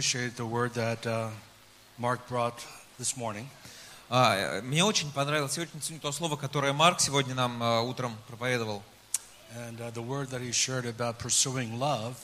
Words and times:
appreciated 0.00 0.36
the 0.36 0.46
word 0.46 0.74
that 0.74 1.06
uh, 1.06 1.30
Mark 1.98 2.28
brought 2.28 2.64
this 2.98 3.16
morning. 3.16 3.48
А, 4.08 4.36
э, 4.36 4.62
Мне 4.62 4.84
очень 4.84 5.10
понравилось, 5.10 5.56
я 5.56 5.64
очень 5.64 5.80
ценю 5.80 5.98
то 5.98 6.12
слово, 6.12 6.36
которое 6.36 6.72
Марк 6.72 7.00
сегодня 7.00 7.34
нам 7.34 7.62
э, 7.62 7.80
утром 7.80 8.16
проповедовал. 8.28 8.82
And 9.56 9.80
uh, 9.80 9.90
the 9.90 10.02
word 10.02 10.28
that 10.30 10.40
he 10.40 10.52
shared 10.52 10.86
about 10.86 11.18
pursuing 11.18 11.78
love. 11.78 12.14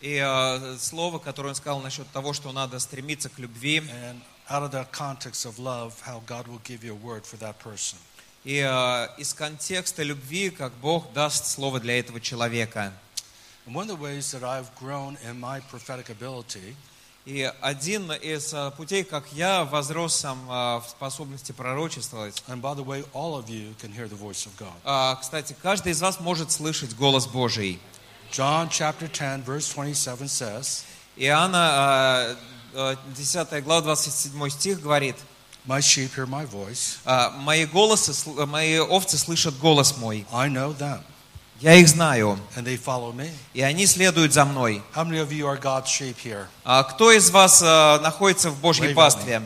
И 0.00 0.16
э, 0.16 0.76
слово, 0.78 1.18
которое 1.18 1.50
он 1.50 1.54
сказал 1.54 1.80
насчет 1.80 2.10
того, 2.12 2.32
что 2.32 2.52
надо 2.52 2.78
стремиться 2.78 3.28
к 3.28 3.38
любви. 3.38 3.80
And 3.80 4.20
out 4.48 4.62
of 4.62 4.70
that 4.72 4.92
context 4.92 5.44
of 5.44 5.58
love, 5.58 5.94
how 6.06 6.22
God 6.26 6.46
will 6.48 6.60
give 6.64 6.84
you 6.84 6.92
a 6.92 7.06
word 7.06 7.26
for 7.26 7.36
that 7.38 7.58
person. 7.58 7.98
И 8.44 8.58
э, 8.58 9.08
из 9.18 9.34
контекста 9.34 10.02
любви, 10.02 10.50
как 10.50 10.72
Бог 10.74 11.12
даст 11.12 11.46
слово 11.46 11.80
для 11.80 11.98
этого 11.98 12.20
человека. 12.20 12.92
And 13.66 13.74
one 13.74 13.90
of 13.90 13.98
the 13.98 14.02
ways 14.02 14.30
that 14.30 14.44
I've 14.44 14.72
grown 14.76 15.18
in 15.28 15.40
my 15.40 15.60
prophetic 15.60 16.08
ability 16.08 16.76
И 17.25 17.51
один 17.61 18.11
из 18.11 18.51
э, 18.51 18.71
путей, 18.75 19.03
как 19.03 19.25
я 19.33 19.63
возрос 19.63 20.15
сам 20.15 20.39
э, 20.49 20.79
в 20.79 20.85
способности 20.89 21.51
пророчествовать. 21.51 22.41
And 22.47 22.61
by 22.61 22.73
the 22.73 22.83
way, 22.83 23.05
all 23.13 23.35
of 23.35 23.47
you 23.47 23.75
can 23.79 23.93
hear 23.93 24.07
the 24.07 24.17
voice 24.17 24.47
of 24.47 24.57
God. 24.57 24.73
А, 24.83 25.15
Кстати, 25.17 25.55
каждый 25.61 25.91
из 25.91 26.01
вас 26.01 26.19
может 26.19 26.51
слышать 26.51 26.95
голос 26.95 27.27
Божий. 27.27 27.79
John 28.31 28.69
chapter 28.69 29.07
10, 29.07 29.45
verse 29.45 29.71
27 29.71 30.25
says, 30.25 30.83
Иоанна, 31.15 32.35
э, 32.73 32.95
э, 32.95 32.95
10 33.15 33.63
глава, 33.63 33.81
27 33.81 34.49
стих 34.49 34.81
говорит, 34.81 35.15
My 35.67 35.79
sheep 35.79 36.15
hear 36.15 36.25
my 36.25 36.49
voice. 36.49 36.97
«А, 37.05 37.29
«Мои, 37.29 37.67
голосы, 37.67 38.13
мои 38.47 38.79
овцы 38.79 39.19
слышат 39.19 39.55
голос 39.59 39.95
мой, 39.97 40.25
I 40.31 40.49
know 40.49 40.75
them, 40.75 41.03
я 41.61 41.75
их 41.75 41.87
знаю, 41.87 42.39
and 42.55 42.63
they 42.63 42.77
follow 42.77 43.13
me. 43.13 43.29
и 43.53 43.61
они 43.61 43.85
следуют 43.85 44.33
за 44.33 44.45
мной». 44.45 44.81
How 44.95 45.03
many 45.03 45.19
of 45.19 45.31
you 45.31 45.45
are 45.45 45.59
God's 45.59 45.85
sheep 45.87 46.15
here? 46.23 46.45
А 46.63 46.83
Кто 46.83 47.11
из 47.11 47.29
вас 47.29 47.61
э, 47.61 47.99
находится 48.01 48.49
в 48.49 48.59
Божьей 48.59 48.89
Wave 48.89 48.95
пастве? 48.95 49.41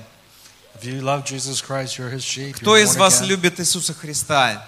If 0.75 0.83
you 0.83 1.01
love 1.01 1.23
Jesus 1.25 1.61
Christ, 1.61 1.97
you're 1.97 2.11
his 2.11 2.23
sheep. 2.23 2.53
Кто 2.53 2.77
You're 2.77 2.83
из 2.83 2.95
вас 2.97 3.21
again. 3.21 3.27
любит 3.27 3.59
Иисуса 3.59 3.93
Христа? 3.93 4.67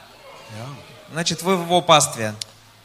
Yeah. 0.57 0.75
Значит, 1.11 1.41
вы 1.41 1.57
в 1.57 1.63
Его 1.63 1.81
пастве. 1.81 2.33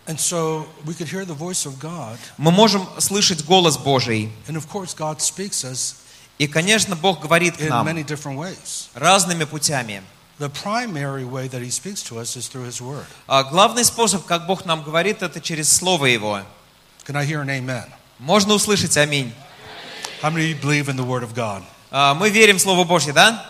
And 0.07 0.19
so 0.19 0.67
we 0.85 0.95
could 0.95 1.09
hear 1.09 1.25
the 1.25 1.37
voice 1.37 1.65
of 1.65 1.79
God. 1.79 2.19
Мы 2.37 2.51
можем 2.51 2.89
слышать 2.99 3.45
голос 3.45 3.79
Божий. 3.79 4.33
And 4.49 4.57
of 4.57 4.69
course, 4.69 4.95
God 4.95 5.21
speaks 5.21 5.65
us 5.65 5.97
И, 6.39 6.49
конечно, 6.49 6.97
Бог 6.97 7.21
говорит 7.21 7.57
к 7.57 7.61
нам 7.61 7.87
разными 8.95 9.45
путями. 9.45 10.03
The 10.42 10.50
primary 10.50 11.26
way 11.26 11.48
that 11.48 11.64
he 11.64 11.72
speaks 11.72 12.04
to 12.04 12.20
us 12.20 12.36
is 12.36 12.48
through 12.48 12.66
his 12.66 12.80
word. 12.80 13.06
А 13.28 13.44
Главный 13.44 13.84
способ, 13.84 14.26
как 14.26 14.46
Бог 14.46 14.66
нам 14.66 14.84
говорит, 14.84 15.24
это 15.24 15.42
через 15.42 15.72
Слово 15.72 16.06
Его. 16.06 16.42
Can 17.06 17.16
I 17.16 17.26
hear 17.26 17.42
an 17.42 17.50
amen? 17.50 17.92
Можно 18.20 18.54
услышать 18.54 18.96
«Аминь». 18.98 19.34
How 20.22 20.30
many 20.30 20.44
of 20.44 20.50
you 20.50 20.56
believe 20.56 20.90
in 20.90 20.96
the 20.96 21.04
word 21.04 21.24
of 21.24 21.34
God? 21.34 21.64
А, 21.92 22.14
Мы 22.14 22.30
верим 22.30 22.58
в 22.58 22.62
Слово 22.62 22.84
Божье, 22.84 23.14
да? 23.14 23.46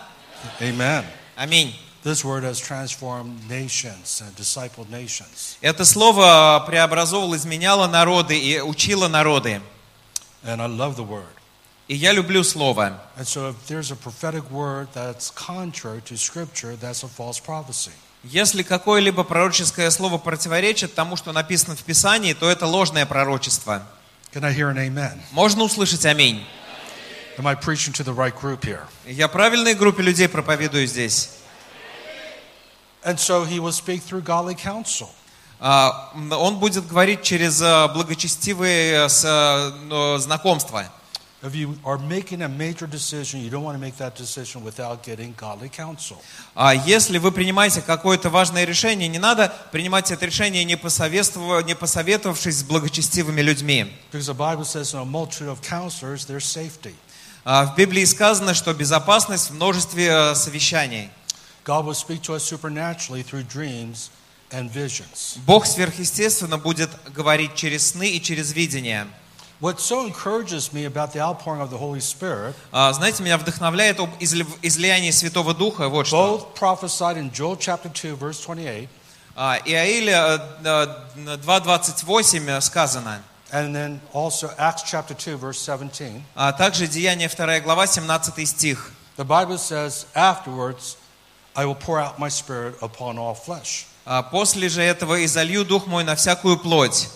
Amen. 0.60 1.04
Аминь. 1.36 1.74
This 2.04 2.24
word 2.24 2.44
has 2.44 2.58
transformed 2.60 3.48
nations 3.48 4.22
and 4.22 4.34
discipled 4.36 4.88
nations. 4.88 5.56
Это 5.60 5.84
слово 5.84 6.62
преобразовывало, 6.66 7.34
изменяло 7.36 7.86
народы 7.88 8.38
и 8.38 8.60
учило 8.60 9.08
народы. 9.08 9.60
And 10.44 10.62
I 10.62 10.66
love 10.68 10.96
the 10.96 11.04
word. 11.04 11.26
И 11.93 11.95
я 11.95 12.11
люблю 12.11 12.43
слово. 12.43 12.99
Если 18.23 18.63
какое-либо 18.63 19.23
пророческое 19.23 19.91
слово 19.91 20.17
противоречит 20.17 20.95
тому, 20.95 21.15
что 21.15 21.31
написано 21.31 21.75
в 21.75 21.83
Писании, 21.83 22.33
то 22.33 22.49
это 22.49 22.65
ложное 22.65 23.05
пророчество. 23.05 23.83
Можно 25.33 25.63
услышать 25.65 26.03
«Аминь». 26.07 26.43
Am 27.37 27.45
I 27.47 27.53
preaching 27.53 27.93
to 27.93 28.03
the 28.03 28.15
right 28.15 28.33
group 28.33 28.61
here? 28.61 28.81
Я 29.05 29.27
правильной 29.27 29.75
группе 29.75 30.01
людей 30.01 30.27
проповедую 30.27 30.87
здесь. 30.87 31.29
And 33.03 33.19
so 33.19 33.45
he 33.45 33.59
will 33.59 33.71
speak 33.71 34.01
through 34.03 34.23
godly 34.23 34.55
counsel. 34.55 35.09
А, 35.59 36.11
Он 36.15 36.57
будет 36.57 36.87
говорить 36.87 37.21
через 37.21 37.61
а, 37.61 37.87
благочестивые 37.89 39.09
с- 39.09 39.71
ну, 39.83 40.17
знакомства. 40.17 40.85
If 41.43 41.55
you 41.55 41.77
are 41.83 41.97
making 41.97 42.41
a 42.41 42.47
major 42.47 42.87
decision, 42.87 43.41
you 43.41 43.49
don't 43.49 43.63
want 43.63 43.75
to 43.75 43.81
make 43.81 43.97
that 43.97 44.15
decision 44.15 44.63
without 44.63 45.03
getting 45.03 45.35
godly 45.35 45.67
counsel. 45.69 46.15
А 46.55 46.73
если 46.73 47.17
вы 47.17 47.33
принимаете 47.33 47.81
какое-то 47.81 48.29
важное 48.29 48.63
решение, 48.63 49.09
не 49.09 49.19
надо 49.19 49.53
принимать 49.73 50.09
это 50.09 50.25
решение, 50.25 50.63
не, 50.63 50.77
посоветовав- 50.77 51.65
не 51.65 51.75
посоветовавшись 51.75 52.59
с 52.59 52.63
благочестивыми 52.63 53.41
людьми. 53.41 53.91
Because 54.13 54.27
the 54.29 54.33
Bible 54.33 54.63
says 54.63 54.93
in 54.93 54.99
a 55.01 55.05
multitude 55.05 55.49
of 55.49 55.61
counselors, 55.61 56.25
there's 56.25 56.45
safety. 56.45 56.95
А 57.43 57.65
В 57.65 57.75
Библии 57.75 58.05
сказано, 58.05 58.53
что 58.53 58.73
безопасность 58.73 59.49
в 59.49 59.55
множестве 59.55 60.07
э, 60.07 60.35
совещаний. 60.35 61.09
God 61.65 61.85
will 61.85 61.93
speak 61.93 62.21
to 62.21 62.35
us 62.35 62.43
supernaturally 62.43 63.21
through 63.21 63.45
dreams 63.45 64.09
and 64.51 64.71
visions. 64.71 65.37
Бог 65.45 65.65
сверхъестественно 65.65 66.57
будет 66.57 66.89
говорить 67.13 67.53
через 67.55 67.87
сны 67.91 68.11
и 68.11 68.21
через 68.21 68.53
видение. 68.53 69.07
What 69.59 69.79
so 69.79 70.05
encourages 70.05 70.73
me 70.73 70.85
about 70.85 71.13
the 71.13 71.21
outpouring 71.21 71.61
of 71.61 71.69
the 71.69 71.77
Holy 71.77 72.01
Spirit, 72.01 72.53
А, 72.71 72.91
Знаете, 72.91 73.23
меня 73.23 73.37
вдохновляет 73.37 73.99
об 73.99 74.09
изли- 74.19 74.45
излиянии 74.61 75.11
Святого 75.11 75.53
Духа, 75.53 75.87
вот 75.87 76.07
что. 76.07 76.37
both 76.37 76.59
prophesied 76.59 77.17
in 77.17 77.31
Joel 77.31 77.55
chapter 77.57 77.87
2, 77.89 78.15
verse 78.15 78.41
28, 78.41 78.89
А, 79.35 79.57
Иаиля 79.65 80.37
э, 80.63 80.87
э, 81.15 81.37
2.28 81.37 82.59
сказано, 82.61 83.21
and 83.51 83.73
then 83.73 83.99
also 84.13 84.49
Acts 84.57 84.83
chapter 84.83 85.13
2, 85.13 85.37
verse 85.37 85.59
17. 85.59 86.21
а 86.35 86.51
также 86.51 86.87
Деяние 86.87 87.29
2 87.29 87.61
глава, 87.61 87.87
17 87.87 88.45
стих. 88.45 88.91
The 89.17 89.23
Bible 89.23 89.57
says, 89.59 90.05
Afterwards, 90.15 90.97
I 91.55 91.65
will 91.65 91.75
pour 91.75 91.99
out 91.99 92.17
my 92.19 92.29
spirit 92.29 92.75
upon 92.81 93.17
all 93.17 93.35
flesh. 93.35 93.85
А, 94.05 94.23
После 94.23 94.67
же 94.67 94.81
этого 94.81 95.23
изолью 95.23 95.63
Дух 95.63 95.87
мой 95.87 96.03
на 96.03 96.15
всякую 96.15 96.57
плоть. 96.57 97.07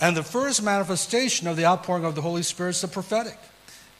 And 0.00 0.16
the 0.16 0.22
first 0.22 0.62
manifestation 0.62 1.46
of 1.46 1.56
the 1.56 1.64
outpouring 1.66 2.04
of 2.04 2.14
the 2.14 2.22
Holy 2.22 2.42
Spirit 2.42 2.74
is 2.74 2.80
the 2.80 2.88
prophetic. 2.88 3.36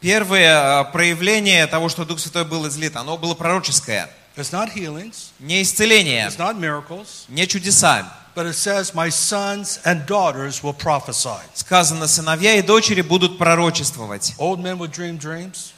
Первое 0.01 0.83
э, 0.83 0.93
проявление 0.93 1.67
того, 1.67 1.89
что 1.91 2.05
Дух 2.07 2.19
Святой 2.21 2.45
был 2.45 2.67
излит, 2.67 2.97
оно 2.97 3.19
было 3.19 3.35
пророческое. 3.35 4.09
It's 4.37 4.53
not 4.53 4.73
healings, 4.75 5.33
Не 5.41 5.61
исцеление, 5.63 6.27
it's 6.29 6.39
not 6.39 6.57
miracles, 6.57 7.27
не 7.29 7.47
чудеса. 7.47 8.11
but 8.35 8.47
it 8.47 8.55
says, 8.55 8.95
My 8.95 9.11
sons 9.11 9.79
and 9.85 10.07
daughters 10.07 10.63
will 10.63 10.73
prophesy. 10.73 11.41
Сказано, 11.53 12.07
сыновья 12.07 12.55
и 12.55 12.63
дочери 12.63 13.03
будут 13.03 13.37
пророчествовать. 13.37 14.35
Old 14.39 14.61
men 14.61 14.79
will 14.79 14.89
dream 14.91 15.19
dreams, 15.19 15.73
А, 15.73 15.74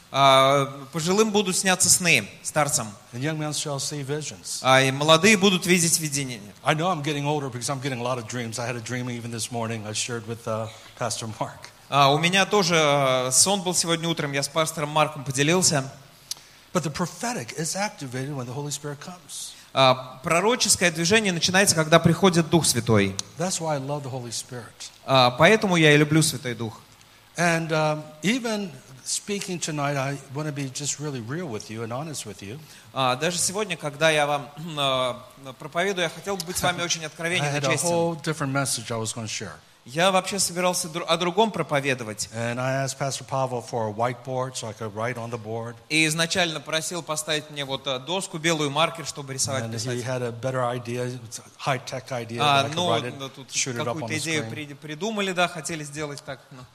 Пожилым 0.91 1.31
будут 1.31 1.55
сняться 1.55 1.89
сны, 1.89 2.27
старцам. 2.41 2.87
and 3.13 3.21
young 3.21 3.37
men 3.37 3.51
shall 3.53 3.77
see 3.79 4.03
visions. 4.03 4.59
А 4.63 4.81
и 4.81 4.91
молодые 4.91 5.37
будут 5.37 5.65
видеть 5.65 5.99
видение. 5.99 6.41
I 6.63 6.73
know 6.73 6.89
I'm 6.89 7.03
getting 7.03 7.25
older 7.25 7.49
because 7.49 7.69
I'm 7.69 7.81
getting 7.81 7.99
a 7.99 8.03
lot 8.03 8.17
of 8.17 8.27
dreams. 8.27 8.57
I 8.57 8.65
had 8.67 8.75
a 8.75 8.81
dream 8.81 9.09
even 9.09 9.31
this 9.31 9.51
morning 9.51 9.85
I 9.85 9.93
shared 9.93 10.25
with 10.27 10.47
uh, 10.47 10.67
Pastor 10.97 11.27
Mark. 11.39 11.69
А, 11.89 12.11
У 12.11 12.17
меня 12.17 12.45
тоже 12.45 12.75
э, 12.75 13.31
сон 13.31 13.61
был 13.61 13.73
сегодня 13.73 14.09
утром, 14.09 14.31
я 14.33 14.43
с 14.43 14.47
пастором 14.49 14.89
Марком 14.89 15.23
поделился. 15.23 15.89
But 16.73 16.83
the 16.83 16.91
prophetic 16.91 17.53
is 17.57 17.75
activated 17.75 18.35
when 18.35 18.45
the 18.45 18.53
Holy 18.53 18.71
Spirit 18.71 18.97
comes. 18.99 19.53
А, 19.73 20.19
Пророческое 20.23 20.89
движение 20.91 21.31
начинается, 21.31 21.75
когда 21.75 21.99
приходит 21.99 22.49
Дух 22.49 22.65
Святой. 22.65 23.15
That's 23.37 23.59
why 23.61 23.75
I 23.75 23.79
love 23.79 24.03
the 24.03 24.11
Holy 24.11 24.31
Spirit. 24.31 24.89
А, 25.05 25.31
Поэтому 25.31 25.75
я 25.75 25.93
и 25.93 25.97
люблю 25.97 26.21
Святой 26.23 26.55
Дух. 26.55 26.81
And 27.37 27.71
um, 27.71 28.01
even 28.23 28.71
speaking 29.07 29.57
tonight, 29.59 29.95
I 29.95 30.17
want 30.35 30.47
to 30.47 30.53
be 30.53 30.69
just 30.69 30.99
really 30.99 31.21
real 31.21 31.47
with 31.47 31.69
you 31.69 31.83
and 31.83 31.93
honest 31.93 32.25
with 32.25 32.41
you. 32.41 32.59
А, 32.93 33.15
Даже 33.15 33.37
сегодня, 33.37 33.77
когда 33.77 34.09
я 34.09 34.27
вам 34.27 34.49
э, 34.57 35.53
проповедую, 35.57 36.03
я 36.03 36.09
хотел 36.09 36.37
быть 36.37 36.57
с 36.57 36.61
вами 36.61 36.81
очень 36.81 37.01
I 37.01 37.07
откровенен 37.07 37.45
и 37.45 37.47
had 37.47 37.65
a 37.65 37.71
честен. 37.71 37.89
whole 37.89 38.15
different 38.21 38.51
message 38.51 38.91
I 38.91 38.97
was 38.97 39.13
going 39.13 39.25
to 39.25 39.31
share. 39.31 39.53
Я 39.85 40.11
вообще 40.11 40.37
собирался 40.37 40.89
о 41.07 41.15
другом 41.15 41.49
проповедовать. 41.49 42.27
I 42.33 42.85
so 42.85 43.23
I. 43.97 44.15
И 45.87 46.05
изначально 46.07 46.59
просил 46.59 47.01
поставить 47.01 47.49
мне 47.49 47.63
вот 47.63 47.87
э, 47.87 47.97
доску, 47.99 48.37
белую 48.37 48.69
маркер, 48.69 49.05
чтобы 49.05 49.33
рисовать, 49.33 49.63
idea, 49.63 51.17
idea 52.09 52.37
А, 52.41 52.65
I 52.65 52.71
ну, 52.73 52.99
ну, 53.17 53.29
тут 53.29 53.47
какую-то 53.49 54.17
идею 54.17 54.45
придумали, 54.81 55.31
да, 55.31 55.47
хотели 55.47 55.85
сделать 55.85 56.21
так. 56.25 56.41
ну. 56.51 56.65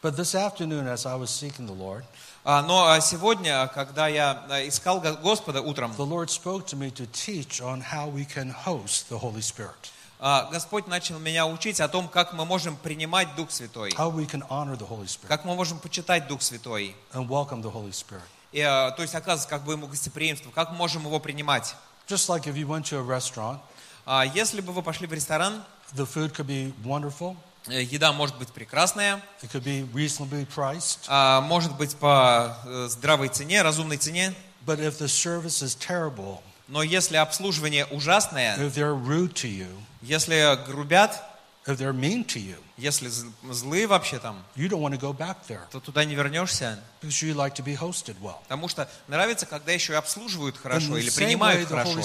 But 0.00 0.16
this 0.16 0.34
afternoon, 0.34 0.86
as 0.86 1.06
I 1.06 1.16
was 1.16 1.28
seeking 1.30 1.66
the 1.66 1.76
Lord, 1.76 2.04
А, 2.44 2.62
Но 2.62 2.86
а, 2.86 3.00
сегодня, 3.00 3.66
когда 3.74 4.06
я 4.08 4.44
э, 4.48 4.68
искал 4.68 5.00
Го- 5.00 5.16
Господа 5.16 5.60
утром, 5.60 5.92
the 5.98 6.06
Lord 6.08 6.28
spoke 6.30 6.66
to 6.66 6.76
me 6.78 6.90
to 6.92 7.04
teach 7.12 7.60
on 7.60 7.82
how 7.82 8.06
we 8.08 8.24
can 8.24 8.50
host 8.50 9.10
the 9.10 9.18
Holy 9.18 9.42
Spirit, 9.42 9.90
а, 10.20 10.48
Господь 10.50 10.86
начал 10.86 11.18
меня 11.18 11.46
учить 11.46 11.80
о 11.80 11.88
том, 11.88 12.08
как 12.08 12.32
мы 12.32 12.44
можем 12.44 12.76
принимать 12.76 13.34
Дух 13.36 13.50
Святой, 13.50 13.90
how 13.90 14.10
we 14.10 14.24
can 14.24 14.42
honor 14.48 14.76
the 14.78 14.88
Holy 14.88 15.06
Spirit 15.06 15.26
как 15.28 15.44
мы 15.44 15.54
можем 15.56 15.78
почитать 15.80 16.26
Дух 16.28 16.40
Святой. 16.42 16.94
and 17.12 17.28
welcome 17.28 17.60
the 17.60 17.70
Holy 17.72 17.92
Spirit. 17.92 18.22
И, 18.52 18.60
э, 18.60 18.92
то 18.96 19.02
есть 19.02 19.14
оказывать 19.16 19.48
как 19.50 19.64
бы 19.64 19.72
ему 19.72 19.86
гостеприимство, 19.88 20.50
как 20.52 20.70
мы 20.70 20.76
можем 20.76 21.04
его 21.04 21.18
принимать. 21.18 21.74
Just 22.06 22.28
like 22.30 22.46
if 22.46 22.54
you 22.56 22.66
went 22.66 22.84
to 22.86 22.98
a 22.98 23.02
restaurant, 23.02 23.58
А, 24.06 24.24
Если 24.24 24.62
бы 24.62 24.72
вы 24.72 24.82
пошли 24.82 25.06
в 25.06 25.12
ресторан, 25.12 25.62
the 25.92 26.06
food 26.06 26.32
could 26.34 26.46
be 26.46 26.72
wonderful, 26.82 27.32
Э, 27.34 27.47
Еда 27.68 28.12
может 28.12 28.36
быть 28.38 28.48
прекрасная, 28.48 29.22
it 29.42 29.50
could 29.50 29.62
be 29.62 29.90
reasonably 29.92 30.46
priced, 30.46 31.00
а, 31.08 31.40
может 31.40 31.76
быть 31.76 31.96
по 31.96 32.56
э, 32.64 32.88
здравой 32.90 33.28
цене, 33.28 33.62
разумной 33.62 33.96
цене. 33.98 34.34
but 34.66 34.80
if 34.80 34.98
the 34.98 35.08
service 35.08 35.62
is 35.62 35.74
terrible, 35.74 36.40
Но 36.68 36.82
если 36.82 37.16
обслуживание 37.16 37.86
ужасное, 37.86 38.56
if 38.58 38.74
they're 38.74 38.94
rude 38.94 39.32
to 39.34 39.48
you, 39.48 39.68
если 40.02 40.58
грубят, 40.66 41.22
if 41.66 41.76
they're 41.78 41.92
mean 41.94 42.24
to 42.26 42.38
you, 42.38 42.56
если 42.76 43.10
злые 43.50 43.86
вообще 43.86 44.18
там, 44.18 44.44
you 44.54 44.68
don't 44.68 44.80
want 44.80 44.94
to 44.94 45.00
go 45.00 45.12
back 45.12 45.36
there 45.48 45.62
то 45.70 45.80
туда 45.80 46.04
не 46.04 46.14
вернешься. 46.14 46.78
because 47.02 47.22
you 47.22 47.34
like 47.34 47.54
to 47.54 47.62
be 47.64 47.74
hosted 47.76 48.16
well. 48.20 48.36
Потому 48.44 48.68
что 48.68 48.88
нравится, 49.08 49.46
когда 49.46 49.72
еще 49.72 49.94
и 49.94 49.96
обслуживают 49.96 50.56
хорошо 50.56 50.96
или 50.96 51.10
принимают 51.10 51.68
хорошо. 51.68 52.00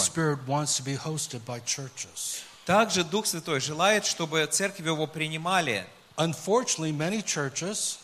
Также 2.65 3.03
Дух 3.03 3.25
Святой 3.25 3.59
желает, 3.59 4.05
чтобы 4.05 4.45
церкви 4.47 4.85
его 4.87 5.05
принимали. 5.07 5.85
Unfortunately, 6.17 6.91
many 6.91 7.23
churches, 7.23 7.97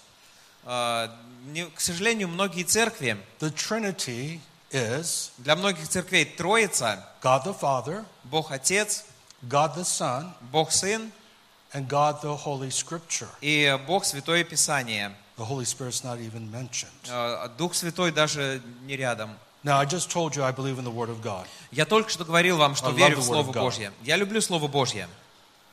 А, 0.66 1.10
не- 1.46 1.66
К 1.70 1.80
сожалению, 1.80 2.28
многие 2.28 2.64
церкви, 2.64 3.18
the 3.40 3.50
Trinity 3.54 4.40
is 4.72 5.32
для 5.38 5.56
многих 5.56 5.88
церквей 5.88 6.26
Троица, 6.26 7.08
God 7.24 7.46
the 7.46 7.58
Father, 7.60 8.06
Бог 8.26 8.52
Отец, 8.52 9.06
God 9.44 9.76
the 9.78 9.84
Son, 9.86 10.34
Бог 10.52 10.72
Сын 10.72 11.12
and 11.74 11.88
God 11.88 12.22
the 12.22 12.36
Holy 12.46 12.70
Scripture. 12.70 13.30
и 13.42 13.80
Бог 13.88 14.04
Святое 14.04 14.44
Писание. 14.44 15.16
The 15.38 15.48
Holy 15.48 15.64
Spirit's 15.64 16.04
not 16.04 16.20
even 16.20 16.52
mentioned. 16.52 16.90
А, 17.10 17.48
Дух 17.58 17.74
Святой 17.74 18.12
даже 18.12 18.62
не 18.82 18.98
рядом. 18.98 19.40
Now, 19.64 19.78
I 19.78 19.86
just 19.86 20.10
told 20.10 20.36
you 20.36 20.44
I 20.44 20.52
believe 20.52 20.80
in 20.80 20.86
the 20.86 20.92
Word 20.92 21.10
of 21.10 21.22
God. 21.22 21.46
Я 21.72 21.86
только 21.86 22.10
что 22.10 22.24
говорил 22.24 22.58
вам, 22.58 22.76
что 22.76 22.92
верю 22.92 23.18
в 23.18 23.24
Слово. 23.24 23.52
Божье. 23.52 23.92
Я 24.04 24.16
люблю 24.16 24.40
Слово 24.42 24.68
Божье. 24.68 25.08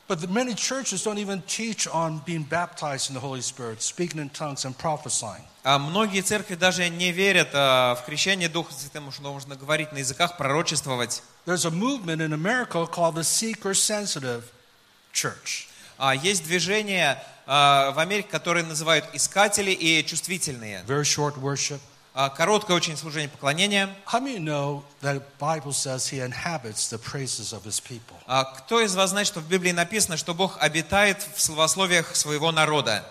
But 0.09 0.21
the, 0.21 0.29
many 0.29 0.55
churches 0.55 1.03
don't 1.03 1.19
even 1.19 1.43
teach 1.49 1.89
on 1.89 2.21
being 2.25 2.45
baptized 2.45 3.11
in 3.11 3.15
the 3.15 3.21
Holy 3.21 3.41
Spirit, 3.41 3.83
speaking 3.83 4.21
in 4.21 4.31
tongues, 4.31 4.65
and 4.65 4.77
prophesying. 4.77 5.43
А 5.65 5.79
многие 5.79 6.21
церкви 6.23 6.55
даже 6.55 6.89
не 6.89 7.11
верят 7.11 7.49
а, 7.53 7.97
в 7.97 8.05
крещение 8.05 8.49
Духа 8.49 8.73
Святым, 8.73 9.11
что 9.11 9.23
нужно 9.23 9.57
говорить 9.57 9.91
на 9.93 9.99
языках, 9.99 10.37
пророчествовать. 10.37 11.23
There's 11.45 11.65
a 11.65 11.71
movement 11.71 12.21
in 12.21 12.33
America 12.33 12.87
called 12.87 13.15
the 13.15 13.25
seeker 13.25 13.75
sensitive 13.75 14.45
church. 15.13 15.69
А 15.99 16.15
есть 16.15 16.45
движение 16.45 17.21
а, 17.47 17.91
в 17.93 17.99
Америке, 17.99 18.29
которые 18.31 18.65
называют 18.65 19.07
искатели 19.13 19.71
и 19.73 20.05
чувствительные. 20.05 20.85
Very 20.87 21.03
short 21.03 21.37
worship. 21.41 21.81
А, 22.19 22.31
Короткое 22.31 22.75
очень 22.79 22.97
служение 22.97 23.29
поклонения. 23.29 23.95
А 28.27 28.45
Кто 28.45 28.81
из 28.81 28.95
вас 28.95 29.11
знает, 29.11 29.27
что 29.27 29.41
в 29.41 29.47
Библии 29.47 29.73
написано, 29.73 30.17
что 30.17 30.33
Бог 30.33 30.57
обитает 30.59 31.23
в 31.35 31.43
словословиях 31.43 32.17
своего 32.17 32.53
народа? 32.53 33.05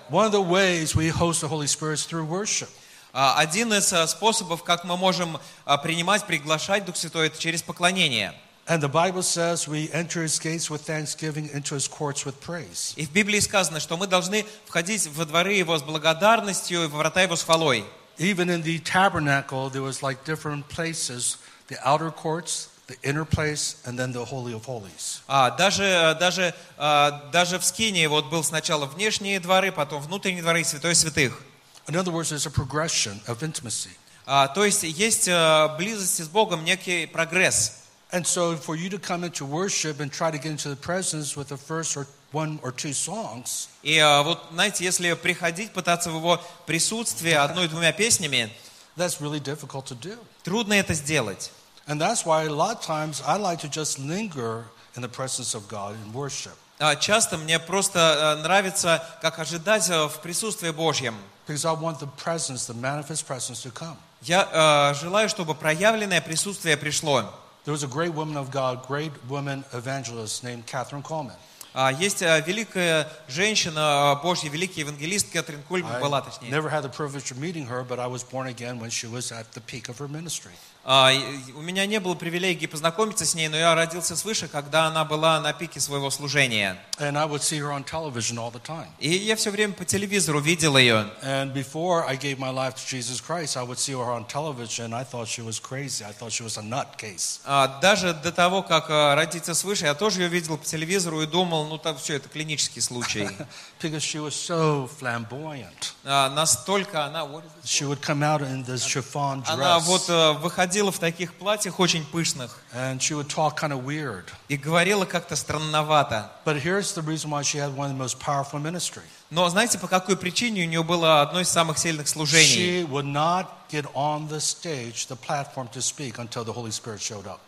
А, 3.13 3.35
Один 3.37 3.73
из 3.73 4.09
способов, 4.09 4.63
как 4.63 4.83
мы 4.85 4.97
можем 4.97 5.39
принимать, 5.83 6.25
приглашать 6.25 6.85
Дух 6.85 6.95
Святой, 6.95 7.27
это 7.27 7.37
через 7.37 7.61
поклонение. 7.61 8.33
And 8.67 8.81
the 8.81 8.89
Bible 8.91 9.21
says 9.21 9.67
we 9.67 9.91
enter 9.91 10.23
his 10.23 10.39
gates 10.39 10.71
with 10.71 10.81
thanksgiving, 10.81 11.47
into 11.53 11.75
his 11.75 11.87
courts 11.87 12.25
with 12.25 12.39
praise. 12.41 12.95
И 12.95 13.05
в 13.05 13.11
Библии 13.11 13.39
сказано, 13.39 13.79
что 13.79 13.97
мы 13.97 14.07
должны 14.07 14.47
входить 14.65 15.05
во 15.05 15.25
дворы 15.25 15.53
Его 15.53 15.77
с 15.77 15.83
благодарностью 15.83 16.85
и 16.85 16.87
во 16.87 16.97
врата 16.97 17.21
Его 17.21 17.35
с 17.35 17.43
хвалой. 17.43 17.85
Even 18.18 18.50
in 18.50 18.62
the 18.62 18.78
tabernacle, 18.80 19.70
there 19.70 19.82
was 19.82 20.02
like 20.02 20.24
different 20.24 20.68
places 20.68 21.38
the 21.70 21.78
outer 21.88 22.10
courts, 22.10 22.68
the 22.88 22.96
inner 23.08 23.24
place, 23.24 23.80
and 23.86 23.96
then 23.98 24.12
the 24.12 24.24
Holy 24.24 24.52
of 24.52 24.66
Holies. 24.66 25.22
А, 25.28 25.50
даже, 25.52 26.16
даже, 26.18 26.52
а, 26.76 27.30
даже 27.32 27.58
в 27.58 27.64
Скинии 27.64 28.06
вот 28.06 28.28
был 28.28 28.42
сначала 28.42 28.86
внешние 28.86 29.38
дворы, 29.38 29.70
потом 29.70 30.02
внутренние 30.02 30.42
дворы 30.42 30.62
и 30.62 30.64
святой 30.64 30.94
святых. 30.94 31.40
In 31.86 31.96
other 31.96 32.10
words, 32.10 32.30
there's 32.30 32.46
a 32.46 32.50
progression 32.50 33.20
of 33.26 33.42
intimacy. 33.42 33.90
А, 34.26 34.48
то 34.48 34.64
есть 34.64 34.82
есть 34.82 35.28
а, 35.28 35.68
близости 35.78 36.22
с 36.22 36.28
Богом 36.28 36.64
некий 36.64 37.06
прогресс. 37.06 37.84
And 38.12 38.26
so, 38.26 38.56
for 38.56 38.74
you 38.74 38.90
to 38.90 38.98
come 38.98 39.22
into 39.22 39.46
worship 39.46 40.00
and 40.00 40.10
try 40.10 40.32
to 40.32 40.38
get 40.38 40.50
into 40.50 40.68
the 40.68 40.76
presence 40.76 41.36
with 41.36 41.48
the 41.48 41.56
first 41.56 41.96
or 41.96 42.08
one 42.35 42.59
or 42.61 42.71
two 42.75 42.91
songs, 42.93 43.69
И 43.81 43.97
а, 43.97 44.21
вот, 44.23 44.43
знаете, 44.51 44.83
если 44.83 45.13
приходить, 45.13 45.71
пытаться 45.71 46.11
в 46.11 46.17
его 46.17 46.41
присутствии 46.65 47.31
одной-двумя 47.31 47.93
песнями, 47.93 48.51
that's 48.97 49.21
really 49.21 49.39
difficult 49.39 49.85
to 49.85 49.95
do. 49.95 50.17
трудно 50.43 50.73
это 50.73 50.93
сделать. 50.93 51.51
And 51.87 51.99
that's 52.01 52.25
why 52.25 52.43
a 52.45 52.49
lot 52.51 52.79
of 52.79 52.81
times 52.81 53.21
I 53.25 53.37
like 53.37 53.59
to 53.61 53.69
just 53.69 53.99
linger 53.99 54.65
in 54.95 55.01
the 55.01 55.07
presence 55.09 55.53
of 55.55 55.67
God 55.69 55.95
in 56.03 56.13
worship. 56.13 56.53
А, 56.79 56.95
Часто 56.97 57.37
мне 57.37 57.57
просто 57.57 58.33
а, 58.33 58.35
нравится, 58.43 59.01
как 59.21 59.39
ожидать 59.39 59.89
а, 59.89 60.09
в 60.09 60.19
присутствии 60.21 60.71
Божьем. 60.71 61.15
Because 61.47 61.63
I 61.63 61.73
want 61.73 61.99
the 61.99 62.09
presence, 62.17 62.65
the 62.65 62.73
manifest 62.73 63.25
presence 63.27 63.61
to 63.63 63.71
come. 63.71 63.95
Я 64.23 64.49
а, 64.51 64.93
желаю, 64.95 65.29
чтобы 65.29 65.53
проявленное 65.55 66.19
присутствие 66.19 66.75
пришло. 66.75 67.23
There 67.65 67.73
was 67.73 67.83
a 67.83 67.87
great 67.87 68.13
woman 68.13 68.35
of 68.35 68.51
God, 68.51 68.85
great 68.87 69.11
woman 69.29 69.63
evangelist 69.71 70.43
named 70.43 70.65
Catherine 70.65 71.01
Coleman. 71.03 71.35
А, 71.74 71.92
Есть 71.92 72.22
а, 72.22 72.40
великая 72.40 73.06
женщина 73.28 74.10
а, 74.10 74.14
Божья, 74.16 74.48
великий 74.48 74.80
евангелист 74.80 75.30
Кэтрин 75.32 75.62
Кульман 75.68 76.00
была, 76.00 76.18
I 76.18 76.22
точнее. 76.22 76.50
never 76.50 76.68
had 76.68 76.82
the 76.82 76.90
privilege 76.90 77.30
of 77.30 77.38
meeting 77.38 77.66
her, 77.68 77.84
but 77.84 78.00
I 78.00 78.08
was 78.08 78.24
born 78.24 78.48
again 78.48 78.80
when 78.80 78.90
she 78.90 79.06
was 79.06 79.30
at 79.30 79.52
the 79.52 79.60
peak 79.60 79.88
of 79.88 79.98
her 79.98 80.08
ministry. 80.08 80.52
А, 80.87 81.11
У 81.55 81.61
меня 81.61 81.87
не 81.87 81.99
было 81.99 82.13
привилегии 82.13 82.67
познакомиться 82.67 83.25
с 83.25 83.33
ней, 83.33 83.47
но 83.47 83.57
я 83.57 83.73
родился 83.73 84.15
свыше, 84.15 84.47
когда 84.47 84.85
она 84.85 85.03
была 85.03 85.39
на 85.41 85.51
пике 85.51 85.79
своего 85.79 86.11
служения. 86.11 86.77
And 86.99 87.17
I 87.17 87.25
would 87.25 87.41
see 87.41 87.57
her 87.59 87.71
on 87.71 87.83
television 87.83 88.37
all 88.37 88.51
the 88.51 88.61
time. 88.61 88.87
И 88.99 89.09
я 89.09 89.35
все 89.35 89.49
время 89.49 89.73
по 89.73 89.83
телевизору 89.83 90.39
видел 90.39 90.77
ее. 90.77 91.07
And 91.23 91.53
before 91.53 92.05
I 92.07 92.15
gave 92.17 92.37
my 92.37 92.51
life 92.51 92.75
to 92.75 92.85
Jesus 92.87 93.19
Christ, 93.19 93.57
I 93.57 93.63
would 93.63 93.79
see 93.79 93.93
her 93.93 94.11
on 94.11 94.27
television. 94.27 94.93
I 94.93 95.03
thought 95.03 95.27
she 95.27 95.41
was 95.41 95.59
crazy. 95.59 96.05
I 96.05 96.13
thought 96.13 96.31
she 96.31 96.43
was 96.43 96.57
a 96.57 96.61
nutcase. 96.61 97.39
А, 97.45 97.79
Даже 97.81 98.13
до 98.13 98.31
того, 98.31 98.61
как 98.61 98.85
а, 98.89 99.15
родиться 99.15 99.55
свыше, 99.55 99.85
я 99.85 99.95
тоже 99.95 100.21
ее 100.21 100.27
видел 100.29 100.55
по 100.57 100.65
телевизору 100.65 101.19
и 101.23 101.25
думал, 101.25 101.65
ну 101.65 101.79
так 101.79 101.97
все, 101.97 102.17
это 102.17 102.29
клинический 102.29 102.81
случай. 102.83 103.27
Because 103.81 104.03
she 104.03 104.19
was 104.19 104.35
so 104.35 104.87
flamboyant. 104.99 105.93
Настолько 106.03 107.05
она? 107.05 107.25
She 107.63 107.85
would 107.85 108.01
come 108.01 108.21
out 108.21 108.41
in 108.41 108.63
this 108.63 108.85
chiffon 108.85 109.43
она 109.47 109.79
вот 109.79 110.07
dress. 110.07 110.41
Э, 110.75 110.81
выходила 110.83 110.91
в 110.91 110.99
таких 110.99 111.33
платьях 111.35 111.79
очень 111.79 112.05
пышных 112.05 112.59
And 112.73 112.99
she 112.99 113.15
would 113.15 113.27
talk 113.27 113.57
kind 113.57 113.71
of 113.71 113.83
weird. 113.85 114.25
и 114.47 114.57
говорила 114.57 115.05
как-то 115.05 115.35
странновато. 115.35 116.31
But 116.45 116.61
here's 116.61 116.93
the 116.93 117.01
reason 117.01 117.29
why 117.29 117.41
she 117.43 117.57
had 117.57 117.75
one 117.75 117.91
of 117.91 117.97
the 117.97 118.03
most 118.03 118.19
powerful 118.19 118.59
ministry. 118.59 119.03
Но 119.29 119.47
знаете, 119.49 119.79
по 119.79 119.87
какой 119.87 120.17
причине 120.17 120.63
у 120.63 120.67
нее 120.67 120.83
было 120.83 121.21
одно 121.21 121.41
из 121.41 121.49
самых 121.49 121.77
сильных 121.77 122.07
служений? 122.07 122.81
She 122.81 122.89
would 122.89 123.05
not 123.05 123.47
get 123.69 123.85
on 123.93 124.27
the 124.29 124.39
stage, 124.39 125.07
the 125.07 125.15
platform 125.15 125.69
to 125.71 125.81
speak 125.81 126.17
until 126.17 126.43
the 126.43 126.53
Holy 126.53 126.71
Spirit 126.71 127.01
showed 127.01 127.25
up. 127.25 127.39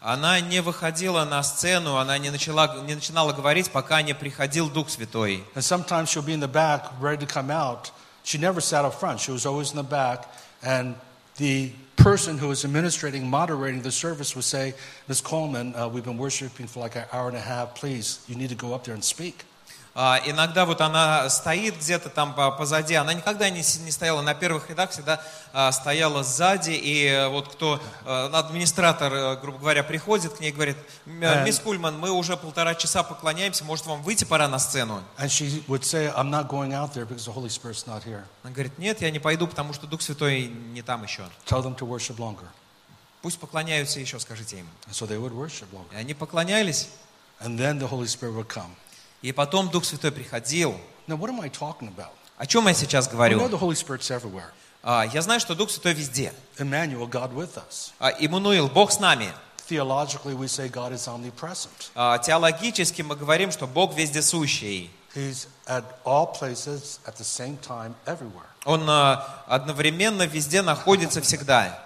Она 0.00 0.38
не 0.40 0.60
выходила 0.60 1.24
на 1.24 1.42
сцену, 1.42 1.96
она 1.96 2.18
не, 2.18 2.30
начала, 2.30 2.82
не 2.82 2.94
начинала 2.94 3.32
говорить, 3.32 3.70
пока 3.70 4.02
не 4.02 4.14
приходил 4.14 4.68
Дух 4.70 4.88
Святой. 4.88 5.42
And 5.54 5.62
sometimes 5.62 6.10
she'll 6.10 6.22
be 6.22 6.34
in 6.34 6.40
the 6.40 6.46
back, 6.46 6.92
ready 7.00 7.18
to 7.18 7.26
come 7.26 7.50
out. 7.50 7.90
She 8.22 8.38
never 8.38 8.60
sat 8.60 8.84
up 8.84 8.94
front. 8.94 9.20
She 9.20 9.32
was 9.32 9.46
always 9.46 9.70
in 9.70 9.76
the 9.76 9.82
back. 9.82 10.28
And 10.62 10.94
the 11.38 11.72
person 11.96 12.38
who 12.38 12.48
was 12.48 12.64
administrating, 12.64 13.28
moderating 13.28 13.82
the 13.82 13.90
service 13.90 14.36
would 14.36 14.44
say, 14.44 14.74
Ms. 15.08 15.20
Coleman, 15.20 15.74
uh, 15.74 15.88
we've 15.88 16.04
been 16.04 16.18
worshiping 16.18 16.66
for 16.66 16.80
like 16.80 16.96
an 16.96 17.04
hour 17.12 17.28
and 17.28 17.36
a 17.36 17.40
half. 17.40 17.74
Please, 17.74 18.24
you 18.28 18.36
need 18.36 18.50
to 18.50 18.54
go 18.54 18.74
up 18.74 18.84
there 18.84 18.94
and 18.94 19.02
speak. 19.02 19.44
А, 19.98 20.20
Иногда 20.26 20.66
вот 20.66 20.82
она 20.82 21.30
стоит 21.30 21.78
где-то 21.78 22.10
там 22.10 22.34
по- 22.34 22.50
позади, 22.50 22.94
она 22.94 23.14
никогда 23.14 23.48
не, 23.48 23.60
не 23.80 23.90
стояла 23.90 24.20
на 24.20 24.34
первых 24.34 24.68
рядах, 24.68 24.90
всегда 24.90 25.22
а, 25.54 25.72
стояла 25.72 26.22
сзади, 26.22 26.72
и 26.72 27.26
вот 27.30 27.48
кто, 27.48 27.80
э, 28.04 28.30
администратор, 28.34 29.10
э, 29.14 29.36
грубо 29.40 29.58
говоря, 29.58 29.82
приходит 29.82 30.34
к 30.34 30.40
ней 30.40 30.50
и 30.50 30.52
говорит, 30.52 30.76
«М, 31.06 31.22
Э. 31.22 31.44
мисс 31.46 31.58
Кульман, 31.60 31.98
мы 31.98 32.10
уже 32.10 32.36
полтора 32.36 32.74
часа 32.74 33.02
поклоняемся, 33.02 33.64
может 33.64 33.86
вам 33.86 34.02
выйти 34.02 34.24
пора 34.24 34.48
на 34.48 34.58
сцену? 34.58 35.02
Say. 35.80 36.12
Она 38.42 38.52
говорит, 38.52 38.76
нет, 38.78 39.00
я 39.00 39.10
не 39.10 39.18
пойду, 39.18 39.46
потому 39.46 39.72
что 39.72 39.86
Дух 39.86 40.02
Святой 40.02 40.48
не 40.74 40.82
там 40.82 41.04
еще. 41.04 41.22
Tell 41.46 41.62
them 41.62 41.74
to 41.74 41.88
worship 41.88 42.18
longer. 42.18 42.46
Пусть 43.22 43.38
поклоняются 43.40 43.98
еще, 43.98 44.20
скажите 44.20 44.58
им. 44.58 44.68
And 44.88 44.92
so 44.92 45.06
they 45.08 45.18
would 45.18 45.32
worship 45.32 45.68
longer. 45.72 45.94
И 45.94 45.96
они 45.96 46.12
поклонялись, 46.12 46.88
And 47.40 47.58
then 47.58 47.78
the 47.78 47.88
Holy 47.88 48.06
Spirit 48.06 48.34
would 48.34 48.48
come. 48.48 48.70
И 49.22 49.32
потом 49.32 49.68
Дух 49.70 49.84
Святой 49.84 50.12
приходил. 50.12 50.78
Now, 51.06 51.16
what 51.16 51.30
am 51.30 51.40
I 51.40 51.48
talking 51.48 51.88
about? 51.94 52.10
О 52.36 52.46
чем 52.46 52.66
я 52.68 52.74
сейчас 52.74 53.06
We 53.06 53.10
know 53.10 53.12
говорю? 53.12 53.48
the 53.48 53.58
Holy 53.58 53.74
Spirit's 53.74 54.10
everywhere. 54.10 54.50
А, 54.82 55.04
Я 55.12 55.22
знаю, 55.22 55.40
что 55.40 55.54
Дух 55.54 55.70
Святой 55.70 55.94
везде. 55.94 56.32
Emmanuel, 56.58 57.08
God 57.08 57.32
with 57.34 57.54
us. 57.56 57.92
А, 57.98 58.10
Иммануил, 58.10 58.68
Бог 58.68 58.92
с 58.92 59.00
нами. 59.00 59.32
Theologically, 59.68 60.34
we 60.36 60.46
say 60.46 60.68
God 60.68 60.92
is 60.92 61.08
omnipresent. 61.08 61.90
А, 61.94 62.18
Теологически 62.18 63.02
мы 63.02 63.16
говорим, 63.16 63.50
что 63.50 63.66
Бог 63.66 63.94
вездесущий. 63.96 64.90
He's 65.14 65.48
at 65.66 65.82
all 66.04 66.26
places 66.38 67.00
at 67.06 67.16
the 67.16 67.24
same 67.24 67.58
time, 67.58 67.94
everywhere. 68.04 68.46
Он 68.64 68.84
а, 68.88 69.44
одновременно 69.48 70.26
везде 70.26 70.62
находится 70.62 71.20
всегда. 71.20 71.82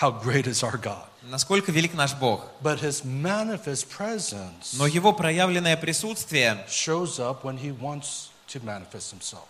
How 0.00 0.10
great 0.22 0.44
is 0.46 0.62
our 0.62 0.76
God? 0.80 1.06
Насколько 1.23 1.71
велик 1.71 1.93
наш 1.93 2.13
Бог. 2.15 2.45
But 2.61 2.79
his 2.81 3.03
manifest 3.03 3.87
presence 3.89 4.73
Но 4.77 4.87
Его 4.87 5.13
проявленное 5.13 5.75
присутствие 5.77 6.65
shows 6.69 7.19
up 7.19 7.43
when 7.43 7.57
he 7.59 7.71
wants 7.77 8.29
to 8.47 8.61
manifest 8.63 9.11
himself. 9.11 9.45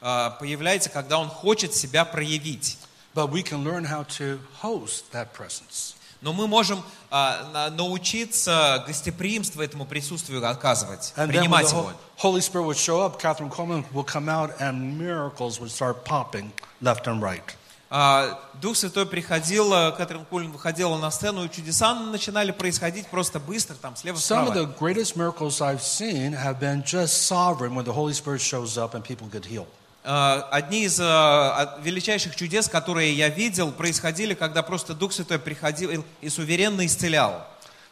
а, 0.00 0.30
появляется, 0.30 0.90
когда 0.90 1.18
он 1.18 1.28
хочет 1.28 1.74
себя 1.74 2.04
проявить. 2.04 2.78
But 3.14 3.30
we 3.30 3.42
can 3.42 3.62
learn 3.64 3.84
how 3.84 4.04
to 4.18 4.38
host 4.62 5.04
that 5.12 5.28
presence. 5.32 5.94
Но 6.20 6.32
мы 6.32 6.46
можем 6.46 6.82
а, 7.10 7.48
на- 7.52 7.70
научиться 7.70 8.82
гостеприимству 8.86 9.62
этому 9.62 9.84
присутствию 9.84 10.40
оказывать, 10.48 11.12
And 11.16 11.28
then 11.28 11.28
when 11.28 11.32
принимать 11.42 11.66
the 11.66 11.76
его. 11.76 11.82
Ho- 11.82 11.92
Holy 12.32 12.40
Spirit 12.40 12.64
would 12.64 12.76
show 12.78 13.02
up, 13.04 13.20
Catherine 13.20 13.50
Coleman 13.50 13.84
will 13.92 14.04
come 14.04 14.28
out, 14.28 14.58
and 14.60 14.98
miracles 14.98 15.60
would 15.60 15.70
start 15.70 16.04
popping 16.04 16.50
left 16.80 17.06
and 17.06 17.20
right. 17.22 17.42
А, 17.91 18.39
Дух 18.61 18.77
Святой 18.77 19.07
приходил, 19.07 19.73
а, 19.73 19.91
Кэтрин 19.91 20.23
Кулин 20.25 20.51
выходила 20.51 20.95
на 20.97 21.09
сцену, 21.09 21.43
и 21.45 21.49
чудеса 21.49 21.95
начинали 21.95 22.51
происходить 22.51 23.07
просто 23.07 23.39
быстро, 23.39 23.73
там, 23.75 23.95
слева 23.95 24.17
Some 24.17 24.19
of 24.47 24.51
справа. 24.51 24.53
the 24.53 24.77
greatest 24.77 25.15
miracles 25.15 25.59
I've 25.59 25.81
seen 25.81 26.33
have 26.33 26.59
been 26.59 26.83
just 26.83 27.23
sovereign 27.27 27.73
when 27.73 27.85
the 27.85 27.93
Holy 27.93 28.13
Spirit 28.13 28.41
shows 28.41 28.77
up 28.77 28.93
and 28.93 29.03
people 29.03 29.27
get 29.31 29.43
healed. 29.45 29.67
А, 30.03 30.47
Одни 30.51 30.83
из 30.85 30.99
от- 30.99 31.79
величайших 31.83 32.35
чудес, 32.35 32.67
которые 32.69 33.11
я 33.13 33.29
видел, 33.29 33.71
происходили, 33.71 34.35
когда 34.35 34.61
просто 34.61 34.93
Дух 34.93 35.11
Святой 35.11 35.39
приходил 35.39 36.03
и 36.21 36.29
суверенно 36.29 36.85
исцелял. 36.85 37.43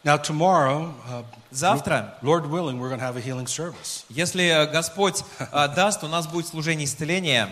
Now, 0.04 0.16
tomorrow, 0.22 0.94
uh, 1.10 1.24
Завтра, 1.50 2.14
Lord 2.22 2.46
willing, 2.48 2.78
we're 2.78 2.88
going 2.88 3.00
to 3.00 3.04
have 3.04 3.16
a 3.16 3.20
healing 3.20 3.48
service. 3.48 4.04
если 4.08 4.44
э, 4.46 4.66
Господь 4.70 5.24
даст, 5.50 6.04
у 6.04 6.08
нас 6.08 6.28
будет 6.28 6.46
служение 6.46 6.84
исцеления. 6.86 7.48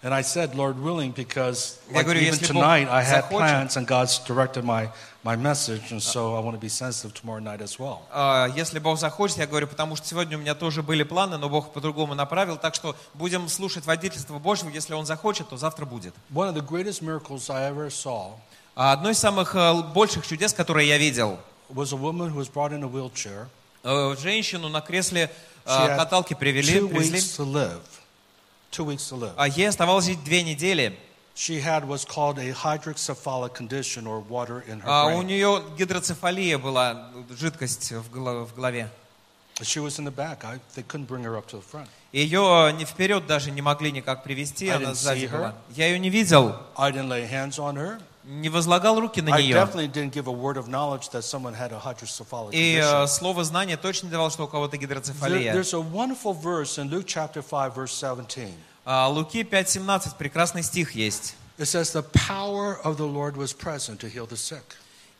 And 0.00 0.14
I 0.14 0.22
said, 0.22 0.54
Lord 0.54 0.78
willing, 0.80 1.10
because 1.10 1.78
Я 1.90 1.96
like 1.96 2.04
говорю, 2.04 2.20
even 2.20 2.34
если 2.34 2.52
Бог 2.52 2.62
tonight 2.62 2.88
I 2.88 3.02
had 3.02 3.24
захочет. 3.24 3.30
plans 3.30 3.76
and 3.76 3.84
God's 3.86 4.20
directed 4.20 4.62
my, 4.64 4.88
my 5.24 5.34
message, 5.34 5.90
and 5.90 6.00
so 6.00 6.36
I 6.36 6.40
want 6.40 6.54
to 6.54 6.60
be 6.60 6.68
sensitive 6.68 7.14
tomorrow 7.14 7.40
night 7.40 7.60
as 7.60 7.80
well. 7.80 8.02
А, 8.12 8.46
Если 8.54 8.78
Бог 8.78 8.96
захочет, 9.00 9.38
я 9.38 9.48
говорю, 9.48 9.66
потому 9.66 9.96
что 9.96 10.06
сегодня 10.06 10.36
у 10.38 10.40
меня 10.40 10.54
тоже 10.54 10.84
были 10.84 11.02
планы, 11.02 11.36
но 11.36 11.48
Бог 11.48 11.72
по-другому 11.72 12.14
направил, 12.14 12.56
так 12.58 12.76
что 12.76 12.94
будем 13.14 13.48
слушать 13.48 13.86
водительство 13.86 14.38
Божьего, 14.38 14.68
если 14.70 14.94
Он 14.94 15.04
захочет, 15.04 15.48
то 15.48 15.56
завтра 15.56 15.84
будет. 15.84 16.14
One 16.32 16.48
of 16.48 16.54
the 16.54 16.64
greatest 16.64 17.02
miracles 17.02 17.50
I 17.50 17.68
ever 17.68 17.88
saw 17.90 18.34
А 18.76 18.92
Одно 18.92 19.10
из 19.10 19.18
самых 19.18 19.56
э, 19.56 19.82
больших 19.92 20.24
чудес, 20.24 20.52
которые 20.52 20.86
я 20.86 20.98
видел, 20.98 21.40
was 21.70 21.92
a 21.92 21.96
woman 21.96 22.30
who 22.32 22.36
was 22.36 22.48
brought 22.48 22.70
in 22.72 22.84
a 22.84 22.88
wheelchair. 22.88 23.48
э, 23.82 24.14
женщину 24.22 24.68
на 24.68 24.80
кресле 24.80 25.28
э, 25.64 25.68
She 25.68 25.88
had 25.88 25.96
каталки 25.96 26.34
привели, 26.34 26.78
two 26.78 26.88
привезли, 26.88 27.18
weeks 27.18 27.36
to 27.36 27.44
live. 27.44 27.80
Two 28.71 28.85
weeks 28.85 29.07
to 29.09 29.17
live. 29.19 29.33
а 29.37 29.47
ей 29.47 29.69
оставалось 29.69 30.05
жить 30.05 30.23
две 30.23 30.41
недели. 30.43 30.97
She 31.35 31.59
had 31.63 31.85
what's 31.87 32.05
called 32.05 32.37
a 32.37 32.51
hydrocephalic 32.53 33.53
condition 33.55 34.05
or 34.05 34.19
water 34.27 34.63
in 34.67 34.79
her 34.81 34.85
А 34.85 35.05
у 35.07 35.21
brain. 35.21 35.25
нее 35.25 35.63
гидроцефалия 35.77 36.57
была, 36.59 37.09
жидкость 37.29 37.91
в 37.91 38.11
голо- 38.11 38.45
в 38.45 38.55
голове. 38.55 38.89
She 39.61 39.79
was 39.83 39.99
in 39.99 40.05
the 40.05 40.11
back. 40.11 40.43
I, 40.43 40.59
they 40.75 40.83
couldn't 40.83 41.07
bring 41.07 41.23
her 41.23 41.35
up 41.37 41.47
to 41.47 41.57
the 41.57 41.61
front. 41.63 41.87
Ее 42.11 42.71
не 42.73 42.85
вперед 42.85 43.25
даже 43.27 43.49
не 43.51 43.61
могли 43.61 43.91
никак 43.91 44.23
привести, 44.23 44.67
I 44.67 44.75
она 44.77 44.89
didn't 44.91 44.95
сзади 44.95 45.19
see 45.25 45.29
her. 45.29 45.37
была. 45.37 45.55
Я 45.75 45.87
ее 45.87 45.99
не 45.99 46.09
видел, 46.09 46.55
I 46.75 46.91
didn't 46.91 47.07
lay 47.09 47.27
hands 47.29 47.57
on 47.59 47.75
her. 47.75 47.99
не 48.27 48.49
возлагал 48.49 48.99
руки 48.99 49.21
на 49.21 49.35
I 49.35 49.43
нее. 49.43 49.55
definitely 49.55 49.87
didn't 49.91 50.11
give 50.11 50.27
a 50.27 50.31
word 50.31 50.57
of 50.57 50.67
knowledge 50.67 51.09
that 51.09 51.23
someone 51.23 51.53
had 51.53 51.71
a 51.73 51.79
hydrocephalic 51.79 52.53
И 52.53 52.75
condition. 52.79 53.03
э, 53.03 53.07
слово 53.07 53.43
знания 53.43 53.77
точно 53.77 54.05
не 54.07 54.11
давал, 54.11 54.29
что 54.31 54.43
у 54.45 54.47
кого-то 54.47 54.75
There- 54.77 54.79
гидроцефалия. 54.81 55.53
there's 55.53 55.73
a 55.73 55.79
wonderful 55.81 56.33
verse 56.33 56.77
in 56.77 56.89
Luke 56.89 57.05
chapter 57.05 57.41
5, 57.41 57.73
verse 57.75 57.91
17. 57.93 58.53
А, 58.85 59.07
Луки 59.07 59.43
5.17, 59.43 60.15
прекрасный 60.17 60.63
стих 60.63 60.93
есть. 60.95 61.35
It 61.57 61.65
says, 61.67 61.91
The 61.91 62.03
power 62.03 62.79
of 62.83 62.97
the 62.97 63.05
Lord 63.05 63.37
was 63.37 63.53
present 63.53 63.99
to 63.99 64.09
heal 64.09 64.25
the 64.27 64.35
sick. 64.37 64.63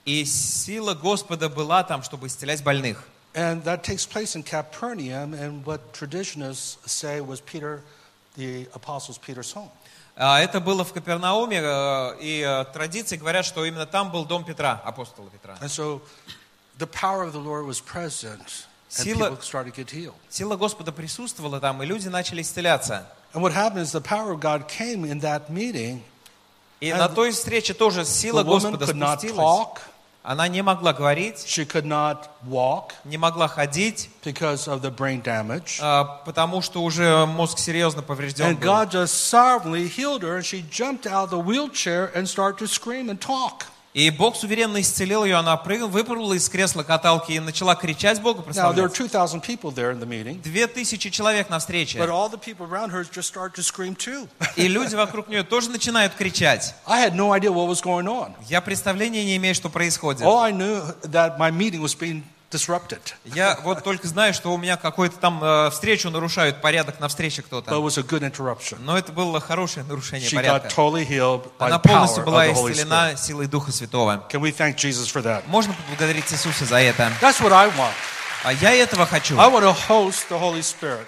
И 0.05 0.25
сила 0.25 0.93
Господа 0.95 1.47
была 1.49 1.83
там, 1.83 2.03
чтобы 2.03 2.27
исцелять 2.27 2.63
больных. 2.63 3.03
And 3.35 3.63
that 3.63 3.83
takes 3.83 4.05
place 4.05 4.35
in 4.35 4.43
Capernaum, 4.43 5.33
and 5.33 5.65
what 5.65 5.93
traditionists 5.93 6.77
say 6.85 7.19
was 7.21 7.39
Peter, 7.41 7.81
the 8.35 8.67
apostles 8.73 9.17
Peter's 9.17 9.51
home. 9.53 9.69
А, 10.20 10.40
Это 10.40 10.58
было 10.60 10.84
в 10.84 10.92
Капернауме, 10.92 11.60
э, 11.62 12.16
и 12.20 12.40
э, 12.40 12.64
традиции 12.72 13.16
говорят, 13.16 13.44
что 13.44 13.64
именно 13.64 13.86
там 13.86 14.10
был 14.10 14.24
дом 14.24 14.44
Петра, 14.44 14.82
апостола 14.84 15.30
Петра. 15.30 15.56
And 15.60 15.68
so 15.68 16.00
the 16.76 16.88
power 16.88 17.22
of 17.22 17.32
the 17.32 17.40
Lord 17.40 17.66
was 17.66 17.80
present, 17.80 18.40
and 18.40 19.06
Сила- 19.06 19.30
people 19.30 19.42
started 19.42 19.74
to 19.74 19.84
get 19.84 19.90
healed. 19.90 20.16
Сила 20.28 20.56
Господа 20.56 20.90
присутствовала 20.90 21.60
там, 21.60 21.80
и 21.84 21.86
люди 21.86 22.08
начали 22.08 22.42
исцеляться. 22.42 23.06
And 23.32 23.42
what 23.42 23.52
happened 23.52 23.82
is 23.82 23.92
the 23.92 24.00
power 24.00 24.32
of 24.32 24.40
God 24.40 24.66
came 24.66 25.04
in 25.04 25.20
that 25.20 25.50
meeting. 25.50 26.02
И 26.80 26.92
на 26.92 27.08
той 27.08 27.30
встрече 27.30 27.74
тоже 27.74 28.04
сила 28.04 28.42
Господа 28.42 28.86
спустилась. 28.86 29.78
talk, 30.27 30.31
Она 30.31 30.47
не 30.47 30.61
могла 30.61 30.93
говорить, 30.93 31.43
she 31.45 31.65
could 31.65 31.85
not 31.85 32.29
walk 32.47 32.93
не 33.03 33.17
могла 33.17 33.47
ходить, 33.49 34.09
because 34.23 34.67
of 34.67 34.81
the 34.81 34.89
brain 34.89 35.21
damage. 35.21 35.79
а, 35.81 36.21
потому 36.25 36.61
что 36.61 36.81
уже 36.81 37.25
мозг 37.25 37.57
серьезно 37.59 38.01
поврежден 38.01 38.45
And 38.51 38.59
был. 38.59 38.67
God 38.69 38.91
just 38.91 39.29
sovereignly 39.29 39.87
healed 39.89 40.21
her, 40.23 40.37
and 40.37 40.45
she 40.45 40.63
jumped 40.71 41.05
out 41.05 41.25
of 41.25 41.31
the 41.31 41.39
wheelchair 41.39 42.09
and 42.15 42.27
started 42.27 42.57
to 42.59 42.67
scream 42.67 43.09
and 43.09 43.19
talk. 43.19 43.65
И 43.98 44.10
Бог 44.10 44.36
суверенно 44.36 44.80
исцелил 44.80 45.24
ее, 45.24 45.34
она 45.34 45.56
прыгнула, 45.56 45.90
выпрыгнула 45.90 46.34
из 46.34 46.48
кресла 46.48 46.84
каталки 46.84 47.32
и 47.32 47.40
начала 47.40 47.74
кричать 47.74 48.22
Богу, 48.22 48.42
Now, 48.42 48.72
there 48.72 48.84
were 48.84 48.88
прославлять. 48.88 49.10
2,000 49.10 49.40
people 49.42 49.72
there 49.74 49.90
in 49.90 49.98
the 49.98 50.06
meeting, 50.06 50.40
Две 50.40 50.68
тысячи 50.68 51.10
человек 51.10 51.50
на 51.50 51.58
встрече. 51.58 51.98
И 54.54 54.68
люди 54.68 54.94
вокруг 54.94 55.28
нее 55.28 55.42
тоже 55.42 55.70
начинают 55.70 56.14
кричать. 56.14 56.76
Я 58.48 58.60
представления 58.60 59.24
не 59.24 59.36
имею, 59.36 59.54
что 59.56 59.68
происходит. 59.68 60.22
All 60.22 60.38
I 60.42 60.52
knew 60.52 60.80
that 61.02 61.36
my 61.36 61.50
meeting 61.50 61.80
was 61.80 61.98
being 61.98 62.22
disrupted, 62.50 63.00
Я 63.24 63.58
вот 63.62 63.84
только 63.84 64.06
знаю, 64.08 64.32
что 64.34 64.52
у 64.52 64.56
меня 64.58 64.76
какой-то 64.76 65.16
там 65.18 65.42
э, 65.42 65.70
встречу 65.70 66.10
нарушают, 66.10 66.60
порядок 66.60 66.98
на 67.00 67.08
встрече 67.08 67.42
but 67.42 67.44
it 67.44 67.46
кто-то. 67.62 67.74
was 67.80 67.98
a 67.98 68.02
good 68.02 68.22
interruption. 68.22 68.78
Но 68.80 68.96
это 68.96 69.12
было 69.12 69.40
хорошее 69.40 69.84
нарушение 69.86 70.28
She 70.28 70.32
got 70.32 70.36
порядка. 70.36 70.68
totally 70.68 71.06
healed 71.06 71.50
by 71.58 71.66
Она 71.66 71.78
полностью 71.78 72.24
была 72.24 72.50
исцелена 72.50 73.16
силой 73.16 73.46
Духа 73.46 73.70
Святого. 73.72 74.26
Can 74.30 74.40
we 74.40 74.50
thank 74.56 74.76
Jesus 74.76 75.06
for 75.12 75.22
that? 75.22 75.42
Можно 75.46 75.74
поблагодарить 75.74 76.32
Иисуса 76.32 76.64
за 76.64 76.76
это. 76.80 77.12
That's 77.20 77.40
what 77.40 77.52
I 77.52 77.68
want. 77.76 77.92
А 78.44 78.52
я 78.52 78.72
этого 78.72 79.04
хочу. 79.04 79.38
I 79.38 79.48
want 79.50 79.62
to 79.64 79.76
host 79.88 80.28
the 80.30 80.40
Holy 80.40 80.60
Spirit. 80.60 81.04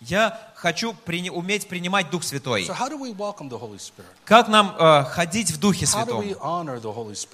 Я 0.00 0.38
хочу 0.54 0.94
прини- 1.06 1.30
уметь 1.30 1.68
принимать 1.68 2.10
Дух 2.10 2.22
Святой. 2.24 2.66
So? 2.66 4.14
Как 4.24 4.48
нам 4.48 4.76
э, 4.78 5.04
ходить 5.04 5.50
в 5.50 5.58
Духе 5.58 5.86
Святом? 5.86 6.22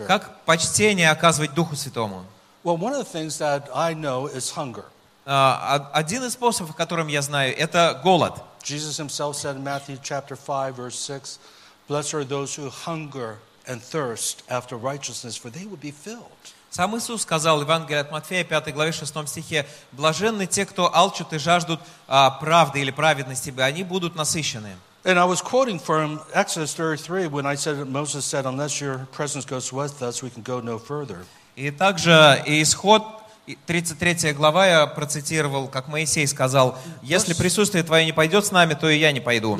Как 0.06 0.44
почтение 0.44 1.10
оказывать 1.10 1.52
Духу 1.54 1.76
Святому? 1.76 2.24
Well, 2.63 2.77
one 2.77 2.93
of 2.93 2.99
the 2.99 3.05
things 3.11 3.37
that 3.39 3.69
I 3.73 3.93
know 3.93 4.27
is 4.27 4.51
hunger. 4.51 4.85
А, 5.27 5.75
од- 5.75 5.87
Один 5.93 6.23
из 6.23 6.33
способов, 6.33 6.75
которым 6.75 7.07
я 7.07 7.21
знаю, 7.21 7.55
это 7.57 7.99
голод. 8.03 8.33
Jesus 8.63 8.97
himself 8.99 9.35
said 9.35 9.55
in 9.55 9.63
Matthew 9.63 9.97
chapter 10.01 10.35
5, 10.35 10.75
verse 10.75 10.97
6, 10.97 11.39
Blessed 11.87 12.13
are 12.15 12.23
those 12.23 12.55
who 12.55 12.69
hunger 12.69 13.37
and 13.67 13.81
thirst 13.81 14.43
after 14.49 14.75
righteousness, 14.77 15.35
for 15.37 15.49
they 15.51 15.65
will 15.65 15.77
be 15.77 15.91
filled. 15.91 16.31
Сам 16.71 16.95
Иисус 16.97 17.21
сказал 17.21 17.59
в 17.59 17.61
Евангелии 17.61 17.99
от 17.99 18.11
Матфея, 18.11 18.43
5 18.43 18.73
главе, 18.73 18.91
6 18.91 19.27
стихе, 19.29 19.65
«Блаженны 19.93 20.45
те, 20.45 20.65
кто 20.65 20.93
алчут 20.93 21.31
и 21.33 21.37
жаждут 21.37 21.79
а, 22.07 22.31
правды 22.31 22.81
или 22.81 22.91
праведности, 22.91 23.49
ибо 23.49 23.63
они 23.63 23.83
будут 23.83 24.15
насыщены». 24.15 24.75
And 25.05 25.19
I 25.19 25.25
was 25.25 25.39
quoting 25.41 25.79
from 25.79 26.19
Exodus 26.33 26.73
33 26.73 27.27
when 27.27 27.45
I 27.45 27.55
said, 27.55 27.87
Moses 27.87 28.25
said, 28.25 28.45
Unless 28.47 28.81
your 28.81 29.05
presence 29.11 29.45
goes 29.45 29.71
with 29.71 30.01
us, 30.01 30.23
we 30.23 30.31
can 30.31 30.41
go 30.41 30.59
no 30.59 30.79
further. 30.79 31.25
И 31.56 31.70
также 31.70 32.42
и 32.46 32.62
исход, 32.62 33.02
и 33.46 33.58
33 33.66 34.32
глава 34.32 34.66
я 34.66 34.86
процитировал, 34.86 35.68
как 35.68 35.88
Моисей 35.88 36.26
сказал, 36.26 36.78
«Если 37.02 37.34
присутствие 37.34 37.82
Твое 37.82 38.04
не 38.04 38.12
пойдет 38.12 38.46
с 38.46 38.50
нами, 38.50 38.74
то 38.74 38.88
и 38.88 38.98
я 38.98 39.12
не 39.12 39.20
пойду». 39.20 39.58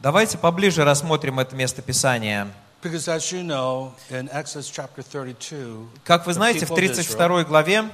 Давайте 0.00 0.38
поближе 0.38 0.84
рассмотрим 0.84 1.38
это 1.40 1.54
место 1.56 1.82
Писания. 1.82 2.48
Because 2.82 3.06
as 3.06 3.30
you 3.30 3.44
know, 3.44 3.92
in 4.10 4.28
Exodus 4.32 4.68
chapter 4.68 5.04
32, 5.04 5.86
Как 6.04 6.26
вы 6.26 6.34
знаете, 6.34 6.66
в 6.66 6.72
people 6.72 6.78
of 6.78 6.98
Israel 6.98 7.44
32 7.44 7.44
главе 7.44 7.84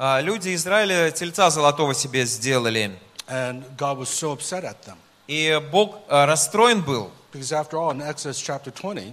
а, 0.00 0.20
люди 0.20 0.54
Израиля 0.54 1.10
тельца 1.10 1.50
золотого 1.50 1.94
себе 1.94 2.26
сделали. 2.26 2.98
И 5.26 5.62
Бог 5.72 5.96
а, 6.08 6.26
расстроен 6.26 6.82
был. 6.82 7.10
Because 7.32 7.52
after 7.52 7.78
all, 7.78 7.90
in 7.90 8.00
Exodus 8.00 8.40
chapter 8.40 8.70
20, 8.70 9.12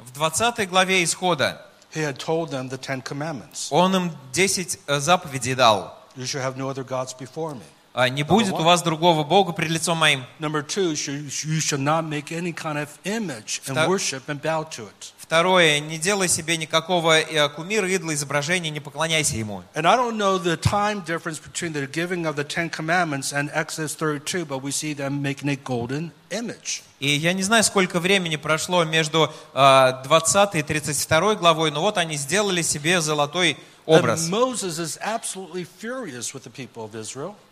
В 0.00 0.12
20 0.12 0.68
главе 0.68 1.02
Исхода 1.02 1.62
he 1.94 2.02
had 2.02 2.18
told 2.18 2.50
them 2.50 2.68
the 2.68 2.78
Ten 2.78 3.02
Commandments. 3.02 3.68
Он 3.70 3.94
им 3.96 4.12
10 4.32 4.78
э, 4.86 5.00
заповедей 5.00 5.54
дал. 5.54 5.96
You 6.16 6.24
shall 6.24 6.42
have 6.42 6.56
no 6.56 6.68
other 6.68 6.84
gods 6.84 7.14
before 7.14 7.54
me. 7.54 7.62
А, 7.94 8.10
Не 8.10 8.24
будет 8.24 8.52
у 8.52 8.62
вас 8.62 8.82
другого 8.82 9.24
Бога 9.24 9.52
пред 9.52 9.70
лицом 9.70 9.96
моим. 9.96 10.24
Number 10.38 10.62
two, 10.62 10.92
you 10.92 11.26
you 11.26 11.60
shall 11.60 11.78
not 11.78 12.04
make 12.04 12.30
any 12.30 12.52
kind 12.52 12.76
of 12.76 12.88
image 13.04 13.62
and 13.66 13.76
Втор- 13.76 13.88
worship 13.88 14.28
and 14.28 14.40
bow 14.42 14.64
to 14.64 14.86
it. 14.86 15.14
Второе, 15.31 15.79
не 15.79 15.97
делай 15.97 16.27
себе 16.27 16.57
никакого 16.57 17.17
э, 17.17 17.47
кумира, 17.47 17.87
идола, 17.87 18.13
изображения, 18.13 18.69
не 18.69 18.81
поклоняйся 18.81 19.37
ему. 19.37 19.63
And 19.73 19.87
I 19.87 19.95
don't 19.95 20.17
know 20.17 20.37
the 20.37 20.57
time 20.57 21.05
difference 21.05 21.39
between 21.39 21.71
the 21.71 21.87
giving 21.87 22.25
of 22.25 22.35
the 22.35 22.43
Ten 22.43 22.69
Commandments 22.69 23.31
and 23.31 23.49
Exodus 23.53 23.95
32, 23.95 24.43
but 24.43 24.61
we 24.61 24.71
see 24.71 24.93
them 24.93 25.21
making 25.21 25.47
a 25.47 25.55
golden 25.55 26.11
image. 26.31 26.83
И 26.99 27.07
я 27.07 27.31
не 27.31 27.43
знаю, 27.43 27.63
сколько 27.63 28.01
времени 28.01 28.35
прошло 28.35 28.83
между 28.83 29.31
э, 29.53 30.03
20 30.03 30.55
и 30.55 30.63
32 30.63 31.35
главой, 31.35 31.71
но 31.71 31.79
вот 31.79 31.97
они 31.97 32.17
сделали 32.17 32.61
себе 32.61 32.99
золотой 32.99 33.55
образ. 33.85 34.27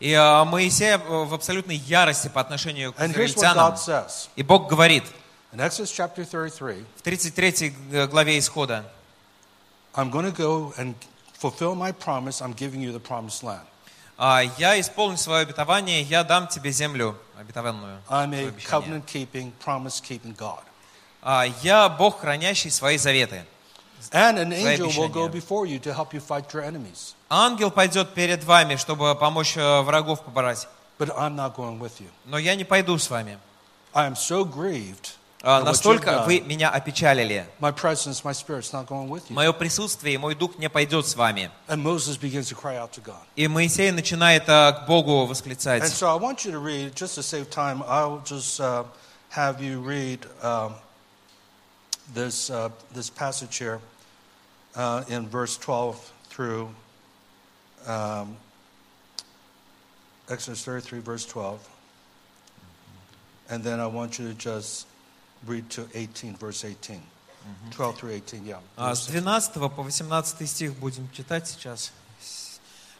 И 0.01 0.13
а, 0.13 0.43
Моисей 0.43 0.89
э, 0.89 0.97
в 0.97 1.33
абсолютной 1.33 1.77
ярости 1.77 2.27
по 2.27 2.41
отношению 2.41 2.91
к 2.91 2.99
израильтянам. 2.99 3.73
И 4.35 4.43
Бог 4.43 4.67
говорит 4.67 5.05
In 5.51 5.59
Exodus 5.59 5.91
chapter 5.91 6.23
33, 6.23 6.85
в 6.95 7.01
33 7.01 7.73
главе 8.07 8.37
Исхода, 8.37 8.85
I'm 9.95 10.11
going 10.11 10.25
to 10.25 10.31
go 10.31 10.73
and 10.77 10.93
fulfill 11.33 11.73
my 11.73 11.91
promise. 11.91 12.39
I'm 12.39 12.53
giving 12.53 12.81
you 12.81 12.91
the 12.91 12.99
promised 12.99 13.43
land. 13.43 13.65
«А, 14.15 14.41
«Я 14.57 14.79
исполню 14.79 15.17
свое 15.17 15.43
обетование, 15.43 16.01
я 16.03 16.23
дам 16.23 16.47
тебе 16.47 16.71
землю 16.71 17.17
обетованную». 17.39 17.99
I'm 18.09 18.33
a 18.33 18.49
обещание. 18.49 18.69
covenant 18.69 19.05
keeping, 19.07 19.51
promise 19.63 19.99
keeping 20.01 20.35
God. 20.35 20.61
А, 21.23 21.45
«Я 21.63 21.89
Бог, 21.89 22.19
хранящий 22.19 22.69
свои 22.69 22.97
заветы». 22.97 23.43
And 24.11 24.37
an 24.37 24.53
angel 24.53 24.89
will 24.89 25.09
go 25.09 25.27
before 25.27 25.65
you 25.65 25.79
to 25.79 25.93
help 25.93 26.13
you 26.13 26.19
fight 26.19 26.53
your 26.53 26.63
enemies. 26.63 27.15
Ангел 27.29 27.71
пойдет 27.71 28.13
перед 28.13 28.43
вами, 28.43 28.75
чтобы 28.75 29.15
помочь 29.15 29.57
э, 29.57 29.81
врагов 29.81 30.23
побороть. 30.23 30.67
But 30.99 31.09
I'm 31.17 31.35
not 31.35 31.55
going 31.55 31.79
with 31.79 31.99
you. 31.99 32.09
Но 32.25 32.37
я 32.37 32.55
не 32.55 32.65
пойду 32.65 32.97
с 32.99 33.09
вами. 33.09 33.39
I 33.93 34.05
am 34.05 34.15
so 34.15 34.45
grieved. 34.45 35.15
А, 35.46 35.58
at 35.58 35.64
what 35.64 35.66
you've 35.66 35.66
Настолько 35.66 36.10
done. 36.10 36.26
вы 36.26 36.40
меня 36.40 36.70
опечалили. 36.70 37.46
My 37.60 37.70
presence, 37.70 38.24
my 38.24 38.32
spirit's 38.32 38.72
not 38.72 38.86
going 38.86 39.08
with 39.10 39.28
you. 39.28 39.34
Мое 39.36 39.52
присутствие 39.52 40.14
и 40.14 40.18
мой 40.18 40.34
дух 40.34 40.58
не 40.58 40.70
пойдет 40.70 41.06
с 41.06 41.14
вами. 41.14 41.50
And 41.68 41.82
Moses 41.82 42.16
begins 42.16 42.48
to 42.48 42.54
cry 42.54 42.76
out 42.76 42.92
to 42.92 43.02
God. 43.02 43.20
И 43.36 43.46
Моисей 43.46 43.90
начинает 43.90 44.48
э, 44.48 44.72
к 44.72 44.86
Богу 44.86 45.22
And 45.22 45.28
восклицать. 45.28 45.86
so 45.86 46.08
I 46.08 46.18
want 46.18 46.46
you 46.46 46.52
to 46.52 46.58
read, 46.58 46.94
just 46.94 47.14
to 47.16 47.22
save 47.22 47.50
time, 47.50 47.82
I'll 47.86 48.22
just 48.24 48.58
uh, 48.58 48.84
have 49.28 49.60
you 49.60 49.80
read 49.80 50.26
um, 50.42 50.74
this, 52.14 52.48
uh, 52.48 52.70
this 52.94 53.10
passage 53.10 53.58
here 53.58 53.80
uh, 54.76 55.04
in 55.08 55.28
verse 55.28 55.58
12 55.58 56.12
through 56.30 56.70
um, 57.86 58.36
Exodus 60.30 60.64
33, 60.64 61.00
verse 61.00 61.26
12. 61.26 61.68
And 63.50 63.62
then 63.62 63.78
I 63.78 63.86
want 63.86 64.18
you 64.18 64.28
to 64.28 64.34
just 64.34 64.86
read 65.47 65.69
to 65.69 65.87
18, 65.93 66.37
verse 66.37 66.63
18. 66.63 67.01
12 67.71 67.97
through 67.97 68.09
18, 68.09 68.45
yeah. 68.45 68.59
А, 68.75 68.93
С 68.93 69.07
12 69.07 69.53
по 69.53 69.83
18 69.83 70.47
стих 70.47 70.75
будем 70.75 71.09
читать 71.11 71.47
сейчас. 71.47 71.91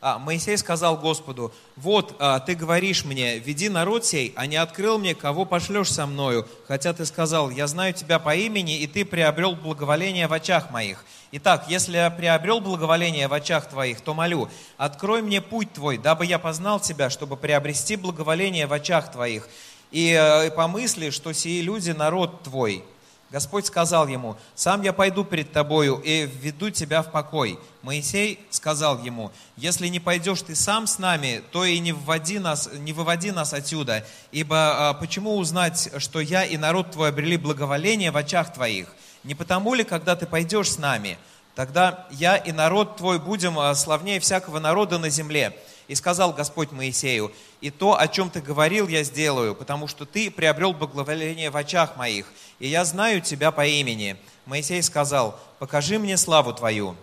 А, 0.01 0.17
Моисей 0.17 0.57
сказал 0.57 0.97
Господу, 0.97 1.53
«Вот, 1.75 2.15
а, 2.19 2.39
ты 2.39 2.55
говоришь 2.55 3.03
мне, 3.03 3.37
веди 3.37 3.67
народ 3.67 4.05
сей, 4.05 4.33
а 4.37 4.45
не 4.47 4.55
открыл 4.55 4.97
мне, 4.97 5.13
кого 5.13 5.43
пошлешь 5.43 5.91
со 5.91 6.05
мною, 6.05 6.47
хотя 6.67 6.93
ты 6.93 7.05
сказал, 7.05 7.49
я 7.49 7.67
знаю 7.67 7.93
тебя 7.93 8.17
по 8.17 8.33
имени, 8.33 8.79
и 8.79 8.87
ты 8.87 9.03
приобрел 9.03 9.55
благоволение 9.55 10.27
в 10.27 10.33
очах 10.33 10.71
моих. 10.71 11.03
Итак, 11.33 11.65
если 11.67 11.97
я 11.97 12.09
приобрел 12.09 12.61
благоволение 12.61 13.27
в 13.27 13.33
очах 13.33 13.67
твоих, 13.67 13.99
то 13.99 14.13
молю, 14.13 14.49
открой 14.77 15.21
мне 15.21 15.41
путь 15.41 15.73
твой, 15.73 15.97
дабы 15.97 16.25
я 16.25 16.39
познал 16.39 16.79
тебя, 16.79 17.09
чтобы 17.09 17.35
приобрести 17.35 17.97
благоволение 17.97 18.67
в 18.67 18.73
очах 18.73 19.11
твоих, 19.11 19.49
и 19.91 20.11
э, 20.11 20.51
помысли, 20.51 21.09
что 21.09 21.33
сии 21.33 21.61
люди 21.61 21.91
народ 21.91 22.43
твой». 22.43 22.83
Господь 23.31 23.67
сказал 23.67 24.07
ему, 24.07 24.37
«Сам 24.55 24.81
я 24.81 24.91
пойду 24.91 25.23
перед 25.23 25.51
тобою 25.51 26.01
и 26.03 26.25
введу 26.25 26.71
тебя 26.71 27.03
в 27.03 27.11
покой». 27.11 27.59
Моисей 27.83 28.39
сказал 28.49 28.99
ему, 29.03 29.31
«Если 29.55 29.87
не 29.87 29.99
пойдешь 29.99 30.41
ты 30.41 30.55
сам 30.55 30.87
с 30.87 30.97
нами, 30.97 31.43
то 31.51 31.63
и 31.63 31.77
не, 31.77 31.93
вводи 31.93 32.39
нас, 32.39 32.69
не 32.73 32.91
выводи 32.91 33.31
нас 33.31 33.53
отсюда, 33.53 34.03
ибо 34.31 34.89
а, 34.89 34.93
почему 34.95 35.37
узнать, 35.37 35.91
что 35.97 36.19
я 36.19 36.43
и 36.43 36.57
народ 36.57 36.91
твой 36.91 37.09
обрели 37.09 37.37
благоволение 37.37 38.09
в 38.09 38.17
очах 38.17 38.51
твоих? 38.51 38.95
Не 39.23 39.35
потому 39.35 39.75
ли, 39.75 39.83
когда 39.83 40.15
ты 40.15 40.25
пойдешь 40.25 40.71
с 40.71 40.79
нами, 40.79 41.19
тогда 41.53 42.07
я 42.09 42.35
и 42.35 42.51
народ 42.51 42.97
твой 42.97 43.19
будем 43.19 43.59
а, 43.59 43.75
славнее 43.75 44.19
всякого 44.19 44.59
народа 44.59 44.97
на 44.97 45.09
земле?» 45.09 45.55
И 45.89 45.95
сказал 45.95 46.33
Господь 46.33 46.71
Моисею, 46.71 47.31
«И 47.61 47.71
то, 47.71 47.99
о 47.99 48.07
чем 48.07 48.29
ты 48.29 48.41
говорил, 48.41 48.87
я 48.87 49.03
сделаю, 49.03 49.55
потому 49.55 49.87
что 49.87 50.05
ты 50.05 50.29
приобрел 50.29 50.71
благоволение 50.71 51.49
в 51.49 51.57
очах 51.57 51.97
моих, 51.97 52.27
и 52.59 52.67
я 52.67 52.85
знаю 52.85 53.21
тебя 53.21 53.49
по 53.51 53.65
имени». 53.65 54.15
Моисей 54.45 54.83
сказал, 54.83 55.39
«Покажи 55.57 55.97
мне 55.97 56.15
славу 56.15 56.53
твою». 56.53 56.95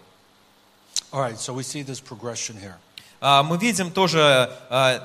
All 1.10 1.20
right, 1.20 1.36
so 1.36 1.52
we 1.52 1.64
see 1.64 1.82
this 1.82 2.00
progression 2.00 2.56
here. 2.62 2.74
А, 3.20 3.42
Мы 3.42 3.58
видим 3.58 3.90
тоже 3.90 4.50
а, 4.70 5.02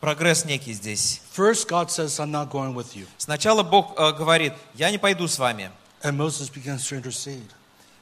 прогресс 0.00 0.44
некий 0.44 0.74
здесь. 0.74 1.22
First, 1.34 1.68
God 1.68 1.88
says, 1.90 2.20
I'm 2.20 2.30
not 2.30 2.50
going 2.50 2.74
with 2.74 2.94
you. 2.94 3.06
Сначала 3.16 3.62
Бог 3.62 3.94
а, 3.96 4.12
говорит, 4.12 4.52
«Я 4.74 4.90
не 4.90 4.98
пойду 4.98 5.26
с 5.26 5.38
вами». 5.38 5.70
And 6.02 6.18
Moses 6.18 6.50
begins 6.52 6.86
to 6.90 6.96
intercede. 7.02 7.48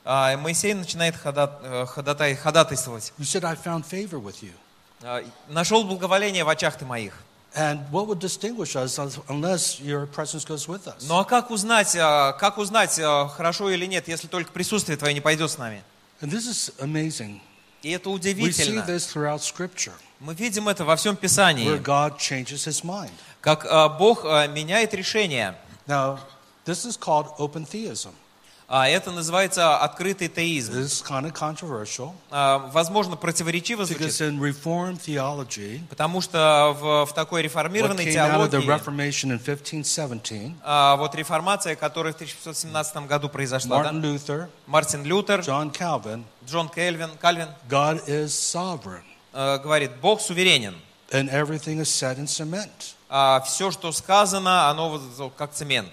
Моисей 0.05 0.75
начинает 0.75 1.15
э, 1.15 1.87
ходатай- 1.87 2.35
ходатайствовать. 2.35 3.13
You 3.19 3.25
said, 3.25 3.45
I 3.45 3.55
found 3.55 3.85
favor 3.87 4.19
with 4.19 4.43
you. 4.43 4.51
А, 5.03 5.23
«Нашел 5.49 5.85
благоволение 5.85 6.45
в 6.45 6.49
очах 6.49 6.77
ты 6.77 6.85
моих». 6.85 7.15
And 7.55 7.81
what 7.91 8.07
would 8.07 8.19
distinguish 8.21 8.77
us 8.77 8.99
unless 9.29 9.81
your 9.81 10.07
presence 10.07 10.45
goes 10.45 10.69
with 10.69 10.87
us? 10.87 11.07
Ну 11.09 11.19
а 11.19 11.25
как 11.25 11.51
узнать, 11.51 11.97
а, 11.97 12.33
как 12.33 12.59
узнать, 12.59 12.99
а, 13.01 13.27
хорошо 13.29 13.71
или 13.71 13.87
нет, 13.87 14.07
если 14.07 14.29
только 14.29 14.53
присутствие 14.53 14.97
твое 14.99 15.15
не 15.15 15.21
пойдет 15.21 15.51
с 15.51 15.57
нами? 15.59 15.83
And 16.21 16.31
this 16.31 16.47
is 16.49 16.73
amazing. 16.81 17.41
И 17.83 17.91
это 17.91 18.11
We 18.11 18.15
see 18.15 18.17
удивительно. 18.17 18.85
this 18.87 19.07
throughout 19.07 19.41
Scripture, 19.41 19.93
Мы 20.21 20.35
видим 20.35 20.69
это 20.69 20.85
во 20.85 20.97
всем 20.97 21.15
where 21.15 21.21
Писании, 21.21 21.79
God 21.79 22.19
changes 22.19 22.67
his 22.67 22.83
mind. 22.85 23.13
как 23.41 23.65
Бог 23.99 24.25
меняет 24.25 24.93
решение. 24.95 25.55
Now, 25.87 26.19
this 26.67 26.85
is 26.85 26.99
called 26.99 27.29
open 27.39 27.65
theism. 27.65 28.13
А 28.71 28.87
Это 28.87 29.11
называется 29.13 29.79
открытый 29.79 30.29
теизм. 30.29 30.73
Kind 30.73 31.33
of 31.33 32.13
А, 32.31 32.59
Возможно, 32.71 33.17
противоречиво 33.17 33.87
звучит, 33.87 34.39
потому 35.89 36.21
что 36.21 36.77
в, 36.79 37.07
в 37.07 37.15
такой 37.15 37.41
реформированной 37.41 38.13
теологии, 38.13 38.67
Reformation 38.67 39.31
in 39.31 39.41
1517, 39.41 40.53
а, 40.63 40.97
вот 40.97 41.15
реформация, 41.15 41.77
которая 41.77 42.13
в 42.13 42.17
1517 42.17 42.97
году 43.07 43.31
произошла, 43.31 43.85
да? 43.85 43.91
Martin 43.91 44.03
Luther, 44.03 44.49
Мартин 44.67 45.05
Лютер, 45.05 45.41
John 45.41 45.73
Calvin, 45.73 46.25
Джон 46.47 46.69
Кельвин, 46.69 47.11
Кальвин 47.19 47.49
God 47.71 48.07
is 48.07 48.27
sovereign 48.27 49.03
говорит, 49.63 49.93
Бог 50.03 50.21
суверенен. 50.21 50.75
and 51.11 51.31
everything 51.31 51.79
is 51.79 51.89
set 51.89 52.19
in 52.19 52.27
cement. 52.27 52.95
Все, 53.47 53.71
что 53.71 53.93
сказано, 53.93 54.69
оно 54.69 55.01
как 55.39 55.53
цемент. 55.55 55.89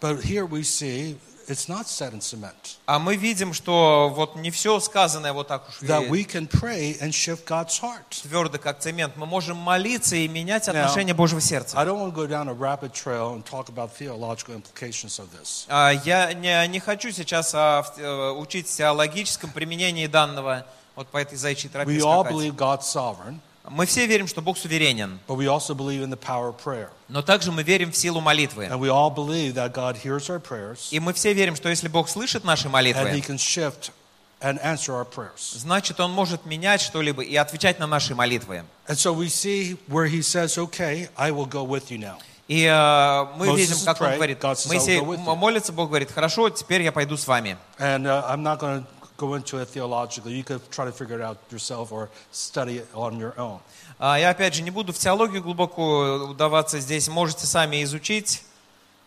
But 0.00 0.24
here 0.24 0.46
we 0.46 0.62
see 0.62 1.16
it's 1.50 1.68
not 1.68 1.86
set 1.86 2.12
in 2.12 2.20
cement. 2.20 2.78
А 2.86 2.98
мы 2.98 3.16
видим, 3.16 3.52
что 3.52 4.12
вот 4.14 4.36
не 4.36 4.50
все 4.50 4.78
сказанное 4.80 5.32
вот 5.32 5.48
так 5.48 5.68
уж 5.68 5.82
That 5.88 6.08
we 6.08 6.24
can 6.24 6.48
pray 6.48 6.98
and 7.00 7.10
shift 7.10 7.44
God's 7.46 7.80
heart. 7.80 8.22
твердо, 8.22 8.58
как 8.58 8.78
цемент. 8.78 9.16
Мы 9.16 9.26
можем 9.26 9.56
молиться 9.56 10.16
и 10.16 10.26
менять 10.28 10.68
отношение 10.68 11.14
Божьего 11.14 11.40
сердца. 11.40 11.78
I 11.78 11.84
don't 11.84 11.98
want 11.98 12.14
to 12.14 12.16
go 12.16 12.26
down 12.26 12.48
a 12.48 12.54
rabbit 12.54 12.92
trail 12.92 13.34
and 13.34 13.44
talk 13.44 13.68
about 13.68 13.90
theological 13.96 14.54
implications 14.54 15.18
of 15.18 15.28
this. 15.32 15.66
А, 15.68 15.90
Я 16.04 16.32
не, 16.32 16.66
не 16.68 16.80
хочу 16.80 17.10
сейчас 17.12 17.54
а, 17.54 17.84
э, 17.96 18.30
учить 18.30 18.66
теологическом 18.66 19.50
применении 19.50 20.06
данного 20.06 20.66
вот 20.96 21.08
по 21.08 21.18
этой 21.18 21.36
зайчьей 21.36 21.70
тропе 21.70 21.90
We 21.92 22.00
all 22.00 22.24
believe 22.24 22.56
God's 22.56 22.82
sovereign, 22.82 23.40
Мы 23.68 23.84
все 23.86 24.06
верим, 24.06 24.26
что 24.26 24.40
Бог 24.40 24.56
суверенен, 24.56 25.18
but 25.28 25.36
we 25.36 25.46
also 25.46 25.74
believe 25.74 26.02
in 26.02 26.10
the 26.10 26.18
power 26.18 26.48
of 26.48 26.56
prayer. 26.56 26.88
но 27.08 27.22
также 27.22 27.52
мы 27.52 27.62
верим 27.62 27.92
в 27.92 27.96
силу 27.96 28.20
молитвы. 28.20 28.66
And 28.66 28.78
we 28.80 28.88
all 28.88 29.10
believe 29.10 29.54
that 29.54 29.72
God 29.72 29.96
hears 30.02 30.28
our 30.30 30.40
prayers 30.40 30.88
И 30.90 30.98
мы 30.98 31.12
все 31.12 31.32
верим, 31.34 31.56
что 31.56 31.68
если 31.68 31.88
Бог 31.88 32.08
слышит 32.08 32.42
наши 32.44 32.68
and 32.68 32.70
He 32.70 32.72
молитвы, 32.72 33.20
can 33.20 33.36
shift 33.36 33.90
and 34.40 34.58
answer 34.62 34.94
our 34.94 35.04
prayers. 35.04 35.58
значит, 35.58 36.00
Он 36.00 36.10
может 36.10 36.46
менять 36.46 36.80
что-либо 36.80 37.22
и 37.22 37.36
отвечать 37.36 37.78
на 37.78 37.86
наши 37.86 38.14
молитвы. 38.14 38.64
И 42.50 42.64
э, 42.64 43.26
мы 43.36 43.46
Moses 43.46 43.56
видим, 43.56 43.76
как 43.84 44.00
Он 44.00 44.06
prayed, 44.08 44.16
говорит, 44.16 44.38
says, 44.42 44.66
"I'll 44.66 44.68
Моисей 44.68 44.98
go 44.98 45.04
with 45.04 45.18
you." 45.18 45.32
м- 45.32 45.38
молится, 45.38 45.72
Бог 45.72 45.88
говорит, 45.88 46.10
хорошо, 46.10 46.50
теперь 46.50 46.82
я 46.82 46.90
пойду 46.90 47.16
с 47.16 47.26
вами. 47.28 47.56
And 47.78 48.06
uh, 48.06 48.24
Go 49.20 49.34
into 49.34 49.58
it 49.60 49.68
theologically. 49.68 50.32
You 50.32 50.42
could 50.44 50.62
try 50.70 50.86
to 50.86 50.92
figure 50.92 51.18
it 51.18 51.22
out 51.22 51.36
yourself 51.50 51.92
or 51.92 52.08
study 52.32 52.78
it 52.78 52.86
on 52.94 53.18
your 53.18 53.34
own. 53.38 53.60
А, 53.98 54.18
Я 54.18 54.30
опять 54.30 54.54
же 54.54 54.62
не 54.62 54.70
буду 54.70 54.94
в 54.94 54.98
теологию 54.98 55.42
глубоко 55.42 56.30
удаваться 56.30 56.80
здесь, 56.80 57.06
можете 57.08 57.46
сами 57.46 57.82
изучить. 57.84 58.42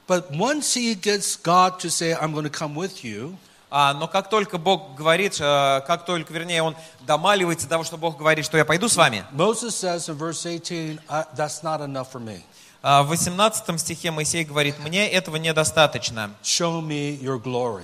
But 0.07 0.29
once 0.31 0.75
He 0.75 0.93
gets 0.93 1.35
God 1.43 1.79
to 1.79 1.89
say, 1.89 2.13
I'm 2.13 2.31
going 2.33 2.43
to 2.43 2.51
come 2.51 2.75
with 2.75 3.03
you, 3.03 3.35
А, 3.75 3.95
Но 3.95 4.07
как 4.07 4.29
только 4.29 4.59
Бог 4.59 4.93
говорит, 4.93 5.37
э, 5.39 5.81
как 5.87 6.05
только, 6.05 6.31
вернее, 6.31 6.61
Он 6.61 6.75
домаливается 7.07 7.67
того, 7.67 7.83
что 7.83 7.97
Бог 7.97 8.17
говорит, 8.19 8.45
что 8.45 8.55
я 8.55 8.65
пойду 8.65 8.87
с 8.87 8.95
вами, 8.95 9.25
Moses 9.33 9.69
says 9.69 10.07
in 10.09 10.15
verse 10.15 10.43
18, 10.43 10.99
"I- 11.09 11.25
That's 11.35 11.63
not 11.63 11.81
enough 11.81 12.11
for 12.13 12.19
me. 12.23 12.41
а, 12.83 13.01
в 13.01 13.07
18 13.07 13.79
стихе 13.79 14.11
Моисей 14.11 14.43
говорит, 14.43 14.77
мне 14.77 15.09
этого 15.09 15.37
недостаточно. 15.37 16.29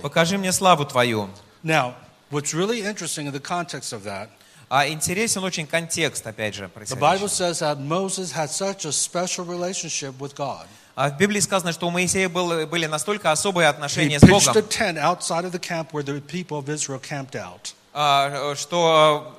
Покажи 0.02 0.38
мне 0.38 0.52
славу 0.52 0.84
Твою. 0.84 1.28
Now, 1.64 1.94
what's 2.30 2.54
really 2.54 2.82
interesting 2.82 3.26
in 3.26 3.32
the 3.32 3.40
context 3.40 3.92
of 3.92 4.04
that, 4.04 4.28
А 4.72 4.86
интересен 4.86 5.42
очень 5.42 5.66
контекст, 5.66 6.24
опять 6.24 6.54
же, 6.54 6.70
the 6.86 6.96
Bible 6.96 7.28
says 7.28 7.58
that 7.58 7.80
Moses 7.80 8.32
had 8.32 8.50
such 8.50 8.84
a 8.84 8.92
special 8.92 9.44
relationship 9.44 10.16
with 10.18 10.36
God. 10.36 10.66
А 10.94 11.08
в 11.10 11.16
Библии 11.18 11.40
сказано, 11.40 11.72
что 11.72 11.88
у 11.88 11.90
Моисея 11.90 12.28
было- 12.28 12.66
были 12.66 12.86
настолько 12.86 13.32
особые 13.32 13.68
отношения 13.68 14.20
с 14.20 14.22
a 14.22 14.28
Богом. 14.28 14.40
а, 17.92 18.54
что 18.54 19.36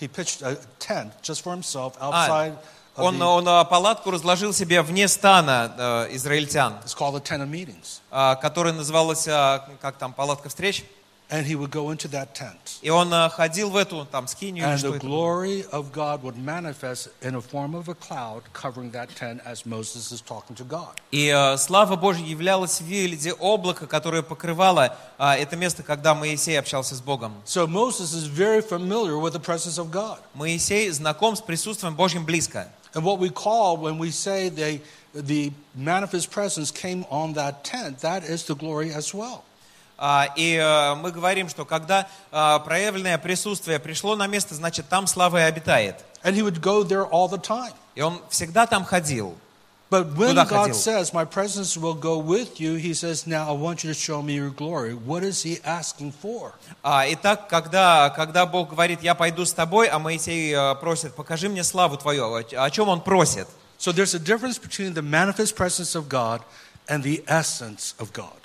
He 0.00 0.08
pitched 0.08 0.42
a 0.42 0.56
tent 0.78 1.12
just 1.22 1.42
for 1.44 1.54
himself 1.54 1.94
а, 2.00 2.10
outside 2.10 2.52
of 2.96 3.04
он, 3.04 3.20
он 3.22 3.48
а, 3.48 3.64
палатку 3.64 4.10
разложил 4.10 4.52
себе 4.54 4.82
вне 4.82 5.06
стана 5.06 5.74
э, 6.08 6.08
израильтян, 6.16 6.74
it's 6.84 6.96
called 6.96 7.14
the 7.14 7.22
tent 7.22 7.42
of 7.42 7.48
meetings. 7.50 8.00
а, 8.10 8.36
которая 8.36 8.72
называлась, 8.72 9.28
а, 9.28 9.68
как 9.80 9.96
там, 9.98 10.12
палатка 10.12 10.48
встреч. 10.48 10.84
And 11.31 11.45
he 11.45 11.55
would 11.55 11.71
go 11.71 11.89
into 11.91 12.07
that 12.11 12.33
tent. 12.33 12.79
И 12.81 12.89
он 12.89 13.13
а, 13.13 13.27
ходил 13.27 13.69
в 13.69 13.75
эту, 13.75 14.05
там, 14.05 14.29
скинию 14.29 14.63
или 14.63 14.71
And 14.75 14.77
что 14.77 14.87
the 14.91 14.95
это 14.95 15.05
было. 15.07 15.09
glory 15.09 15.65
of 15.73 15.91
God 15.91 16.23
would 16.23 16.37
manifest 16.37 17.09
in 17.21 17.35
a 17.35 17.41
form 17.41 17.75
of 17.75 17.89
a 17.89 17.95
cloud 17.95 18.43
covering 18.53 18.91
that 18.91 19.09
tent 19.13 19.41
as 19.45 19.65
Moses 19.65 20.13
is 20.13 20.21
talking 20.21 20.55
to 20.55 20.63
God. 20.63 20.95
И 21.11 21.27
э, 21.27 21.57
слава 21.57 21.97
Божья 21.97 22.23
являлась 22.23 22.79
в 22.79 22.85
виде 22.85 23.33
облака, 23.33 23.87
которое 23.87 24.21
покрывало 24.21 24.95
а, 25.17 25.35
это 25.35 25.57
место, 25.57 25.83
когда 25.83 26.15
Моисей 26.15 26.57
общался 26.57 26.95
с 26.95 27.01
Богом. 27.01 27.33
So 27.45 27.67
Moses 27.67 28.13
is 28.13 28.27
very 28.27 28.61
familiar 28.61 29.17
with 29.17 29.33
the 29.33 29.41
presence 29.41 29.77
of 29.77 29.91
God. 29.91 30.19
Моисей 30.33 30.89
знаком 30.91 31.35
с 31.35 31.41
присутствием 31.41 31.93
Божьим 31.93 32.23
близко. 32.23 32.69
And 32.93 33.03
what 33.03 33.19
we 33.19 33.29
call 33.29 33.75
when 33.75 33.97
we 33.97 34.11
say 34.11 34.47
they, 34.47 34.79
the 35.13 35.51
manifest 35.75 36.31
presence 36.31 36.71
came 36.71 37.05
on 37.09 37.33
that 37.33 37.65
tent, 37.65 37.99
that 37.99 38.23
is 38.23 38.45
the 38.45 38.55
glory 38.55 38.93
as 38.93 39.13
well. 39.13 39.43
А, 40.04 40.32
И 40.34 40.56
э, 40.56 40.94
мы 40.96 41.12
говорим, 41.12 41.48
что 41.48 41.64
когда 41.64 42.08
а, 42.32 42.58
проявленное 42.58 43.18
присутствие 43.18 43.78
пришло 43.78 44.16
на 44.16 44.26
место, 44.26 44.56
значит, 44.56 44.88
там 44.88 45.06
слава 45.06 45.38
и 45.38 45.42
обитает. 45.42 46.04
And 46.24 46.34
he 46.34 46.42
would 46.42 46.60
go 46.60 46.82
there 46.82 47.08
all 47.08 47.28
the 47.28 47.40
time. 47.40 47.72
И 47.94 48.00
он 48.00 48.20
всегда 48.28 48.66
там 48.66 48.84
ходил. 48.84 49.36
But 49.90 50.16
when 50.16 50.34
God 50.34 50.74
says, 50.74 51.12
My 51.12 51.24
presence 51.24 51.76
will 51.76 51.94
go 51.94 52.18
with 52.18 52.58
you, 52.58 52.74
he 52.74 52.94
says, 52.94 53.28
Now 53.28 53.48
I 53.48 53.52
want 53.52 53.84
you 53.84 53.90
to 53.90 53.94
show 53.94 54.22
me 54.22 54.34
your 54.34 54.50
glory. 54.50 54.94
What 54.94 55.22
is 55.22 55.44
he 55.44 55.60
asking 55.62 56.12
for? 56.20 56.52
А, 56.82 57.04
Итак, 57.06 57.48
когда, 57.48 58.10
когда 58.10 58.44
Бог 58.44 58.70
говорит, 58.70 59.02
я 59.02 59.14
пойду 59.14 59.44
с 59.44 59.52
тобой, 59.52 59.86
а 59.86 60.00
Моисей 60.00 60.52
э, 60.52 60.74
просит, 60.80 61.14
покажи 61.14 61.48
мне 61.48 61.62
славу 61.62 61.96
твою, 61.96 62.34
о 62.34 62.70
чем 62.70 62.88
он 62.88 63.02
просит? 63.02 63.46
So 63.78 63.92
there's 63.92 64.14
a 64.14 64.18
difference 64.18 64.58
between 64.58 64.94
the 64.94 65.02
manifest 65.02 65.54
presence 65.54 65.94
of 65.94 66.08
God 66.08 66.42
and 66.88 67.04
the 67.04 67.22
essence 67.28 67.94
of 68.00 68.12
God. 68.12 68.41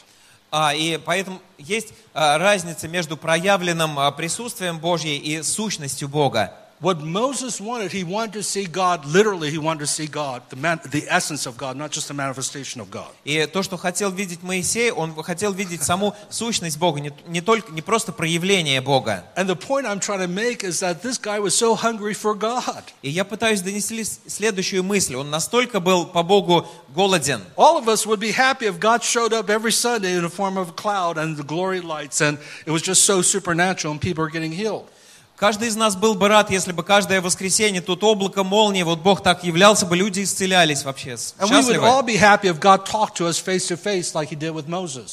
А, 0.49 0.73
и 0.73 0.97
поэтому 0.97 1.41
есть 1.57 1.93
а, 2.13 2.37
разница 2.37 2.87
между 2.87 3.17
проявленным 3.17 3.99
а, 3.99 4.11
присутствием 4.11 4.79
Божьей 4.79 5.17
и 5.17 5.41
сущностью 5.43 6.07
Бога. 6.07 6.53
What 6.80 6.98
Moses 7.00 7.60
wanted, 7.60 7.92
he 7.92 8.02
wanted 8.02 8.32
to 8.32 8.42
see 8.42 8.64
God, 8.66 9.04
literally, 9.06 9.50
he 9.52 9.56
wanted 9.58 9.78
to 9.82 9.86
see 9.86 10.08
God, 10.08 10.42
the, 10.50 10.56
man, 10.56 10.80
the 10.90 11.04
essence 11.08 11.46
of 11.46 11.56
God, 11.56 11.76
not 11.76 11.92
just 11.92 12.08
the 12.08 12.12
manifestation 12.14 12.80
of 12.80 12.90
God. 12.90 13.06
И 13.24 13.46
то, 13.46 13.62
что 13.62 13.76
хотел 13.76 14.10
видеть 14.10 14.42
Моисей, 14.42 14.90
он 14.90 15.14
хотел 15.22 15.52
видеть 15.52 15.84
саму 15.84 16.12
сущность 16.28 16.78
Бога, 16.78 16.98
не, 16.98 17.12
не 17.28 17.40
только, 17.40 17.70
не 17.70 17.82
просто 17.82 18.10
проявление 18.10 18.80
Бога. 18.80 19.24
And 19.36 19.48
the 19.48 19.54
point 19.54 19.86
I'm 19.86 20.00
trying 20.00 20.22
to 20.22 20.26
make 20.26 20.64
is 20.64 20.80
that 20.80 21.02
this 21.02 21.18
guy 21.18 21.38
was 21.38 21.54
so 21.56 21.76
hungry 21.76 22.14
for 22.14 22.34
God. 22.34 22.82
И 23.02 23.10
я 23.10 23.24
пытаюсь 23.24 23.60
донести 23.60 24.02
с- 24.02 24.18
следующую 24.26 24.82
мысль. 24.82 25.14
Он 25.14 25.30
настолько 25.30 25.78
был 25.78 26.04
по 26.06 26.24
Богу 26.24 26.66
голоден. 26.96 27.42
All 27.56 27.78
of 27.78 27.86
us 27.88 28.04
would 28.06 28.18
be 28.18 28.32
happy 28.32 28.66
if 28.66 28.80
God 28.80 29.04
showed 29.04 29.32
up 29.32 29.48
every 29.50 29.70
Sunday 29.70 30.14
in 30.16 30.22
the 30.22 30.28
form 30.28 30.56
of 30.58 30.70
a 30.70 30.72
cloud 30.72 31.16
and 31.16 31.36
the 31.36 31.44
glory 31.44 31.80
lights, 31.80 32.20
and 32.20 32.38
it 32.66 32.72
was 32.72 32.82
just 32.82 33.04
so 33.04 33.22
supernatural 33.22 33.92
and 33.92 34.00
people 34.00 34.24
are 34.24 34.30
getting 34.30 34.50
healed. 34.50 34.88
Каждый 35.37 35.67
из 35.67 35.75
нас 35.75 35.95
был 35.95 36.15
бы 36.15 36.29
рад, 36.29 36.49
если 36.49 36.71
бы 36.71 36.83
каждое 36.83 37.21
воскресенье 37.21 37.79
тут 37.79 38.03
облако 38.03 38.43
молнии, 38.43 38.81
вот 38.81 38.99
Бог 38.99 39.21
так 39.21 39.43
являлся 39.43 39.85
бы, 39.85 39.95
люди 39.95 40.23
исцелялись 40.23 40.83
вообще. 40.83 41.15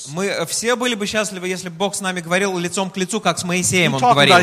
Мы 0.09 0.47
все 0.47 0.77
были 0.77 0.95
бы 0.95 1.07
счастливы, 1.07 1.47
если 1.49 1.69
бы 1.69 1.77
Бог 1.77 1.95
с 1.95 2.01
нами 2.01 2.21
говорил 2.21 2.57
лицом 2.57 2.89
к 2.91 2.97
лицу, 2.97 3.21
как 3.21 3.39
с 3.39 3.45
Моисеем 3.45 3.93
он 3.95 4.01
говорил. 4.01 4.35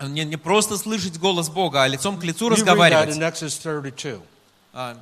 Не, 0.00 0.24
не 0.24 0.36
просто 0.36 0.76
слышать 0.76 1.20
голос 1.20 1.48
Бога, 1.48 1.84
а 1.84 1.86
лицом 1.86 2.18
к 2.18 2.24
лицу 2.24 2.48
разговаривать. 2.48 3.10
in 3.16 3.20
Exodus 3.20 3.60
32. 3.62 4.22
А, 4.72 4.96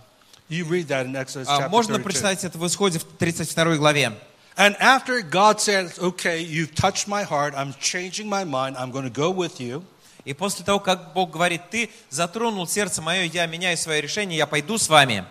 а, 1.47 1.69
можно 1.71 1.95
32. 1.95 2.03
прочитать 2.03 2.45
это 2.45 2.59
в 2.59 2.67
Исходе 2.67 2.99
в 2.99 3.05
32 3.05 3.77
главе. 3.77 4.13
And 4.58 4.76
after 4.80 5.22
God 5.24 5.60
said, 5.60 5.92
okay, 6.00 6.40
you've 6.42 6.76
touched 6.76 7.08
my 7.08 7.24
heart, 7.24 7.54
I'm 7.58 7.74
changing 7.80 8.30
my 8.30 8.44
mind, 8.44 8.78
I'm 8.78 8.92
going 8.92 9.06
to 9.06 9.10
go 9.10 9.32
with 9.32 9.60
you. 9.60 9.84
И 10.26 10.34
после 10.34 10.64
того, 10.64 10.80
как 10.80 11.14
Бог 11.14 11.32
говорит, 11.32 11.70
ты 11.72 11.90
затронул 12.10 12.68
сердце 12.68 13.02
мое, 13.02 13.24
я 13.24 13.46
меняю 13.48 13.76
свое 13.78 14.00
решение, 14.02 14.38
я 14.38 14.46
пойду 14.48 14.78
с 14.78 14.88
вами. 14.90 15.26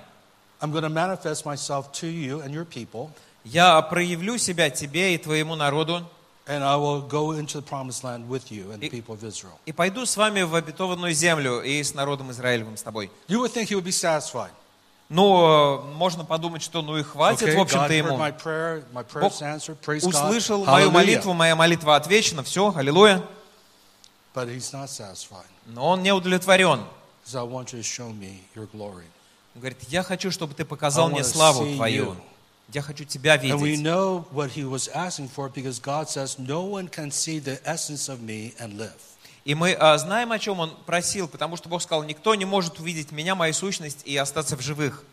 I'm 0.61 0.71
going 0.73 0.83
to 0.83 0.89
manifest 0.91 1.45
myself 1.47 1.93
to 2.01 2.07
you 2.07 2.41
and 2.41 2.53
your 2.53 2.65
people, 2.65 3.11
Я 3.45 3.81
проявлю 3.83 4.39
себя 4.39 4.71
тебе 4.71 5.15
и 5.15 5.19
твоему 5.19 5.55
народу, 5.57 6.05
and 6.47 6.63
I 6.63 6.77
will 6.77 7.01
go 7.03 7.33
into 7.33 7.61
the 7.61 7.63
promised 7.63 8.05
land 8.05 8.29
with 8.29 8.51
you 8.53 8.71
and 8.73 8.81
the 8.81 8.87
И- 8.87 8.91
people 8.91 9.15
of 9.15 9.25
Israel. 9.25 9.59
и 9.67 9.73
пойду 9.73 10.05
с 10.05 10.17
вами 10.17 10.43
в 10.43 10.55
обетованную 10.55 11.13
землю 11.15 11.61
и 11.63 11.83
с 11.83 11.95
народом 11.95 12.31
Израилевым 12.33 12.77
с 12.77 12.83
тобой. 12.83 13.11
You 13.29 13.41
would 13.41 13.53
think 13.53 13.69
he 13.69 13.75
would 13.77 13.85
be 13.85 13.93
satisfied. 13.93 14.51
Ну, 15.10 15.80
э, 15.80 15.82
можно 15.94 16.26
подумать, 16.26 16.62
что 16.62 16.82
ну 16.82 16.98
и 16.98 17.04
хватит, 17.04 17.48
Okay, 17.48 17.56
в 17.56 17.62
общем-то, 17.62 17.94
ему. 17.94 18.18
my 18.18 18.34
prayer, 18.38 18.84
my 18.94 19.06
Бог 19.14 19.32
praise 19.82 20.02
God. 20.02 20.10
Услышал 20.10 20.66
мою 20.66 20.90
Hallelujah. 20.90 20.92
молитву, 20.92 21.34
моя 21.34 21.56
молитва 21.56 21.96
отвечена, 21.96 22.44
все, 22.44 22.74
аллилуйя. 22.76 23.24
Но 25.66 25.88
он 25.88 26.04
не 26.04 26.12
удовлетворен. 26.12 26.84
Он 29.56 29.62
говорит, 29.62 29.78
я 29.88 30.04
хочу, 30.04 30.30
чтобы 30.30 30.54
ты 30.54 30.66
показал 30.66 31.10
мне 31.10 31.24
славу 31.24 31.66
твою. 31.76 32.16
Я 32.74 32.82
хочу 32.82 33.06
тебя 33.06 33.38
видеть. 33.38 33.80
and. 38.60 38.92
И 39.48 39.56
мы 39.56 39.72
а, 39.80 39.98
знаем, 39.98 40.34
о 40.34 40.40
чем 40.40 40.60
он 40.60 40.76
просил, 40.86 41.30
потому 41.30 41.56
что 41.56 41.70
Бог 41.70 41.82
сказал, 41.82 42.04
никто 42.04 42.36
не 42.36 42.44
может 42.44 42.80
увидеть 42.80 43.14
меня, 43.14 43.34
мою 43.34 43.54
сущность 43.54 44.02
и 44.04 44.18
остаться 44.18 44.58
в 44.58 44.62
живых. 44.62 45.06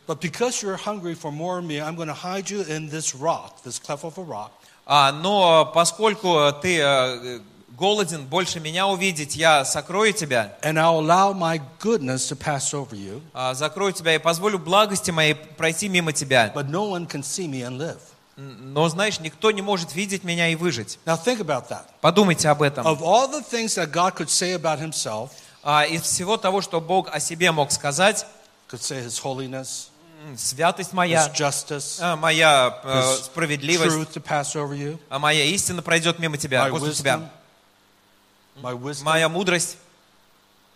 А, 4.87 5.13
но 5.13 5.71
поскольку 5.73 6.53
ты 6.61 6.81
э, 6.81 7.41
голоден 7.79 8.27
больше 8.27 8.59
меня 8.59 8.89
увидеть, 8.89 9.37
я 9.37 9.65
сокрою 9.65 10.13
тебя, 10.13 10.59
And 10.63 10.79
I'll 10.79 10.99
allow 10.99 11.33
my 11.33 11.61
goodness 11.79 12.27
to 12.27 12.37
pass 12.37 12.75
over 12.75 12.97
you, 12.97 13.23
а, 13.33 13.55
закрою 13.55 13.93
тебя 13.93 14.17
и 14.17 14.19
позволю 14.19 14.59
благости 14.59 15.13
моей 15.13 15.37
пройти 15.37 15.89
мимо 15.89 16.13
тебя. 16.13 16.53
but 16.53 16.69
no 16.69 16.91
one 16.91 17.07
can 17.07 17.23
see 17.23 17.47
me 17.47 17.63
and 17.63 17.79
live. 17.79 18.01
Но 18.37 18.89
знаешь, 18.89 19.21
никто 19.21 19.51
не 19.53 19.63
может 19.63 19.95
видеть 19.95 20.25
меня 20.25 20.49
и 20.49 20.57
выжить. 20.57 20.99
Now 21.07 21.17
think 21.17 21.39
about 21.39 21.69
that. 21.69 21.85
Подумайте 22.01 22.49
об 22.49 22.63
этом. 22.63 22.85
Of 22.85 23.01
all 23.01 23.29
the 23.31 23.43
things 23.43 23.75
that 23.77 23.93
God 23.93 24.15
could 24.17 24.29
say 24.29 24.55
about 24.55 24.81
himself, 24.81 25.31
А, 25.63 25.87
из 25.87 26.03
всего 26.03 26.37
того, 26.37 26.61
что 26.61 26.81
Бог 26.81 27.09
о 27.11 27.21
себе 27.21 27.51
мог 27.53 27.71
сказать, 27.71 28.27
could 28.69 28.83
say 28.83 29.03
his 29.03 29.19
holiness, 29.23 29.89
святость 30.37 30.91
his 30.91 30.95
моя, 30.95 31.33
justice, 31.35 31.99
а, 32.01 32.17
моя 32.17 32.81
э, 32.83 33.17
справедливость, 33.23 33.97
truth 33.97 34.13
to 34.13 34.23
pass 34.23 34.55
over 34.57 34.75
you, 34.75 34.99
а 35.09 35.19
моя 35.19 35.45
истина 35.45 35.81
пройдет 35.81 36.19
мимо 36.19 36.37
тебя, 36.37 36.67
my 36.67 36.71
после 36.71 36.89
wisdom, 36.89 36.99
тебя. 36.99 37.31
my 38.63 38.75
wisdom. 38.75 39.05
Моя 39.05 39.29
мудрость, 39.29 39.77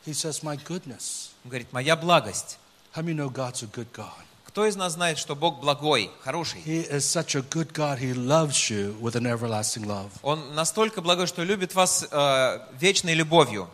He 0.07 0.13
says, 0.15 0.43
my 0.43 0.57
goodness. 0.57 1.31
он 1.45 1.51
говорит, 1.51 1.73
моя 1.73 1.95
благость. 1.97 2.57
How 2.95 3.03
many 3.03 3.15
know 3.15 3.29
God's 3.29 3.63
a 3.63 3.67
good 3.67 3.93
God? 3.93 4.25
Кто 4.58 4.68
из 4.68 4.76
нас 4.76 4.94
знает, 4.94 5.18
что 5.18 5.36
Бог 5.36 5.60
благой, 5.60 6.12
хороший? 6.24 6.62
He 6.64 6.88
is 6.88 7.06
such 7.06 7.36
a 7.36 7.42
good 7.42 7.74
God. 7.74 8.00
He 8.00 8.14
loves 8.14 8.70
you 8.70 8.96
with 9.02 9.16
an 9.16 9.26
everlasting 9.26 9.86
love. 9.86 10.12
Он 10.22 10.54
настолько 10.54 11.02
благой, 11.02 11.26
что 11.26 11.44
любит 11.44 11.74
вас 11.74 12.08
э, 12.12 12.60
вечной 12.80 13.16
любовью. 13.16 13.68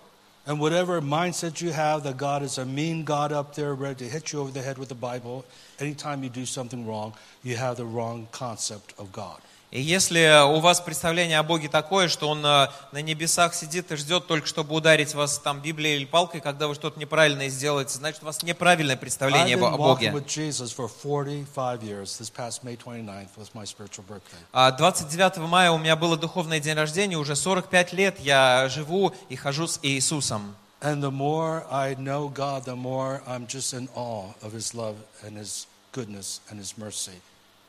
And 0.46 0.58
whatever 0.60 1.02
mindset 1.02 1.62
you 1.62 1.72
have 1.72 2.04
that 2.04 2.18
God 2.18 2.44
is 2.44 2.58
a 2.58 2.66
mean 2.66 3.04
God 3.04 3.32
up 3.32 3.54
there 3.56 3.76
ready 3.76 4.06
to 4.06 4.10
hit 4.10 4.32
you 4.32 4.40
over 4.40 4.52
the 4.52 4.62
head 4.62 4.78
with 4.78 4.90
the 4.90 4.96
Bible, 4.96 5.46
anytime 5.80 6.24
you 6.24 6.30
do 6.30 6.46
something 6.46 6.88
wrong, 6.88 7.14
you 7.44 7.58
have 7.58 7.76
the 7.76 7.86
wrong 7.86 8.28
concept 8.32 8.94
of 8.98 9.12
God. 9.12 9.42
И 9.75 9.81
если 9.81 10.41
у 10.55 10.61
вас 10.61 10.81
представление 10.81 11.37
о 11.41 11.43
Боге 11.43 11.69
такое, 11.69 12.07
что 12.07 12.29
Он 12.29 12.47
э, 12.47 12.69
на 12.93 13.03
небесах 13.03 13.55
сидит 13.55 13.91
и 13.91 13.97
ждет 13.97 14.29
только, 14.29 14.47
чтобы 14.47 14.73
ударить 14.73 15.15
вас 15.15 15.41
там 15.41 15.61
Библией 15.61 15.97
или 15.97 16.05
палкой, 16.05 16.41
когда 16.41 16.69
вы 16.69 16.77
что-то 16.77 17.01
неправильное 17.01 17.49
сделаете, 17.49 17.99
значит, 17.99 18.23
у 18.23 18.27
вас 18.27 18.45
неправильное 18.45 18.97
представление 18.97 19.57
о 19.57 19.77
Боге. 19.77 20.13
with 20.13 20.29
Jesus 20.29 20.71
for 20.73 20.89
45 20.89 21.83
years. 21.83 22.17
This 22.21 22.31
past 22.31 22.63
May 22.63 22.77
29th 22.77 23.37
was 23.37 23.53
my 23.53 23.65
spiritual 23.65 24.05
birthday. 24.07 24.39
А 24.53 24.71
29 24.71 25.39
мая 25.39 25.73
у 25.73 25.79
меня 25.79 25.97
было 25.97 26.17
духовное 26.17 26.61
день 26.61 26.77
рождения, 26.77 27.17
уже 27.17 27.35
45 27.35 27.93
лет 27.95 28.21
я 28.21 28.69
живу 28.69 29.13
и 29.29 29.35
хожу 29.35 29.67
с 29.67 29.81
Иисусом. 29.83 30.55
And 30.83 31.03
the 31.03 31.11
more 31.11 31.67
I 31.69 31.97
know 31.97 32.33
God, 32.33 32.65
the 32.65 32.77
more 32.77 33.23
I'm 33.27 33.49
just 33.49 33.75
in 33.75 33.89
awe 33.97 34.35
of 34.41 34.53
His 34.53 34.73
love 34.73 34.95
and 35.27 35.37
His 35.37 35.67
goodness 35.91 36.41
and 36.49 36.61
His 36.61 36.79
mercy. 36.79 37.21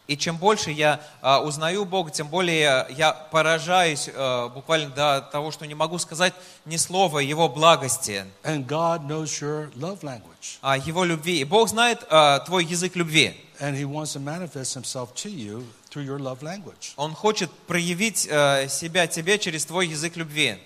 И 0.08 0.16
чем 0.16 0.38
больше 0.38 0.70
я 0.70 1.02
а, 1.22 1.42
узнаю 1.42 1.84
Бога, 1.86 2.12
тем 2.12 2.28
более 2.28 2.86
я 2.92 3.12
поражаюсь 3.12 4.08
а, 4.14 4.50
буквально 4.50 4.90
до 4.92 5.22
того, 5.32 5.52
что 5.52 5.66
не 5.66 5.74
могу 5.74 5.98
сказать 5.98 6.34
ни 6.66 6.78
слова 6.78 7.20
Его 7.20 7.50
благости, 7.50 8.24
And 8.44 8.68
God 8.68 9.08
knows 9.08 9.42
your 9.42 9.72
love 9.76 10.02
language. 10.02 10.60
а, 10.62 10.78
Его 10.78 11.04
любви. 11.06 11.40
И 11.40 11.44
Бог 11.44 11.70
знает 11.70 12.06
а, 12.10 12.40
твой 12.40 12.66
язык 12.66 12.96
любви. 12.96 13.36
And 13.60 13.76
He 13.76 13.86
wants 13.86 14.14
to 14.14 14.20
manifest 14.20 14.76
Himself 14.76 15.16
to 15.16 15.30
you 15.30 15.66
through 15.90 16.04
your 16.06 16.20
love 16.20 16.42
language. 16.44 16.94
Он 16.98 17.16
хочет 17.16 17.50
проявить 17.68 18.18
себя 18.20 19.08
тебе 19.08 19.40
через 19.40 19.66
твой 19.66 19.88
язык 19.88 20.18
любви. 20.18 20.58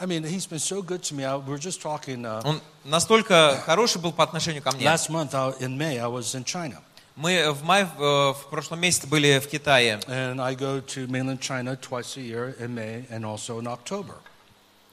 I 0.00 0.06
mean, 0.06 0.22
he's 0.22 0.46
been 0.46 0.60
so 0.60 0.80
good 0.80 1.02
to 1.02 1.14
me. 1.14 1.24
I, 1.24 1.36
we 1.36 1.50
were 1.50 1.58
just 1.58 1.82
talking 1.82 2.24
uh, 2.24 2.40
Он 2.44 2.60
настолько 2.84 3.60
хороший 3.66 4.00
был 4.00 4.12
по 4.12 4.22
отношению 4.22 4.62
ко 4.62 4.70
мне. 4.72 4.84
last 4.86 5.08
month 5.10 5.34
I, 5.34 5.52
in 5.60 5.76
May. 5.76 5.98
I 5.98 6.06
was 6.06 6.34
in 6.36 6.44
China, 6.44 6.80
Мы 7.18 7.50
в 7.50 7.64
мае 7.64 7.82
э, 7.98 7.98
в 7.98 8.46
прошлом 8.48 8.80
месяце 8.80 9.08
были 9.08 9.40
в 9.40 9.48
Китае. 9.48 9.98
and 10.06 10.40
I 10.40 10.54
go 10.54 10.80
to 10.80 11.08
mainland 11.08 11.40
China 11.40 11.74
twice 11.76 12.16
a 12.16 12.20
year 12.20 12.54
in 12.60 12.72
May 12.72 13.06
and 13.10 13.24
also 13.24 13.58
in 13.58 13.66
October. 13.66 14.14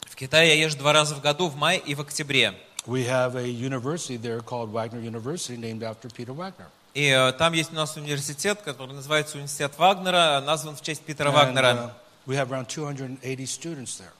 В 0.10 0.16
Китае 0.16 0.48
я 0.58 0.66
езжу 0.66 0.80
два 0.80 0.92
раза 0.92 1.14
в 1.14 1.22
году, 1.22 1.50
в 1.50 1.56
мае 1.56 1.78
и 1.78 1.94
в 1.94 2.02
октябре. 2.02 2.56
We 2.88 3.06
have 3.08 3.36
a 3.36 3.48
university 3.48 4.18
there 4.18 4.42
called 4.42 4.72
Wagner 4.72 5.00
University, 5.02 5.56
named 5.56 5.84
after 5.84 6.10
Peter 6.10 6.34
Wagner. 6.34 6.66
И 6.96 7.10
э, 7.10 7.32
там 7.34 7.54
есть 7.54 7.72
у 7.72 7.76
нас 7.76 7.96
университет, 7.96 8.60
который 8.66 8.94
называется 8.96 9.38
Университет 9.38 9.74
Вагнера, 9.78 10.42
назван 10.44 10.76
в 10.76 10.82
честь 10.82 11.04
Питера 11.04 11.30
Вагнера. 11.30 11.68
uh, 11.68 11.90
we 12.26 12.36
have 12.36 12.52
around 12.52 12.68
280 12.68 13.46
students 13.46 14.00
there. 14.00 14.14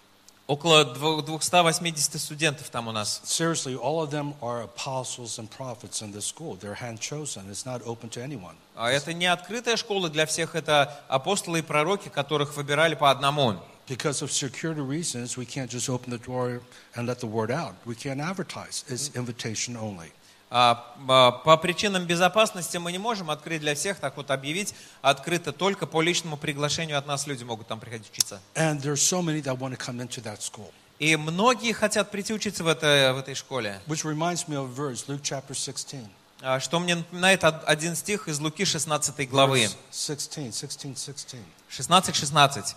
Около 0.47 0.83
дво- 0.83 1.23
280 1.23 2.19
студентов 2.19 2.71
там 2.71 2.89
у 2.89 2.93
нас. 2.93 3.21
Seriously, 3.25 3.77
all 3.81 4.03
of 4.03 4.11
them 4.11 4.35
are 4.41 4.63
apostles 4.65 5.39
and 5.39 5.49
prophets 5.49 6.03
in 6.03 6.13
this 6.13 6.27
school. 6.27 6.57
They're 6.59 6.75
hand 6.75 6.99
chosen. 6.99 7.49
It's 7.51 7.65
not 7.65 7.83
open 7.87 8.11
to 8.11 8.21
anyone. 8.21 8.57
А 8.75 8.91
Это 8.91 9.13
не 9.13 9.27
открытая 9.27 9.77
школа 9.77 10.09
для 10.11 10.27
всех, 10.27 10.57
это 10.57 11.01
апостолы 11.09 11.61
и 11.61 11.63
пророки, 11.63 12.09
которых 12.09 12.57
выбирали 12.57 12.97
по 12.97 13.13
одному. 13.13 13.61
Because 13.87 14.23
of 14.23 14.33
security 14.33 14.81
reasons, 14.81 15.37
we 15.37 15.47
can't 15.47 15.69
just 15.71 15.89
open 15.89 16.11
the 16.11 16.19
door 16.19 16.61
and 16.97 17.07
let 17.07 17.21
the 17.21 17.29
word 17.29 17.51
out. 17.53 17.75
We 17.85 17.95
can't 17.95 18.21
advertise. 18.21 18.85
It's 18.89 19.15
invitation 19.15 19.77
only. 19.77 20.11
А, 20.58 20.96
а, 21.10 21.32
По 21.32 21.58
причинам 21.58 22.06
безопасности 22.06 22.78
мы 22.78 22.94
не 22.94 22.98
можем 22.98 23.30
открыть 23.30 23.60
для 23.60 23.76
всех, 23.76 24.00
так 24.00 24.16
вот 24.16 24.32
объявить 24.32 24.74
открыто 25.02 25.52
только 25.52 25.86
по 25.86 26.02
личному 26.02 26.38
приглашению 26.38 26.98
от 26.98 27.06
нас 27.06 27.28
люди 27.28 27.44
могут 27.44 27.68
там 27.68 27.82
приходить 27.82 28.10
учиться. 28.10 28.40
So. 28.56 30.62
И 30.98 31.18
многие 31.18 31.74
хотят 31.74 32.10
прийти 32.10 32.34
учиться 32.34 32.64
в, 32.64 32.68
это, 32.68 33.12
в 33.14 33.20
этой 33.20 33.36
школе. 33.36 33.82
Verse, 33.86 35.54
16. 35.54 36.08
А, 36.42 36.62
Что 36.62 36.80
мне 36.80 36.96
напоминает 36.96 37.44
од- 37.44 37.66
один 37.66 37.98
стих 37.98 38.30
из 38.30 38.40
Луки 38.40 38.64
16 38.64 39.30
главы. 39.30 39.66
Verse 39.66 39.76
16, 39.92 40.56
16, 40.56 40.98
16. 40.98 41.42
16-16. 41.70 42.76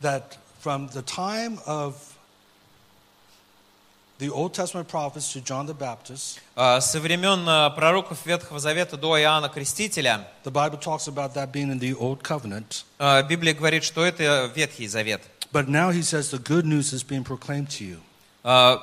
That 0.00 0.38
from 0.64 0.88
the 0.94 1.02
time 1.02 1.60
of 1.66 1.94
the 4.20 4.28
Old 4.30 4.52
Testament 4.54 4.86
prophets 4.88 5.32
to 5.32 5.40
John 5.42 5.66
the 5.66 5.74
Baptist, 5.76 6.38
А, 6.54 6.80
Со 6.80 7.00
времен 7.00 7.44
а, 7.48 7.70
пророков 7.70 8.24
Ветхого 8.26 8.60
Завета 8.60 8.96
до 8.96 9.18
Иоанна 9.20 9.48
Крестителя 9.48 10.28
the 10.44 10.52
Bible 10.52 10.78
talks 10.80 11.08
about 11.08 11.34
that 11.34 11.50
being 11.52 11.70
in 11.72 11.78
the 11.80 11.94
Old 11.98 12.22
Covenant. 12.22 12.84
а, 12.98 13.22
Библия 13.22 13.54
говорит, 13.54 13.82
что 13.82 14.04
это 14.04 14.50
Ветхий 14.54 14.86
Завет. 14.86 15.22
But 15.52 15.66
now 15.68 15.90
he 15.90 16.02
says 16.02 16.30
the 16.30 16.38
good 16.38 16.64
news 16.64 16.92
is 16.92 17.02
being 17.02 17.24
proclaimed 17.24 17.68
to 17.70 17.84
you. 17.84 17.98
А, 18.44 18.78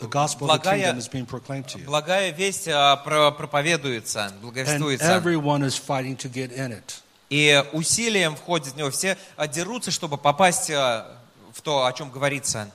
The 0.00 0.08
gospel 0.08 0.48
of 0.50 0.62
the 0.62 0.64
Благая- 0.64 0.94
kingdom 0.94 0.98
is 0.98 1.08
being 1.08 1.26
proclaimed 1.26 1.66
to 1.66 1.78
you. 1.78 1.84
Благая 1.84 2.32
весть 2.32 2.66
а, 2.66 2.96
про- 2.96 3.30
проповедуется, 3.30 4.26
And 4.26 4.40
благовествуется. 4.40 5.06
everyone 5.16 5.62
is 5.64 5.76
fighting 5.78 6.16
to 6.16 6.28
get 6.32 6.50
in 6.56 6.72
it. 6.72 6.94
И 7.30 7.62
усилием 7.72 8.34
входит 8.36 8.74
в 8.74 8.76
него. 8.76 8.90
Все 8.90 9.16
а, 9.36 9.46
дерутся, 9.46 9.90
чтобы 9.92 10.18
попасть 10.18 10.70
а, 10.70 11.06
в 11.54 11.60
то, 11.62 11.86
о 11.86 11.92
чем 11.92 12.10
говорится. 12.10 12.70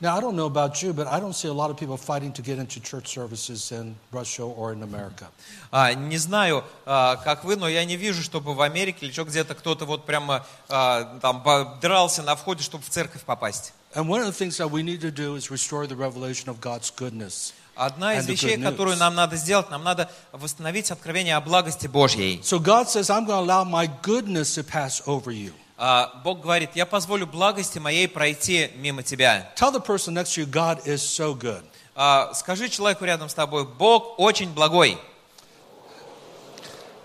Now, 0.00 0.16
I 0.16 0.20
don't 0.20 0.36
know 0.36 0.46
about 0.46 0.80
you, 0.80 0.92
but 0.92 1.08
I 1.08 1.18
don't 1.18 1.34
see 1.34 1.48
a 1.48 1.52
lot 1.52 1.70
of 1.70 1.76
people 1.76 1.96
fighting 1.96 2.32
to 2.34 2.42
get 2.42 2.60
into 2.60 2.78
church 2.80 3.08
services 3.08 3.72
in 3.72 3.96
Russia 4.12 4.44
or 4.44 4.72
in 4.72 4.84
America. 4.84 5.26
А, 5.72 5.92
Не 5.92 6.18
знаю, 6.18 6.62
а, 6.86 7.16
как 7.16 7.42
вы, 7.42 7.56
но 7.56 7.66
я 7.66 7.84
не 7.84 7.96
вижу, 7.96 8.22
чтобы 8.22 8.54
в 8.54 8.62
Америке 8.62 8.98
или 9.00 9.10
еще 9.10 9.24
где-то 9.24 9.56
кто-то 9.56 9.86
вот 9.86 10.06
прямо 10.06 10.46
а, 10.68 11.18
там 11.20 11.42
дрался 11.80 12.22
на 12.22 12.36
входе, 12.36 12.62
чтобы 12.62 12.84
в 12.84 12.90
церковь 12.90 13.22
попасть. 13.22 13.72
And 13.96 14.06
one 14.06 14.20
of 14.20 14.26
the 14.26 14.32
things 14.32 14.56
that 14.58 14.70
we 14.70 14.84
need 14.84 15.00
to 15.00 15.10
do 15.10 15.34
is 15.34 15.50
restore 15.50 15.88
the 15.88 15.96
revelation 15.96 16.48
of 16.48 16.60
God's 16.60 16.92
goodness. 16.94 17.52
Одна 17.74 18.18
из 18.18 18.26
вещей, 18.26 18.56
которую 18.56 18.96
нам 18.98 19.16
надо 19.16 19.34
сделать, 19.34 19.68
нам 19.70 19.82
надо 19.82 20.08
восстановить 20.30 20.92
откровение 20.92 21.34
о 21.34 21.40
благости 21.40 21.88
Божьей. 21.88 22.40
So 22.44 22.60
God 22.60 22.88
says, 22.88 23.10
I'm 23.10 23.24
going 23.26 23.44
to 23.46 23.52
allow 23.52 23.64
my 23.64 23.90
goodness 24.02 24.54
to 24.54 24.62
pass 24.62 25.02
over 25.06 25.32
you. 25.32 25.52
А, 25.80 26.20
Бог 26.24 26.40
говорит, 26.40 26.70
я 26.74 26.86
позволю 26.86 27.28
благости 27.28 27.78
моей 27.78 28.08
пройти 28.08 28.72
мимо 28.74 29.04
тебя. 29.04 29.52
Tell 29.56 29.72
the 29.72 29.80
person 29.80 30.12
next 30.12 30.34
to 30.34 30.42
you, 30.42 30.46
God 30.46 30.84
is 30.84 30.96
so 30.96 31.38
good. 31.38 31.62
А, 31.94 32.34
Скажи 32.34 32.68
человеку 32.68 33.04
рядом 33.04 33.28
с 33.28 33.34
тобой, 33.34 33.64
Бог 33.64 34.18
очень 34.18 34.52
благой. 34.52 34.98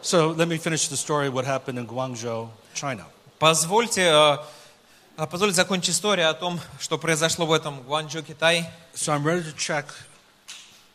So 0.02 0.36
let 0.36 0.48
me 0.48 0.58
finish 0.58 0.88
the 0.88 0.98
story 0.98 1.30
what 1.30 1.46
happened 1.46 1.78
in 1.78 1.86
Guangzhou, 1.86 2.50
China. 2.74 3.06
Позвольте, 3.38 4.10
а, 4.10 4.44
позвольте 5.30 5.56
закончить 5.56 5.94
историю 5.94 6.30
о 6.30 6.34
том, 6.34 6.60
что 6.80 6.98
произошло 6.98 7.46
в 7.46 7.54
этом 7.54 7.84
Гуанчжоу, 7.84 8.24
Китай. 8.24 8.68
So 8.96 9.14
I'm 9.14 9.24
ready 9.24 9.44
to 9.44 9.56
check 9.56 9.86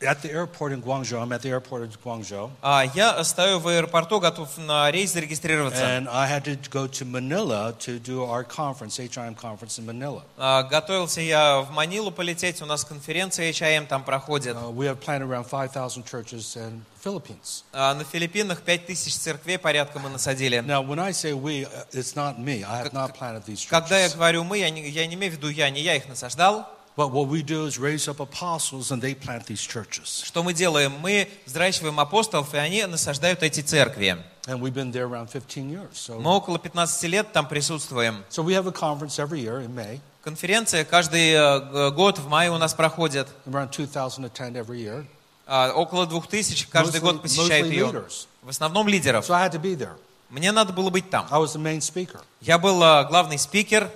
at 0.00 0.22
the 0.22 0.30
airport 0.30 0.72
in 0.72 0.80
Guangzhou. 0.80 1.20
I'm 1.20 1.32
at 1.32 1.42
the 1.42 1.48
airport 1.50 1.82
in 1.82 1.90
Guangzhou. 2.04 2.50
А, 2.62 2.84
Я 2.94 3.22
стою 3.24 3.58
в 3.58 3.66
аэропорту, 3.66 4.20
готов 4.20 4.56
на 4.58 4.90
рейс 4.90 5.12
зарегистрироваться. 5.12 5.82
And 5.82 6.08
I 6.08 6.28
had 6.28 6.44
to 6.44 6.56
go 6.70 6.86
to 6.86 7.04
Manila 7.04 7.74
to 7.80 7.98
do 7.98 8.22
our 8.24 8.44
conference, 8.44 8.96
HIM 8.98 9.34
conference 9.34 9.78
in 9.78 9.86
Manila. 9.86 10.22
А, 10.36 10.62
Готовился 10.62 11.20
я 11.20 11.60
в 11.62 11.72
Манилу 11.72 12.10
полететь, 12.12 12.62
у 12.62 12.66
нас 12.66 12.84
конференция 12.84 13.50
HIM 13.50 13.86
там 13.86 14.04
проходит. 14.04 14.54
Uh, 14.56 14.70
we 14.70 14.86
have 14.86 15.00
planted 15.00 15.28
around 15.28 15.44
5,000 15.48 16.04
churches 16.04 16.56
in 16.56 16.82
Philippines. 17.02 17.64
А, 17.72 17.94
На 17.94 18.04
Филиппинах 18.04 18.60
5000 18.62 19.14
церквей 19.16 19.58
порядка 19.58 19.98
мы 19.98 20.10
насадили. 20.10 20.58
Now, 20.60 20.80
when 20.86 21.00
I 21.00 21.10
say 21.12 21.32
we, 21.32 21.64
uh, 21.64 21.84
it's 21.92 22.14
not 22.14 22.38
me. 22.38 22.62
I 22.62 22.82
have 22.84 22.92
not 22.92 23.14
planted 23.18 23.44
these 23.46 23.66
Когда 23.68 23.98
я 23.98 24.06
churches. 24.06 24.14
говорю 24.16 24.44
мы, 24.44 24.58
я 24.58 24.70
не, 24.70 24.88
я 24.88 25.06
не 25.06 25.14
имею 25.16 25.32
в 25.32 25.36
виду 25.36 25.48
я, 25.48 25.68
не 25.70 25.80
я 25.80 25.96
их 25.96 26.06
насаждал. 26.08 26.68
But 26.98 27.12
what 27.12 27.28
we 27.28 27.44
do 27.44 27.64
is 27.66 27.78
raise 27.78 28.08
up 28.08 28.18
apostles 28.18 28.90
and 28.90 29.00
they 29.00 29.14
plant 29.14 29.46
these 29.46 29.60
churches. 29.64 30.24
Что 30.24 30.42
мы 30.42 30.52
делаем? 30.52 30.92
Мы 31.00 31.28
взращиваем 31.46 32.00
апостолов, 32.00 32.52
и 32.54 32.56
они 32.56 32.84
насаждают 32.86 33.44
эти 33.44 33.60
церкви. 33.60 34.16
And 34.48 34.60
we've 34.60 34.74
been 34.74 34.90
there 34.90 35.06
around 35.06 35.30
15 35.30 35.70
years. 35.70 35.92
So, 35.94 36.18
Мы 36.18 36.34
около 36.34 36.58
15 36.58 37.04
лет 37.08 37.30
там 37.32 37.46
присутствуем. 37.46 38.24
so 38.30 38.42
we 38.42 38.52
have 38.54 38.66
a 38.66 38.72
conference 38.72 39.20
every 39.20 39.38
year 39.38 39.60
in 39.60 39.72
May. 39.76 40.00
Конференция 40.24 40.84
каждый 40.84 41.30
э, 41.34 41.90
год 41.92 42.18
в 42.18 42.26
мае 42.26 42.50
у 42.50 42.58
нас 42.58 42.74
проходит. 42.74 43.28
Around 43.46 43.70
2,000 43.70 44.24
attend 44.24 44.54
every 44.56 44.80
year. 44.80 45.06
А, 45.46 45.70
Около 45.70 46.04
двух 46.04 46.26
тысяч 46.26 46.66
каждый 46.66 46.96
Mostly- 46.96 47.00
год 47.00 47.22
посещает 47.22 47.66
mostly 47.66 47.70
ее. 47.74 47.86
leaders. 47.86 48.26
В 48.42 48.48
основном 48.48 48.88
лидеров. 48.88 49.24
So 49.24 49.34
I 49.34 49.46
had 49.46 49.52
to 49.52 49.60
be 49.62 49.76
there. 49.76 49.94
Мне 50.30 50.50
надо 50.50 50.72
было 50.72 50.90
быть 50.90 51.08
там. 51.10 51.28
I 51.30 51.38
was 51.38 51.54
the 51.54 51.62
main 51.62 51.78
speaker. 51.78 52.20
Я 52.40 52.58
был 52.58 52.82
а, 52.82 53.04
главный 53.04 53.38
спикер. 53.38 53.88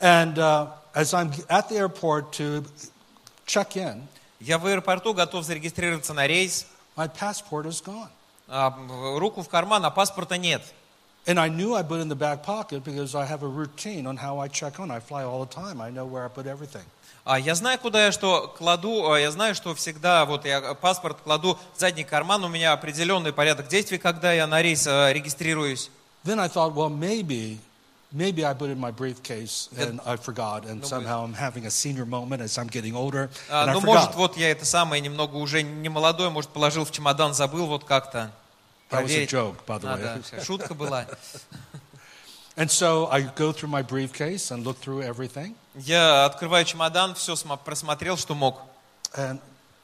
And 0.00 0.34
uh, 0.34 0.68
as 0.98 1.14
I'm 1.14 1.30
at 1.48 1.68
the 1.68 1.76
airport 1.76 2.32
to 2.32 2.64
check 3.46 3.76
in, 3.76 4.02
Я 4.40 4.58
в 4.58 4.66
аэропорту 4.66 5.14
готов 5.14 5.44
зарегистрироваться 5.44 6.12
на 6.14 6.26
рейс. 6.26 6.66
my 6.96 7.08
passport 7.08 7.66
is 7.66 7.80
gone. 7.84 8.08
А, 8.48 8.74
руку 9.18 9.42
в 9.42 9.48
карман, 9.48 9.84
а 9.84 9.90
паспорта 9.90 10.36
нет. 10.36 10.62
And 11.26 11.38
I 11.38 11.48
knew 11.50 11.74
I 11.74 11.82
put 11.82 11.98
it 11.98 12.02
in 12.02 12.08
the 12.08 12.16
back 12.16 12.42
pocket 12.42 12.82
because 12.84 13.14
I 13.14 13.26
have 13.26 13.42
a 13.42 13.48
routine 13.48 14.06
on 14.06 14.16
how 14.16 14.38
I 14.38 14.48
check 14.48 14.80
on. 14.80 14.90
I 14.90 14.98
fly 15.00 15.24
all 15.24 15.44
the 15.44 15.52
time. 15.54 15.80
I 15.80 15.90
know 15.90 16.06
where 16.06 16.24
I 16.24 16.28
put 16.28 16.46
everything. 16.46 16.84
А 17.24 17.38
я 17.38 17.54
знаю, 17.54 17.78
куда 17.78 18.06
я 18.06 18.12
что 18.12 18.48
кладу. 18.56 19.12
а 19.12 19.20
Я 19.20 19.30
знаю, 19.30 19.54
что 19.54 19.74
всегда 19.74 20.24
вот 20.24 20.46
я 20.46 20.72
паспорт 20.74 21.18
кладу 21.20 21.58
в 21.74 21.78
задний 21.78 22.04
карман. 22.04 22.42
У 22.44 22.48
меня 22.48 22.72
определенный 22.72 23.32
порядок 23.34 23.68
действий, 23.68 23.98
когда 23.98 24.32
я 24.32 24.46
на 24.46 24.62
рейс 24.62 24.86
а, 24.86 25.12
регистрируюсь. 25.12 25.90
Then 26.24 26.40
I 26.40 26.48
thought, 26.48 26.74
well, 26.74 26.88
maybe, 26.88 27.58
maybe 28.11 28.45
I 28.45 28.53
put 28.53 28.69
it 28.69 28.73
in 28.73 28.79
my 28.79 28.91
briefcase 28.91 29.69
Then- 29.71 29.99
and 29.99 30.01
I 30.05 30.17
forgot. 30.17 30.65
And 30.65 30.81
No, 30.81 30.87
somehow 30.87 31.23
I'm 31.25 31.33
having 31.33 31.65
a 31.65 31.71
senior 31.71 32.05
moment 32.05 32.41
as 32.41 32.57
I'm 32.57 32.67
getting 32.69 32.95
older. 32.95 33.29
А, 33.49 33.63
And 33.63 33.71
I 33.71 33.73
ну, 33.73 33.81
может, 33.81 34.11
forgot. 34.11 34.15
вот 34.15 34.37
я 34.37 34.51
это 34.51 34.65
самое 34.65 35.01
немного 35.01 35.35
уже 35.37 35.63
не 35.63 35.89
молодой, 35.89 36.29
может, 36.29 36.51
положил 36.51 36.85
в 36.85 36.91
чемодан, 36.91 37.33
забыл 37.33 37.65
вот 37.67 37.83
как-то. 37.85 38.31
That 38.91 39.03
was 39.03 39.11
a 39.11 39.25
Проверить 39.25 39.29
joke, 39.31 39.65
by 39.65 39.79
the 39.79 39.85
надо. 39.85 40.21
way. 40.31 40.43
Шутка 40.43 40.73
была. 40.75 41.07
And 42.55 42.69
so 42.69 43.07
I 43.09 43.21
go 43.23 43.51
through 43.51 43.69
my 43.69 43.81
briefcase 43.81 44.51
and 44.51 44.63
look 44.63 44.77
through 44.79 45.01
everything. 45.01 45.55
Я 45.73 46.25
открываю 46.25 46.63
чемодан, 46.65 47.15
все 47.15 47.35
просмотрел, 47.65 48.15
что 48.15 48.35
мог. 48.35 48.61
And 49.15 49.39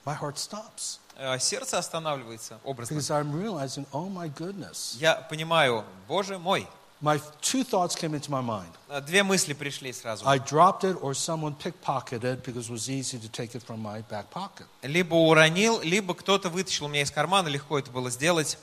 my 0.06 0.16
heart 0.20 0.36
stops 0.38 1.00
Э, 1.22 1.38
Сердце 1.40 1.78
останавливается, 1.80 2.60
образно. 2.64 2.94
because 2.96 3.10
I'm 3.10 3.34
realizing, 3.34 3.86
oh 3.92 4.08
my 4.08 4.30
goodness. 4.34 4.96
Я 5.00 5.16
понимаю, 5.16 5.84
Боже 6.08 6.38
мой. 6.38 6.66
My 7.04 7.18
two 7.42 7.64
thoughts 7.64 7.96
came 7.96 8.14
into 8.14 8.30
my 8.30 8.42
mind. 8.42 8.68
Э, 8.90 9.00
Две 9.02 9.24
мысли 9.24 9.54
пришли 9.54 9.94
сразу. 9.94 10.26
I 10.28 10.38
dropped 10.38 10.84
it 10.84 10.98
or 11.02 11.14
someone 11.14 11.56
pickpocketed 11.56 12.24
it 12.26 12.44
because 12.44 12.68
it 12.68 12.72
was 12.72 12.90
easy 12.90 13.18
to 13.18 13.30
take 13.30 13.56
it 13.56 13.64
from 13.64 13.82
my 13.82 14.02
back 14.10 14.30
pocket. 14.32 14.66
Либо 14.82 15.16
уронил, 15.16 15.80
либо 15.82 16.14
кто-то 16.14 16.50
вытащил 16.50 16.86
у 16.86 16.88
меня 16.90 17.04
из 17.04 17.12
кармана, 17.12 17.48
легко 17.48 17.80
это 17.80 17.90
было 17.90 18.10
сделать. 18.10 18.58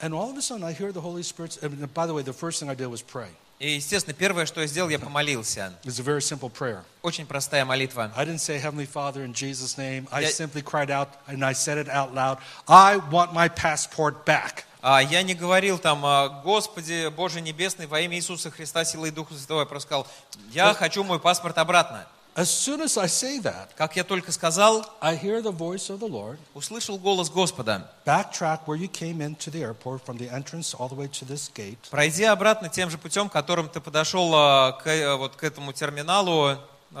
And 0.00 0.14
all 0.14 0.30
of 0.30 0.36
a 0.36 0.42
sudden 0.42 0.64
I 0.64 0.72
hear 0.72 0.90
the 0.92 1.00
Holy 1.02 1.22
Spirit. 1.22 1.58
I 1.62 1.68
mean, 1.68 1.86
by 1.94 2.06
the 2.06 2.14
way, 2.14 2.22
the 2.22 2.32
first 2.32 2.58
thing 2.58 2.68
I 2.70 2.74
did 2.74 2.88
was 2.88 3.02
pray. 3.02 3.28
И, 3.60 3.72
естественно, 3.76 4.14
первое, 4.14 4.46
что 4.46 4.62
я 4.62 4.66
сделал, 4.66 4.88
я 4.88 4.98
помолился. 4.98 5.74
It's 5.84 6.00
a 6.00 6.02
very 6.02 6.22
simple 6.22 6.48
prayer. 6.50 6.82
Очень 7.02 7.26
простая 7.26 7.64
молитва. 7.66 8.10
I 8.16 8.24
didn't 8.24 8.40
say, 8.40 8.58
Heavenly 8.58 8.86
Father, 8.86 9.22
in 9.22 9.34
Jesus' 9.34 9.76
name. 9.76 10.08
I 10.10 10.22
Yeah. 10.22 10.30
simply 10.30 10.62
cried 10.62 10.90
out 10.90 11.08
and 11.28 11.44
I 11.44 11.52
said 11.52 11.76
it 11.78 11.88
out 11.88 12.14
loud 12.14 12.38
I 12.66 12.96
want 13.12 13.32
my 13.34 13.48
passport 13.48 14.24
back. 14.24 14.64
А, 14.87 15.01
Я 15.01 15.23
не 15.23 15.33
говорил 15.33 15.79
там, 15.79 16.05
а, 16.05 16.29
Господи, 16.43 17.07
Боже 17.09 17.41
Небесный, 17.41 17.87
во 17.87 18.01
имя 18.01 18.17
Иисуса 18.17 18.51
Христа, 18.51 18.85
силы 18.85 19.07
и 19.07 19.11
Духа 19.11 19.33
Святого, 19.33 19.61
я 19.61 19.65
просто 19.65 19.87
сказал, 19.87 20.07
я 20.51 20.75
хочу 20.75 21.03
мой 21.03 21.19
паспорт 21.19 21.57
обратно. 21.57 22.05
As 22.35 22.51
soon 22.51 22.81
as 22.81 22.95
I 22.95 23.07
say 23.07 23.41
that, 23.41 23.69
Как 23.75 23.95
я 23.95 24.03
только 24.03 24.31
сказал, 24.31 24.85
I 25.01 25.17
hear 25.17 25.41
the 25.41 25.51
voice 25.51 25.89
of 25.89 25.97
the 25.97 26.07
Lord. 26.07 26.37
услышал 26.53 26.99
голос 26.99 27.31
Господа. 27.31 27.89
Backtrack 28.05 28.65
where 28.67 28.75
you 28.77 28.87
came 28.87 29.21
into 29.21 29.49
the 29.49 29.63
airport 29.63 30.05
from 30.05 30.19
the 30.19 30.29
entrance 30.31 30.75
all 30.77 30.87
the 30.87 30.95
way 30.95 31.07
to 31.07 31.25
this 31.25 31.49
gate. 31.51 31.79
Пройди 31.89 32.25
обратно 32.25 32.69
тем 32.69 32.91
же 32.91 32.99
путем, 32.99 33.27
которым 33.29 33.69
ты 33.69 33.81
подошел 33.81 34.31
а, 34.35 34.73
к, 34.73 34.85
э, 34.85 35.15
вот, 35.15 35.35
к 35.35 35.43
этому 35.43 35.73
терминалу, 35.73 36.57
к, 36.93 36.97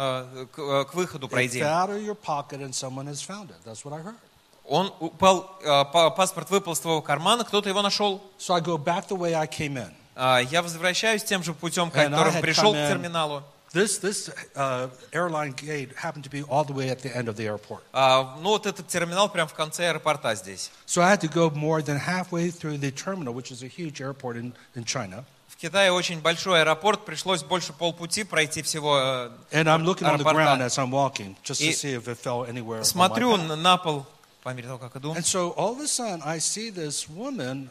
э, 0.57 0.85
к 0.89 0.93
выходу 0.95 1.27
пройди. 1.27 1.59
fell 1.59 1.67
out 1.67 1.89
of 1.91 2.03
your 2.03 2.15
pocket 2.15 2.61
and 2.61 2.73
someone 2.73 3.05
has 3.05 3.21
found 3.21 3.51
it. 3.51 3.57
That's 3.63 3.85
what 3.85 3.93
I 3.93 4.01
heard. 4.01 4.15
Он 4.67 4.91
упал, 4.99 5.57
а, 5.65 5.83
па- 5.85 6.09
паспорт 6.09 6.49
выпал 6.49 6.73
из 6.73 6.79
твоего 6.79 7.01
кармана, 7.01 7.43
кто-то 7.43 7.69
его 7.69 7.81
нашел. 7.81 8.21
So 8.39 8.55
I 8.55 8.61
go 8.61 8.77
back 8.77 9.07
the 9.07 9.17
way 9.17 9.33
I 9.33 9.47
came 9.47 9.73
in. 9.77 9.91
А, 10.15 10.39
Я 10.39 10.61
возвращаюсь 10.61 11.23
тем 11.23 11.43
же 11.43 11.53
путем, 11.53 11.91
которым 11.91 12.41
пришел 12.41 12.71
к 12.73 12.75
терминалу. 12.75 13.43
This, 13.73 13.99
this 13.99 14.29
uh, 14.55 14.89
airline 15.11 15.53
gate 15.53 15.93
happened 15.97 16.23
to 16.23 16.29
be 16.29 16.43
all 16.43 16.63
the 16.63 16.71
way 16.71 16.89
at 16.89 17.01
the 17.01 17.13
end 17.13 17.27
of 17.27 17.35
the 17.35 17.45
airport. 17.45 17.81
А, 17.91 18.37
Ну, 18.41 18.51
вот 18.51 18.65
этот 18.65 18.87
терминал 18.87 19.27
прямо 19.29 19.49
в 19.49 19.53
конце 19.53 19.89
аэропорта 19.89 20.33
здесь. 20.35 20.71
So 20.87 21.01
I 21.01 21.11
had 21.13 21.19
to 21.21 21.27
go 21.27 21.49
more 21.49 21.81
than 21.81 21.99
halfway 21.99 22.49
through 22.51 22.77
the 22.79 22.91
terminal, 22.91 23.33
which 23.33 23.51
is 23.51 23.61
a 23.63 23.67
huge 23.67 23.99
airport 23.99 24.37
in, 24.37 24.53
in 24.75 24.85
China. 24.85 25.25
В 25.49 25.57
Китае 25.57 25.91
очень 25.91 26.21
большой 26.21 26.61
аэропорт, 26.61 27.03
пришлось 27.05 27.43
больше 27.43 27.73
полпути 27.73 28.23
пройти 28.23 28.61
всего. 28.61 28.97
э, 28.97 29.29
And 29.51 29.65
I'm 29.67 29.83
looking 29.83 30.05
on 30.07 30.17
the 30.17 30.23
аэропорта. 30.23 30.33
ground 30.55 30.61
as 30.61 30.77
I'm 30.77 30.91
walking 30.91 31.35
just 31.43 31.59
to 31.61 31.65
И 31.67 31.71
see 31.73 31.93
if 31.95 32.07
it 32.07 32.17
fell 32.17 32.45
anywhere. 32.45 32.79
on 32.79 32.83
my 32.83 32.83
Смотрю 32.83 33.35
на 33.37 33.77
пол, 33.77 34.05
по 34.44 34.50
мере 34.54 34.68
того, 34.68 34.78
как 34.78 34.96
иду, 34.96 35.12
And 35.14 35.24
so 35.24 35.54
all 35.56 35.72
of 35.72 35.80
a 35.80 35.86
sudden 35.88 36.22
I 36.24 36.38
see 36.38 36.70
this 36.70 37.08
woman, 37.08 37.68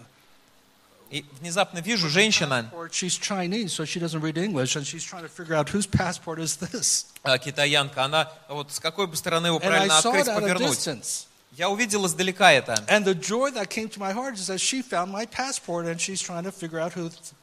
и 1.12 1.26
внезапно 1.40 1.80
вижу 1.80 2.08
женщина, 2.10 2.70
or 2.72 2.90
she's 2.92 3.18
Chinese, 3.18 3.74
so 3.74 3.84
she 3.86 4.00
doesn't 4.00 4.22
read 4.22 4.38
English, 4.38 4.76
and 4.76 4.86
she's 4.86 5.04
trying 5.04 5.24
to 5.24 5.30
figure 5.30 5.56
out 5.56 5.70
whose 5.70 5.88
passport 5.88 6.38
is 6.40 6.58
this. 6.58 7.06
э, 7.24 7.38
китаянка, 7.40 8.04
она 8.04 8.32
вот 8.48 8.72
с 8.72 8.80
какой 8.80 9.08
бы 9.08 9.16
стороны 9.16 9.48
его 9.48 9.58
And 9.58 9.66
I 9.66 9.68
правильно 9.70 10.02
saw 10.02 10.10
открыть, 10.12 10.28
it 10.28 10.30
at 10.30 10.38
a 10.38 10.42
повернуть. 10.42 10.78
distance. 10.78 11.26
Я 11.54 11.70
увидел 11.70 12.06
издалека 12.06 12.52
это. 12.52 12.76
And 12.88 13.04
the 13.06 13.16
joy 13.16 13.50
that 13.54 13.70
came 13.70 13.90
to 13.90 14.00
my 14.00 14.14
heart 14.14 14.36
is 14.36 14.48
that 14.48 14.60
she 14.60 14.84
found 14.84 15.12
my 15.12 15.26
passport 15.26 15.88
and 15.88 16.00
she's 16.00 16.22
trying 16.22 16.44
to 16.44 16.52
figure 16.52 16.80
out 16.80 16.94
whose 16.94 17.12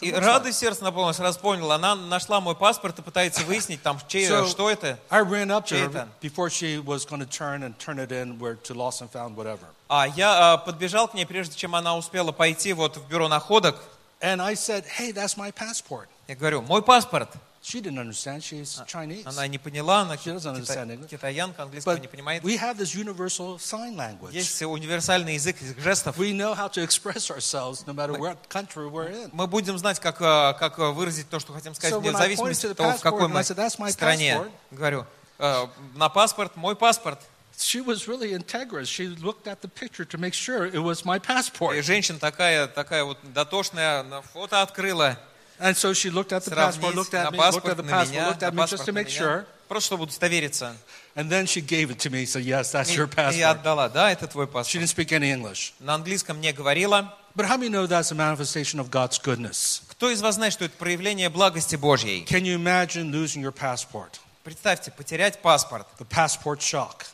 И 0.00 0.12
радость 0.12 0.58
сердца 0.58 0.84
наполнилась, 0.84 1.18
раз 1.18 1.36
понял, 1.36 1.72
она 1.72 1.94
нашла 1.94 2.40
мой 2.40 2.54
паспорт 2.54 2.98
и 2.98 3.02
пытается 3.02 3.42
выяснить, 3.44 3.82
там, 3.82 3.98
чей, 4.08 4.28
So- 4.28 4.48
что 4.48 4.70
это. 4.70 4.98
I 5.10 5.22
ran 5.22 5.48
up 5.48 5.64
to 5.64 5.68
Чей 5.68 5.82
her 5.82 5.90
это? 5.90 6.08
before 6.20 6.48
she 6.48 6.78
was 6.78 7.04
going 7.06 7.20
to 7.20 7.26
turn 7.26 7.62
and 7.62 7.74
turn 7.78 7.98
it 7.98 8.12
in 8.12 8.38
where 8.38 8.56
to 8.62 8.74
lost 8.74 9.00
and 9.02 9.10
found, 9.10 9.34
whatever. 9.36 9.66
А 9.88 10.06
я 10.06 10.52
а, 10.54 10.56
подбежал 10.58 11.08
к 11.08 11.14
ней, 11.14 11.26
прежде 11.26 11.56
чем 11.56 11.74
она 11.74 11.96
успела 11.96 12.32
пойти 12.32 12.72
вот 12.72 12.96
в 12.96 13.06
бюро 13.08 13.28
находок. 13.28 13.76
And 14.20 14.40
I 14.40 14.54
said, 14.54 14.84
hey, 14.98 15.12
that's 15.12 15.36
my 15.36 15.52
passport. 15.52 16.08
Я 16.28 16.36
говорю, 16.36 16.62
мой 16.62 16.82
паспорт. 16.82 17.28
She 17.68 17.80
didn't 17.80 17.98
understand. 17.98 18.44
She's 18.44 18.80
Chinese. 18.86 19.24
Она 19.26 19.48
не 19.48 19.58
поняла, 19.58 20.02
она 20.02 20.14
She 20.14 20.32
doesn't 20.32 20.54
кита- 20.54 20.54
understand 20.54 20.90
English. 20.92 21.08
китаянка, 21.08 21.64
английского 21.64 21.94
не 21.98 22.06
But 22.06 22.10
понимает. 22.12 22.44
we 22.44 22.56
have 22.58 22.78
this 22.78 22.94
universal 22.94 23.58
sign 23.58 23.96
language. 23.96 24.30
Есть 24.32 24.62
универсальный 24.62 25.34
язык 25.34 25.56
жестов. 25.78 26.16
We 26.16 26.32
know 26.32 26.54
how 26.54 26.68
to 26.70 26.80
express 26.86 27.28
ourselves 27.28 27.84
no 27.84 27.92
matter 27.92 28.12
what 28.16 28.36
country 28.48 28.88
we're 28.88 29.10
in. 29.10 29.30
Мы 29.32 29.48
будем 29.48 29.76
знать, 29.78 29.98
как, 29.98 30.20
э, 30.20 30.54
как 30.60 30.78
э, 30.78 30.92
выразить 30.92 31.28
то, 31.28 31.40
что 31.40 31.52
хотим 31.54 31.74
сказать, 31.74 31.92
So 31.94 31.98
вне 31.98 32.12
зависимости 32.12 32.66
от 32.66 32.76
того, 32.76 32.92
в 32.92 33.00
какой 33.00 33.26
мы 33.26 33.40
I 33.40 33.42
said, 33.42 33.56
"That's 33.56 33.78
my 33.80 33.90
стране. 33.90 34.34
passport." 34.36 34.50
Говорю, 34.70 35.06
«Э, 35.40 35.66
на 35.96 36.08
паспорт, 36.08 36.54
мой 36.54 36.76
паспорт. 36.76 37.18
She 37.58 37.80
was 37.84 38.06
really 38.06 38.32
integrous. 38.32 38.84
She 38.86 39.08
looked 39.08 39.46
at 39.48 39.60
the 39.62 39.68
picture 39.68 40.04
to 40.04 40.18
make 40.18 40.34
sure 40.34 40.66
it 40.72 40.80
was 40.84 41.04
my 41.04 41.16
И 41.16 41.20
passport. 41.20 41.82
женщина 41.82 42.20
такая, 42.20 42.68
такая 42.68 43.02
вот 43.02 43.18
дотошная, 43.32 44.04
на 44.04 44.22
фото 44.22 44.62
открыла, 44.62 45.18
And 45.59 45.77
so 45.77 45.93
she 45.93 46.09
looked 46.09 46.31
at 46.33 46.43
the 46.43 46.49
passport, 46.55 46.93
сравнить 46.93 46.95
looked 46.95 47.13
на 47.13 47.19
at 47.27 47.31
me, 47.31 47.37
looked 47.37 47.37
at 47.37 47.53
паспорт 47.53 47.77
the 47.77 47.83
на 47.83 47.89
passport, 47.91 48.11
меня, 48.15 48.27
looked 48.29 48.43
at 48.43 48.53
на 48.53 48.57
me 48.61 48.63
just 48.63 48.71
паспорт 48.71 48.85
to 48.87 48.91
на 48.93 48.99
make 48.99 49.07
меня. 49.07 49.17
sure. 49.19 49.45
Просто 49.67 49.85
чтобы 49.87 50.03
удостовериться. 50.03 50.75
And 51.15 51.29
then 51.29 51.45
she 51.45 51.61
gave 51.61 51.91
it 51.91 51.99
to 51.99 52.09
me. 52.09 52.25
Said, 52.25 52.43
"Yes, 52.43 52.71
that's 52.71 52.89
И, 52.91 52.95
your 52.97 53.07
и 53.07 53.37
я 53.37 53.53
passport." 53.53 53.59
отдала, 53.59 53.89
да, 53.89 54.11
это 54.11 54.27
твой 54.27 54.45
She 54.47 54.51
паспорт. 54.51 54.83
didn't 54.83 54.89
speak 54.89 55.11
any 55.11 55.31
English. 55.31 55.73
На 55.79 55.93
английском 55.95 56.41
не 56.41 56.51
говорила. 56.51 57.15
But 57.35 57.45
how 57.47 57.55
many 57.57 57.69
know 57.69 57.87
that's 57.87 58.11
a 58.11 58.15
manifestation 58.15 58.79
of 58.79 58.89
God's 58.89 59.17
goodness? 59.21 59.83
Кто 59.89 60.09
из 60.09 60.21
вас 60.21 60.35
знает, 60.35 60.51
что 60.53 60.65
это 60.65 60.75
проявление 60.77 61.29
благости 61.29 61.75
Божьей? 61.77 62.25
Can 62.25 62.41
you 62.43 62.55
imagine 62.55 63.11
losing 63.11 63.41
your 63.41 63.53
passport? 63.53 64.19
Представьте, 64.43 64.91
потерять 64.91 65.41
паспорт. 65.41 65.87
The 65.99 66.05
passport 66.07 66.59
shock. 66.59 67.05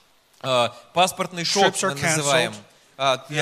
Э, 0.41 0.69
Паспортный 0.93 1.43
шок 1.43 1.65
Trips 1.75 1.83
are 1.83 1.93
мы 1.93 2.01
называем. 2.01 2.51
canceled. 2.53 2.55
А, 3.04 3.24
э, 3.28 3.34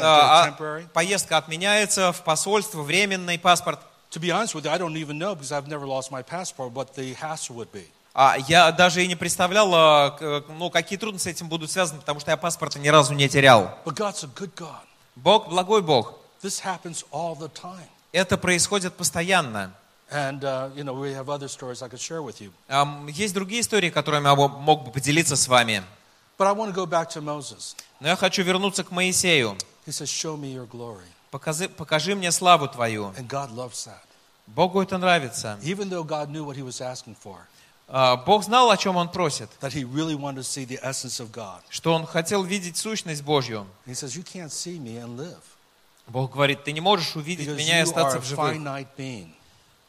а. 0.00 0.56
Поездка 0.92 1.36
отменяется 1.36 2.12
в 2.12 2.22
посольство, 2.22 2.82
временный 2.82 3.40
паспорт. 3.40 3.80
To 4.12 4.20
be 4.20 4.30
honest 4.30 4.54
with 4.54 4.64
you, 4.64 4.70
I 4.70 4.78
don't 4.78 4.96
even 4.96 5.18
know 5.18 5.34
because 5.34 5.50
I've 5.50 5.66
never 5.66 5.86
lost 5.86 6.12
my 6.12 6.22
passport 6.22 6.72
what 6.72 6.94
the 6.94 7.14
hassle 7.14 7.56
would 7.56 7.72
be. 7.72 7.86
А 8.14 8.36
я 8.48 8.70
даже 8.72 9.04
и 9.04 9.08
не 9.08 9.16
представлял, 9.16 9.72
а, 9.74 10.42
ну, 10.48 10.70
какие 10.70 10.98
трудности 10.98 11.28
с 11.28 11.32
этим 11.32 11.48
будут 11.48 11.70
связаны, 11.70 12.00
потому 12.00 12.20
что 12.20 12.30
я 12.30 12.36
паспорта 12.36 12.78
ни 12.78 12.88
разу 12.88 13.14
не 13.14 13.28
терял. 13.28 13.74
But 13.84 13.94
God's 13.94 14.24
a 14.24 14.28
good 14.28 14.54
God. 14.54 14.84
Бог, 15.16 15.48
благой 15.48 15.82
Бог. 15.82 16.14
This 16.42 16.62
happens 16.64 17.04
all 17.10 17.36
the 17.36 17.50
time. 17.52 17.88
Это 18.12 18.36
происходит 18.36 18.94
постоянно. 18.94 19.72
And, 20.12 20.42
uh, 20.42 20.70
you 20.74 20.82
know, 20.82 20.92
we 20.92 21.14
have 21.14 21.28
other 21.28 21.48
stories 21.48 21.82
I 21.82 21.88
could 21.88 22.00
share 22.00 22.22
with 22.22 22.40
you. 22.40 22.52
Есть 23.08 23.34
другие 23.34 23.60
истории, 23.60 23.90
которыми 23.90 24.26
я 24.26 24.34
мог 24.34 24.84
бы 24.84 24.90
поделиться 24.92 25.36
с 25.36 25.48
вами. 25.48 25.82
But 26.40 26.46
I 26.46 26.52
want 26.52 26.70
to 26.70 26.74
go 26.74 26.86
back 26.86 27.10
to 27.10 27.20
Moses. 27.20 27.76
Но 28.00 28.08
я 28.08 28.16
хочу 28.16 28.42
вернуться 28.42 28.82
к 28.82 28.90
Моисею. 28.90 29.58
He 29.86 29.92
says, 29.92 30.08
Show 30.08 30.38
me 30.38 30.54
your 30.54 30.66
glory. 30.66 31.04
Покажи, 31.30 31.68
покажи 31.68 32.14
мне 32.14 32.32
славу 32.32 32.66
Твою. 32.66 33.12
And 33.18 33.28
God 33.28 33.50
loves 33.54 33.84
that. 33.84 34.00
Богу 34.46 34.80
это 34.80 34.96
нравится. 34.96 35.58
Even 35.62 35.90
though 35.90 36.02
God 36.02 36.30
knew 36.30 36.42
what 36.42 36.56
he 36.56 36.62
was 36.62 36.80
asking 36.80 37.14
for, 37.14 37.36
А, 37.88 38.16
Бог 38.16 38.42
знал, 38.42 38.70
о 38.70 38.78
чем 38.78 38.96
Он 38.96 39.10
просит. 39.10 39.50
that 39.60 39.74
he 39.74 39.84
really 39.84 40.14
wanted 40.14 40.38
to 40.38 40.42
see 40.42 40.64
the 40.64 40.80
essence 40.82 41.20
of 41.20 41.30
God. 41.30 41.60
Что 41.68 41.92
Он 41.92 42.06
хотел 42.06 42.42
видеть 42.42 42.78
сущность 42.78 43.22
Божью. 43.22 43.66
He 43.86 43.92
says, 43.92 44.16
You 44.16 44.24
can't 44.24 44.50
see 44.50 44.78
me 44.78 44.96
and 44.96 45.18
live 45.18 45.42
Бог 46.06 46.32
говорит, 46.32 46.64
ты 46.64 46.72
не 46.72 46.80
можешь 46.80 47.16
увидеть 47.16 47.48
because 47.48 47.56
меня 47.56 47.80
и 47.80 47.82
остаться 47.82 48.18
в 48.18 48.24
живых. 48.24 48.56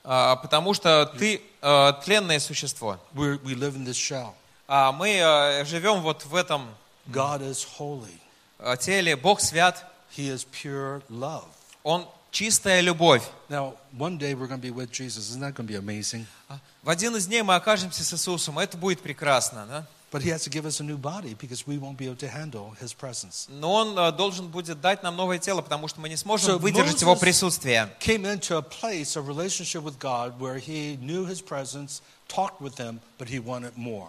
А, 0.03 0.35
Потому 0.35 0.73
что 0.73 1.05
ты 1.05 1.41
а, 1.61 1.93
тленное 1.93 2.39
существо. 2.39 2.99
We 3.15 3.39
live 3.55 3.77
in 3.77 3.85
this 3.85 3.95
shell. 3.95 4.33
А 4.73 4.93
мы 4.93 5.19
а, 5.21 5.65
живем 5.65 5.99
вот 6.01 6.23
в 6.23 6.34
этом 6.34 6.65
God 7.12 7.41
is 7.41 7.67
holy, 7.77 8.17
а, 8.57 8.77
теле. 8.77 9.17
Бог 9.17 9.41
свят. 9.41 9.86
He 10.15 10.29
is 10.34 10.47
pure 10.49 11.03
love. 11.10 11.43
Он 11.84 12.07
чистая 12.31 12.79
любовь. 12.79 13.21
Now, 13.49 13.75
one 13.97 14.17
day 14.17 14.34
we're 14.34 14.47
going 14.47 14.62
to 14.62 14.65
be 14.65 14.71
with 14.71 14.89
Jesus. 14.89 15.29
Isn't 15.29 15.41
that 15.41 15.55
going 15.55 15.67
to 15.67 15.73
be 15.73 15.75
amazing? 15.75 16.25
А 16.47 16.57
В 16.84 16.89
один 16.89 17.17
из 17.17 17.27
дней 17.27 17.41
мы 17.41 17.55
окажемся 17.55 18.05
с 18.05 18.13
Иисусом. 18.13 18.60
Это 18.60 18.77
будет 18.77 19.01
прекрасно. 19.01 19.65
Да? 19.67 19.86
But 20.10 20.23
he 20.23 20.29
has 20.29 20.43
to 20.43 20.49
give 20.49 20.65
us 20.65 20.79
a 20.79 20.84
new 20.86 20.97
body 20.97 21.34
because 21.34 21.67
we 21.67 21.77
won't 21.77 21.97
be 21.97 22.05
able 22.05 22.15
to 22.15 22.29
handle 22.29 22.73
his 22.81 22.93
presence. 22.93 23.49
Но 23.49 23.73
Он 23.73 23.99
а, 23.99 24.13
должен 24.13 24.47
будет 24.47 24.79
дать 24.79 25.03
нам 25.03 25.17
новое 25.17 25.39
тело, 25.39 25.62
потому 25.62 25.89
что 25.89 25.99
мы 25.99 26.07
не 26.07 26.15
сможем 26.15 26.55
So 26.55 26.57
выдержать 26.57 27.01
Его 27.01 27.17
присутствие. 27.17 27.89
Came 27.99 28.23
into 28.23 28.55
a 28.55 28.62
place 28.62 29.17
of 29.17 29.27
relationship 29.27 29.84
with 29.84 29.99
God 29.99 30.39
where 30.39 30.60
he 30.60 30.97
knew 31.01 31.25
his 31.25 31.41
presence, 31.41 32.01
talked 32.29 32.62
with 32.62 32.77
him, 32.77 33.01
but 33.17 33.27
he 33.27 33.38
wanted 33.38 33.75
more. 33.75 34.07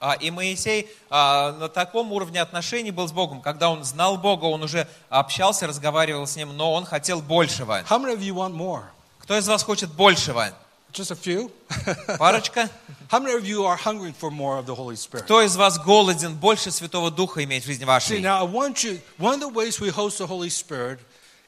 А, 0.00 0.14
И 0.14 0.30
Моисей 0.30 0.88
а, 1.10 1.52
на 1.52 1.68
таком 1.68 2.12
уровне 2.12 2.40
отношений 2.40 2.90
был 2.92 3.08
с 3.08 3.12
Богом. 3.12 3.40
Когда 3.40 3.68
он 3.68 3.82
знал 3.82 4.16
Бога, 4.16 4.44
он 4.44 4.62
уже 4.62 4.86
общался, 5.08 5.66
разговаривал 5.66 6.26
с 6.26 6.36
Ним, 6.36 6.56
но 6.56 6.72
он 6.72 6.84
хотел 6.84 7.20
большего. 7.20 7.82
How 7.88 7.98
many 7.98 8.14
of 8.14 8.20
you 8.20 8.34
want 8.34 8.54
more? 8.54 8.84
Кто 9.18 9.36
из 9.36 9.48
вас 9.48 9.62
хочет 9.62 9.90
большего? 9.92 10.52
Just 10.92 11.10
a 11.10 11.16
few? 11.16 11.50
Парочка? 12.18 12.70
How 13.10 13.20
many 13.20 13.34
of 13.34 13.44
you 13.44 13.64
are 13.66 13.76
hungering 13.76 14.14
for 14.14 14.30
more 14.30 14.58
of 14.58 14.66
the 14.66 14.74
Holy 14.74 14.96
Spirit? 14.96 15.24
Кто 15.24 15.42
из 15.42 15.56
вас 15.56 15.78
голоден 15.78 16.34
больше 16.34 16.70
Святого 16.70 17.10
Духа 17.10 17.42
иметь 17.44 17.64
в 17.64 17.66
жизни 17.66 17.84
See, 17.84 17.86
вашей? 17.86 18.20
now 18.20 18.38
I 18.40 18.44
want 18.50 18.84
you, 18.84 19.00
one 19.18 19.34
of 19.34 19.40
the 19.40 19.48
ways 19.52 19.80
we 19.80 19.90
host 19.90 20.18
the 20.18 20.26
Holy 20.26 20.48
Spirit 20.48 21.00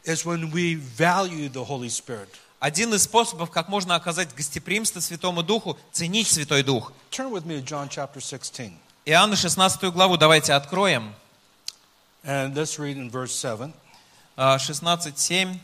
is 0.05 0.25
when 0.27 0.51
we 0.51 0.75
value 0.75 1.49
the 1.49 1.65
Holy 1.65 1.89
Spirit. 1.89 2.29
Один 2.61 2.93
из 2.93 3.05
способов, 3.05 3.51
как 3.51 3.69
можно 3.69 3.95
оказать 3.95 4.35
гостеприимство 4.35 5.01
Святому 5.01 5.43
Духу, 5.43 5.79
ценить 5.93 6.29
Святой 6.29 6.63
Дух. 6.63 6.93
Turn 7.11 7.31
with 7.31 7.47
me 7.47 7.59
to 7.59 7.63
John 7.63 7.89
chapter 7.89 8.21
16. 8.21 8.77
Иоанна 9.07 9.35
16 9.35 9.91
главу 9.91 10.19
давайте 10.19 10.53
откроем. 10.53 11.15
And 12.23 12.55
let's 12.55 12.79
read 12.79 12.99
in 12.99 13.11
verse 13.11 13.33
7. 13.33 13.73
А, 14.37 14.59
16.7. 14.59 15.59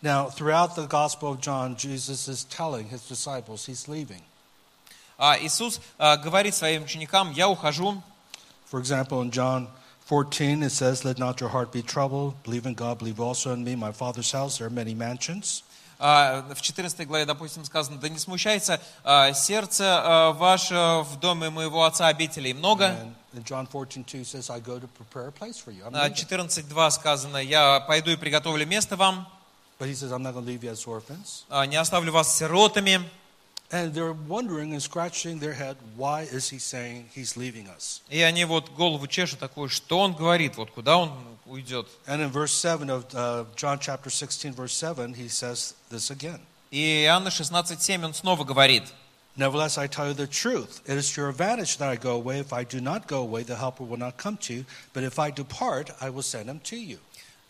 Now, 0.00 0.30
throughout 0.30 0.76
the 0.76 0.86
Gospel 0.86 1.32
of 1.32 1.40
John, 1.40 1.74
Jesus 1.76 2.28
is 2.28 2.44
telling 2.44 2.88
his 2.88 3.02
disciples 3.08 3.66
he's 3.66 3.88
leaving. 3.88 4.22
А, 5.18 5.36
Иисус 5.40 5.80
а, 5.98 6.16
говорит 6.16 6.54
своим 6.54 6.84
ученикам, 6.84 7.32
я 7.32 7.48
ухожу. 7.48 8.00
For 8.70 8.78
example, 8.78 9.22
in 9.22 9.32
John 9.32 9.66
14, 10.06 10.62
it 10.62 10.70
says, 10.70 11.04
Let 11.04 11.18
not 11.18 11.40
your 11.40 11.50
heart 11.50 11.72
be 11.72 11.82
troubled. 11.82 12.40
Believe 12.44 12.64
in 12.64 12.74
God, 12.74 12.98
believe 12.98 13.18
also 13.18 13.52
in 13.52 13.64
me. 13.64 13.74
My 13.74 13.90
Father's 13.90 14.30
house, 14.30 14.58
there 14.58 14.68
are 14.68 14.70
many 14.70 14.94
mansions. 14.94 15.64
А, 15.98 16.42
в 16.54 16.60
14 16.60 17.06
главе, 17.06 17.24
допустим, 17.26 17.64
сказано, 17.64 17.98
да 17.98 18.08
не 18.08 18.18
смущается 18.18 18.80
а, 19.04 19.32
сердце 19.32 19.84
а, 20.02 20.32
ваше 20.32 20.74
в 21.04 21.18
доме 21.20 21.50
моего 21.50 21.84
отца 21.84 22.06
обителей 22.08 22.52
много. 22.52 22.84
And 22.84 23.14
in 23.34 23.44
John 23.44 23.66
14, 23.66 24.04
2 24.06 24.24
says, 24.24 24.50
I 24.50 24.60
go 24.60 24.78
to 24.78 24.86
prepare 24.88 25.28
a 25.28 25.32
place 25.32 25.58
for 25.58 25.70
you. 25.72 25.84
I'm 25.84 25.94
А, 25.94 26.08
leaving. 26.08 26.14
14.2 26.14 26.90
сказано, 26.90 27.38
я 27.38 27.80
пойду 27.80 28.10
и 28.10 28.16
приготовлю 28.16 28.66
место 28.66 28.96
вам, 28.96 29.26
But 29.80 29.86
he 29.88 29.94
says, 29.94 30.10
I'm 30.12 30.22
not 30.22 30.34
going 30.34 30.44
to 30.44 30.50
leave 30.50 30.64
you 30.64 30.72
as 30.72 30.84
orphans. 30.86 31.44
не 31.68 31.76
оставлю 31.76 32.10
вас 32.12 32.36
сиротами. 32.36 33.00
And 33.71 33.91
they're 33.93 34.13
wondering 34.13 34.73
and 34.73 34.81
scratching 34.83 35.39
their 35.39 35.53
head, 35.53 35.77
why 35.95 36.21
is 36.31 36.49
he 36.49 36.59
saying 36.59 37.09
he's 37.11 37.35
leaving 37.35 37.67
us? 37.67 38.01
И 38.09 38.21
они 38.21 38.45
вот 38.45 38.69
голову 38.69 39.07
чешут 39.07 39.39
такую, 39.39 39.69
что 39.69 39.99
он 39.99 40.13
говорит, 40.13 40.57
вот 40.57 40.69
куда 40.69 40.97
он 40.97 41.11
уйдет. 41.47 41.87
And 42.05 42.21
in 42.21 42.29
verse 42.29 42.51
7 42.51 42.89
of 42.91 43.05
uh, 43.15 43.45
John 43.55 43.79
chapter 43.79 44.11
16, 44.11 44.53
verse 44.53 44.73
7, 44.73 45.15
he 45.15 45.27
says 45.27 45.73
this 45.89 46.11
again. 46.11 46.39
И 46.69 47.05
Иоанна 47.05 47.29
16.7 47.29 48.05
он 48.05 48.13
снова 48.13 48.43
говорит, 48.43 48.83
Nevertheless, 49.35 49.79
I 49.79 49.87
tell 49.87 50.07
you 50.07 50.13
the 50.13 50.27
truth. 50.27 50.81
It 50.85 50.95
is 50.95 51.11
to 51.13 51.21
your 51.21 51.29
advantage 51.31 51.77
that 51.77 51.89
I 51.89 51.95
go 51.95 52.11
away. 52.11 52.39
If 52.39 52.53
I 52.53 52.63
do 52.63 52.79
not 52.79 53.07
go 53.07 53.21
away, 53.21 53.41
the 53.41 53.55
Helper 53.55 53.83
will 53.83 53.97
not 53.97 54.17
come 54.17 54.37
to 54.37 54.53
you. 54.53 54.65
But 54.93 55.03
if 55.03 55.17
I 55.17 55.31
depart, 55.31 55.89
I 55.99 56.11
will 56.11 56.21
send 56.21 56.47
him 56.47 56.59
to 56.65 56.75
you. 56.75 56.99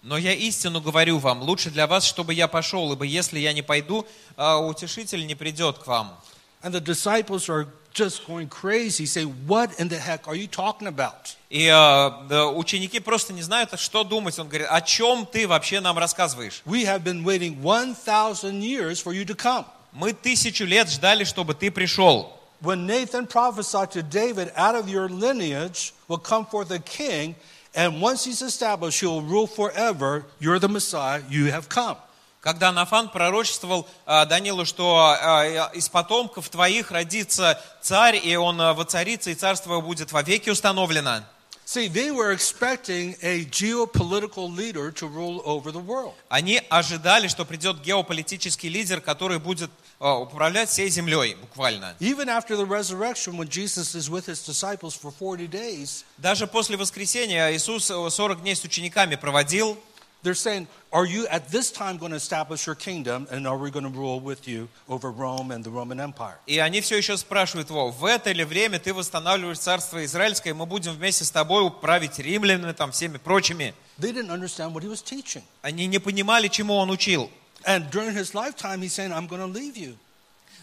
Но 0.03 0.17
я 0.17 0.33
истину 0.33 0.81
говорю 0.81 1.19
вам, 1.19 1.43
лучше 1.43 1.71
для 1.71 1.87
вас, 1.87 2.05
чтобы 2.05 2.33
я 2.33 2.47
пошел, 2.49 2.93
ибо 2.93 3.05
если 3.05 3.39
я 3.39 3.53
не 3.53 3.63
пойду, 3.63 4.07
а, 4.37 4.59
утешитель 4.59 5.27
не 5.27 5.35
придет 5.35 5.79
к 5.79 5.87
вам. 5.87 6.17
And 6.63 6.73
the 6.73 6.81
disciples 6.81 7.49
are 7.49 7.69
just 7.95 8.27
going 8.27 8.49
crazy, 8.49 9.07
say, 9.07 9.25
What 9.25 9.79
in 9.79 9.89
the 9.89 9.99
heck 9.99 10.27
are 10.27 10.35
you 10.35 10.49
talking 10.49 10.87
about? 10.89 11.37
И 11.51 11.67
да, 11.69 12.49
ученики 12.49 13.01
просто 13.01 13.33
не 13.33 13.43
знают, 13.43 13.79
что 13.79 14.05
думать. 14.05 14.39
Он 14.39 14.49
говорит, 14.49 14.69
о 14.71 14.81
чем 14.81 15.27
ты 15.27 15.47
вообще 15.49 15.81
нам 15.81 15.99
рассказываешь? 15.99 16.63
We 16.67 16.85
have 16.85 17.03
been 17.03 17.25
waiting 17.25 17.63
1,000 17.63 18.61
years 18.63 19.01
for 19.01 19.13
you 19.13 19.25
to 19.25 19.35
come. 19.35 19.65
Мы 19.93 20.13
тысячу 20.13 20.65
лет 20.65 20.91
ждали, 20.91 21.25
чтобы 21.25 21.55
ты 21.55 21.71
пришел. 21.71 22.35
When 22.61 22.87
Nathan 22.87 23.27
prophesied 23.27 23.93
to 23.93 24.03
David, 24.03 24.53
out 24.57 24.75
of 24.75 24.89
your 24.89 25.09
lineage 25.09 25.95
will 26.09 26.19
come 26.19 26.45
forth 26.45 26.71
a 26.71 26.81
king, 26.81 27.37
and 27.75 28.01
once 28.01 28.25
he's 28.25 28.43
established, 28.43 29.01
he 29.01 29.07
will 29.07 29.23
rule 29.23 29.47
forever. 29.47 30.25
You're 30.41 30.59
the 30.59 30.69
Messiah, 30.69 31.23
you 31.29 31.51
have 31.51 31.69
come. 31.69 31.97
Когда 32.41 32.71
Нафан 32.71 33.09
пророчествовал 33.09 33.89
а, 34.07 34.25
Данилу, 34.25 34.65
что 34.65 35.17
а, 35.21 35.71
из 35.75 35.89
потомков 35.89 36.49
твоих 36.49 36.93
родится 36.93 37.61
царь, 37.83 38.21
и 38.23 38.37
он 38.37 38.61
а, 38.61 38.75
воцарится, 38.75 39.31
и 39.31 39.35
царство 39.35 39.81
будет 39.81 40.13
вовеки 40.13 40.49
установлено. 40.49 41.25
See, 41.69 41.87
they 41.87 42.11
were 42.11 42.33
expecting 42.33 43.15
a 43.21 43.45
geopolitical 43.45 44.51
leader 44.51 44.91
to 44.93 45.07
rule 45.07 45.43
over 45.45 45.71
the 45.71 45.79
world. 45.79 46.15
Они 46.31 46.63
ожидали, 46.71 47.29
что 47.29 47.45
придет 47.45 47.83
геополитический 47.83 48.71
лидер, 48.71 49.03
который 49.03 49.39
будет 49.39 49.71
а, 50.01 50.15
управлять 50.15 50.71
всей 50.71 50.89
землей, 50.89 51.35
буквально. 51.35 51.95
Even 52.01 52.31
after 52.31 52.57
the 52.57 52.65
resurrection, 52.65 53.37
when 53.37 53.51
Jesus 53.51 53.95
is 53.95 54.09
with 54.09 54.25
his 54.25 54.43
disciples 54.47 54.95
for 54.95 55.11
40 55.11 55.47
days, 55.47 56.05
Даже 56.17 56.47
после 56.47 56.79
воскресения 56.79 57.53
Иисус 57.53 57.91
э, 57.91 58.11
40 58.11 58.41
дней 58.41 58.57
с 58.57 58.65
учениками 58.65 59.17
проводил, 59.17 59.79
they're 60.24 60.34
saying, 60.36 60.68
Are 60.92 61.06
you 61.06 61.26
at 61.28 61.50
this 61.50 61.72
time 61.72 61.98
going 61.98 62.12
to 62.12 62.18
establish 62.18 62.66
your 62.68 62.76
kingdom, 62.76 63.28
and 63.32 63.48
are 63.48 63.58
we 63.58 63.72
going 63.72 63.84
to 63.84 63.90
rule 63.90 64.20
with 64.20 64.48
you 64.48 64.70
over 64.88 65.10
Rome 65.12 65.52
and 65.52 65.64
the 65.64 65.72
Roman 65.72 66.00
Empire? 66.00 66.38
и 66.46 66.60
они 66.60 66.82
все 66.82 66.98
еще 66.98 67.18
спрашивают 67.18 67.70
его, 67.70 67.90
в 67.92 68.06
это 68.06 68.32
ли 68.32 68.44
время 68.44 68.80
ты 68.80 68.94
восстанавливаешь 68.94 69.58
царство 69.60 70.04
Израильское, 70.06 70.52
и 70.52 70.54
мы 70.54 70.66
будем 70.66 70.94
вместе 70.94 71.26
с 71.26 71.32
тобой 71.32 71.66
управить 71.66 72.20
римлянами, 72.20 72.72
там, 72.74 72.92
всеми 72.92 73.18
прочими. 73.18 73.74
They 74.00 74.12
didn't 74.14 74.30
understand 74.32 74.74
what 74.74 74.84
he 74.84 74.88
was 74.90 75.02
teaching. 75.04 75.44
Они 75.62 75.88
не 75.88 76.00
понимали, 76.00 76.48
чему 76.48 76.76
он 76.76 76.90
учил. 76.90 77.30
And 77.66 77.90
during 77.92 78.14
his 78.14 78.34
lifetime, 78.34 78.82
he's 78.82 78.94
saying, 78.94 79.12
I'm 79.12 79.28
going 79.28 79.42
to 79.42 79.48
leave 79.48 79.76
you. 79.78 79.98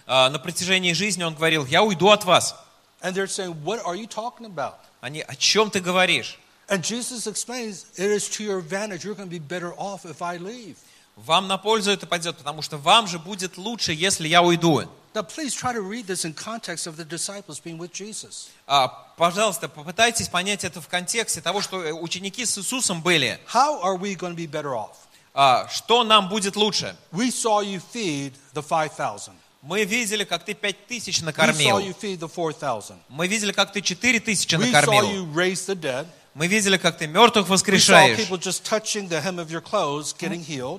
А, 0.07 0.29
На 0.31 0.39
протяжении 0.39 0.93
жизни 0.93 1.23
он 1.23 1.35
говорил, 1.35 1.67
я 1.67 1.83
уйду 1.83 2.09
от 2.11 2.25
вас. 2.25 2.55
And 3.03 3.15
they're 3.15 3.27
saying, 3.27 3.63
What 3.65 3.83
are 3.85 3.95
you 3.97 4.07
talking 4.07 4.47
about? 4.47 4.75
Они, 5.01 5.23
о 5.23 5.35
чем 5.35 5.71
ты 5.71 5.81
говоришь? 5.81 6.39
And 6.68 6.84
Jesus 6.84 7.28
explains, 7.28 7.86
It 7.96 8.10
is 8.12 8.28
to 8.38 8.44
your 8.44 8.58
advantage. 8.60 9.04
You're 9.06 9.16
going 9.16 9.30
to 9.30 9.40
be 9.40 9.40
better 9.40 9.74
off 9.78 10.06
if 10.06 10.22
I 10.22 10.38
leave. 10.38 10.76
Вам 11.16 11.48
на 11.48 11.58
пользу 11.58 11.92
это 11.92 12.06
пойдет, 12.08 12.38
потому 12.38 12.62
что 12.62 12.78
вам 12.78 13.08
же 13.08 13.20
будет 13.20 13.58
лучше, 13.58 13.94
если 13.94 14.28
я 14.28 14.42
уйду. 14.42 14.84
Now, 15.14 15.24
please 15.24 15.54
try 15.56 15.72
to 15.72 15.82
read 15.82 16.08
this 16.08 16.26
in 16.26 16.34
context 16.34 16.88
of 16.88 16.98
the 16.98 17.06
disciples 17.06 17.58
being 17.62 17.78
with 17.78 17.94
Jesus. 17.94 18.50
А, 18.68 18.90
пожалуйста, 19.16 19.70
попытайтесь 19.70 20.28
понять 20.28 20.66
это 20.66 20.82
в 20.82 20.90
контексте 20.90 21.40
того, 21.40 21.62
что 21.62 21.82
э, 21.82 21.94
ученики 21.94 22.46
с 22.46 22.58
Иисусом 22.58 23.02
были. 23.02 23.40
How 23.54 23.82
are 23.82 23.98
we 23.98 24.16
going 24.18 24.36
to 24.36 24.36
be 24.36 24.46
better 24.46 24.74
off? 24.74 24.98
А, 25.34 25.70
что 25.70 26.04
нам 26.04 26.28
будет 26.28 26.58
лучше? 26.58 26.98
We 27.14 27.30
saw 27.30 27.64
you 27.64 27.82
feed 27.94 28.34
the 28.54 28.62
5,000. 28.62 29.32
Мы 29.62 29.86
видели, 29.86 30.26
как 30.26 30.44
ты 30.44 30.54
пять 30.54 30.86
тысяч 30.88 31.20
We 31.20 31.22
saw 31.22 31.26
накормил. 31.28 31.80
you 31.80 31.96
feed 31.98 32.20
the 32.20 32.28
4,000. 32.30 32.98
Мы 33.08 33.28
видели, 33.30 33.54
как 33.54 33.72
ты 33.72 33.82
четыре 33.82 34.20
тысячи 34.20 34.56
We 34.56 34.66
saw 34.70 34.72
накормил. 34.74 35.10
you 35.12 35.34
raise 35.34 35.66
the 35.66 35.76
dead. 35.80 36.08
Мы 36.36 36.48
видели, 36.48 36.76
как 36.76 36.98
ты 36.98 37.08
мертвых 37.08 37.48
воскрешаешь. 37.48 38.18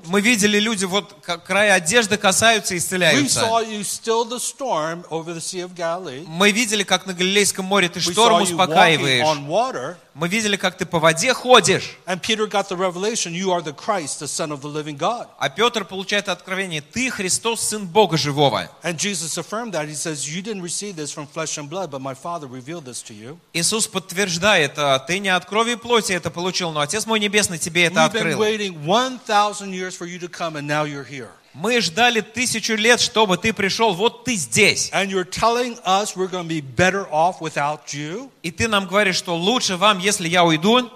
Мы 0.06 0.20
видели, 0.20 0.58
люди 0.60 0.84
вот 0.84 1.14
края 1.46 1.72
одежды 1.72 2.18
касаются 2.18 2.74
и 2.74 2.76
исцеляются. 2.78 3.40
Мы 6.26 6.52
видели, 6.52 6.82
как 6.82 7.06
на 7.06 7.14
Галилейском 7.14 7.64
море 7.64 7.88
ты 7.88 8.00
шторм 8.00 8.36
успокаиваешь. 8.42 9.24
Мы 10.18 10.28
видели, 10.28 10.56
как 10.56 10.78
ты 10.78 10.86
по 10.86 10.98
воде 10.98 11.34
ходишь. 11.34 11.98
And 12.06 12.22
Peter 12.22 12.46
got 12.46 12.70
the 12.70 12.76
revelation 12.76 13.34
you 13.34 13.52
are 13.52 13.60
the 13.60 13.74
Christ, 13.74 14.18
the 14.20 14.26
Son 14.26 14.50
of 14.50 14.62
the 14.62 14.68
living 14.68 14.96
God. 14.96 15.28
А 15.38 15.50
Петр 15.50 15.84
получает 15.84 16.30
откровение, 16.30 16.80
ты 16.80 17.10
Христос, 17.10 17.60
Сын 17.60 17.86
Бога 17.86 18.16
Живого. 18.16 18.66
And 18.82 18.96
Jesus 18.96 19.36
affirmed 19.36 19.74
that. 19.74 19.86
He 19.86 19.94
says, 19.94 20.26
You 20.26 20.40
didn't 20.40 20.62
receive 20.62 20.96
this 20.96 21.12
from 21.12 21.26
flesh 21.26 21.58
and 21.58 21.68
blood, 21.68 21.90
but 21.90 22.00
my 22.00 22.14
Father 22.14 22.46
revealed 22.46 22.86
this 22.86 23.02
to 23.02 23.12
you. 23.12 23.38
Иисус 23.52 23.86
подтверждает, 23.88 24.78
а, 24.78 24.98
ты 25.00 25.18
не 25.18 25.28
от 25.28 25.44
крови 25.44 25.72
и 25.72 25.76
плоти 25.76 26.12
это 26.12 26.30
получил, 26.30 26.72
но 26.72 26.80
Отец 26.80 27.04
мой 27.04 27.20
Небесный 27.20 27.58
тебе 27.58 27.84
это 27.84 27.96
We've 27.96 28.12
been 28.14 28.32
открыл. 28.32 28.38
waiting 28.40 28.86
1,000 28.86 29.74
years 29.74 29.94
for 29.94 30.06
you 30.06 30.18
to 30.18 30.28
come, 30.28 30.56
and 30.56 30.66
now 30.66 30.84
you're 30.84 31.04
here. 31.04 31.28
Мы 31.58 31.80
ждали 31.80 32.20
тысячу 32.20 32.74
лет, 32.74 33.00
чтобы 33.00 33.38
ты 33.38 33.54
пришел, 33.54 33.94
вот 33.94 34.24
ты 34.24 34.36
здесь. 34.36 34.90
And 34.92 35.08
you're 35.08 35.24
telling 35.24 35.78
us 35.86 36.14
we're 36.14 36.28
going 36.28 36.46
to 36.46 36.48
be 36.48 36.60
better 36.60 37.08
off 37.10 37.40
without 37.40 37.94
you? 37.94 38.30
И 38.42 38.50
ты 38.50 38.68
нам 38.68 38.86
говоришь, 38.86 39.16
что 39.16 39.34
лучше 39.34 39.78
вам, 39.78 39.98
если 39.98 40.28
я 40.28 40.44
уйду. 40.44 40.90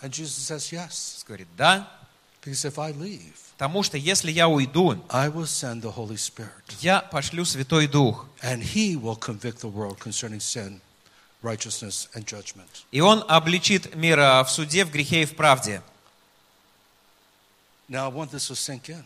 And 0.00 0.10
Jesus 0.10 0.48
says, 0.48 0.72
Yes. 0.72 1.22
Говорит, 1.26 1.48
да, 1.58 1.86
Because 2.40 2.64
if 2.64 2.78
I 2.78 2.92
leave, 2.92 3.34
потому 3.58 3.82
что 3.82 3.98
если 3.98 4.30
я 4.30 4.48
уйду, 4.48 4.98
я 6.80 7.00
пошлю 7.00 7.44
Святой 7.44 7.86
Дух, 7.86 8.26
и 12.90 13.00
Он 13.00 13.24
обличит 13.28 13.94
мир 13.94 14.20
а, 14.20 14.44
в 14.44 14.50
суде, 14.50 14.84
в 14.86 14.90
грехе 14.90 15.22
и 15.22 15.26
в 15.26 15.36
правде. 15.36 15.82
Now, 17.90 18.06
I 18.06 18.08
want 18.08 18.30
this 18.30 18.48
to 18.48 18.54
sink 18.54 18.88
in. 18.88 19.04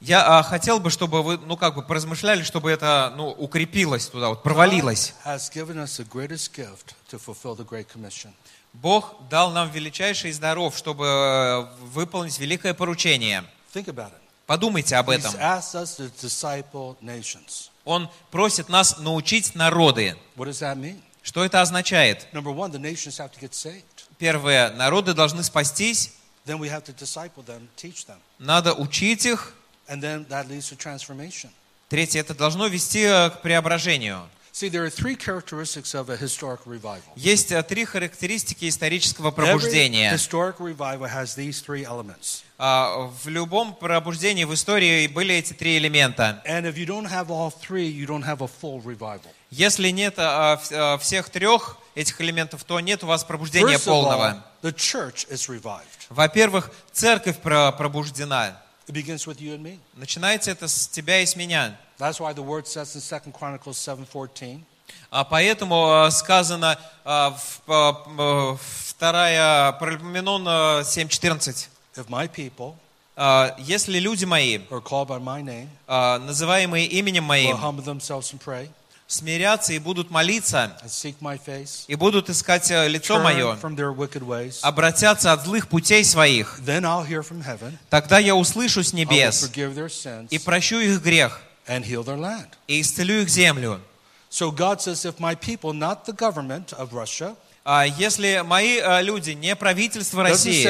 Я 0.00 0.42
хотел 0.42 0.80
бы, 0.80 0.90
чтобы 0.90 1.22
вы, 1.22 1.38
ну 1.38 1.56
как 1.56 1.74
бы, 1.74 1.82
поразмышляли, 1.82 2.42
чтобы 2.42 2.70
это, 2.70 3.12
ну, 3.16 3.30
укрепилось 3.30 4.06
туда, 4.06 4.28
вот, 4.28 4.42
провалилось. 4.42 5.14
Бог 8.72 9.14
дал 9.30 9.50
нам 9.52 9.70
величайший 9.70 10.30
из 10.30 10.38
даров, 10.38 10.76
чтобы 10.76 11.06
э, 11.06 11.66
выполнить 11.94 12.38
великое 12.38 12.74
поручение. 12.74 13.44
Think 13.74 13.86
about 13.86 14.10
it. 14.10 14.20
Подумайте 14.46 14.96
об 14.96 15.10
этом. 15.10 15.32
Он 17.84 18.10
просит 18.30 18.68
нас 18.68 18.98
научить 18.98 19.54
народы. 19.54 20.16
What 20.36 20.48
does 20.48 20.60
that 20.60 20.76
mean? 20.76 21.00
Что 21.22 21.44
это 21.44 21.60
означает? 21.60 22.28
Number 22.32 22.54
one, 22.54 22.70
the 22.70 22.78
nations 22.78 23.18
have 23.18 23.32
to 23.32 23.40
get 23.40 23.52
saved. 23.52 23.82
Первое, 24.18 24.70
народы 24.70 25.12
должны 25.12 25.42
спастись, 25.42 26.12
Then 26.46 26.58
we 26.58 26.68
have 26.68 26.84
to 26.84 26.92
disciple 26.92 27.42
them, 27.44 27.68
teach 27.76 28.06
them. 28.06 28.18
надо 28.38 28.72
учить 28.74 29.26
их. 29.26 29.52
And 29.88 30.00
then 30.00 30.26
that 30.28 30.48
leads 30.48 30.68
to 30.70 30.76
transformation. 30.76 31.50
Третье, 31.88 32.20
это 32.20 32.34
должно 32.34 32.66
вести 32.68 33.02
э, 33.02 33.30
к 33.30 33.42
преображению. 33.42 34.28
See, 34.52 34.70
there 34.70 34.84
are 34.84 34.90
three 34.90 35.16
characteristics 35.16 35.94
of 35.94 36.08
a 36.08 36.16
historic 36.16 36.60
revival. 36.64 37.02
Есть 37.14 37.52
э, 37.52 37.62
три 37.62 37.84
характеристики 37.84 38.68
исторического 38.68 39.28
Every 39.28 39.34
пробуждения. 39.34 40.10
historic 40.12 40.58
revival 40.58 41.06
has 41.06 41.34
these 41.36 41.60
three 41.62 41.84
elements. 41.84 42.42
А, 42.58 43.10
В 43.22 43.28
любом 43.28 43.74
пробуждении 43.74 44.44
в 44.44 44.54
истории 44.54 45.06
были 45.08 45.34
эти 45.34 45.52
три 45.52 45.76
элемента. 45.76 46.42
And 46.46 46.64
if 46.64 46.76
you 46.76 46.86
don't 46.86 47.06
have 47.10 47.28
all 47.28 47.50
three, 47.50 47.86
you 47.86 48.06
don't 48.06 48.24
have 48.24 48.40
a 48.40 48.48
full 48.48 48.80
revival. 48.82 49.30
Если 49.50 49.90
нет 49.90 50.14
а, 50.18 50.58
а, 50.72 50.96
всех 50.98 51.28
трех 51.28 51.76
этих 51.96 52.20
элементов, 52.20 52.62
то 52.62 52.78
нет 52.78 53.02
у 53.02 53.06
вас 53.08 53.24
пробуждения 53.24 53.78
полного. 53.90 54.44
Во-первых, 56.10 56.70
церковь 56.92 57.38
про- 57.38 57.72
пробуждена. 57.72 58.56
Начинается 59.94 60.52
это 60.52 60.68
с 60.68 60.86
тебя 60.86 61.20
и 61.20 61.26
с 61.26 61.34
меня. 61.34 61.76
That's 61.98 62.20
why 62.20 62.32
the 62.34 62.44
word 62.44 62.66
says 62.66 62.94
in 62.94 63.00
2 63.00 63.32
Chronicles 63.32 63.74
7:14, 63.74 64.60
А 65.10 65.24
Поэтому 65.24 65.90
а, 65.90 66.10
сказано 66.10 66.78
а, 67.04 67.30
в- 67.30 67.60
а, 67.66 68.56
вторая 68.88 69.72
Паралипоменон 69.72 70.44
а, 70.46 70.80
7.14. 70.84 71.68
if 71.96 72.06
my 72.08 72.28
people 72.32 72.74
А, 73.16 73.54
Если 73.58 73.98
люди 73.98 74.26
мои, 74.26 74.58
называемые 76.18 76.86
именем 76.86 77.24
моим, 77.24 77.56
смирятся 79.06 79.72
и 79.72 79.78
будут 79.78 80.10
молиться, 80.10 80.76
и 81.88 81.94
будут 81.94 82.30
искать 82.30 82.70
э, 82.70 82.88
лицо 82.88 83.20
мое, 83.20 83.56
обратятся 84.62 85.32
от 85.32 85.44
злых 85.44 85.68
путей 85.68 86.04
своих, 86.04 86.60
тогда 87.88 88.18
я 88.18 88.34
услышу 88.34 88.82
с 88.82 88.92
небес 88.92 89.50
и 90.30 90.38
прощу 90.38 90.80
их 90.80 91.02
грех, 91.02 91.40
и 92.66 92.80
исцелю 92.80 93.22
их 93.22 93.28
землю. 93.28 93.80
So 94.28 94.50
God 94.50 94.82
says, 94.82 95.04
if 95.04 95.18
my 95.18 95.34
people, 95.34 95.72
not 95.72 96.04
the 96.04 96.12
government 96.12 96.72
of 96.72 96.92
Russia, 96.92 97.36
А 97.68 97.84
Если 97.84 98.44
мои 98.46 98.78
э, 98.78 99.02
люди, 99.02 99.32
не 99.32 99.56
правительство 99.56 100.22
России, 100.22 100.62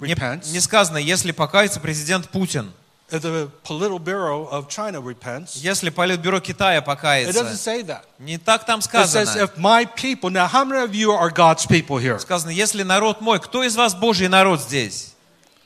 не, 0.00 0.52
не 0.52 0.60
сказано, 0.60 0.96
если 0.98 1.30
покается 1.30 1.78
президент 1.78 2.28
Путин, 2.28 2.72
the 3.09 3.49
political 3.63 3.99
bureau 3.99 4.47
of 4.47 4.67
China 4.67 4.99
repents, 4.99 5.57
если 5.57 5.89
Политбюро 5.91 6.39
Китая 6.39 6.79
it 6.79 6.85
doesn't 6.85 6.95
покается. 6.97 7.55
say 7.55 7.83
that. 7.83 8.03
Не 8.19 8.37
так 8.37 8.65
там 8.65 8.79
It 8.79 8.83
says, 8.89 9.29
сказано. 9.29 9.43
if 9.43 9.57
my 9.57 9.85
people, 9.85 10.29
now 10.31 10.47
how 10.47 10.65
many 10.65 10.81
of 10.83 10.95
you 10.95 11.11
are 11.11 11.29
God's 11.29 11.65
people 11.67 11.97
here? 11.97 12.15
It 12.15 12.21
Сказано, 12.21 12.49
если 12.49 12.83
народ 12.83 13.21
мой, 13.21 13.39
кто 13.39 13.63
из 13.63 13.75
вас 13.75 13.93
Божий 13.93 14.27
народ 14.27 14.59
здесь? 14.61 15.13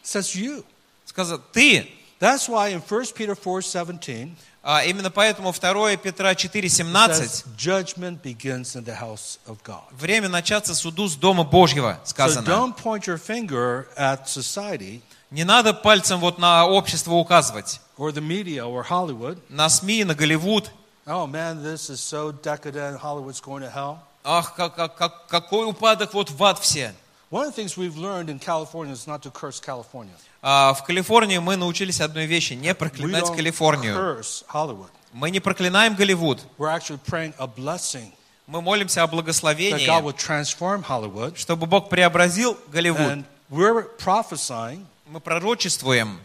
says 0.03 0.35
you. 0.35 0.65
Сказано, 1.05 1.39
ты. 1.53 1.89
That's 2.19 2.49
why 2.49 2.69
in 2.73 2.81
1 2.81 3.05
Peter 3.15 3.33
4 3.35 3.61
17, 3.61 4.35
А 4.61 4.83
именно 4.83 5.09
поэтому 5.09 5.53
2 5.53 5.95
Петра 5.97 6.35
4, 6.35 6.65
it 6.65 6.69
17 6.69 7.13
says, 7.15 7.45
judgment 7.55 8.21
begins 8.21 8.75
in 8.75 8.83
the 8.83 8.93
house 8.99 9.39
of 9.47 9.63
God. 9.63 9.83
время 9.97 10.27
начаться 10.27 10.75
суду 10.75 11.07
с 11.07 11.15
Дома 11.15 11.45
Божьего, 11.45 11.97
So 12.03 12.09
сказано. 12.09 12.45
don't 12.45 12.75
point 12.75 13.07
your 13.07 13.17
finger 13.17 13.87
at 13.95 14.27
society 14.27 15.01
Не 15.34 15.42
надо 15.44 15.74
пальцем 15.74 16.20
вот 16.20 16.38
на 16.38 16.64
общество 16.64 17.14
указывать. 17.14 17.80
or 17.98 18.12
the 18.12 18.20
media 18.20 18.64
or 18.64 18.84
Hollywood. 18.88 19.38
На 19.48 19.68
СМИ, 19.68 20.04
на 20.04 20.14
Голливуд. 20.14 20.70
Oh 21.06 21.26
man, 21.26 21.60
this 21.62 21.90
is 21.90 22.00
so 22.00 22.30
decadent. 22.30 23.00
Hollywood's 23.00 23.40
going 23.40 23.62
to 23.62 23.68
hell. 23.70 23.98
Ах, 24.24 24.54
как, 24.54 24.76
как- 24.76 24.94
как- 24.96 25.26
какой 25.26 25.68
упадок, 25.68 26.14
вот 26.14 26.30
в 26.30 26.42
ад 26.44 26.58
все. 26.60 26.94
One 27.32 27.48
of 27.48 27.54
the 27.56 27.62
things 27.64 27.76
we've 27.76 27.96
learned 27.96 28.30
in 28.30 28.38
California 28.38 28.92
is 28.94 29.08
not 29.08 29.22
to 29.22 29.30
curse 29.32 29.58
California. 29.60 30.14
А 30.40 30.72
в 30.72 30.84
Калифорнии 30.84 31.38
мы 31.38 31.56
научились 31.56 32.00
одной 32.00 32.26
вещи, 32.26 32.52
не 32.52 32.72
проклинать 32.72 33.26
Калифорнию. 33.34 33.96
curse 33.96 34.44
Hollywood. 34.52 34.90
Мы 35.12 35.30
не 35.32 35.40
проклинаем 35.40 35.96
Голливуд. 35.96 36.40
We're 36.58 36.70
actually 36.70 37.00
praying 37.04 37.34
a 37.38 37.46
blessing 37.48 38.12
Мы 38.46 38.62
молимся 38.62 39.02
о 39.02 39.06
that 39.06 39.08
God 39.08 39.10
благословении, 39.10 39.88
will 40.00 40.14
transform 40.16 40.84
Hollywood. 40.86 41.36
чтобы 41.36 41.66
Бог 41.66 41.88
преобразил 41.88 42.56
Голливуд. 42.72 43.00
And 43.00 43.24
we're 43.50 43.84
prophesying 43.98 44.86
Мы 45.06 45.20
пророчествуем, 45.20 46.18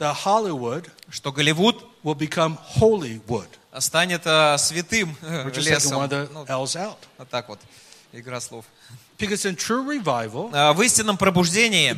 что 1.09 1.31
Голливуд 1.33 1.85
станет 3.77 4.21
э, 4.25 4.57
святым 4.57 5.17
э, 5.21 5.51
лесом. 5.55 6.09
Ну, 6.31 6.45
вот 7.17 7.29
так 7.29 7.49
вот, 7.49 7.59
игра 8.13 8.39
слов. 8.39 8.65
Because 9.17 9.45
in 9.45 9.57
true 9.57 9.85
revival, 9.85 10.49
А, 10.53 10.71
В 10.71 10.81
истинном 10.81 11.17
пробуждении 11.17 11.91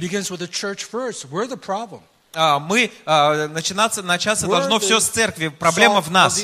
а, 2.33 2.59
мы, 2.59 2.91
а, 3.05 3.47
начинаться, 3.47 4.01
начаться 4.01 4.47
должно 4.47 4.79
все 4.79 4.99
с 4.99 5.07
церкви. 5.07 5.49
Проблема 5.49 6.01
в 6.01 6.09
нас. 6.09 6.43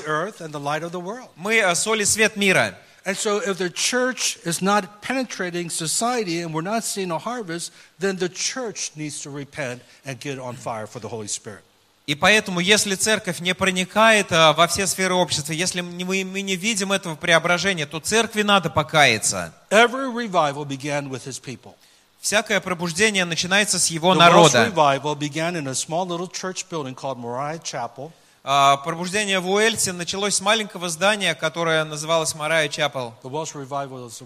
Мы 1.36 1.62
а, 1.62 1.74
соль 1.76 2.02
и 2.02 2.06
свет 2.06 2.36
мира. 2.36 2.78
And 3.08 3.16
so, 3.16 3.38
if 3.40 3.58
the 3.58 3.70
church 3.70 4.38
is 4.44 4.62
not 4.62 5.02
penetrating 5.02 5.70
society 5.70 6.42
and 6.42 6.54
we're 6.54 6.70
not 6.74 6.84
seeing 6.84 7.10
a 7.10 7.18
harvest, 7.18 7.72
then 8.00 8.18
the 8.18 8.28
church 8.28 8.92
needs 8.98 9.22
to 9.22 9.30
repent 9.30 9.82
and 10.06 10.20
get 10.20 10.38
on 10.38 10.56
fire 10.56 10.88
for 10.88 11.00
the 11.00 11.08
Holy 11.08 11.30
Spirit. 11.30 11.64
И 12.06 12.16
поэтому, 12.16 12.60
если 12.60 12.96
церковь 12.96 13.40
не 13.40 13.56
проникает 13.56 14.34
а, 14.34 14.52
во 14.52 14.68
все 14.68 14.88
сферы 14.88 15.14
общества, 15.14 15.54
если 15.54 15.80
мы 15.80 16.26
мы 16.26 16.42
не 16.42 16.58
видим 16.58 16.92
этого 16.92 17.16
преображения, 17.16 17.86
то 17.86 18.02
церкви 18.02 18.42
надо 18.42 18.70
покаяться. 18.70 19.54
Every 19.70 20.12
revival 20.12 20.66
began 20.66 21.10
with 21.10 21.26
his 21.26 21.40
people. 21.40 21.76
Всякое 22.20 22.60
пробуждение 22.60 23.24
начинается 23.24 23.80
с 23.80 23.88
его 23.88 24.16
The 24.16 24.18
Welsh 24.18 24.20
народа. 24.20 24.66
А, 28.50 28.78
Пробуждение 28.78 29.42
в 29.42 29.50
Уэльсе 29.50 29.92
началось 29.92 30.36
с 30.36 30.40
маленького 30.42 30.88
здания, 30.88 31.36
которое 31.36 31.84
называлось 31.84 32.34
Марая 32.34 32.70
Чапел. 32.70 33.14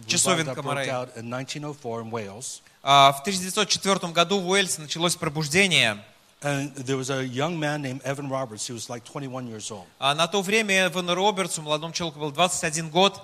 Часовенка 0.06 0.52
that 0.52 0.56
broke 0.58 0.64
Морай. 0.64 0.88
out 0.90 1.10
in 1.16 1.28
1904 1.28 2.02
in 2.04 2.12
Wales. 2.12 2.62
А, 2.84 3.14
В 3.14 3.22
1904 3.22 4.14
году 4.14 4.40
в 4.40 4.48
Уэльсе 4.48 4.80
началось 4.82 5.16
пробуждение. 5.16 5.98
And 6.44 6.72
there 6.76 6.98
was 6.98 7.10
a 7.10 7.24
young 7.26 7.58
man 7.58 7.82
named 7.82 8.02
Evan 8.04 8.30
Roberts. 8.30 8.68
He 8.68 8.74
was 8.74 8.90
like 8.90 9.04
21 9.06 9.48
years 9.48 9.72
old. 9.72 9.88
А 9.98 10.14
На 10.14 10.28
то 10.28 10.44
время 10.44 10.86
Эван 10.86 11.10
Робертсу, 11.10 11.64
молодому 11.64 11.92
человеку, 11.92 12.20
был 12.20 12.32
21 12.32 12.92
год. 12.92 13.20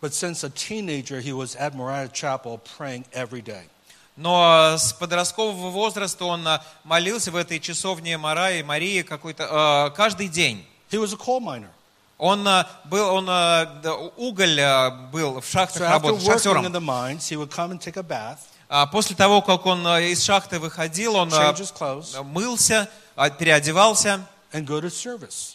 But 0.00 0.12
since 0.12 0.42
a 0.42 0.50
teenager, 0.50 1.20
he 1.20 1.32
was 1.32 1.54
at 1.54 1.72
Moriah 1.76 2.08
Chapel 2.12 2.60
praying 2.76 3.04
every 3.12 3.42
day. 3.42 3.68
Но 4.16 4.76
с 4.78 4.94
подросткового 4.94 5.68
возраста 5.68 6.24
он 6.24 6.46
а, 6.48 6.62
молился 6.84 7.30
в 7.30 7.36
этой 7.36 7.60
часовне 7.60 8.16
Марии, 8.16 8.62
Марии 8.62 9.02
какой-то 9.02 9.46
а, 9.50 9.90
каждый 9.90 10.28
день. 10.28 10.66
He 10.90 10.98
was 10.98 11.12
a 11.12 11.16
coal 11.16 11.40
miner. 11.40 11.68
Он 12.16 12.48
а, 12.48 12.66
был, 12.84 13.12
он 13.14 13.28
уголь 14.16 14.58
был 15.12 15.40
в 15.40 15.46
шахтах 15.46 15.82
So 15.82 15.90
работал, 15.90 16.20
шахтером. 16.20 16.64
the 16.72 16.80
mines, 16.80 17.28
he 17.28 17.36
would 17.36 17.50
come 17.50 17.72
and 17.72 17.80
take 17.80 17.96
a 17.96 18.02
bath, 18.02 18.38
После 18.90 19.14
того, 19.14 19.42
как 19.42 19.64
он 19.64 19.86
из 19.86 20.24
шахты 20.24 20.58
выходил, 20.58 21.14
он 21.14 21.28
clothes, 21.28 22.20
мылся, 22.24 22.88
переодевался 23.38 24.26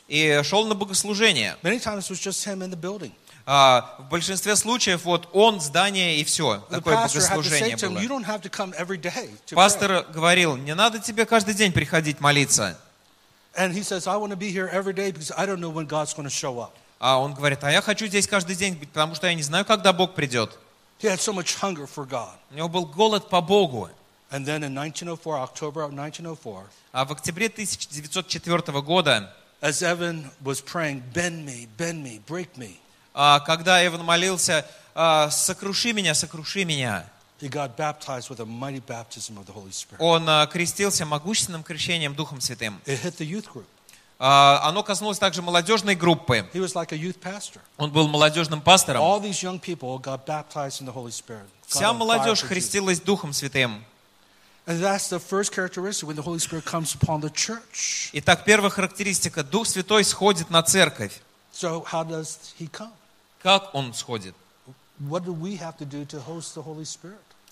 и 0.07 0.41
шел 0.43 0.65
на 0.65 0.75
богослужение. 0.75 1.57
А, 3.45 3.95
В 3.99 4.09
большинстве 4.09 4.55
случаев 4.55 5.03
вот 5.05 5.29
он, 5.33 5.59
здание 5.59 6.17
и 6.17 6.23
все. 6.23 6.63
Такое 6.69 6.95
богослужение 6.95 7.77
было. 7.77 7.99
Пастор 9.55 10.05
говорил, 10.13 10.57
не 10.57 10.75
надо 10.75 10.99
тебе 10.99 11.25
каждый 11.25 11.53
день 11.53 11.71
приходить 11.71 12.19
молиться. 12.19 12.77
А 16.99 17.19
он 17.19 17.33
говорит, 17.33 17.63
а 17.63 17.71
я 17.71 17.81
хочу 17.81 18.05
здесь 18.07 18.27
каждый 18.27 18.55
день 18.55 18.75
быть, 18.75 18.89
потому 18.89 19.15
что 19.15 19.27
я 19.27 19.33
не 19.33 19.41
знаю, 19.43 19.65
когда 19.65 19.91
Бог 19.91 20.13
придет. 20.13 20.57
He 21.01 21.07
had 21.07 21.19
so 21.19 21.33
much 21.33 21.55
hunger 21.59 21.87
for 21.87 22.05
God. 22.05 22.29
У 22.51 22.55
него 22.55 22.69
был 22.69 22.85
голод 22.85 23.27
по 23.27 23.41
Богу. 23.41 23.89
And 24.29 24.45
then 24.45 24.63
in 24.63 24.73
1904, 24.77 25.39
October 25.39 25.81
of 25.81 25.91
1904, 25.91 26.67
А 26.93 27.05
в 27.05 27.11
октябре 27.11 27.47
1904 27.47 28.81
года, 28.81 29.33
as 29.61 29.81
Evan 29.81 30.29
was 30.43 30.61
praying, 30.61 31.01
bend 31.13 31.43
me, 31.45 31.67
bend 31.77 32.03
me, 32.03 32.19
break 32.27 32.55
me, 32.55 32.77
а, 32.77 32.80
когда 33.13 33.85
Эван 33.85 34.03
молился, 34.03 34.65
а, 34.95 35.29
сокруши 35.29 35.93
меня, 35.93 36.13
сокруши 36.13 36.65
меня, 36.65 37.05
он 39.99 40.29
а, 40.29 40.45
крестился 40.47 41.05
могущественным 41.05 41.63
крещением 41.63 42.13
Духом 42.13 42.39
Святым. 42.39 42.79
А, 44.19 44.61
Оно 44.63 44.83
коснулось 44.83 45.17
также 45.17 45.41
молодежной 45.41 45.95
группы. 45.95 46.47
Он 47.77 47.91
был 47.91 48.07
молодежным 48.07 48.61
пастором. 48.61 49.01
Вся 51.65 51.93
молодежь 51.93 52.41
хрестилась 52.41 53.01
Духом 53.01 53.33
Святым. 53.33 53.83
Итак, 58.13 58.45
первая 58.45 58.69
характеристика. 58.69 59.43
Дух 59.43 59.65
Святой 59.65 60.03
сходит 60.03 60.51
на 60.51 60.61
церковь. 60.61 61.19
So 61.51 61.83
how 61.91 62.03
does 62.03 62.37
he 62.59 62.69
come? 62.71 62.91
Как 63.43 63.73
Он 63.73 63.93
сходит? 63.93 64.35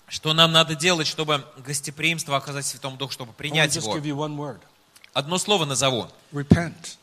Что 0.08 0.32
нам 0.32 0.52
надо 0.52 0.74
делать, 0.74 1.06
чтобы 1.06 1.44
гостеприимство 1.58 2.36
оказать 2.36 2.66
Святому 2.66 2.96
Духу, 2.96 3.12
чтобы 3.12 3.32
принять 3.32 3.74
Его? 3.76 3.98
Одно 5.12 5.38
слово 5.38 5.64
назову. 5.64 6.08
Repent. 6.32 6.96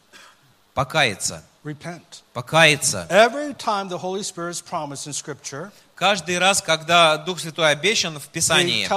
Покаяться. 0.73 1.43
Repent. 1.63 2.21
Покаяться. 2.33 3.07
Every 3.09 3.53
time 3.53 3.89
the 3.89 3.97
Holy 3.97 4.23
Spirit 4.23 4.51
is 4.51 4.61
promised 4.61 5.07
in 5.07 5.13
Scripture, 5.13 5.71
Каждый 5.97 6.37
раз, 6.37 6.61
когда 6.61 7.17
Дух 7.17 7.39
Святой 7.39 7.71
обещан 7.71 8.19
в 8.19 8.27
Писании, 8.27 8.87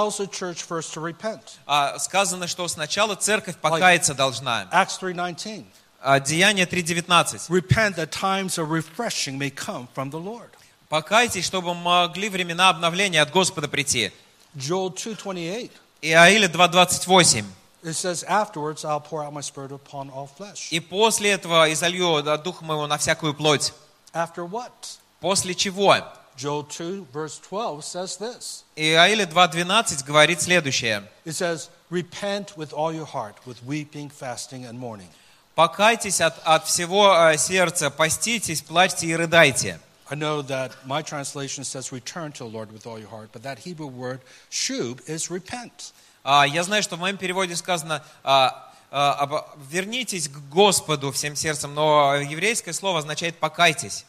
а, 1.67 1.99
сказано, 1.99 2.47
что 2.47 2.69
сначала 2.69 3.15
церковь 3.15 3.57
покаяться 3.57 4.13
должна. 4.13 4.65
Acts 4.71 5.01
3.19. 5.01 5.65
А, 6.02 6.20
Деяние 6.20 6.66
3.19. 6.66 7.50
Repent 7.50 7.96
that 7.96 8.12
times 8.12 8.58
of 8.58 8.70
refreshing 8.70 9.38
may 9.38 9.50
come 9.50 9.88
from 9.96 10.12
the 10.12 10.20
Lord. 10.20 10.50
Покайтесь, 10.90 11.46
чтобы 11.46 11.74
могли 11.74 12.30
времена 12.30 12.70
обновления 12.70 13.22
от 13.22 13.32
Господа 13.32 13.68
прийти. 13.68 14.12
Joel 14.56 14.94
2.28. 14.94 15.72
Иаиля 16.02 16.48
2.28. 16.48 17.44
It 17.84 17.94
says, 17.94 18.24
afterwards 18.24 18.84
I'll 18.84 19.00
pour 19.00 19.24
out 19.24 19.34
my 19.34 19.42
spirit 19.42 19.72
upon 19.72 20.10
all 20.10 20.28
flesh. 20.28 20.70
И 20.72 20.80
после 20.80 21.32
этого 21.32 21.72
изолью 21.72 22.22
да, 22.24 22.38
Дух 22.38 22.62
моего 22.62 22.88
на 22.88 22.98
всякую 22.98 23.34
плоть. 23.34 23.74
After 24.14 24.46
what? 24.48 25.00
После 25.20 25.54
чего? 25.56 25.96
Joel 26.38 26.64
2 26.64 27.08
verse 27.12 27.40
12 27.40 27.84
says 27.84 28.18
this. 28.18 28.64
Иаиля 28.76 29.26
2.12 29.26 30.06
говорит 30.06 30.42
следующее. 30.42 31.04
It 31.26 31.34
says, 31.34 31.70
Repent 31.90 32.58
with 32.58 32.74
all 32.74 32.92
your 32.92 33.06
heart, 33.06 33.36
with 33.46 33.64
weeping, 33.64 34.10
fasting, 34.10 34.66
and 34.66 34.78
mourning. 34.80 35.10
Покайтесь 35.55 36.21
от, 36.21 36.39
от 36.45 36.67
всего 36.67 37.15
э, 37.15 37.37
сердца, 37.39 37.91
поститесь, 37.91 38.63
плачьте 38.63 39.07
и 39.07 39.15
рыдайте. 39.15 39.81
I 40.09 40.17
know 40.17 40.43
that 40.43 40.73
my 40.85 41.03
translation 41.03 41.63
says 41.63 41.93
return 41.93 42.33
to 42.33 42.45
the 42.45 42.51
Lord 42.51 42.73
with 42.73 42.85
all 42.87 42.99
your 42.99 43.09
heart, 43.11 43.31
but 43.33 43.43
that 43.45 43.61
Hebrew 43.61 43.87
word 43.87 44.21
shub 44.51 45.01
is 45.09 45.31
repent. 45.31 45.93
А, 46.25 46.45
Я 46.47 46.65
знаю, 46.65 46.83
что 46.83 46.97
в 46.97 47.01
моем 47.01 47.17
переводе 47.17 47.55
сказано 47.57 48.03
а, 48.25 48.73
а, 48.91 49.55
«вернитесь 49.71 50.29
к 50.29 50.37
Господу 50.51 51.13
всем 51.13 51.37
сердцем», 51.37 51.75
но 51.75 52.17
еврейское 52.17 52.73
слово 52.73 52.99
означает 53.01 53.39
«покайтесь». 53.39 54.05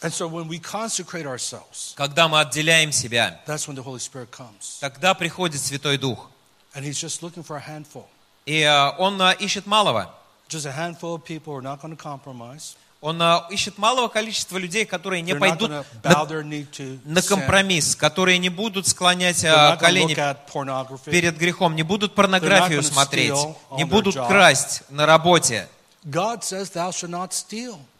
And 0.00 0.12
so 0.12 0.26
when 0.26 0.48
we 0.48 0.58
consecrate 0.58 1.26
ourselves, 1.26 1.94
Когда 1.96 2.28
мы 2.28 2.40
отделяем 2.40 2.90
себя, 2.92 3.40
that's 3.46 3.68
when 3.68 3.76
the 3.76 3.84
Holy 3.84 4.00
Spirit 4.00 4.30
comes. 4.30 4.78
тогда 4.80 5.14
приходит 5.14 5.60
Святой 5.60 5.98
Дух. 5.98 6.30
And 6.74 6.82
He's 6.84 6.98
just 6.98 7.22
looking 7.22 7.42
for 7.44 7.56
a 7.56 7.60
handful. 7.60 8.06
И 8.46 8.60
э, 8.62 8.90
Он 8.98 9.20
э, 9.20 9.36
ищет 9.38 9.66
малого. 9.66 10.12
Just 10.52 10.66
a 10.66 10.72
handful 10.72 11.14
of 11.14 11.24
people 11.24 11.54
are 11.54 11.62
not 11.62 11.80
going 11.80 11.96
to 11.96 12.02
compromise. 12.02 12.76
Он 13.00 13.20
э, 13.20 13.40
ищет 13.50 13.78
малого 13.78 14.08
количества 14.08 14.58
людей, 14.58 14.84
которые 14.84 15.22
не 15.22 15.34
пойдут 15.34 15.70
на, 15.70 15.84
на 17.04 17.22
компромисс, 17.22 17.96
которые 17.96 18.36
не 18.38 18.50
будут 18.50 18.86
склонять 18.86 19.42
э, 19.44 19.76
колени 19.80 20.14
перед 21.10 21.38
грехом, 21.38 21.74
не 21.74 21.82
будут 21.82 22.14
порнографию 22.14 22.82
смотреть, 22.82 23.34
не 23.76 23.84
будут 23.84 24.14
красть 24.14 24.82
на 24.90 25.06
работе. 25.06 25.68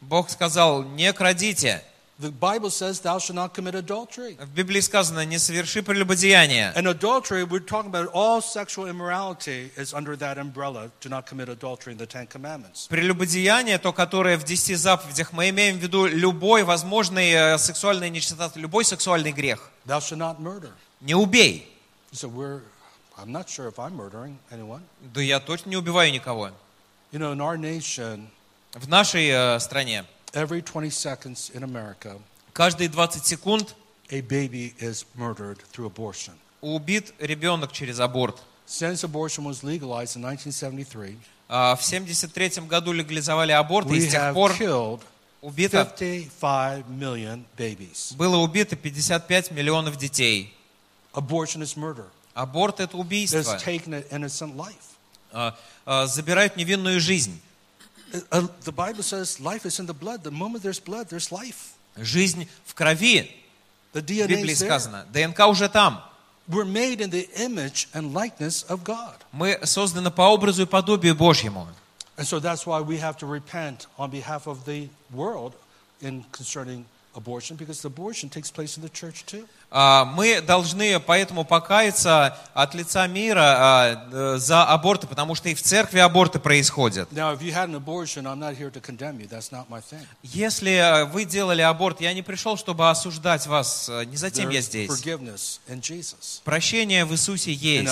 Бог 0.02 0.30
сказал, 0.30 0.82
не 0.82 1.12
крадите. 1.14 1.82
The 2.22 2.30
Bible 2.30 2.70
says, 2.70 3.00
thou 3.00 3.18
shalt 3.18 3.34
not 3.34 3.52
commit 3.52 3.74
adultery. 3.74 4.36
В 4.38 4.54
Библии 4.54 4.78
сказано, 4.80 5.24
не 5.24 5.40
соверши 5.40 5.82
прелюбодеяние. 5.82 6.72
And 6.76 6.86
adultery, 6.86 7.42
we're 7.42 7.58
talking 7.58 7.90
about 7.90 8.08
all 8.14 8.40
sexual 8.40 8.86
immorality 8.86 9.72
is 9.76 9.92
under 9.92 10.14
that 10.18 10.38
umbrella. 10.38 10.92
Do 11.00 11.08
not 11.08 11.26
commit 11.26 11.48
adultery 11.48 11.94
in 11.94 11.98
the 11.98 12.06
Ten 12.06 12.28
Commandments. 12.28 12.86
Прелюбодеяние, 12.88 13.76
то, 13.78 13.92
которое 13.92 14.38
в 14.38 14.44
десяти 14.44 14.76
заповедях, 14.76 15.32
мы 15.32 15.48
имеем 15.48 15.78
в 15.78 15.82
виду 15.82 16.06
любой 16.06 16.62
возможный 16.62 17.32
э, 17.32 17.58
сексуальный 17.58 18.08
нечистота, 18.08 18.52
любой 18.54 18.84
сексуальный 18.84 19.32
грех. 19.32 19.68
Thou 19.84 19.98
shalt 19.98 20.18
not 20.18 20.38
murder. 20.38 20.70
Не 21.00 21.16
убей. 21.16 21.68
So 22.12 22.28
we're, 22.28 22.60
I'm 23.18 23.32
not 23.32 23.48
sure 23.48 23.66
if 23.66 23.80
I'm 23.80 23.96
murdering 23.96 24.38
anyone. 24.52 24.82
Да 25.12 25.20
я 25.20 25.40
точно 25.40 25.70
не 25.70 25.76
убиваю 25.76 26.12
никого. 26.12 26.52
You 27.10 27.18
know, 27.18 27.32
in 27.32 27.40
our 27.40 27.56
nation, 27.58 28.28
В 28.74 28.88
нашей 28.88 29.28
э, 29.28 29.58
стране 29.58 30.04
every 30.32 30.62
20 30.62 30.90
seconds 30.90 31.50
in 31.54 31.62
America, 31.62 32.18
каждые 32.52 32.88
20 32.88 33.24
секунд 33.24 33.74
a 34.10 34.20
baby 34.20 34.74
is 34.80 35.04
murdered 35.16 35.58
through 35.72 35.86
abortion. 35.86 36.34
убит 36.60 37.12
ребенок 37.18 37.72
через 37.72 38.00
аборт. 38.00 38.38
Since 38.66 39.04
abortion 39.04 39.44
was 39.44 39.62
legalized 39.62 40.16
in 40.16 40.22
1973, 40.22 41.18
А, 41.48 41.76
В 41.76 41.84
73 41.84 42.66
году 42.66 42.92
легализовали 42.92 43.52
аборт, 43.52 43.90
и 43.90 44.00
с 44.00 44.10
тех 44.10 44.32
пор 44.32 44.52
убито, 45.42 45.84
55 45.84 46.86
million 46.88 47.44
babies. 47.58 48.14
было 48.16 48.36
убито 48.36 48.76
55 48.76 49.50
миллионов 49.50 49.98
детей. 49.98 50.54
Abortion 51.12 51.60
is 51.62 51.76
murder. 51.76 52.06
Аборт– 52.34 52.80
это 52.80 52.96
убийство. 52.96 53.42
А, 55.32 55.56
а, 55.84 56.06
Забирают 56.06 56.56
невинную 56.56 57.00
жизнь. 57.00 57.38
Uh, 58.31 58.47
The 58.63 58.71
Bible 58.71 59.03
says 59.03 59.39
life 59.39 59.65
is 59.65 59.79
in 59.79 59.85
the 59.85 59.93
blood. 59.93 60.23
The 60.23 60.31
moment 60.31 60.63
there's 60.63 60.79
blood, 60.79 61.09
there's 61.09 61.31
life. 61.31 61.73
Жизнь 61.97 62.47
в 62.65 62.73
крови. 62.73 63.29
The 63.93 64.01
В 64.01 64.05
DNA 64.05 64.27
Библии 64.27 64.51
is 64.53 64.59
there. 64.61 64.67
сказано. 64.69 65.05
ДНК 65.11 65.47
уже 65.47 65.67
там. 65.69 66.01
We're 66.47 66.63
made 66.65 67.01
in 67.01 67.09
the 67.09 67.27
image 67.35 67.89
and 67.93 68.13
likeness 68.13 68.63
of 68.69 68.83
God. 68.83 69.15
Мы 69.33 69.59
созданы 69.63 70.11
по 70.11 70.21
образу 70.29 70.63
и 70.63 70.65
подобию 70.65 71.15
Божьему. 71.15 71.67
And 72.15 72.25
so 72.25 72.39
that's 72.39 72.65
why 72.65 72.79
we 72.81 72.97
have 72.99 73.17
to 73.17 73.25
repent 73.27 73.87
on 73.97 74.09
behalf 74.09 74.47
of 74.47 74.65
the 74.65 74.89
world 75.11 75.53
in 76.01 76.23
concerning 76.31 76.85
abortion, 77.15 77.57
because 77.57 77.83
abortion 77.83 78.29
takes 78.29 78.49
place 78.49 78.77
in 78.77 78.83
the 78.83 78.89
church 78.89 79.25
too. 79.25 79.47
А, 79.74 80.04
Мы 80.04 80.42
должны 80.42 81.00
поэтому 81.00 81.44
покаяться 81.44 82.36
от 82.52 82.74
лица 82.74 83.06
мира 83.06 83.40
а, 83.40 84.08
э, 84.12 84.36
за 84.38 84.64
аборты, 84.64 85.06
потому 85.06 85.34
что 85.34 85.48
и 85.48 85.54
в 85.54 85.62
церкви 85.62 85.98
аборты 85.98 86.38
происходят. 86.38 87.08
Если 90.22 90.72
э, 90.72 91.04
вы 91.06 91.24
делали 91.24 91.62
аборт, 91.62 92.00
я 92.02 92.12
не 92.12 92.20
пришел, 92.22 92.58
чтобы 92.58 92.90
осуждать 92.90 93.46
вас. 93.46 93.88
э, 93.88 94.04
Не 94.04 94.16
затем 94.18 94.50
я 94.50 94.60
здесь. 94.60 94.90
Прощение 96.44 97.06
в 97.06 97.12
Иисусе 97.12 97.52
есть. 97.52 97.88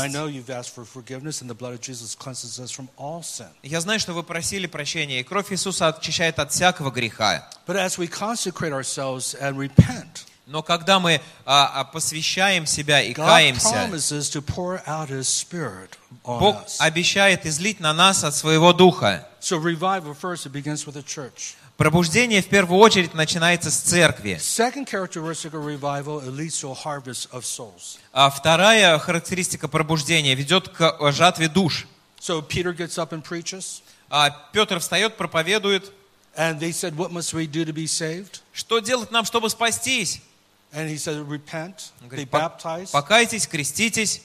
Я 3.62 3.80
знаю, 3.80 4.00
что 4.00 4.12
вы 4.12 4.22
просили 4.22 4.66
прощения, 4.66 5.20
и 5.20 5.22
кровь 5.22 5.50
Иисуса 5.50 5.88
очищает 5.88 6.38
от 6.38 6.52
всякого 6.52 6.90
греха. 6.90 7.48
But 7.66 7.76
as 7.76 7.96
we 7.96 8.06
consecrate 8.06 8.72
ourselves 8.72 9.34
and 9.40 9.56
repent, 9.56 10.26
Но 10.50 10.64
когда 10.64 10.98
мы 10.98 11.20
а, 11.46 11.80
а, 11.80 11.84
посвящаем 11.84 12.66
себя 12.66 13.00
и 13.00 13.12
каемся, 13.12 13.88
Бог 16.24 16.56
обещает 16.80 17.46
излить 17.46 17.78
на 17.78 17.92
нас 17.92 18.24
от 18.24 18.34
своего 18.34 18.72
духа. 18.72 19.28
Пробуждение 21.76 22.42
в 22.42 22.48
первую 22.48 22.80
очередь 22.80 23.14
начинается 23.14 23.70
с 23.70 23.76
церкви. 23.76 24.40
А 28.12 28.30
вторая 28.30 28.98
характеристика 28.98 29.68
пробуждения 29.68 30.34
ведет 30.34 30.68
к 30.68 30.96
э, 30.98 31.12
жатве 31.12 31.48
душ. 31.48 31.86
So 32.20 32.42
Peter 32.42 32.76
gets 32.76 32.98
up 32.98 33.12
and 33.12 33.22
preaches, 33.22 33.82
А 34.10 34.30
Петр 34.52 34.80
встает, 34.80 35.16
проповедует. 35.16 35.92
Что 38.52 38.78
делать 38.80 39.10
нам, 39.12 39.24
чтобы 39.24 39.48
спастись? 39.48 40.20
And 40.73 40.89
he 40.89 40.97
said, 40.97 41.17
Repent, 41.29 41.91
Он 42.01 42.09
be 42.09 42.25
говорит, 42.25 42.29
«Пок- 42.31 42.39
baptized. 42.59 42.91
Покайтесь, 42.91 43.47
креститесь. 43.47 44.21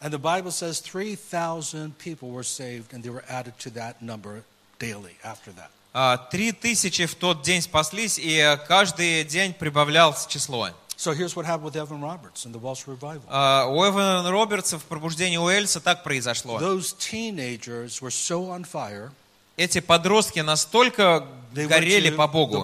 And 0.00 0.12
the 0.12 0.18
Bible 0.18 0.50
says 0.50 0.80
3,000 0.80 1.96
people 1.98 2.30
were 2.30 2.42
saved, 2.42 2.92
and 2.92 3.02
they 3.04 3.10
were 3.10 3.24
added 3.28 3.56
to 3.60 3.70
that 3.70 4.02
number 4.02 4.42
daily 4.78 5.16
after 5.22 5.52
that. 5.52 5.70
А, 5.94 6.16
Три 6.30 6.52
тысячи 6.52 7.06
в 7.06 7.14
тот 7.14 7.42
день 7.42 7.60
спаслись, 7.62 8.18
и 8.18 8.36
э, 8.38 8.56
каждый 8.56 9.24
день 9.24 9.52
прибавлялось 9.54 10.26
число. 10.26 10.70
So 10.96 11.12
here's 11.12 11.34
what 11.36 11.44
happened 11.44 11.64
with 11.64 11.76
Evan 11.76 12.00
Roberts 12.00 12.46
in 12.46 12.52
the 12.52 12.58
Welsh 12.58 12.86
revival. 12.86 13.22
А, 13.28 13.66
У 13.66 13.76
Эвана 13.84 14.30
Робертса 14.30 14.78
в 14.78 14.84
пробуждении 14.84 15.36
Уэльса 15.36 15.80
так 15.80 16.02
произошло. 16.02 16.58
Those 16.58 16.94
teenagers 16.98 18.00
were 18.00 18.10
so 18.10 18.50
on 18.50 18.64
fire, 18.64 19.10
Эти 19.57 19.79
подростки 19.79 20.39
настолько 20.39 21.25
горели 21.51 22.11
по 22.11 22.27
Богу. 22.27 22.63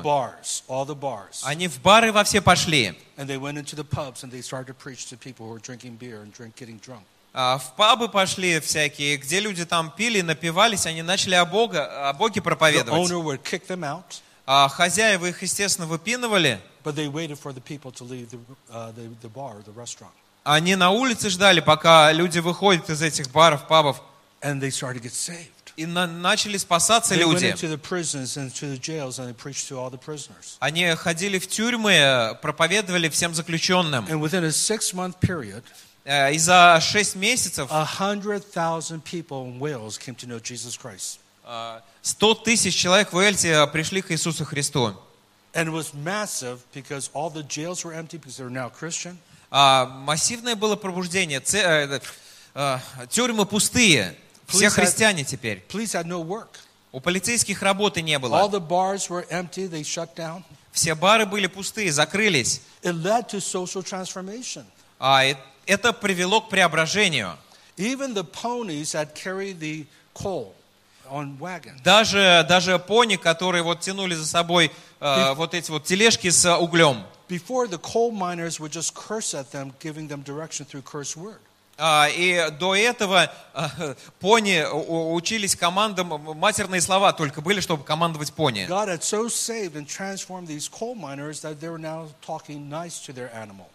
bars. 0.95 1.41
Они 1.43 1.67
в 1.67 1.81
бары 1.81 2.11
во 2.11 2.23
все 2.23 2.39
пошли. 2.39 2.95
А, 7.35 7.57
В 7.57 7.75
пабы 7.75 8.09
пошли 8.09 8.59
всякие, 8.59 9.17
где 9.17 9.39
люди 9.39 9.65
там 9.65 9.89
пили, 9.89 10.21
напивались, 10.21 10.85
они 10.85 11.01
начали 11.01 11.33
о, 11.33 11.45
Бога, 11.45 12.09
о 12.09 12.13
Боге 12.13 12.43
проповедовать. 12.43 13.09
А 14.45 14.69
хозяева 14.69 15.25
их, 15.25 15.41
естественно, 15.41 15.87
выпинывали. 15.87 16.61
uh. 16.83 16.91
Они 20.43 20.75
на 20.75 20.91
улице 20.91 21.29
ждали, 21.29 21.61
пока 21.61 22.11
люди 22.11 22.37
выходят 22.37 22.87
из 22.91 23.01
этих 23.01 23.31
баров, 23.31 23.67
пабов. 23.67 23.99
And 24.41 24.59
they 24.59 24.69
started 24.69 25.01
to 25.01 25.01
get 25.01 25.13
saved. 25.13 25.62
И 25.75 25.85
на- 25.87 26.05
начали 26.07 26.57
спасаться 26.57 27.15
люди. 27.15 27.55
Они 30.59 30.95
ходили 30.95 31.39
в 31.39 31.47
тюрьмы, 31.47 32.37
проповедовали 32.41 33.09
всем 33.09 33.33
заключенным. 33.33 34.05
Period, 34.05 35.63
Э, 36.05 36.33
И 36.33 36.37
за 36.37 36.79
шесть 36.81 37.15
месяцев 37.15 37.69
a 37.71 37.85
hundred 37.85 38.43
thousand 38.53 39.01
people 39.03 39.45
in 39.47 39.57
Wales 39.59 39.97
came 39.97 40.15
to 40.17 40.27
know 40.27 40.37
Jesus 40.39 40.77
Christ. 40.77 41.19
э, 41.45 41.79
100 42.01 42.35
тысяч 42.35 42.75
человек 42.75 43.13
в 43.13 43.15
Уэльсе 43.15 43.65
пришли 43.67 44.01
к 44.01 44.11
Иисусу 44.11 44.43
Христу. 44.45 44.93
And 45.53 45.67
it 45.67 45.71
was 45.71 45.93
massive 45.93 46.59
because 46.73 47.09
all 47.13 47.29
the 47.31 47.43
jails 47.47 47.85
were 47.85 47.93
empty 47.93 48.17
because 48.17 48.37
they 48.37 48.43
were 48.43 48.49
now 48.49 48.69
Christian. 48.69 49.17
А, 49.49 49.85
Массивное 49.85 50.55
было 50.55 50.75
пробуждение. 50.75 51.41
Э, 51.53 51.99
э, 52.55 52.79
Тюрьмы 53.09 53.45
пустые. 53.45 54.15
Все 54.53 54.69
христиане 54.69 55.23
теперь. 55.23 55.63
У 56.91 56.99
полицейских 56.99 57.61
работы 57.63 58.01
не 58.01 58.19
было. 58.19 58.37
Все 60.71 60.95
бары 60.95 61.25
были 61.25 61.47
пустые, 61.47 61.91
закрылись. 61.91 62.61
А 64.99 65.25
э- 65.25 65.35
это 65.65 65.93
привело 65.93 66.41
к 66.41 66.49
преображению. 66.49 67.37
Даже, 71.83 72.45
даже 72.47 72.79
пони, 72.79 73.17
которые 73.17 73.63
вот 73.63 73.81
тянули 73.81 74.13
за 74.15 74.25
собой 74.25 74.71
э, 74.99 75.33
вот 75.33 75.53
эти 75.53 75.69
вот 75.71 75.83
тележки 75.83 76.29
с 76.29 76.45
э, 76.45 76.55
углем. 76.55 77.03
Before, 77.29 77.67
the 77.67 77.79
coal 77.79 78.11
miners 78.11 78.59
would 78.59 78.71
just 78.71 78.93
curse 78.93 79.33
at 79.33 79.51
them, 79.51 79.73
giving 79.79 80.07
them 80.07 80.23
direction 80.23 80.65
through 80.65 80.83
curse 80.83 81.15
word. 81.17 81.39
А, 81.77 82.07
И 82.07 82.51
до 82.59 82.75
этого 82.75 83.31
а, 83.53 83.69
пони 84.19 84.63
учились 85.15 85.55
командам, 85.55 86.07
матерные 86.37 86.81
слова 86.81 87.13
только 87.13 87.41
были, 87.41 87.61
чтобы 87.61 87.83
командовать 87.83 88.31
пони. 88.33 88.67
God 88.67 88.89
had 88.89 89.01
so 89.01 89.27
saved 89.27 89.75
and 89.75 89.87
transformed 89.87 90.47
these 90.47 90.69
coal 90.69 90.93
miners 90.95 91.41
that 91.41 91.59
they 91.59 91.69
were 91.69 91.79
now 91.79 92.07
talking 92.25 92.69
nice 92.69 92.99
to 93.05 93.11
their 93.13 93.31
animal. 93.33 93.65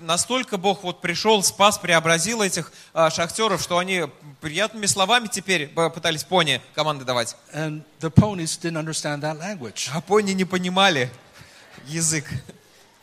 Настолько 0.00 0.58
Бог 0.58 0.82
вот 0.82 1.00
пришел, 1.00 1.42
спас, 1.42 1.78
преобразил 1.78 2.42
этих 2.42 2.70
а, 2.92 3.10
шахтеров, 3.10 3.62
что 3.62 3.78
они 3.78 4.04
приятными 4.42 4.86
словами 4.86 5.28
теперь 5.28 5.68
пытались 5.68 6.24
пони 6.24 6.60
команды 6.74 7.04
давать. 7.04 7.36
And 7.54 7.82
the 8.00 8.10
ponies 8.10 8.58
didn't 8.60 8.76
understand 8.76 9.22
that 9.22 9.38
language, 9.40 9.88
А 9.94 10.02
пони 10.02 10.32
не 10.32 10.44
понимали 10.44 11.10
язык, 11.86 12.26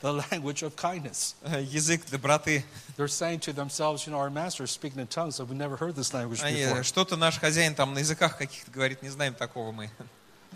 the 0.01 0.13
language 0.31 0.63
of 0.63 0.75
kindness. 0.75 1.35
язык 1.45 2.09
доброты. 2.09 2.63
They're 2.97 3.07
saying 3.07 3.39
to 3.41 3.53
themselves, 3.53 4.05
you 4.05 4.11
know, 4.13 4.19
our 4.19 4.29
master 4.29 4.63
is 4.63 4.71
speaking 4.71 4.99
in 4.99 5.07
tongues, 5.07 5.35
so 5.35 5.45
we 5.45 5.55
never 5.55 5.77
heard 5.77 5.95
this 5.95 6.13
language 6.13 6.41
before. 6.41 6.83
что-то 6.83 7.15
наш 7.15 7.39
хозяин 7.39 7.75
там 7.75 7.93
на 7.93 7.99
языках 7.99 8.37
каких-то 8.37 8.71
говорит, 8.71 9.01
не 9.01 9.09
знаем 9.09 9.33
такого 9.33 9.71
мы. 9.71 9.89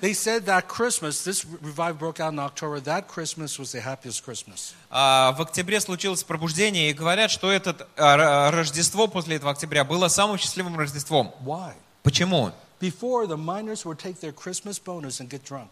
They 0.01 0.13
said 0.13 0.45
that 0.47 0.67
Christmas, 0.67 1.23
this 1.23 1.45
revival 1.61 1.93
broke 1.93 2.19
out 2.19 2.33
in 2.33 2.39
October, 2.39 2.81
that 2.81 3.07
Christmas 3.07 3.57
was 3.57 3.71
the 3.71 3.79
happiest 3.79 4.25
Christmas. 4.25 4.73
А 4.89 5.31
в 5.31 5.41
октябре 5.41 5.79
случилось 5.79 6.21
пробуждение, 6.23 6.89
и 6.89 6.93
говорят, 6.93 7.31
что 7.31 7.49
это 7.49 7.87
Рождество 7.95 9.07
после 9.07 9.37
этого 9.37 9.51
октября 9.51 9.85
было 9.85 10.09
самым 10.09 10.37
счастливым 10.37 10.77
Рождеством. 10.77 11.33
Why? 11.45 11.75
Почему? 12.03 12.51
Before, 12.81 13.25
the 13.25 13.37
miners 13.37 13.85
would 13.85 13.97
take 13.97 14.19
their 14.19 14.33
Christmas 14.33 14.77
bonus 14.79 15.21
and 15.21 15.29
get 15.29 15.45
drunk. 15.45 15.69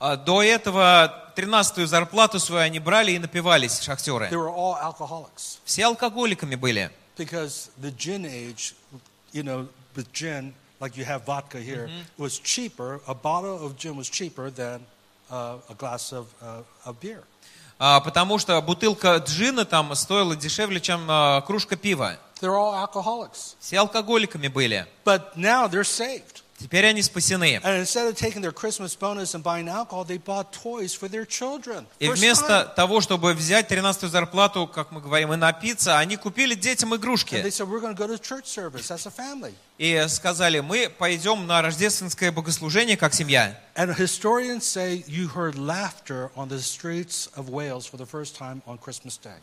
А 0.00 0.16
До 0.16 0.42
этого 0.42 1.14
13-ю 1.36 1.86
зарплату 1.86 2.40
свою 2.40 2.62
они 2.62 2.78
брали 2.78 3.12
и 3.12 3.18
напивались, 3.18 3.80
шахтеры. 3.80 4.28
They 4.30 4.36
were 4.36 4.48
all 4.48 5.28
Все 5.64 5.84
алкоголиками 5.84 6.54
были. 6.56 6.90
because 7.16 7.70
the 7.78 7.90
gin 7.90 8.24
age, 8.24 8.74
you 9.32 9.42
know, 9.42 9.68
with 9.94 10.10
gin, 10.12 10.54
like 10.80 10.96
you 10.96 11.04
have 11.04 11.26
vodka 11.26 11.58
here, 11.58 11.90
was 12.16 12.38
cheaper. 12.38 13.00
A 13.06 13.14
bottle 13.14 13.58
of 13.64 13.76
gin 13.76 13.94
was 13.94 14.08
cheaper 14.08 14.50
than 14.50 14.80
uh, 15.30 15.58
a 15.68 15.74
glass 15.74 16.12
of, 16.12 16.26
uh, 16.42 16.62
of 16.86 16.98
beer. 17.00 17.22
А, 17.78 18.00
Потому 18.00 18.38
что 18.38 18.60
бутылка 18.60 19.16
джина 19.16 19.64
там 19.64 19.94
стоила 19.94 20.36
дешевле, 20.36 20.80
чем 20.80 21.06
а, 21.08 21.40
кружка 21.42 21.76
пива. 21.76 22.16
They're 22.40 22.56
all 22.56 22.74
alcoholics. 22.74 23.56
Все 23.60 23.78
алкоголиками 23.78 24.48
были. 24.48 24.86
But 25.04 25.36
now 25.36 25.68
they're 25.68 25.84
saved. 25.84 26.42
Теперь 26.60 26.86
они 26.86 27.02
спасены. 27.02 27.60
И 31.98 32.08
вместо 32.08 32.64
того, 32.76 33.00
чтобы 33.00 33.32
взять 33.34 33.70
13-ю 33.70 34.08
зарплату, 34.08 34.66
как 34.66 34.92
мы 34.92 35.00
говорим, 35.00 35.32
и 35.32 35.36
напиться, 35.36 35.98
они 35.98 36.16
купили 36.16 36.54
детям 36.54 36.94
игрушки. 36.94 37.36
И 39.78 40.06
сказали, 40.08 40.60
мы 40.60 40.90
пойдем 40.90 41.46
на 41.46 41.62
рождественское 41.62 42.30
богослужение 42.30 42.98
как 42.98 43.14
семья. 43.14 43.58
And 43.74 43.96
historians 43.96 44.66
say 44.66 45.02
you 45.06 45.28
heard 45.28 45.56
laughter 45.56 46.30
on 46.36 46.48
the 46.48 46.58
streets 46.58 47.28
of 47.34 47.48
Wales 47.48 47.86
for 47.86 47.96
the 47.96 48.04
first 48.04 48.36
time 48.36 48.60
on 48.66 48.76
Christmas 48.76 49.16
Day. 49.16 49.38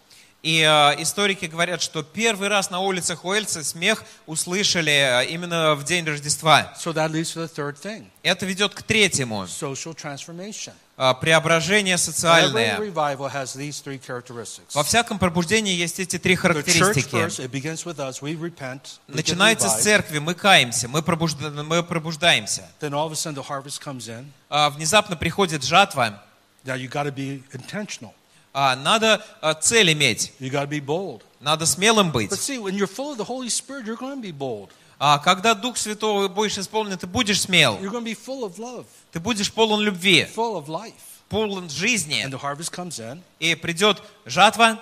И 0.47 0.61
э, 0.61 1.01
историки 1.01 1.43
говорят, 1.45 1.81
что 1.81 2.03
первый 2.03 2.47
раз 2.47 2.69
на 2.69 2.79
улицах 2.79 3.25
Уэльса 3.25 3.65
смех 3.65 4.05
услышали 4.27 4.91
э, 5.23 5.25
именно 5.25 5.75
в 5.75 5.83
день 5.83 6.05
Рождества. 6.05 6.73
So 6.79 6.93
that 6.93 7.11
leads 7.11 7.33
to 7.33 7.43
the 7.45 7.49
third 7.53 7.75
thing 7.77 8.05
Это 8.23 8.45
ведет 8.45 8.73
к 8.73 8.81
третьему. 8.81 9.43
social 9.43 9.93
transformation. 9.93 10.71
э, 10.97 11.13
Преображение 11.19 11.95
Every 11.95 11.97
социальное. 11.97 12.77
revival 12.79 13.29
has 13.29 13.55
these 13.57 13.81
three 13.83 13.99
characteristics. 13.99 14.73
Во 14.73 14.83
всяком 14.85 15.19
пробуждении 15.19 15.73
есть 15.73 15.99
эти 15.99 16.17
три 16.17 16.35
характеристики. 16.37 17.13
first, 17.13 17.39
it 17.39 17.51
begins 17.51 17.83
with 17.85 17.97
us. 17.99 18.21
We 18.21 18.33
repent. 18.39 18.99
we 19.09 19.15
get 19.15 19.15
Начинается 19.17 19.67
с 19.67 19.81
церкви, 19.83 20.19
мы 20.19 20.33
каемся, 20.33 20.87
мы, 20.87 21.01
пробужда- 21.01 21.61
мы 21.63 21.83
пробуждаемся. 21.83 22.63
Then 22.79 22.93
all 22.93 23.07
of 23.07 23.11
a 23.11 23.15
sudden 23.15 23.35
the 23.35 23.45
harvest 23.49 23.81
comes 23.83 24.07
in. 24.07 24.31
Внезапно 24.77 25.17
приходит 25.17 25.65
жатва. 25.65 26.23
Now 26.63 26.75
you 26.75 26.87
got 26.87 27.03
to 27.03 27.11
be 27.11 27.43
intentional. 27.51 28.13
А, 28.59 28.75
Надо 28.75 29.23
а, 29.39 29.53
цель 29.53 29.93
иметь, 29.93 30.33
You 30.39 30.49
got 30.49 30.63
to 30.63 30.67
be 30.67 30.79
bold. 30.83 31.21
надо 31.39 31.67
смелым 31.67 32.11
быть. 32.11 32.31
But 32.31 32.39
see, 32.39 32.57
when 32.57 32.73
you're 32.75 32.87
full 32.87 33.11
of 33.11 33.17
the 33.19 33.23
Holy 33.23 33.49
Spirit, 33.49 33.85
you're 33.85 33.95
going 33.95 34.15
to 34.15 34.19
be 34.21 34.31
bold. 34.31 34.71
А 34.99 35.19
когда 35.19 35.53
Дух 35.53 35.77
Святой 35.77 36.27
будешь 36.27 36.57
исполнен, 36.57 36.97
ты 36.97 37.05
будешь 37.05 37.41
смел. 37.41 37.77
You're 37.79 37.91
going 37.91 38.03
to 38.03 38.15
be 38.15 38.15
full 38.15 38.43
of 38.43 38.57
love, 38.57 38.85
Ты 39.11 39.19
будешь 39.19 39.51
полон 39.53 39.81
любви, 39.81 40.25
full 40.35 40.55
of 40.55 40.67
life. 40.67 40.93
полон 41.29 41.69
жизни. 41.69 42.23
And 42.25 42.31
the 42.33 42.41
harvest 42.41 42.71
comes 42.71 42.97
in. 42.99 43.21
И 43.39 43.53
придет 43.53 44.01
жатва. 44.25 44.79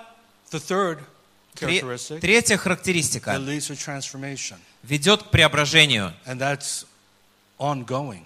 The 0.52 0.60
third 0.62 1.00
characteristic 1.54 2.22
Третья 2.22 2.56
that 2.56 2.62
характеристика 2.62 3.38
leads 3.38 3.68
to 3.68 3.76
transformation, 3.76 4.56
ведет 4.84 5.24
к 5.24 5.32
преображению, 5.32 6.14
and 6.26 6.40
that's 6.40 6.86
ongoing. 7.60 8.26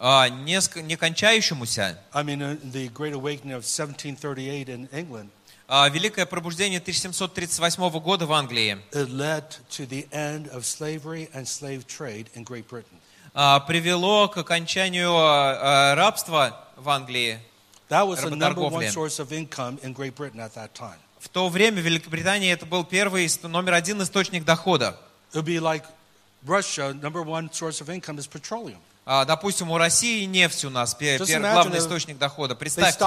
А, 0.00 0.28
не, 0.30 0.96
кончающемуся. 0.96 1.98
I 2.12 2.22
mean, 2.24 2.58
the 2.72 2.88
Great 2.88 3.12
Awakening 3.12 3.52
of 3.52 3.64
1738 3.64 4.68
in 4.68 4.88
England, 4.90 5.28
А, 5.72 5.88
Великое 5.88 6.26
пробуждение 6.26 6.80
1738 6.80 8.00
года 8.00 8.26
в 8.26 8.32
Англии 8.32 8.76
а, 13.32 13.60
привело 13.60 14.28
к 14.28 14.36
окончанию 14.36 15.12
а, 15.14 15.92
а, 15.92 15.94
рабства 15.94 16.66
в 16.76 16.88
Англии. 16.88 17.38
That 17.88 18.04
was 18.08 18.16
the 18.16 18.30
number 18.30 18.62
one 18.68 18.82
Работорговля. 18.82 18.88
source 18.88 19.20
of 19.20 19.30
income 19.30 19.78
in 19.84 19.94
Great 19.94 20.16
Britain 20.16 20.40
at 20.40 20.54
that 20.54 20.72
time. 20.74 20.98
В 21.20 21.28
то 21.28 21.48
время 21.48 21.80
в 21.82 21.84
Великобритании 21.84 22.50
это 22.50 22.66
был 22.66 22.82
первый, 22.82 23.28
номер 23.44 23.74
один 23.74 24.02
источник 24.02 24.44
дохода. 24.44 24.96
It 25.32 25.36
would 25.36 25.44
be 25.44 25.60
like 25.60 25.84
Russia, 26.44 26.92
number 26.94 27.22
one 27.22 27.48
source 27.52 27.80
of 27.80 27.88
income 27.88 28.18
is 28.18 28.26
petroleum. 28.26 28.80
А, 29.12 29.24
Допустим, 29.24 29.72
у 29.72 29.76
России 29.76 30.24
нефть 30.24 30.64
у 30.64 30.70
нас, 30.70 30.96
главный 30.96 31.78
источник 31.78 32.16
дохода. 32.16 32.54
Представьте, 32.54 33.04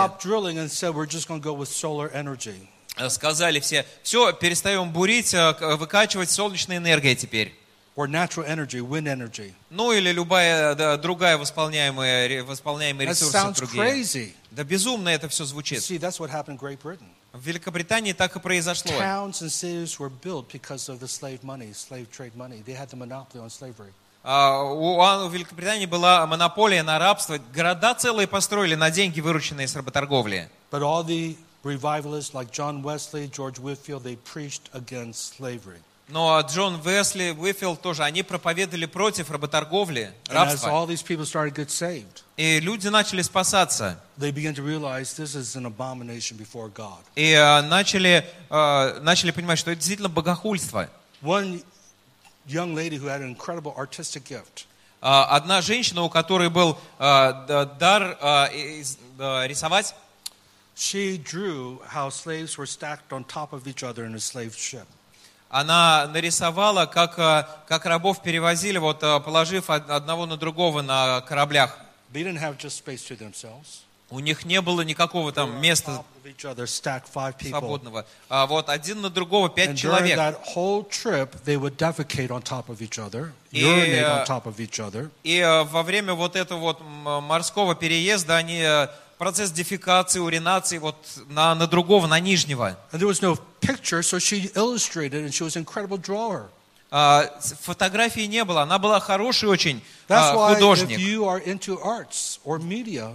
э, 2.98 3.10
сказали 3.10 3.60
все, 3.62 3.86
все, 4.04 4.34
перестаем 4.34 4.92
бурить, 4.92 5.34
э, 5.34 5.54
выкачивать 5.78 6.30
солнечная 6.30 6.76
энергия 6.76 7.16
теперь. 7.16 7.58
Or 7.96 8.10
natural 8.10 8.46
energy, 8.46 8.82
wind 8.82 9.06
energy. 9.06 9.54
Ну 9.70 9.94
или 9.94 10.12
любая 10.12 10.76
да, 10.76 10.98
другая 10.98 11.38
восполняемая, 11.38 12.44
восполняемые 12.44 13.08
ресурсы 13.08 13.54
другие. 13.56 13.84
crazy. 13.84 14.34
Да 14.52 14.66
безумно 14.66 15.08
это 15.08 15.30
все 15.30 15.46
звучит. 15.46 15.80
see, 15.80 15.98
that's 15.98 16.20
what 16.20 16.30
happened 16.30 16.58
in 16.58 16.60
Great 16.60 16.82
Britain. 16.82 17.08
В 17.32 17.48
Великобритании 17.48 18.12
так 18.12 18.36
и 18.36 18.40
произошло. 18.42 18.92
Towns 18.92 19.42
and 19.42 19.50
cities 19.50 19.98
were 20.00 20.12
built 20.12 20.52
because 20.52 20.90
of 20.90 21.00
the 21.00 21.08
slave 21.08 21.44
money, 21.44 21.72
slave 21.74 22.12
trade 22.12 22.36
money. 22.36 22.62
They 22.66 22.76
had 22.76 22.90
the 22.90 22.98
monopoly 22.98 23.42
on 23.42 23.50
slavery. 23.50 23.94
А, 24.24 24.64
У 24.64 25.02
Ан- 25.02 25.24
у 25.24 25.30
Великобритании 25.30 25.86
была 25.86 26.26
монополия 26.26 26.82
на 26.84 26.98
рабство. 26.98 27.38
Города 27.54 27.94
целые 27.94 28.28
построили 28.28 28.76
на 28.76 28.90
деньги, 28.90 29.20
вырученные 29.20 29.68
с 29.68 29.76
работорговли. 29.76 30.50
But 30.72 30.82
all 30.82 31.04
the 31.06 31.36
revivalists 31.64 32.34
like 32.34 32.52
John 32.52 32.82
Wesley, 32.84 33.30
George 33.30 33.60
Whitfield, 33.60 34.04
they 34.04 34.18
preached 34.34 34.70
against 34.74 35.36
slavery. 35.38 35.80
Но 36.10 36.40
Джон 36.42 36.82
Весли, 36.82 37.32
Уифилд 37.32 37.82
тоже, 37.82 38.04
они 38.04 38.24
проповедовали 38.24 38.86
против 38.86 39.32
работорговли, 39.32 40.14
рабства. 40.30 40.86
И 42.38 42.60
люди 42.60 42.88
начали 42.90 43.22
спасаться. 43.22 43.98
И 47.16 47.32
э, 47.32 47.62
начали, 47.62 48.26
начали 49.02 49.32
понимать, 49.32 49.60
что 49.60 49.72
это 49.72 49.80
действительно 49.80 50.10
богохульство. 50.10 50.90
One 51.22 51.64
young 52.47 52.75
lady 52.75 52.97
who 52.97 53.07
had 53.07 53.21
an 53.21 53.29
incredible 53.35 53.75
artistic 53.77 54.25
gift, 54.25 54.67
А, 55.01 55.37
Одна 55.37 55.61
женщина, 55.63 56.03
у 56.03 56.09
которой 56.11 56.49
был 56.51 56.77
э, 56.99 57.47
д- 57.47 57.67
дар 57.79 58.19
э, 58.21 58.81
из- 58.81 58.99
э, 59.19 59.47
рисовать, 59.47 59.95
she 60.77 61.19
drew 61.23 61.81
how 61.95 62.09
slaves 62.11 62.57
were 62.59 62.67
stacked 62.67 63.11
on 63.11 63.25
top 63.25 63.53
of 63.53 63.65
each 63.67 63.83
other 63.83 64.05
in 64.05 64.15
a 64.15 64.19
slave 64.21 64.57
ship. 64.57 64.87
она 65.51 66.07
нарисовала, 66.09 66.87
как, 66.87 67.19
э, 67.19 67.47
как 67.69 67.87
рабов 67.87 68.23
перевозили, 68.23 68.79
вот, 68.79 69.03
э, 69.03 69.21
положив 69.21 69.71
од- 69.71 69.89
одного 69.91 70.27
на 70.27 70.37
другого 70.37 70.83
на 70.83 71.21
кораблях. 71.23 71.79
They 72.13 72.23
didn't 72.25 72.41
have 72.41 72.57
just 72.59 72.77
space 72.85 73.07
to 73.09 73.17
themselves. 73.17 73.83
У 74.10 74.20
них 74.20 74.46
не 74.46 74.62
было 74.62 74.82
никакого 74.82 75.32
там 75.32 75.60
места 75.62 76.04
свободного. 77.50 78.06
А 78.30 78.46
вот 78.46 78.70
один 78.70 79.02
на 79.02 79.10
другого 79.10 79.50
пять 79.50 79.78
человек. 79.78 80.18
И, 83.52 83.64
э. 83.64 84.26
И 85.24 85.38
э, 85.40 85.64
во 85.64 85.84
время 85.84 86.14
вот 86.14 86.36
этого 86.36 86.60
вот 86.60 86.82
морского 86.82 87.76
переезда 87.76 88.38
они 88.38 88.62
э, 88.62 88.88
процесс 89.18 89.52
дефекации, 89.52 90.20
уринации 90.20 90.78
вот 90.78 90.96
на, 91.28 91.56
на 91.56 91.68
другого, 91.68 92.08
на 92.08 92.20
нижнего. 92.20 92.78
And 92.92 93.00
there 93.00 93.08
was 93.08 93.22
no 93.22 93.38
picture, 93.62 94.02
so 94.04 94.20
she 94.20 94.52
illustrated, 94.56 95.24
and 95.24 95.34
she 95.34 95.44
was 95.44 95.56
an 95.56 95.62
incredible 95.62 95.98
drawer. 95.98 96.50
А, 96.96 97.28
Фотографии 97.62 98.28
не 98.28 98.44
было, 98.44 98.62
она 98.62 98.78
была 98.78 99.00
хороший 99.00 99.50
очень 99.50 99.84
а, 100.08 100.54
художник. 100.54 101.00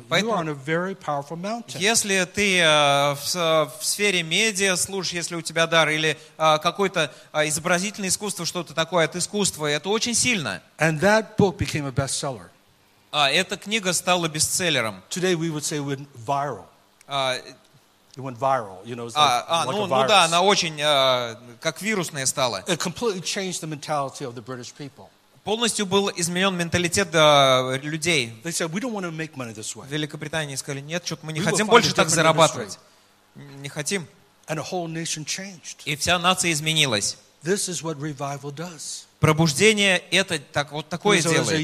Поэтому-. 0.09 0.57
Если 1.79 2.25
ты 2.25 2.59
э, 2.59 3.15
в, 3.15 3.73
сфере 3.81 4.25
медиа 4.25 4.75
слушаешь, 4.75 5.15
если 5.15 5.37
у 5.37 5.43
тебя 5.43 5.69
дар, 5.69 5.91
или 5.91 6.19
а, 6.37 6.59
какое-то 6.59 7.13
изобразительное 7.33 8.09
искусство, 8.09 8.45
что-то 8.45 8.75
такое 8.75 9.05
от 9.05 9.15
искусства, 9.15 9.67
это 9.67 9.91
очень 9.91 10.15
сильно. 10.15 10.61
And 10.79 10.99
that 10.99 11.37
book 11.37 11.57
became 11.57 11.87
a 11.87 11.93
bestseller. 11.93 12.51
Эта 13.13 13.57
книга 13.57 13.93
стала 13.93 14.27
бестселлером. 14.27 15.05
Today 15.09 15.35
we 15.35 15.51
would 15.51 15.63
say 15.63 15.79
went 15.79 16.09
viral. 16.27 16.65
А, 18.19 18.21
It 18.21 18.25
went 18.25 18.39
viral, 18.39 18.85
you 18.85 18.97
know, 18.97 19.07
it's 19.07 19.15
а, 19.15 19.21
like, 19.21 19.45
а, 19.49 19.65
like 19.67 19.73
ну, 19.73 19.85
a 19.85 19.89
ну 19.89 20.09
да, 20.09 20.25
virus. 20.25 20.25
она 20.27 20.43
очень 20.43 20.81
а, 20.83 21.39
как 21.61 21.81
вирусная 21.81 22.27
стала. 22.27 22.65
It 22.67 22.79
completely 22.79 23.21
changed 23.21 23.61
the 23.63 23.69
mentality 23.69 24.25
of 24.25 24.35
the 24.35 24.43
British 24.43 24.73
people. 24.77 25.09
Полностью 25.45 25.87
был 25.87 26.11
изменен 26.15 26.57
менталитет 26.57 27.09
а, 27.15 27.77
людей. 27.77 28.35
They 28.43 28.51
said, 28.51 28.71
we 28.73 28.81
don't 28.81 28.93
want 28.93 29.05
to 29.05 29.13
make 29.13 29.37
money 29.37 29.55
this 29.55 29.77
way. 29.77 29.87
В 29.87 29.93
Великобритании 29.93 30.57
сказали, 30.57 30.81
нет, 30.81 31.07
что-то 31.07 31.25
мы 31.27 31.33
не 31.33 31.41
We 31.41 31.45
хотим 31.45 31.69
больше 31.69 31.95
так 31.95 32.09
зарабатывать. 32.11 32.79
Не 33.37 33.69
хотим. 33.69 34.07
And 34.49 34.59
a 34.59 34.65
whole 34.65 34.89
nation 34.89 35.25
changed. 35.25 35.83
И 35.85 35.95
вся 35.95 36.19
нация 36.19 36.51
изменилась. 36.53 37.19
This 37.45 37.69
is 37.69 37.83
what 37.83 37.99
revival 38.01 38.53
does. 38.53 39.05
Пробуждение 39.21 39.99
это 40.11 40.39
так, 40.39 40.73
вот 40.73 40.89
такое 40.89 41.23
делает. 41.23 41.61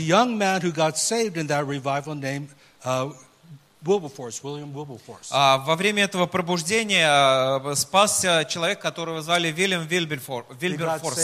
Wilberforce, 3.84 4.42
William 4.42 4.72
Wilberforce. 4.72 5.28
А, 5.30 5.58
Во 5.58 5.76
время 5.76 6.04
этого 6.04 6.26
пробуждения 6.26 7.06
а, 7.08 7.74
спасся 7.76 8.44
человек, 8.46 8.80
которого 8.80 9.20
звали 9.22 9.50
Вильям 9.50 9.86
Вильберфор- 9.86 10.44
Вильберфорс. 10.58 11.18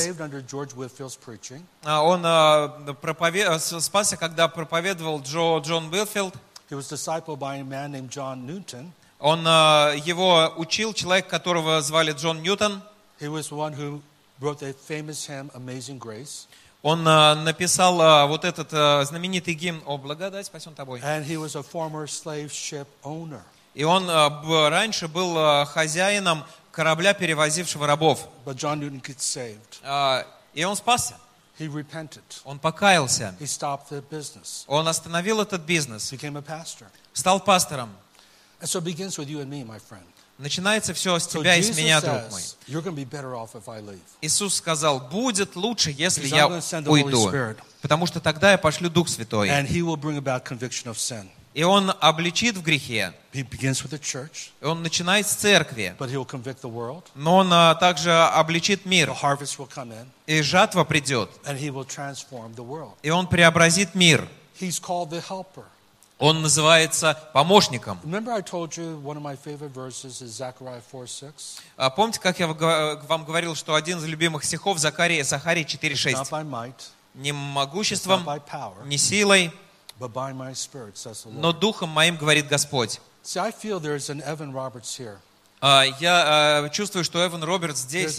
Он 1.85 3.81
спасся, 3.81 4.17
когда 4.17 4.49
проповедовал 4.49 5.21
Джо, 5.23 5.59
Джон 5.59 5.93
Уилфилд. 5.93 6.35
He 6.71 6.77
was 6.77 6.89
discipled 6.89 7.39
by 7.39 7.57
a 7.57 7.65
man 7.65 7.91
named 7.93 8.11
John 8.11 8.47
Newton. 8.47 8.93
Он, 9.19 9.41
его 10.05 10.53
учил 10.57 10.95
человек, 10.95 11.27
которого 11.29 11.81
звали 11.83 12.13
Джон 12.13 12.43
Ньютон. 12.43 12.83
He 13.21 13.29
was 13.29 13.49
the 13.51 13.57
one 13.57 13.73
who 13.75 14.01
wrote 14.41 14.61
the 14.61 14.73
famous 14.89 15.27
hymn 15.27 15.51
Amazing 15.55 15.99
Grace. 15.99 16.47
Он 16.83 17.07
а, 17.07 17.35
написал 17.35 18.01
а, 18.01 18.27
вот 18.27 18.45
этот 18.45 18.73
а, 18.73 19.05
знаменитый 19.05 19.55
гимн 19.55 19.83
«О, 19.85 19.99
благодать 19.99 20.47
спасен 20.47 20.75
тобой». 20.75 21.01
And 21.01 21.27
he 21.27 21.37
was 21.37 21.55
a 21.55 21.63
former 21.63 22.07
slave 22.07 22.51
ship 22.51 22.87
owner. 23.03 23.43
И 23.75 23.85
он 23.85 24.09
раньше 24.11 25.07
был 25.07 25.65
хозяином 25.67 26.45
корабля, 26.73 27.15
перевозившего 27.15 27.87
рабов. 27.87 28.27
But 28.45 28.57
John 28.57 28.81
Newton 28.81 29.01
gets 29.01 29.23
saved. 29.23 29.81
И 30.55 30.65
он 30.65 30.75
спасся. 30.75 31.17
He 31.59 31.69
repented. 31.69 32.23
Он 32.45 32.59
покаялся. 32.59 33.37
He 33.39 33.47
stopped 33.47 33.91
the 33.91 34.03
business. 34.11 34.65
Он 34.67 34.89
остановил 34.89 35.41
этот 35.41 35.61
бизнес. 35.61 36.11
Became 36.11 36.37
a 36.37 36.43
pastor. 36.43 36.87
Стал 37.13 37.39
пастором. 37.39 37.91
And 38.61 38.69
so 38.69 38.79
it 38.79 38.85
begins 38.85 39.19
with 39.19 39.29
you 39.29 39.41
and 39.41 39.49
me, 39.49 39.63
my 39.63 39.79
friend. 39.79 40.05
Начинается 40.41 40.95
все 40.95 41.19
с 41.19 41.27
тебя 41.27 41.57
и 41.57 41.63
с 41.63 41.77
меня, 41.77 42.01
друг 42.01 42.31
мой. 42.31 42.43
Иисус 44.23 44.55
сказал, 44.55 44.99
будет 45.01 45.55
лучше, 45.55 45.91
если 45.91 46.27
я 46.27 46.49
уйду. 46.87 47.31
Потому 47.83 48.07
что 48.07 48.21
тогда 48.21 48.53
я 48.53 48.59
пошлю 48.59 48.89
Дух 48.89 49.11
Святой. 49.11 49.51
И 51.53 51.63
Он 51.63 51.93
обличит 52.01 52.57
в 52.57 52.63
грехе. 52.63 53.13
И 53.35 53.45
Он 54.63 54.83
начинает 54.83 55.27
с 55.27 55.33
церкви. 55.35 55.95
Но 57.15 57.37
Он 57.37 57.53
а, 57.53 57.75
также 57.75 58.11
обличит 58.13 58.87
мир. 58.87 59.15
И 60.27 60.41
жатва 60.41 60.85
придет. 60.85 61.31
И 63.03 63.11
Он 63.11 63.27
преобразит 63.27 63.95
мир. 63.95 64.27
Он 66.21 66.43
называется 66.43 67.19
помощником. 67.33 67.99
Remember, 68.05 68.31
I 68.31 68.43
told 68.43 68.77
you 68.77 69.01
one 69.03 69.17
of 69.17 69.23
my 69.23 69.37
favorite 69.37 69.73
verses 69.73 70.21
is 70.21 70.37
Zechariah 70.37 70.83
4 70.83 71.07
6? 71.07 71.63
А 71.79 71.89
Помните, 71.89 72.21
как 72.21 72.39
я 72.39 72.47
вам 72.47 73.25
говорил, 73.25 73.55
что 73.55 73.75
один 73.75 73.99
из 73.99 74.05
любимых 74.05 74.45
стихов 74.45 74.79
Захарии 74.79 75.21
Not 75.21 75.65
4.6. 75.65 76.31
by 76.31 76.45
might, 76.45 76.75
Не 77.15 77.33
могуществом, 77.33 78.29
не 78.85 78.99
силой, 78.99 79.51
но 79.99 81.53
духом 81.53 81.89
моим, 81.89 82.17
говорит 82.17 82.49
Господь. 82.49 83.01
А, 85.63 85.85
Я 86.01 86.65
а, 86.65 86.69
чувствую, 86.71 87.05
что 87.05 87.27
Эван 87.27 87.45
Робертс 87.45 87.81
здесь. 87.81 88.19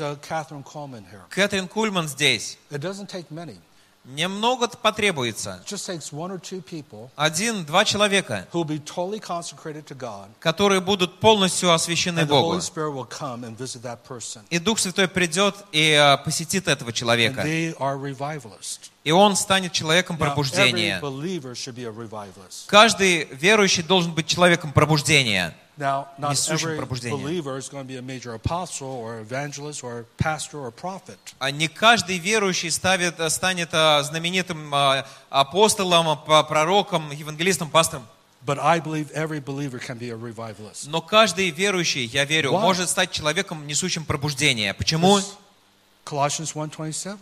Кэтрин 1.30 1.68
Кульман 1.68 2.08
здесь. 2.08 2.58
Немного 4.04 4.68
потребуется. 4.68 5.62
Один-два 7.16 7.86
человека, 7.86 8.48
которые 10.40 10.82
будут 10.82 11.20
полностью 11.20 11.72
освящены 11.72 12.26
Богу. 12.26 12.54
И 14.50 14.58
Дух 14.60 14.80
Святой 14.80 15.08
придет 15.08 15.56
и 15.72 15.94
а, 15.94 16.18
посетит 16.18 16.68
этого 16.68 16.92
человека. 16.92 17.44
И 19.04 19.12
он 19.12 19.36
станет 19.36 19.72
человеком 19.72 20.18
пробуждения. 20.18 21.02
Каждый 22.68 23.26
верующий 23.32 23.84
должен 23.84 24.14
быть 24.14 24.28
человеком 24.28 24.72
пробуждения. 24.72 25.56
Now, 25.78 26.06
not 26.20 26.32
Несущим 26.34 26.68
every 26.68 26.78
пробуждение. 26.78 27.18
believer 27.18 27.58
is 27.58 27.68
going 27.70 27.82
to 27.82 27.88
be 27.88 27.96
a 27.98 28.02
major 28.04 28.34
apostle 28.36 28.90
or 28.90 29.20
evangelist 29.22 29.84
or 29.84 30.06
pastor 30.18 30.60
or 30.60 30.70
prophet. 30.72 31.18
А 31.40 31.50
не 31.50 31.68
каждый 31.68 32.20
верующий 32.20 32.70
ставит, 32.70 33.16
станет 33.32 33.70
а, 33.74 34.04
знаменитым 34.04 34.70
а, 34.76 35.08
апостолом, 35.32 36.20
по- 36.24 36.44
пророком, 36.44 37.10
евангелистом, 37.12 37.70
пастором. 37.72 38.06
But 38.46 38.60
I 38.60 38.80
believe 38.80 39.12
every 39.14 39.40
believer 39.40 39.80
can 39.80 39.98
be 39.98 40.10
a 40.12 40.16
revivalist. 40.16 40.88
Но 40.88 41.02
каждый 41.02 41.50
верующий, 41.50 42.06
я 42.06 42.26
верю, 42.26 42.52
Why? 42.52 42.60
может 42.62 42.88
стать 42.90 43.10
человеком, 43.12 43.66
несущим 43.66 44.06
пробуждение. 44.06 44.74
Почему? 44.76 45.18
This- 45.18 45.34
Colossians 46.06 46.54
1.27. 46.54 47.18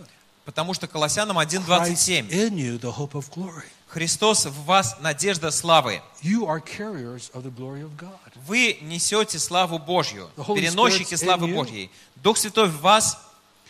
Потому 0.50 0.74
что 0.74 0.88
Колоссянам 0.88 1.38
Christ 1.38 1.68
1.27. 1.68 2.32
in 2.32 2.58
you, 2.58 2.80
the 2.80 2.92
hope 2.92 3.14
of 3.14 3.30
glory. 3.30 3.66
Христос 3.88 4.48
в 4.48 4.66
вас 4.66 4.98
надежда 5.00 5.52
славы. 5.52 6.02
Вы 8.48 8.78
несете 8.82 9.38
славу 9.38 9.78
Божью, 9.78 10.28
переносчики 10.36 11.14
славы. 11.14 11.54
Божьей. 11.54 11.92
Дух 12.16 12.36
Святой 12.36 12.68
в 12.68 12.82
вас, 12.82 13.20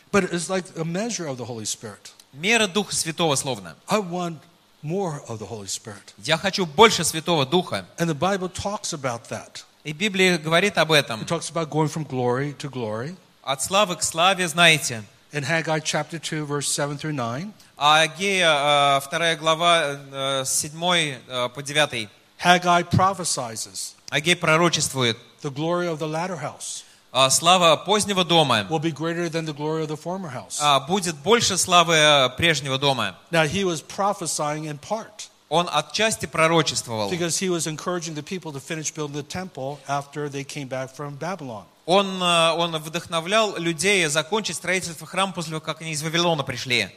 But 0.09 0.31
it's 0.31 0.47
like 0.47 0.63
a 0.77 0.85
measure 0.85 1.27
of 1.27 1.35
the 1.35 1.45
Holy 1.45 1.65
Spirit. 1.65 2.13
мера 2.31 2.65
Духа 2.65 2.95
Святого 2.95 3.35
словно. 3.35 3.75
I 3.89 3.99
want 3.99 4.37
more 4.81 5.21
of 5.27 5.37
the 5.39 5.49
Holy 5.49 5.67
Spirit. 5.67 6.13
Я 6.19 6.37
хочу 6.37 6.65
больше 6.65 7.03
Святого 7.03 7.45
Духа. 7.45 7.85
And 7.97 8.07
the 8.09 8.17
Bible 8.17 8.47
talks 8.47 8.93
about 8.93 9.27
that. 9.27 9.65
И 9.83 9.91
Библия 9.91 10.37
говорит 10.37 10.77
об 10.77 10.93
этом. 10.93 11.23
It 11.23 11.27
talks 11.27 11.51
about 11.51 11.69
going 11.69 11.89
from 11.89 12.07
glory 12.07 12.55
to 12.57 12.69
glory. 12.69 13.17
От 13.43 13.61
славы 13.61 13.97
к 13.97 14.01
славе, 14.01 14.47
знаете. 14.47 15.03
In 15.32 15.42
Haggai 15.42 15.80
chapter 15.80 16.18
2, 16.18 16.46
verse 16.46 16.68
7 16.68 16.96
through 16.96 17.12
9, 17.12 17.52
А 17.76 18.02
Агея, 18.02 19.00
2 19.00 19.36
глава, 19.36 19.98
э, 20.12 20.44
с 20.44 20.52
7 20.52 21.18
э, 21.28 21.48
по 21.48 21.60
9. 21.60 22.08
Haggai 22.38 22.84
prophesies 22.84 23.94
Агей 24.10 24.36
пророчествует. 24.36 25.16
the 25.42 25.50
glory 25.50 25.86
of 25.88 25.98
the 25.98 26.06
latter 26.06 26.36
house 26.36 26.84
а, 27.12 27.30
Слава 27.30 27.76
позднего 27.76 28.24
дома 28.24 28.66
will 28.68 28.80
be 28.80 28.90
greater 28.92 29.28
than 29.28 29.44
the 29.44 29.52
glory 29.52 29.82
of 29.82 29.88
the 29.88 29.96
former 29.96 30.28
house. 30.28 30.58
а, 30.60 30.80
будет 30.80 31.16
больше 31.16 31.56
славы 31.56 31.94
э, 31.94 32.28
прежнего 32.36 32.78
дома. 32.78 33.16
Now, 33.30 33.44
he 33.46 33.64
was 33.64 33.80
prophesying 33.80 34.64
in 34.66 34.78
part 34.78 35.28
Он 35.48 35.68
отчасти 35.72 36.26
пророчествовал. 36.26 37.10
because 37.10 37.38
he 37.38 37.48
was 37.48 37.66
encouraging 37.66 38.14
the 38.14 38.22
people 38.22 38.52
to 38.52 38.60
finish 38.60 38.90
building 38.92 39.14
the 39.14 39.22
temple 39.22 39.78
after 39.88 40.28
they 40.28 40.42
came 40.44 40.66
back 40.68 40.90
from 40.94 41.14
Babylon. 41.16 41.64
Он, 41.91 42.21
э, 42.21 42.51
он 42.51 42.77
вдохновлял 42.77 43.57
людей 43.57 44.05
закончить 44.05 44.57
строительство 44.57 45.07
храма 45.07 45.33
после 45.33 45.53
того, 45.53 45.61
как 45.61 45.81
они 45.81 45.93
из 45.93 46.03
Вавилона 46.03 46.43
пришли. 46.43 46.87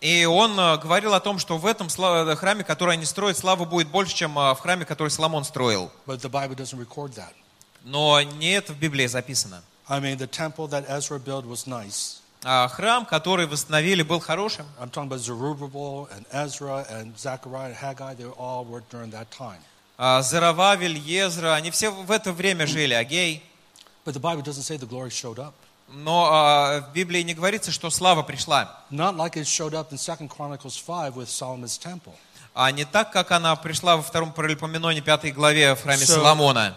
И 0.00 0.24
он 0.24 0.60
э, 0.60 0.78
говорил 0.78 1.14
о 1.14 1.20
том, 1.20 1.38
что 1.40 1.58
в 1.58 1.66
этом 1.66 1.88
храме, 1.88 2.62
который 2.62 2.94
они 2.94 3.04
строят, 3.04 3.36
слава 3.36 3.64
будет 3.64 3.88
больше, 3.88 4.14
чем 4.14 4.38
э, 4.38 4.54
в 4.54 4.60
храме, 4.60 4.84
который 4.84 5.08
Соломон 5.08 5.42
строил. 5.42 5.90
But 6.06 6.20
the 6.20 6.30
Bible 6.30 6.54
doesn't 6.54 6.78
record 6.78 7.14
that. 7.14 7.32
Но 7.82 8.22
не 8.22 8.52
это 8.52 8.74
в 8.74 8.78
Библии 8.78 9.08
записано. 9.08 9.64
I 9.88 9.98
mean, 9.98 10.16
the 10.16 10.28
temple 10.28 10.68
that 10.68 10.88
Ezra 10.88 11.18
built 11.18 11.44
was 11.44 11.66
nice. 11.66 12.20
А 12.44 12.68
храм, 12.68 13.04
который 13.04 13.46
восстановили, 13.46 14.02
был 14.02 14.20
хорошим. 14.20 14.64
I'm 14.80 14.90
talking 14.90 15.08
about 15.08 15.18
Zerubbabel 15.18 16.08
and 16.14 16.24
Ezra 16.30 16.86
and 16.88 17.18
Zechariah 17.18 17.70
and 17.70 17.74
Haggai. 17.74 18.14
They 18.14 18.26
all 18.26 18.64
were 18.64 18.84
during 18.88 19.10
that 19.10 19.28
time. 19.32 19.58
А, 19.98 20.22
Зарававель, 20.22 20.98
Езра, 20.98 21.54
они 21.54 21.70
все 21.70 21.90
в 21.90 22.10
это 22.10 22.32
время 22.32 22.66
жили, 22.66 22.94
Агей. 22.94 23.42
But 24.04 24.14
the 24.14 24.20
Bible 24.20 24.42
doesn't 24.42 24.64
say 24.64 24.76
the 24.76 24.88
glory 24.88 25.10
showed 25.10 25.38
up. 25.38 25.54
Но 25.88 26.28
а, 26.32 26.80
в 26.80 26.92
Библии 26.92 27.20
не 27.20 27.34
говорится, 27.34 27.70
что 27.70 27.90
слава 27.90 28.22
пришла. 28.22 28.84
Not 28.90 29.16
like 29.16 29.34
it 29.34 29.46
showed 29.46 29.74
up 29.74 29.92
in 29.92 29.98
2 29.98 30.28
Chronicles 30.28 30.76
5 30.78 31.14
with 31.14 31.28
Solomon's 31.28 31.78
temple. 31.78 32.14
А 32.54 32.70
не 32.70 32.84
так, 32.84 33.10
как 33.12 33.30
она 33.30 33.56
пришла 33.56 33.96
во 33.96 34.02
втором 34.02 34.32
паралипоменоне, 34.32 35.00
пятой 35.00 35.32
главе 35.32 35.74
в 35.74 35.82
храме 35.82 36.02
So, 36.02 36.16
Соломона. 36.16 36.76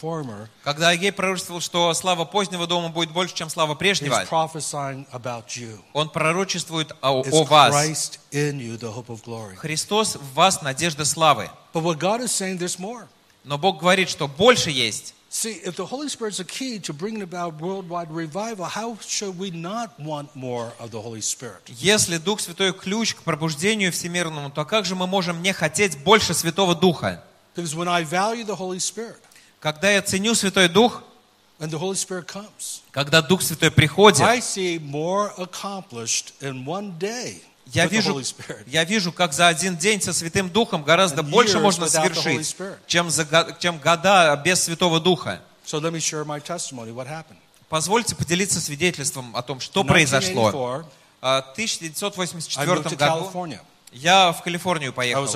former, 0.00 0.48
Когда 0.62 0.90
Агей 0.90 1.10
пророчествовал, 1.10 1.60
что 1.60 1.92
слава 1.94 2.24
позднего 2.24 2.66
дома 2.68 2.88
будет 2.90 3.10
больше, 3.10 3.34
чем 3.34 3.50
слава 3.50 3.74
прежнего, 3.74 4.14
он 5.92 6.08
пророчествует 6.08 6.92
о, 7.02 7.22
о 7.22 7.44
вас. 7.44 7.72
You. 7.72 9.56
Христос 9.56 10.16
в 10.16 10.34
вас 10.34 10.62
надежда 10.62 11.04
славы. 11.04 11.50
Но 13.42 13.58
Бог 13.58 13.80
говорит, 13.80 14.08
что 14.08 14.28
больше 14.28 14.70
есть. 14.70 15.15
See, 15.28 15.60
if 15.64 15.74
the 15.76 15.86
Holy 15.86 16.08
Spirit's 16.08 16.38
a 16.38 16.44
key 16.44 16.78
to 16.80 16.92
bringing 16.92 17.22
about 17.22 17.60
worldwide 17.60 18.10
revival, 18.10 18.64
how 18.64 18.96
should 19.00 19.38
we 19.38 19.50
not 19.50 19.98
want 19.98 20.34
more 20.36 20.72
of 20.78 20.92
the 20.92 21.00
Holy 21.00 21.20
Spirit? 21.20 21.68
Если 21.68 22.18
Дух 22.18 22.40
Святой 22.40 22.72
ключ 22.72 23.14
к 23.14 23.22
пробуждению 23.22 23.90
всемирному, 23.92 24.50
то 24.50 24.64
как 24.64 24.84
же 24.84 24.94
мы 24.94 25.06
можем 25.06 25.42
не 25.42 25.52
хотеть 25.52 25.98
больше 25.98 26.32
Святого 26.32 26.74
Духа? 26.74 27.22
Because 27.54 27.74
when 27.74 27.88
I 27.88 28.04
value 28.04 28.44
the 28.44 28.56
Holy 28.56 28.78
Spirit, 28.78 29.18
Когда 29.60 29.90
я 29.90 30.00
ценю 30.00 30.34
Святой 30.34 30.68
Дух, 30.68 31.02
and 31.58 31.70
the 31.70 31.78
Holy 31.78 31.96
Spirit 31.96 32.26
comes, 32.26 32.82
когда 32.92 33.20
Дух 33.20 33.42
Святой 33.42 33.70
приходит, 33.72 34.20
I 34.20 34.38
see 34.38 34.78
more 34.78 35.32
accomplished 35.36 36.34
in 36.40 36.64
one 36.64 36.96
day 36.98 37.42
я 37.66 37.86
вижу, 37.86 38.20
я 38.66 38.84
вижу, 38.84 39.12
как 39.12 39.32
за 39.32 39.48
один 39.48 39.76
день 39.76 40.00
со 40.00 40.12
Святым 40.12 40.48
Духом 40.50 40.82
гораздо 40.82 41.22
больше 41.22 41.58
можно 41.58 41.88
совершить, 41.88 42.56
чем, 42.86 43.10
за, 43.10 43.56
чем 43.58 43.78
года 43.78 44.40
без 44.44 44.62
Святого 44.62 45.00
Духа. 45.00 45.40
Позвольте 47.68 48.14
поделиться 48.14 48.60
свидетельством 48.60 49.34
о 49.36 49.42
том, 49.42 49.60
что 49.60 49.82
произошло. 49.82 50.84
1984, 51.20 51.20
А, 51.20 51.42
В 51.42 52.60
I 52.60 52.66
moved 52.66 52.80
1984 52.80 52.80
to 52.82 52.96
году 52.96 53.58
я 53.92 54.32
в 54.32 54.42
Калифорнию 54.42 54.92
поехал. 54.92 55.26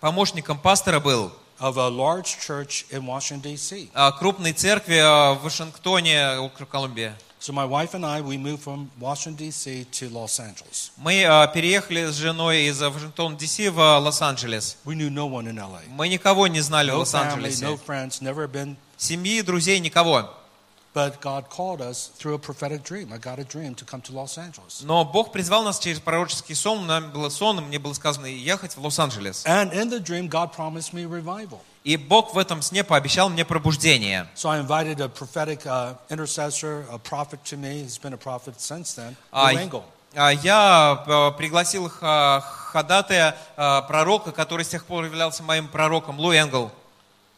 Помощником 0.00 0.58
пастора 0.58 1.00
был 1.00 1.32
of 1.58 1.78
a 1.78 1.88
large 1.88 2.36
church 2.38 2.86
in 2.90 3.04
Washington, 3.04 3.40
D.C. 3.40 3.88
а, 3.94 4.12
крупной 4.12 4.52
церкви 4.52 4.96
а, 5.02 5.34
в 5.34 5.42
Вашингтоне, 5.42 6.38
округ 6.38 6.68
Колумбия. 6.68 7.16
So 7.39 7.53
my 7.53 7.65
wife 7.65 7.95
and 7.95 8.05
I, 8.05 8.21
we 8.21 8.37
moved 8.37 8.61
from 8.61 8.91
Washington, 8.99 9.45
D.C. 9.45 9.87
to 9.93 10.09
Los 10.09 10.39
Angeles. 10.39 10.91
Мы 10.97 11.23
а, 11.23 11.47
переехали 11.47 12.05
с 12.05 12.15
женой 12.15 12.67
из 12.67 12.79
Вашингтона, 12.79 13.35
Д.С. 13.35 13.71
в 13.71 13.79
а, 13.79 13.97
Лос-Анджелес. 13.97 14.77
We 14.85 14.93
knew 14.95 15.09
no 15.09 15.27
one 15.27 15.47
in 15.47 15.57
L.A. 15.57 15.81
Мы 15.89 16.07
никого 16.07 16.47
не 16.47 16.61
знали 16.61 16.91
в 16.91 16.93
No 16.93 16.97
family, 16.97 16.99
Лос-Анджелесе. 16.99 17.65
no 17.65 17.77
friends, 17.77 18.21
never 18.21 18.47
been. 18.47 18.75
Семьи, 18.97 19.41
друзей, 19.41 19.79
никого. 19.79 20.29
But 20.93 21.21
God 21.21 21.49
called 21.49 21.79
us 21.81 22.11
through 22.19 22.33
a 22.33 22.37
prophetic 22.37 22.83
dream. 22.83 23.13
I 23.13 23.17
got 23.17 23.39
a 23.39 23.45
dream 23.45 23.75
to 23.75 23.85
come 23.85 24.01
to 24.01 24.11
Los 24.13 24.37
Angeles. 24.37 24.81
Но 24.83 25.05
Бог 25.05 25.31
призвал 25.31 25.63
нас 25.63 25.79
через 25.79 25.99
пророческий 25.99 26.53
сон. 26.53 26.85
Нам 26.85 27.11
было 27.11 27.29
сон, 27.29 27.59
и 27.59 27.61
мне 27.61 27.79
было 27.79 27.93
сказано 27.93 28.25
ехать 28.25 28.75
в 28.75 28.83
Лос-Анджелес. 28.85 29.45
And 29.47 29.71
in 29.73 29.89
the 29.89 29.99
dream, 29.99 30.27
God 30.27 30.51
promised 30.53 30.93
me 30.93 31.05
revival. 31.05 31.61
И 31.86 31.96
Бог 31.96 32.34
в 32.34 32.38
этом 32.38 32.62
сне 32.62 32.82
пообещал 32.82 33.28
мне 33.28 33.44
пробуждение. 33.44 34.26
So 34.34 34.50
I 34.50 34.58
invited 34.58 35.00
a 35.00 35.08
prophetic 35.08 35.64
uh, 35.66 35.94
intercessor, 36.10 36.84
a 36.90 36.98
prophet 36.98 37.38
to 37.44 37.56
me. 37.56 37.84
He's 37.84 37.96
been 37.96 38.12
a 38.12 38.16
prophet 38.16 38.60
since 38.60 38.96
then, 38.96 39.14
А, 39.30 39.52
Lou 39.52 39.84
а, 40.16 40.32
Я 40.32 41.04
а, 41.06 41.30
пригласил 41.30 41.88
х- 41.88 42.40
ходатая 42.40 43.36
а, 43.56 43.82
пророка, 43.82 44.32
который 44.32 44.64
с 44.64 44.68
тех 44.68 44.84
пор 44.84 45.04
являлся 45.04 45.44
моим 45.44 45.68
пророком, 45.68 46.18
Лу 46.18 46.32
Энгл. 46.32 46.72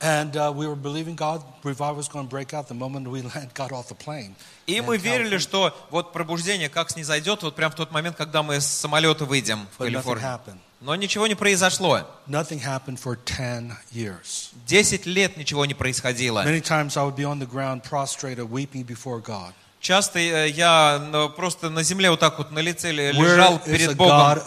And 0.00 0.34
uh, 0.34 0.50
we 0.50 0.66
were 0.66 0.76
believing 0.76 1.14
God, 1.14 1.42
revival 1.62 1.96
was 1.96 2.08
going 2.08 2.24
to 2.24 2.30
break 2.30 2.54
out 2.54 2.68
the 2.68 2.74
moment 2.74 3.06
we 3.06 3.20
land, 3.34 3.52
got 3.52 3.70
off 3.70 3.88
the 3.88 3.94
plane. 3.94 4.34
И 4.66 4.80
мы 4.80 4.96
верили, 4.96 5.36
что 5.36 5.76
вот 5.90 6.14
пробуждение 6.14 6.70
как 6.70 6.88
снизойдет, 6.90 7.42
вот 7.42 7.54
прямо 7.54 7.72
в 7.72 7.74
тот 7.74 7.92
момент, 7.92 8.16
когда 8.16 8.42
мы 8.42 8.62
с 8.62 8.66
самолета 8.66 9.26
выйдем 9.26 9.68
в 9.74 9.76
Калифорнию. 9.76 10.58
Но 10.80 10.94
ничего 10.94 11.26
не 11.26 11.34
произошло. 11.34 12.06
Nothing 12.28 12.62
happened 12.62 13.00
for 13.02 13.16
10 13.16 13.76
years. 13.92 14.50
Десять 14.66 15.06
лет 15.06 15.36
ничего 15.36 15.66
не 15.66 15.74
происходило. 15.74 16.44
Many 16.44 16.60
times 16.60 16.96
I 16.96 17.04
would 17.04 17.16
be 17.16 17.24
on 17.24 17.40
the 17.40 17.50
ground 17.50 17.82
prostrated, 17.82 18.48
weeping 18.48 18.84
before 18.86 19.20
God. 19.20 19.52
Часто 19.80 20.18
э, 20.18 20.50
я 20.50 20.98
ну, 21.10 21.28
просто 21.30 21.70
на 21.70 21.82
земле 21.82 22.10
вот 22.10 22.20
так 22.20 22.38
вот 22.38 22.50
на 22.50 22.60
лице 22.60 22.92
лежал 22.92 23.58
перед 23.60 23.96
Богом, 23.96 24.38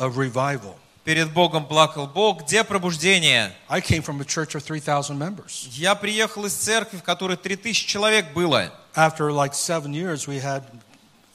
перед 1.04 1.32
Богом 1.34 1.66
плакал. 1.66 2.08
Бог, 2.08 2.44
где 2.44 2.64
пробуждение? 2.64 3.54
I 3.68 3.82
came 3.82 4.02
from 4.02 4.22
a 4.22 4.26
church 4.26 4.56
of 4.56 4.64
3,000 4.64 5.18
members. 5.18 5.68
Я 5.72 5.96
приехал 5.96 6.46
из 6.46 6.54
церкви, 6.54 6.98
в 6.98 7.04
которой 7.04 7.38
3000 7.38 7.88
человек 7.88 8.34
было. 8.34 8.72
After 8.96 9.32
like 9.32 9.54
seven 9.54 9.94
years, 9.94 10.28
we 10.28 10.42
had 10.42 10.64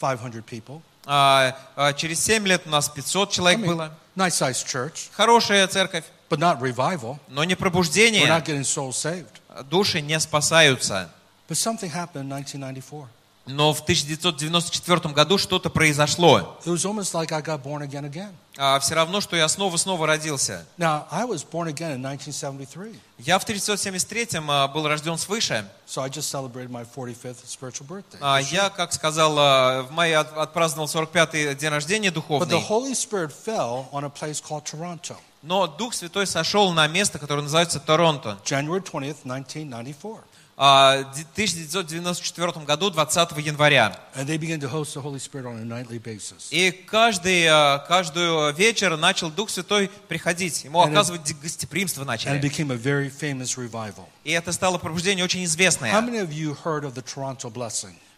500 0.01 0.45
people. 0.47 0.81
А, 1.05 1.57
а, 1.77 1.93
через 1.93 2.23
7 2.23 2.47
лет 2.47 2.63
у 2.67 2.71
нас 2.71 2.89
500 2.89 3.29
I 3.29 3.33
человек 3.33 3.61
mean, 3.61 3.67
было. 3.67 3.95
nice 4.16 4.36
sized 4.36 4.68
church, 4.68 5.10
Хорошая 5.16 5.68
церковь, 5.68 6.04
but 6.30 6.40
not 6.40 6.60
revival. 6.60 7.20
но 7.30 7.44
не 7.44 7.54
We're 7.56 7.58
пробуждение. 7.58 8.28
not 8.28 8.44
getting 8.46 8.64
souls 8.64 8.96
saved. 8.98 9.40
Души 9.70 10.02
не 10.02 10.20
спасаются. 10.20 11.10
But 11.48 11.56
something 11.58 11.90
happened 11.92 12.24
in 12.24 12.30
1994. 12.30 13.08
Но 13.47 13.73
в 13.73 13.81
1994 13.81 15.15
году 15.15 15.39
что-то 15.39 15.71
произошло. 15.71 16.59
Like 16.65 17.29
again 17.83 18.05
again. 18.05 18.33
А, 18.59 18.81
все 18.81 18.95
равно, 18.95 19.21
что 19.21 19.37
я 19.37 19.49
снова-снова 19.49 20.07
родился. 20.07 20.67
Now, 20.79 21.05
I 21.11 21.25
was 21.27 21.45
born 21.49 21.69
again 21.69 21.95
in 21.97 22.01
1973. 22.05 22.99
Я 23.19 23.39
в 23.39 23.43
1973 23.45 24.41
а, 24.49 24.67
был 24.69 24.89
рожден 24.89 25.17
свыше. 25.19 25.69
So 25.87 26.03
I 26.03 26.09
just 26.09 26.29
celebrated 26.31 26.71
my 26.71 26.85
45th 26.97 27.45
spiritual 27.47 27.87
birthday. 27.87 28.19
А, 28.21 28.41
Я, 28.41 28.71
как 28.71 28.93
сказал, 28.93 29.37
а, 29.39 29.83
в 29.83 29.93
мае 29.93 30.19
от- 30.19 30.37
отпраздновал 30.37 30.89
45-й 30.89 31.55
день 31.55 31.71
рождения 31.71 32.11
духовный. 32.11 32.49
Но 35.43 35.67
Дух 35.69 35.95
Святой 35.95 36.27
сошел 36.27 36.73
на 36.73 36.89
место, 36.89 37.19
которое 37.21 37.43
называется 37.43 37.79
Торонто. 37.79 38.39
January 38.45 38.83
20th, 38.83 39.19
1994. 39.25 40.17
А, 40.59 41.03
в 41.13 41.33
1994 41.33 42.65
году, 42.65 42.89
20 42.91 43.39
января. 43.39 43.99
И 46.51 46.71
каждый, 46.71 47.47
а, 47.47 47.79
каждую 47.87 48.55
вечер 48.55 48.97
начал 48.97 49.31
Дух 49.31 49.51
Святой 49.51 49.91
приходить. 50.09 50.65
Ему 50.65 50.81
оказывать 50.81 51.35
гостеприимство 51.43 52.05
начали. 52.05 52.39
И 54.25 54.31
это 54.33 54.51
стало 54.53 54.79
пробуждение 54.79 55.25
очень 55.27 55.45
известное. 55.45 55.93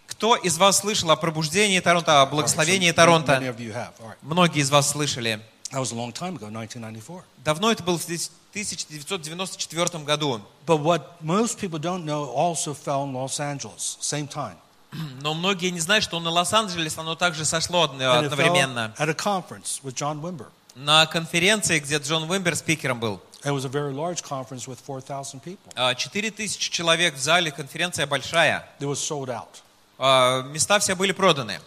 Кто 0.06 0.36
из 0.36 0.56
вас 0.58 0.78
слышал 0.78 1.10
о 1.10 1.16
пробуждении 1.16 1.80
Торонто, 1.80 2.22
о 2.22 2.26
благословении 2.26 2.92
Торонто? 2.92 3.32
Многие 4.22 4.60
из 4.60 4.70
вас 4.70 4.88
слышали. 4.90 5.40
That 5.70 5.80
was 5.80 5.92
a 5.92 5.94
long 5.94 6.12
time 6.12 6.36
ago, 6.36 6.46
1994. 6.48 7.22
Давно 7.44 7.70
это 7.70 7.82
было 7.82 7.98
в 7.98 8.04
1994 8.04 10.04
году. 10.04 10.40
But 10.66 10.80
what 10.82 11.02
most 11.22 11.58
people 11.60 11.78
don't 11.78 12.04
know 12.04 12.30
also 12.34 12.74
fell 12.74 13.04
in 13.04 13.12
Los 13.12 13.38
Angeles, 13.40 13.98
same 14.00 14.26
time. 14.28 14.56
Но 15.22 15.34
многие 15.34 15.70
не 15.70 15.80
знают, 15.80 16.02
что 16.04 16.18
на 16.20 16.30
Лос-Анджелес 16.30 16.96
оно 16.96 17.14
также 17.14 17.44
сошло 17.44 17.82
од- 17.82 17.92
And 17.92 18.00
it 18.00 18.00
fell 18.00 18.24
одновременно. 18.32 18.94
at 18.98 19.08
a 19.10 19.14
conference 19.14 19.80
with 19.82 19.94
John 19.94 20.20
Wimber. 20.22 20.46
На 20.74 21.04
конференции, 21.06 21.78
где 21.80 21.98
Джон 21.98 22.30
Уимбер 22.30 22.56
спикером 22.56 22.98
был. 23.00 23.20
It 23.44 23.52
was 23.52 23.64
a 23.64 23.68
very 23.68 23.92
large 23.92 24.22
conference 24.22 24.66
with 24.66 24.78
4,000 24.84 25.40
people. 25.42 25.70
А, 25.74 25.94
4000 25.94 26.70
человек 26.70 27.14
в 27.14 27.18
зале, 27.18 27.50
конференция 27.52 28.06
большая. 28.06 28.66
It 28.80 28.86
was 28.88 28.94
sold 28.96 29.28
out. 29.28 29.60
А, 29.98 30.42
Места 30.44 30.78
все 30.78 30.94
были 30.94 31.12
проданы. 31.12 31.60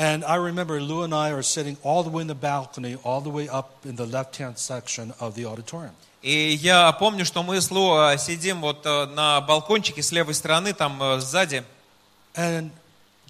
And 0.00 0.24
I 0.24 0.36
remember 0.36 0.80
Lou 0.80 1.02
and 1.02 1.14
I 1.14 1.30
are 1.30 1.42
sitting 1.42 1.76
all 1.82 2.02
the 2.02 2.08
way 2.08 2.22
in 2.22 2.26
the 2.26 2.34
balcony, 2.34 2.96
all 3.04 3.20
the 3.20 3.28
way 3.28 3.50
up 3.50 3.84
in 3.84 3.96
the 3.96 4.06
left 4.06 4.34
hand 4.38 4.56
section 4.56 5.12
of 5.20 5.34
the 5.34 5.44
auditorium. 5.44 5.94
И 6.22 6.58
я 6.62 6.90
помню, 6.92 7.26
что 7.26 7.42
мы 7.42 7.60
с 7.60 7.70
Лу 7.70 7.92
а, 7.92 8.16
сидим 8.16 8.62
вот 8.62 8.80
а, 8.86 9.04
на 9.06 9.42
балкончике 9.42 10.02
с 10.02 10.10
левой 10.10 10.32
стороны, 10.32 10.72
там 10.72 11.02
а, 11.02 11.20
сзади. 11.20 11.64
And 12.34 12.70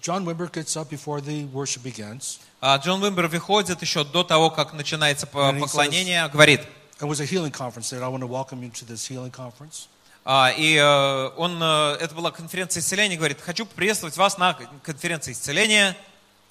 John 0.01 0.23
Wimber 0.23 0.49
gets 0.49 0.77
up 0.77 0.89
before 0.89 1.19
the 1.19 1.45
worship 1.51 1.83
begins. 1.83 2.39
А 2.61 2.77
Джон 2.77 3.03
Уимбер 3.03 3.27
выходит 3.27 3.81
еще 3.81 4.05
до 4.05 4.23
того, 4.23 4.49
как 4.49 4.71
начинается 4.71 5.27
поклонение, 5.27 6.29
говорит. 6.29 6.61
It 7.01 7.07
was 7.07 7.19
a 7.19 7.25
healing 7.25 7.51
conference 7.51 7.89
there. 7.89 8.01
I 8.01 8.07
want 8.07 8.21
to 8.21 8.27
welcome 8.27 8.63
you 8.63 8.69
to 8.69 8.85
this 8.85 9.05
healing 9.09 9.31
conference. 9.31 9.89
А, 10.23 10.53
И 10.55 10.75
э, 10.75 11.29
он, 11.35 11.61
э, 11.61 11.97
это 11.99 12.15
была 12.15 12.31
конференция 12.31 12.79
исцеления, 12.79 13.17
говорит, 13.17 13.41
хочу 13.41 13.65
приветствовать 13.65 14.15
вас 14.15 14.37
на 14.37 14.53
конференции 14.83 15.33
исцеления. 15.33 15.97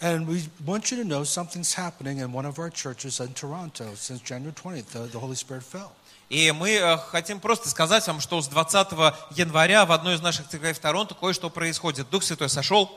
And 0.02 0.28
we 0.28 0.44
want 0.66 0.92
you 0.92 0.98
to 0.98 1.06
know 1.08 1.24
something's 1.24 1.74
happening 1.74 2.20
in 2.20 2.34
one 2.34 2.46
of 2.46 2.60
our 2.60 2.70
churches 2.70 3.20
in 3.20 3.34
Toronto 3.34 3.96
since 3.96 4.20
January 4.22 4.54
20th. 4.54 4.88
The, 4.88 5.00
the 5.08 5.20
Holy 5.20 5.36
Spirit 5.36 5.64
fell. 5.64 5.92
И 6.30 6.52
мы 6.52 6.72
э, 6.72 6.98
хотим 7.12 7.40
просто 7.40 7.70
сказать 7.70 8.06
вам, 8.08 8.20
что 8.20 8.42
с 8.42 8.48
20 8.48 8.88
января 9.38 9.86
в 9.86 9.92
одной 9.92 10.16
из 10.16 10.22
наших 10.22 10.50
церквей 10.50 10.74
в 10.74 10.80
Торонто 10.80 11.14
кое-что 11.16 11.50
происходит. 11.50 12.10
Дух 12.10 12.24
Святой 12.24 12.50
сошел, 12.50 12.92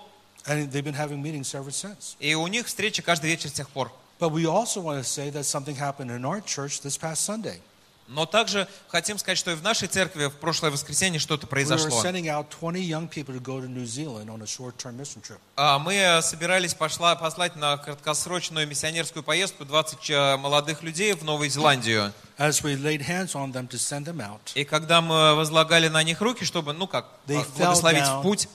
And 0.47 0.71
they've 0.73 0.83
been 0.85 0.95
having 0.95 1.23
meetings 1.23 1.55
ever 1.55 1.71
since. 1.71 2.17
и 2.21 2.35
у 2.35 2.47
них 2.47 2.67
встречи 2.67 3.03
каждый 3.03 3.27
вечер 3.31 3.51
с 3.51 3.53
тех 3.53 3.69
пор. 3.69 3.93
But 4.19 4.31
we 4.33 4.47
also 4.47 4.81
want 4.81 4.99
to 4.99 5.05
say 5.05 5.31
that 5.31 5.45
something 5.45 5.77
happened 5.77 6.11
in 6.11 6.25
our 6.25 6.41
church 6.41 6.81
this 6.81 6.97
past 6.97 7.23
Sunday. 7.23 7.61
Но 8.08 8.26
также 8.26 8.68
хотим 8.90 9.18
сказать, 9.18 9.38
что 9.38 9.52
и 9.52 9.56
в 9.56 9.64
нашей 9.64 9.88
церкви 9.88 10.26
в 10.26 10.34
прошлое 10.34 10.72
воскресенье 10.72 11.20
что-то 11.20 11.48
произошло. 11.48 12.02
sending 12.04 12.28
out 12.28 12.50
20 12.50 12.82
young 12.84 13.08
people 13.08 13.34
to 13.34 13.42
go 13.42 13.62
to 13.62 13.68
New 13.68 13.86
Zealand 13.86 14.30
on 14.30 14.42
a 14.42 14.46
short-term 14.46 14.98
mission 14.98 15.22
trip. 15.22 15.40
А, 15.56 15.80
Мы 15.80 15.96
э, 15.96 16.22
собирались 16.22 16.74
пошла, 16.74 17.16
послать 17.16 17.56
на 17.56 17.78
краткосрочную 17.78 18.68
миссионерскую 18.68 19.24
поездку 19.24 19.64
20 19.64 20.10
э, 20.10 20.38
молодых 20.38 20.84
людей 20.84 21.14
в 21.14 21.24
Новую 21.24 21.50
Зеландию. 21.50 22.14
As 22.38 22.62
we 22.62 22.76
laid 22.76 23.08
hands 23.08 23.36
on 23.36 23.54
them 23.54 23.68
to 23.70 23.78
send 23.78 24.06
them 24.06 24.18
out, 24.18 24.40
И 24.56 24.66
когда 24.66 25.02
мы 25.02 25.36
возлагали 25.36 25.88
на 25.88 26.04
них 26.04 26.20
руки, 26.20 26.44
чтобы, 26.44 26.74
ну 26.74 26.88
как, 26.88 27.08
э, 27.28 27.42
благословить 27.58 28.06
в 28.06 28.22
путь, 28.22 28.50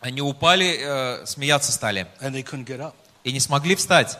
они 0.00 0.20
упали, 0.20 0.78
э, 0.80 1.26
смеяться 1.26 1.70
стали. 1.70 2.06
and 2.20 2.32
they 2.32 2.42
couldn't 2.42 2.64
get 2.64 2.80
up. 2.80 2.94
И 3.24 3.32
не 3.32 3.40
смогли 3.40 3.76
встать. 3.76 4.18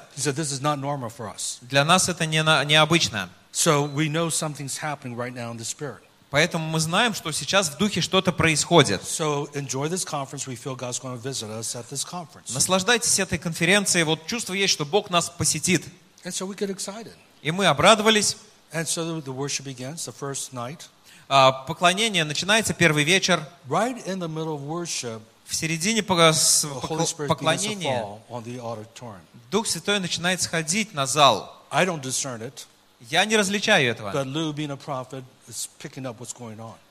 Для 1.62 1.84
нас 1.84 2.08
это 2.08 2.26
не 2.26 2.66
необычно. 2.66 3.28
So 3.52 3.84
we 3.84 4.08
know 4.08 4.30
something's 4.30 4.78
happening 4.78 5.16
right 5.16 5.34
now 5.34 5.50
in 5.50 5.58
the 5.58 5.64
spirit. 5.64 6.02
Поэтому 6.32 6.66
мы 6.66 6.80
знаем, 6.80 7.12
что 7.12 7.30
сейчас 7.30 7.68
в 7.68 7.76
духе 7.76 8.00
что-то 8.00 8.32
происходит. 8.32 9.02
Наслаждайтесь 12.48 13.18
этой 13.18 13.38
конференцией. 13.38 14.04
Вот 14.04 14.26
чувство 14.26 14.54
есть, 14.54 14.72
что 14.72 14.86
Бог 14.86 15.10
нас 15.10 15.28
посетит. 15.28 15.84
И 17.42 17.50
мы 17.50 17.66
обрадовались. 17.66 18.38
А, 21.28 21.52
Поклонение 21.52 22.24
начинается 22.24 22.72
первый 22.72 23.04
вечер. 23.04 23.46
В 23.68 25.54
середине 25.54 26.02
поклонения. 26.02 28.06
Дух 29.50 29.66
Святой 29.66 30.00
начинает 30.00 30.40
сходить 30.40 30.94
на 30.94 31.04
зал. 31.04 31.62
I 31.70 31.84
don't 31.84 32.00
discern 32.00 32.40
it, 32.40 32.64
Я 33.10 33.24
не 33.24 33.36
различаю 33.36 33.90
этого. 33.90 34.12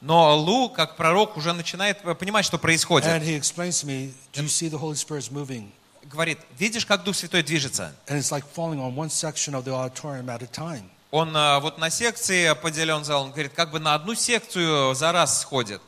Но 0.01 0.35
Лу, 0.37 0.69
как 0.69 0.97
пророк, 0.97 1.37
уже 1.37 1.53
начинает 1.53 2.01
понимать, 2.19 2.45
что 2.45 2.57
происходит. 2.57 3.07
And? 3.09 3.21
Говорит, 6.03 6.39
видишь, 6.57 6.85
как 6.85 7.03
Дух 7.03 7.15
Святой 7.15 7.43
движется? 7.43 7.93
Он 11.11 11.35
а, 11.35 11.59
вот 11.59 11.77
на 11.77 11.89
секции 11.89 12.53
поделен 12.61 13.03
зал, 13.03 13.23
он 13.23 13.31
говорит, 13.31 13.51
как 13.53 13.71
бы 13.71 13.79
на 13.79 13.95
одну 13.95 14.15
секцию 14.15 14.95
за 14.95 15.11
раз 15.11 15.41
сходит. 15.41 15.81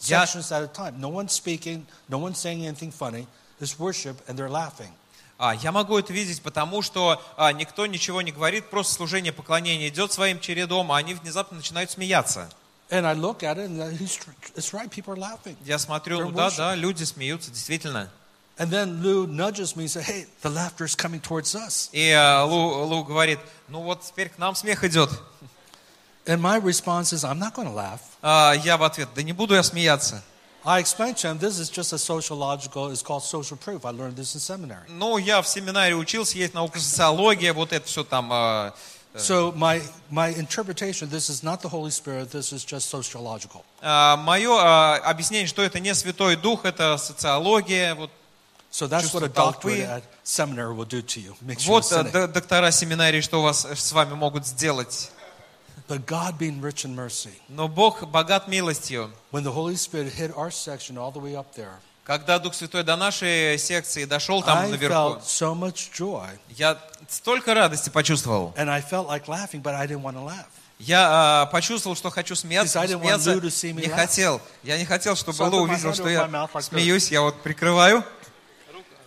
Yeah. 0.00 0.24
Sections 0.24 0.52
at 0.52 0.62
a 0.62 0.68
time. 0.68 1.00
No 1.00 1.08
one's 1.08 1.32
speaking, 1.32 1.86
no 2.08 2.18
one's 2.18 2.38
saying 2.38 2.66
anything 2.66 2.90
funny. 2.90 3.26
It's 3.60 3.78
worship, 3.78 4.16
and 4.28 4.36
they're 4.38 4.50
laughing. 4.50 4.92
А, 5.38 5.54
я 5.54 5.70
могу 5.70 5.98
это 5.98 6.12
видеть, 6.12 6.40
потому 6.42 6.80
что 6.80 7.22
а, 7.36 7.52
никто 7.52 7.86
ничего 7.86 8.22
не 8.22 8.32
говорит, 8.32 8.70
просто 8.70 8.94
служение 8.94 9.32
поклонения 9.32 9.88
идет 9.88 10.12
своим 10.12 10.40
чередом, 10.40 10.90
а 10.90 10.96
они 10.96 11.14
внезапно 11.14 11.58
начинают 11.58 11.90
смеяться. 11.90 12.48
And 12.88 13.04
I 13.04 13.14
look 13.14 13.42
at 13.42 13.58
it, 13.58 13.68
and 13.68 14.00
it's 14.54 14.72
right, 14.72 14.88
people 14.88 15.14
are 15.14 15.18
laughing. 15.18 15.56
Я 15.64 15.78
смотрю, 15.78 16.20
ну 16.20 16.30
да, 16.30 16.50
да, 16.50 16.74
люди 16.74 17.04
смеются, 17.04 17.50
действительно. 17.50 18.10
And 18.58 18.70
then 18.70 19.02
Lou 19.02 19.26
nudges 19.26 19.76
me 19.76 19.82
and 19.82 19.90
says, 19.90 20.06
Hey, 20.06 20.26
the 20.40 20.48
laughter 20.48 20.86
is 20.86 20.94
coming 20.94 21.20
towards 21.20 21.54
us. 21.54 21.90
И 21.92 22.10
а, 22.12 22.44
Лу, 22.44 22.86
Лу 22.86 23.04
говорит, 23.04 23.38
ну 23.68 23.82
вот 23.82 24.02
теперь 24.02 24.30
к 24.30 24.38
нам 24.38 24.54
смех 24.54 24.82
идет. 24.84 25.10
And 26.24 26.40
my 26.40 26.58
response 26.58 27.12
is, 27.12 27.24
I'm 27.24 27.38
not 27.38 27.54
going 27.54 27.68
to 27.68 27.74
laugh. 27.74 28.00
Я 28.64 28.78
в 28.78 28.82
ответ, 28.82 29.10
да 29.14 29.22
не 29.22 29.32
буду 29.32 29.54
я 29.54 29.62
смеяться. 29.62 30.22
I 30.66 30.80
explained 30.80 31.16
to 31.18 31.28
him, 31.28 31.38
this 31.38 31.60
is 31.60 31.70
just 31.70 31.92
a 31.92 31.98
sociological, 31.98 32.90
it's 32.90 33.00
called 33.02 33.22
social 33.22 33.56
proof. 33.56 33.84
I 33.86 33.90
learned 33.90 34.16
this 34.16 34.34
in 34.34 34.40
seminary. 34.40 34.86
Ну, 34.88 35.16
я 35.16 35.40
в 35.40 35.46
семинаре 35.46 35.94
учился, 35.94 36.36
есть 36.38 36.54
наука 36.54 36.80
социология, 36.80 37.52
вот 37.54 37.72
это 37.72 37.86
все 37.86 38.02
там. 38.02 38.28
а, 38.32 38.74
So 39.16 39.52
my, 39.52 39.80
my 40.10 40.28
interpretation, 40.36 41.08
this 41.08 41.30
is 41.30 41.42
not 41.42 41.62
the 41.62 41.68
Holy 41.70 41.90
Spirit, 41.90 42.30
this 42.32 42.52
is 42.52 42.64
just 42.64 42.90
sociological. 42.90 43.64
Мое 43.80 44.96
объяснение, 44.98 45.46
что 45.46 45.62
это 45.62 45.80
не 45.80 45.94
Святой 45.94 46.36
Дух, 46.36 46.64
это 46.64 46.98
социология. 46.98 47.94
Вот, 47.94 48.10
So 48.70 48.86
that's 48.86 49.14
what 49.14 49.22
a 49.22 49.28
doctorate 49.28 49.88
at 49.88 50.02
seminary 50.22 50.74
will 50.74 50.84
do 50.84 51.00
to 51.00 51.20
you. 51.20 51.34
Makes 51.40 51.66
you 51.66 51.70
a 51.70 52.02
вот 52.02 52.14
э, 52.14 52.26
доктора 52.28 52.70
семинарии, 52.72 53.22
что 53.22 53.40
вас 53.40 53.64
с 53.64 53.92
вами 53.92 54.12
могут 54.14 54.46
сделать. 54.46 55.10
But 55.88 56.04
God 56.06 56.36
being 56.38 56.60
rich 56.60 56.84
in 56.84 56.94
mercy, 56.94 57.30
Но 57.48 57.68
Бог 57.68 58.02
богат 58.08 58.48
милостью. 58.48 59.10
when 59.30 59.44
the 59.44 59.52
Holy 59.52 59.76
Spirit 59.76 60.12
hit 60.12 60.32
our 60.36 60.50
section 60.50 60.98
all 60.98 61.12
the 61.12 61.20
way 61.20 61.36
up 61.36 61.54
there, 61.54 61.74
Когда 62.04 62.38
Дух 62.38 62.54
Святой 62.54 62.82
до 62.84 62.96
нашей 62.96 63.58
секции 63.58 64.04
дошел 64.04 64.42
там 64.42 64.58
I 64.58 64.70
наверху, 64.70 64.94
felt 64.94 65.24
so 65.24 65.54
much 65.54 65.90
joy. 65.96 66.28
я 66.50 66.78
столько 67.08 67.54
радости 67.54 67.90
почувствовал. 67.90 68.52
And 68.56 68.68
I 68.70 68.80
felt 68.80 69.06
like 69.08 69.26
laughing, 69.28 69.62
but 69.62 69.74
I 69.74 69.86
didn't 69.86 70.02
want 70.02 70.14
to 70.16 70.24
laugh. 70.24 70.46
Я 70.78 71.42
а, 71.42 71.46
почувствовал, 71.46 71.96
что 71.96 72.10
хочу 72.10 72.34
смеяться, 72.34 72.78
Because 72.78 72.82
I 72.82 72.86
но 72.88 72.92
didn't 72.94 73.02
want 73.02 73.20
смеяться 73.22 73.30
Lou 73.32 73.40
to 73.40 73.50
see 73.50 73.72
me 73.72 73.82
не 73.82 73.88
хотел. 73.88 74.40
Я 74.62 74.78
не 74.78 74.84
хотел, 74.84 75.16
чтобы 75.16 75.38
So 75.38 75.48
Лу 75.50 75.62
увидел, 75.62 75.94
что 75.94 76.08
я 76.08 76.24
like 76.26 76.62
смеюсь. 76.62 77.10
Я 77.10 77.22
вот 77.22 77.40
прикрываю 77.42 78.04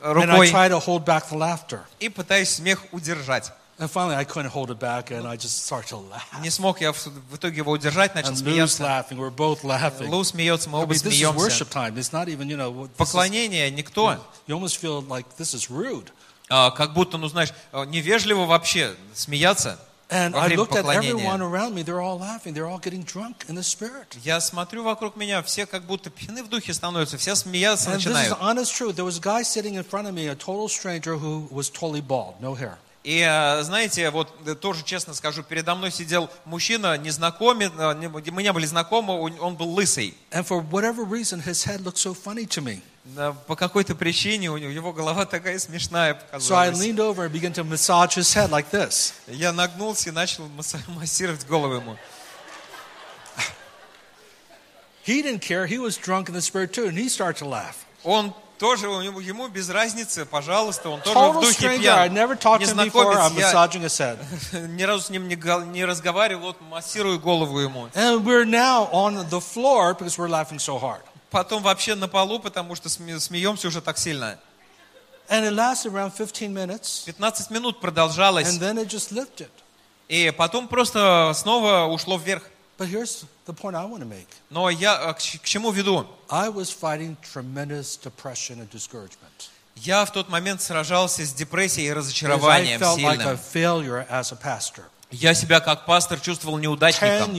рукой 0.01 0.49
tried 0.49 0.71
to 0.71 0.79
hold 0.79 1.05
back 1.05 1.23
the 1.29 1.37
laughter. 1.37 1.81
и 1.99 2.09
пытаюсь 2.09 2.49
смех 2.49 2.81
удержать. 2.91 3.51
And 3.78 3.90
finally, 3.90 4.14
I 4.14 4.24
couldn't 4.24 4.52
hold 4.52 4.70
it 4.70 4.78
back, 4.78 5.10
and 5.10 5.26
I 5.26 5.36
just 5.36 5.64
started 5.66 5.88
to 5.88 5.96
laugh. 5.96 6.22
Не 6.40 6.48
смог 6.50 6.80
я 6.80 6.92
в 6.92 6.96
в 7.30 7.34
итоге 7.34 7.56
его 7.56 7.72
удержать, 7.72 8.14
начал 8.14 8.30
And 8.30 8.36
Lou's 8.36 8.68
смеяться. 8.70 8.82
laughing. 8.84 9.18
We're 9.18 9.30
both 9.34 9.64
laughing. 9.64 10.08
Лу 10.10 10.22
смеется, 10.22 10.68
мы 10.70 10.78
I 10.78 10.82
оба 10.84 10.94
mean, 10.94 10.98
this 11.02 11.10
is 11.10 11.18
смеемся. 11.18 11.38
worship 11.64 11.70
time. 11.70 11.96
It's 11.98 12.12
not 12.12 12.28
even, 12.28 12.48
you 12.48 12.56
know, 12.56 12.70
what- 12.70 12.90
this 12.90 12.92
is- 12.92 12.96
Поклонение 13.12 13.68
никто. 13.72 14.16
you 14.46 14.54
almost 14.56 14.76
feel 14.78 15.00
like 15.08 15.26
this 15.38 15.54
is 15.54 15.68
rude. 15.70 16.12
а, 16.48 16.70
как 16.70 16.92
будто, 16.94 17.18
ну 17.18 17.26
знаешь, 17.26 17.52
а, 17.72 17.84
невежливо 17.84 18.44
вообще 18.46 18.94
смеяться 19.12 19.78
And 20.10 20.34
во 20.34 20.42
I 20.42 20.46
время 20.48 20.62
looked 20.62 20.72
at 20.76 20.84
everyone 20.84 21.38
поклонения. 21.38 21.38
around 21.40 21.74
me. 21.74 21.82
They're 21.82 22.00
all 22.00 22.18
laughing. 22.20 22.52
They're 22.54 22.68
all 22.68 22.78
getting 22.78 23.02
drunk 23.04 23.46
in 23.48 23.56
the 23.56 23.62
spirit. 23.64 24.16
Я 24.22 24.38
смотрю 24.40 24.84
вокруг 24.84 25.16
меня, 25.16 25.42
все 25.42 25.66
как 25.66 25.84
будто 25.86 26.10
пьяны 26.10 26.44
в 26.44 26.48
духе 26.48 26.72
становятся, 26.74 27.16
все 27.18 27.34
смеяться 27.34 27.90
And 27.90 27.94
this 27.96 28.02
is 28.02 28.12
начинают. 28.12 28.38
honest 28.40 28.72
truth. 28.76 28.94
There 28.94 29.04
was 29.04 29.16
a 29.18 29.20
guy 29.20 29.42
sitting 29.42 29.74
in 29.74 29.82
front 29.82 30.06
of 30.06 30.12
me, 30.14 30.28
a 30.28 30.36
total 30.36 30.68
stranger 30.68 31.16
who 31.18 31.48
was 31.50 31.70
totally 31.70 32.02
bald, 32.02 32.34
no 32.40 32.54
hair. 32.54 32.78
И 33.03 33.21
а, 33.21 33.63
знаете, 33.63 34.09
вот 34.09 34.29
э, 34.45 34.55
тоже 34.55 34.83
честно 34.83 35.13
скажу, 35.13 35.41
передо 35.41 35.73
мной 35.73 35.89
сидел 35.89 36.29
мужчина, 36.43 36.97
незнакомый, 36.97 37.69
не- 37.69 38.31
мы 38.31 38.43
не 38.43 38.51
были 38.51 38.65
знакомы, 38.65 39.13
он 39.39 39.55
был 39.55 39.69
лысый. 39.73 40.17
And 40.31 40.45
for 40.45 40.61
whatever 40.69 41.05
reason, 41.05 41.41
his 41.41 41.63
head 41.65 41.81
looked 41.81 41.97
so 41.97 42.13
funny 42.13 42.45
to 42.47 42.61
me. 42.61 42.81
По 43.47 43.55
какой-то 43.55 43.95
причине 43.95 44.51
у 44.51 44.57
него 44.57 44.69
его 44.69 44.91
голова 44.93 45.25
такая 45.25 45.57
смешная 45.59 46.13
So 46.13 46.53
I 46.55 46.67
показалась. 46.69 46.79
leaned 46.79 46.99
over 46.99 47.23
and 47.25 47.31
began 47.31 47.53
to 47.53 47.63
massage 47.63 48.15
his 48.17 48.31
head 48.33 48.49
like 48.51 48.69
this. 48.69 49.13
Я 49.27 49.53
нагнулся 49.53 50.09
и 50.09 50.11
начал 50.11 50.47
массировать 50.89 51.45
голову 51.47 51.75
ему. 51.75 51.97
He 55.05 55.21
didn't 55.23 55.41
care. 55.41 55.65
He 55.65 55.79
was 55.79 55.97
drunk 55.97 56.27
in 56.29 56.35
the 56.35 56.41
spirit 56.41 56.73
too, 56.73 56.85
and 56.85 56.97
he 56.97 57.07
started 57.09 57.37
to 57.39 57.45
laugh. 57.47 57.85
Он 58.03 58.33
тоже, 58.59 58.87
ему 58.87 59.47
без 59.47 59.69
разницы, 59.69 60.25
пожалуйста, 60.25 60.89
он 60.89 61.01
тоже 61.01 61.17
в 61.17 61.41
духе 61.41 61.77
пьян. 61.79 62.13
Незнакомец, 62.13 63.31
я 63.37 64.17
ни 64.67 64.83
разу 64.83 65.05
с 65.05 65.09
ним 65.09 65.27
не, 65.27 65.85
разговаривал, 65.85 66.47
вот 66.47 66.61
массирую 66.61 67.19
голову 67.19 67.59
ему. 67.59 67.87
And 67.95 68.23
we're 68.23 68.45
now 68.45 68.89
on 68.91 69.27
the 69.29 69.39
floor 69.39 69.97
because 69.97 70.17
we're 70.17 70.29
laughing 70.29 70.59
so 70.59 70.77
hard. 70.77 71.01
Потом 71.31 71.63
вообще 71.63 71.95
на 71.95 72.07
полу, 72.07 72.39
потому 72.39 72.75
что 72.75 72.89
сме- 72.89 73.19
смеемся 73.19 73.67
уже 73.67 73.81
так 73.81 73.97
сильно. 73.97 74.37
And 75.29 75.45
it 75.45 75.53
lasted 75.53 75.93
around 75.93 76.11
15 76.11 76.51
minutes, 76.51 77.05
15 77.05 77.51
минут 77.51 77.79
продолжалось, 77.79 78.47
and 78.47 78.59
then 78.59 78.77
it 78.77 78.87
just 78.87 79.11
lifted. 79.11 79.49
и 80.09 80.31
потом 80.31 80.67
просто 80.67 81.31
снова 81.35 81.85
ушло 81.85 82.17
вверх. 82.17 82.43
But 82.77 82.89
here's 82.89 83.25
the 83.49 83.53
point 83.53 83.75
I 83.75 83.85
want 83.85 84.01
to 84.01 84.05
make. 84.05 84.27
Но 84.49 84.69
я 84.69 85.09
э, 85.09 85.13
к 85.13 85.43
чему 85.43 85.71
веду? 85.71 86.05
I 86.29 86.49
was 86.49 86.69
fighting 86.71 87.17
tremendous 87.33 87.97
depression 87.97 88.59
and 88.59 88.69
discouragement. 88.69 89.49
Я 89.75 90.05
в 90.05 90.11
тот 90.11 90.29
момент 90.29 90.61
сражался 90.61 91.25
с 91.25 91.33
депрессией 91.33 91.87
и 91.87 91.93
разочарованием 91.93 92.79
сильным. 92.79 93.39
Я 95.11 95.33
себя 95.33 95.59
как 95.59 95.85
пастор 95.85 96.19
чувствовал 96.19 96.57
10 96.57 96.63
неудачником. 96.63 97.33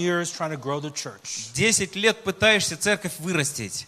10 1.54 1.96
лет 1.96 2.24
пытаешься 2.24 2.76
церковь 2.76 3.12
вырастить. 3.20 3.86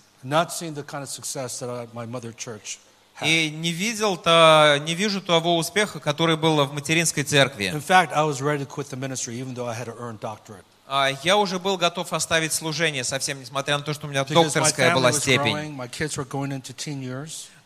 had. 3.18 3.28
И 3.28 3.50
не 3.50 3.72
видел 3.72 4.16
то, 4.16 4.78
не 4.86 4.94
вижу 4.94 5.20
того 5.20 5.56
успеха, 5.56 5.98
который 6.00 6.36
был 6.36 6.64
в 6.64 6.72
материнской 6.72 7.24
церкви. 7.24 7.72
А 10.94 11.08
Я 11.22 11.38
уже 11.38 11.58
был 11.58 11.78
готов 11.78 12.12
оставить 12.12 12.52
служение, 12.52 13.02
совсем 13.02 13.40
несмотря 13.40 13.78
на 13.78 13.82
то, 13.82 13.94
что 13.94 14.06
у 14.06 14.10
меня 14.10 14.24
докторская 14.44 14.88
была 14.94 15.08
степень. 15.22 15.52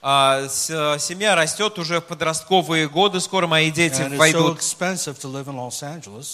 А, 0.00 0.46
с- 0.48 0.96
Семья 1.00 1.34
растет 1.34 1.76
уже 1.80 2.00
в 2.00 2.04
подростковые 2.04 2.88
годы, 2.88 3.20
скоро 3.20 3.48
мои 3.48 3.72
дети 3.72 3.94
войдут 4.18 4.62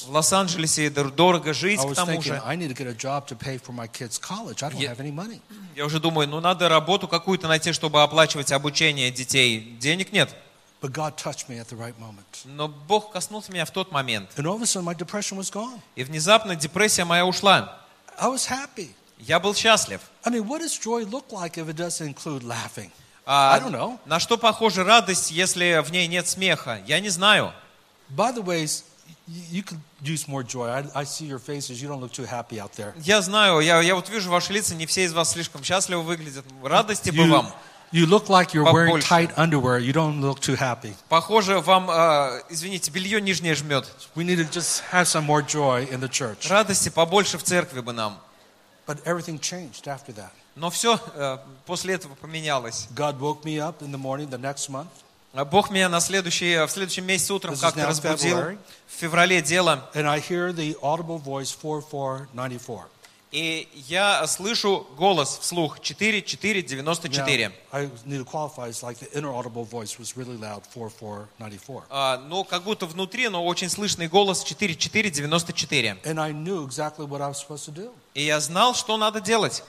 в 0.07 0.11
Лос-Анджелесе, 0.13 0.91
дорого 0.91 1.55
жить 1.55 1.81
к 1.81 1.95
тому 1.95 2.21
же. 2.37 2.43
Я 5.75 5.87
уже 5.87 5.99
думаю, 5.99 6.29
ну 6.29 6.41
надо 6.41 6.69
работу 6.69 7.09
какую-то 7.09 7.49
найти, 7.49 7.73
чтобы 7.73 8.03
оплачивать 8.03 8.53
обучение 8.53 9.11
детей. 9.11 9.79
Денег 9.81 10.13
нет. 10.13 10.29
But 10.83 10.93
God 10.93 11.17
touched 11.17 11.49
me 11.49 11.61
at 11.61 11.69
the 11.69 11.77
right 11.77 11.97
moment. 12.01 12.45
Но 12.45 12.67
Бог 12.67 13.13
коснулся 13.13 13.53
меня 13.53 13.65
в 13.65 13.71
тот 13.71 13.93
момент. 13.93 14.31
And 14.37 14.47
all 14.47 14.57
of 14.57 14.63
a 14.63 14.67
sudden, 14.67 14.85
my 14.85 14.95
depression 14.95 15.39
was 15.39 15.49
gone. 15.49 15.81
И 15.95 16.03
внезапно 16.03 16.57
депрессия 16.57 17.05
моя 17.05 17.25
ушла. 17.25 17.79
I 18.19 18.27
was 18.27 18.49
happy. 18.49 18.91
Я 19.19 19.39
был 19.39 19.55
счастлив. 19.55 20.01
I 20.25 20.31
mean, 20.33 20.45
what 20.49 20.61
does 20.61 20.77
joy 20.77 21.05
look 21.05 21.31
like 21.31 21.57
if 21.57 21.69
it 21.69 21.77
doesn't 21.77 22.07
include 22.07 22.43
laughing? 22.43 22.91
А 23.25 23.55
I 23.55 23.61
don't 23.61 23.71
know. 23.71 24.01
на 24.07 24.19
что 24.19 24.37
похожа 24.37 24.83
радость, 24.83 25.31
если 25.31 25.81
в 25.85 25.93
ней 25.93 26.09
нет 26.09 26.27
смеха? 26.27 26.83
Я 26.85 26.99
не 26.99 27.11
знаю. 27.11 27.53
By 28.11 28.35
the 28.35 28.43
way, 28.43 28.69
you 29.29 29.63
could 29.63 29.79
use 30.03 30.27
more 30.27 30.43
joy. 30.43 30.69
I, 30.69 30.85
I 30.95 31.05
see 31.05 31.27
your 31.27 31.39
faces. 31.39 31.81
You 31.81 31.89
don't 31.89 32.01
look 32.01 32.13
too 32.13 32.27
happy 32.27 32.59
out 32.59 32.73
there. 32.77 32.93
Я 33.05 33.23
знаю, 33.23 33.61
я, 33.61 33.81
я 33.81 33.95
вот 33.95 34.09
вижу 34.09 34.31
ваши 34.31 34.53
лица, 34.53 34.75
не 34.75 34.87
все 34.87 35.05
из 35.05 35.13
вас 35.13 35.31
слишком 35.31 35.63
счастливо 35.63 36.01
выглядят. 36.01 36.45
Радости 36.65 37.11
бы 37.11 37.29
вам. 37.29 37.53
you 37.92 38.06
look 38.06 38.30
like 38.30 38.54
you're 38.54 38.66
wearing 38.72 38.96
Побольше. 38.96 39.08
tight 39.08 39.38
underwear. 39.38 39.80
You 39.80 39.94
don't 39.94 40.20
look 40.22 40.40
too 40.40 40.56
happy. 40.56 40.94
Похоже, 41.10 41.60
вам, 41.60 41.90
а, 41.90 42.42
извините, 42.50 42.92
белье 42.92 43.22
нижнее 43.22 43.56
жмет. 43.56 43.88
We 44.16 44.24
need 44.24 44.38
to 44.38 44.50
just 44.52 44.84
have 44.92 45.08
some 45.08 45.26
more 45.26 45.42
joy 45.42 45.88
in 45.90 46.00
the 46.00 46.10
church. 46.10 46.50
Радости 46.50 46.90
побольше 46.90 47.38
в 47.38 47.44
церкви 47.44 47.80
бы 47.80 47.94
нам. 47.94 48.20
But 48.86 49.04
everything 49.04 49.40
changed 49.40 49.86
after 49.88 50.14
that. 50.16 50.32
Но 50.56 50.70
все 50.70 51.00
после 51.66 51.94
этого 51.94 52.16
поменялось. 52.16 52.88
God 52.96 53.20
woke 53.20 53.44
me 53.44 53.60
up 53.60 53.82
in 53.82 53.92
the 53.92 53.98
morning 53.98 54.30
the 54.30 54.40
next 54.40 54.70
month. 54.70 54.88
А 55.34 55.46
Бог 55.46 55.70
меня 55.70 55.88
на 55.88 56.00
следующий, 56.00 56.66
в 56.66 56.70
следующем 56.70 57.06
месяце 57.06 57.34
утром 57.34 57.54
This 57.54 57.58
is 57.58 57.62
как-то 57.62 57.82
now 57.82 57.88
разбудил. 57.90 58.38
February. 58.38 58.58
В 58.88 59.00
феврале 59.00 59.42
дело. 59.42 59.88
And 59.94 60.08
I 60.08 60.20
hear 60.20 60.52
the 60.52 60.76
audible 60.82 61.20
voice 61.24 61.52
4494. 61.52 62.86
И 63.33 63.67
я 63.89 64.27
слышу 64.27 64.87
голос 64.97 65.39
вслух 65.41 65.81
4, 65.81 66.23
4, 66.23 66.63
Now, 66.63 66.63
94. 66.63 67.53
I 67.73 67.91
need 68.05 68.19
to 68.19 68.25
qualify. 68.25 68.69
It's 68.69 68.83
like 68.83 68.99
the 68.99 69.11
inner 69.17 69.33
audible 69.33 69.65
voice 69.65 69.99
was 69.99 70.17
really 70.17 70.37
loud 70.37 70.65
4494. 70.75 71.85
А, 71.89 72.19
ну, 72.29 72.45
как 72.45 72.63
будто 72.63 72.85
внутри, 72.87 73.29
но 73.29 73.45
очень 73.45 73.71
слышный 73.71 74.07
голос 74.07 74.45
4, 74.45 74.75
4, 74.75 75.11
94. 75.11 75.97
And 76.05 76.21
I 76.21 76.33
knew 76.33 76.67
exactly. 76.67 77.09
И 78.15 78.23
я 78.23 78.39
знал, 78.41 78.75
что 78.75 78.99
надо 78.99 79.21
делать. 79.21 79.65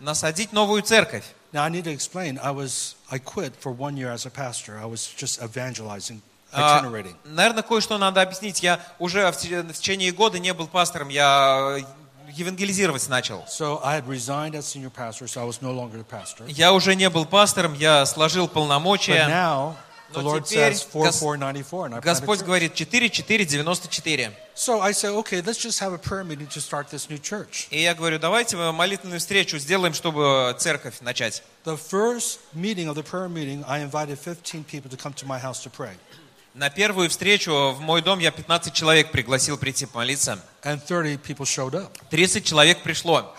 Насадить 0.00 0.52
новую 0.52 0.82
церковь. 0.82 1.24
Now 1.52 1.62
I 1.62 1.70
need 1.70 1.84
to 1.84 1.92
explain. 1.92 2.38
I 2.42 2.50
was 2.50 2.96
I 3.10 3.18
quit 3.18 3.54
for 3.58 3.72
one 3.72 3.96
year 3.96 4.12
as 4.12 4.26
a 4.26 4.30
pastor. 4.30 4.78
I 4.78 4.84
was 4.84 5.08
just 5.16 5.40
evangelizing, 5.42 6.20
А, 6.52 6.82
наверное, 7.24 7.62
кое-что 7.62 7.98
надо 7.98 8.22
объяснить. 8.22 8.62
Я 8.62 8.80
уже 8.98 9.30
в 9.30 9.36
в 9.36 9.72
течение 9.72 10.12
года 10.12 10.38
не 10.38 10.54
был 10.54 10.68
пастором, 10.68 11.08
я 11.08 11.78
евангелизировать 12.32 13.08
начал. 13.08 13.44
So 13.48 13.80
I 13.84 13.98
had 14.00 14.06
resigned 14.06 14.54
as 14.54 14.66
senior 14.66 14.90
pastor, 14.90 15.26
so 15.26 15.40
I 15.40 15.44
was 15.44 15.60
no 15.60 15.72
longer 15.72 15.98
the 15.98 16.04
pastor. 16.04 16.44
Я 16.48 16.72
уже 16.72 16.94
не 16.94 17.08
был 17.10 17.24
пастором, 17.26 17.74
я 17.74 18.04
сложил 18.06 18.46
But 18.46 18.52
полномочия. 18.52 19.26
now 19.28 19.74
the 20.12 20.22
Lord 20.22 20.46
says 20.46 20.86
Гос- 20.92 21.18
4494, 21.18 21.86
and 21.86 21.94
I 21.96 22.00
Господь 22.00 22.40
говорит 22.42 22.74
4, 22.74 23.10
4, 23.10 23.44
94. 23.44 24.32
So 24.54 24.80
I 24.80 24.92
said, 24.92 25.10
okay, 25.16 25.42
let's 25.42 25.58
just 25.58 25.80
have 25.80 25.92
a 25.92 25.98
prayer 25.98 26.24
meeting 26.24 26.46
to 26.48 26.60
start 26.60 26.88
this 26.90 27.10
new 27.10 27.18
church. 27.18 27.66
И 27.70 27.82
я 27.82 27.94
говорю, 27.94 28.18
давайте 28.18 28.56
молитвенную 28.56 29.20
встречу 29.20 29.58
сделаем, 29.58 29.92
чтобы 29.94 30.56
церковь 30.58 31.00
начать. 31.00 31.42
The 31.64 31.76
first 31.76 32.38
meeting 32.54 32.88
of 32.88 32.94
the 32.94 33.02
prayer 33.02 33.28
meeting, 33.28 33.64
I 33.66 33.80
invited 33.80 34.18
15 34.18 34.64
people 34.64 34.88
to 34.90 34.96
come 34.96 35.12
to 35.14 35.26
my 35.26 35.38
house 35.38 35.60
to 35.64 35.70
pray. 35.70 35.96
На 36.56 36.70
первую 36.70 37.10
встречу 37.10 37.74
в 37.76 37.80
мой 37.82 38.00
дом 38.00 38.18
я 38.18 38.30
15 38.30 38.72
человек 38.72 39.10
пригласил 39.10 39.58
прийти 39.58 39.84
помолиться. 39.84 40.38
And 40.62 40.80
30 40.80 41.20
people 41.22 41.44
showed 41.44 41.72
up. 41.72 41.90
30 42.08 42.46
человек 42.46 42.82
пришло. 42.82 43.34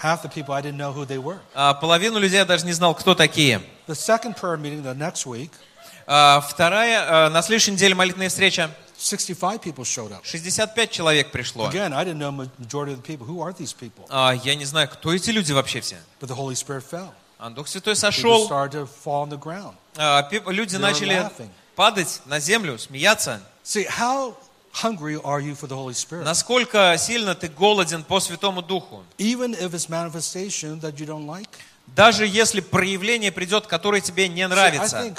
А 1.56 1.74
половину 1.74 2.20
людей 2.20 2.38
я 2.38 2.46
даже 2.46 2.64
не 2.68 2.74
знал, 2.74 2.94
кто 2.94 3.16
такие. 3.16 3.60
А 6.06 6.42
вторая, 6.42 7.26
а, 7.26 7.30
на 7.32 7.42
следующей 7.42 7.72
неделе 7.72 7.96
молитвенная 7.96 8.30
встреча, 8.30 8.70
65 9.00 9.64
people 9.64 9.84
showed 9.84 10.12
up. 10.12 10.20
65 10.24 10.92
человек 10.92 11.32
пришло. 11.32 11.72
А, 14.10 14.34
я 14.44 14.54
не 14.54 14.66
знаю, 14.66 14.90
кто 14.90 15.12
эти 15.12 15.32
люди 15.32 15.52
вообще 15.54 15.82
все. 15.82 15.98
А 17.40 17.50
Дух 17.50 17.68
Святой 17.68 17.96
сошел, 17.96 18.48
а, 19.98 20.22
люди 20.52 20.76
начали. 20.76 21.16
Падать 21.78 22.22
на 22.26 22.40
землю, 22.42 22.78
смеяться. 22.78 23.40
See, 23.64 23.88
how 23.88 24.36
hungry 24.74 25.16
are 25.24 25.40
you 25.40 25.56
for 25.56 25.68
the 25.68 25.76
Holy 25.76 25.94
Spirit? 25.94 26.24
Насколько 26.24 26.96
сильно 26.98 27.36
ты 27.36 27.48
голоден 27.48 28.04
по 28.04 28.20
Святому 28.20 28.62
Духу. 28.62 29.04
Even 29.18 29.54
if 29.54 29.74
it's 29.74 29.88
manifestation 29.88 30.82
that 30.82 30.96
you 30.98 31.06
don't 31.06 31.26
like. 31.26 31.48
Даже 31.96 32.28
если 32.28 32.60
проявление 32.60 33.32
придет, 33.32 33.68
которое 33.68 34.02
тебе 34.02 34.28
не 34.28 34.46
нравится. 34.46 35.16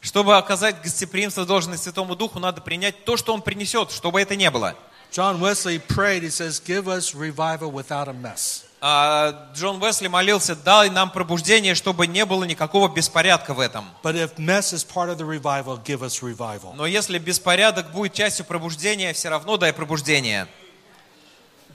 Чтобы 0.00 0.36
оказать 0.36 0.82
гостеприимство 0.82 1.46
должное 1.46 1.78
Святому 1.78 2.14
Духу, 2.14 2.38
надо 2.40 2.60
принять 2.60 3.04
то, 3.04 3.16
что 3.16 3.32
Он 3.32 3.40
принесет, 3.40 3.90
чтобы 3.90 4.20
это 4.20 4.36
не 4.36 4.50
было. 4.50 4.74
John 5.10 5.40
Wesley 5.40 5.80
prayed, 5.80 6.22
he 6.22 6.30
says, 6.30 6.60
Give 6.60 6.86
us 6.86 7.14
revival 7.14 7.72
without 7.72 8.06
a 8.06 8.12
mess. 8.12 8.69
А 8.82 9.50
Джон 9.54 9.82
Уэсли 9.82 10.08
молился, 10.08 10.56
дай 10.56 10.88
нам 10.88 11.10
пробуждение, 11.10 11.74
чтобы 11.74 12.06
не 12.06 12.24
было 12.24 12.44
никакого 12.44 12.88
беспорядка 12.88 13.52
в 13.52 13.60
этом. 13.60 13.84
Revival. 14.02 16.72
Но 16.74 16.86
если 16.86 17.18
беспорядок 17.18 17.92
будет 17.92 18.14
частью 18.14 18.46
пробуждения, 18.46 19.12
все 19.12 19.28
равно 19.28 19.58
дай 19.58 19.74
пробуждение. 19.74 20.46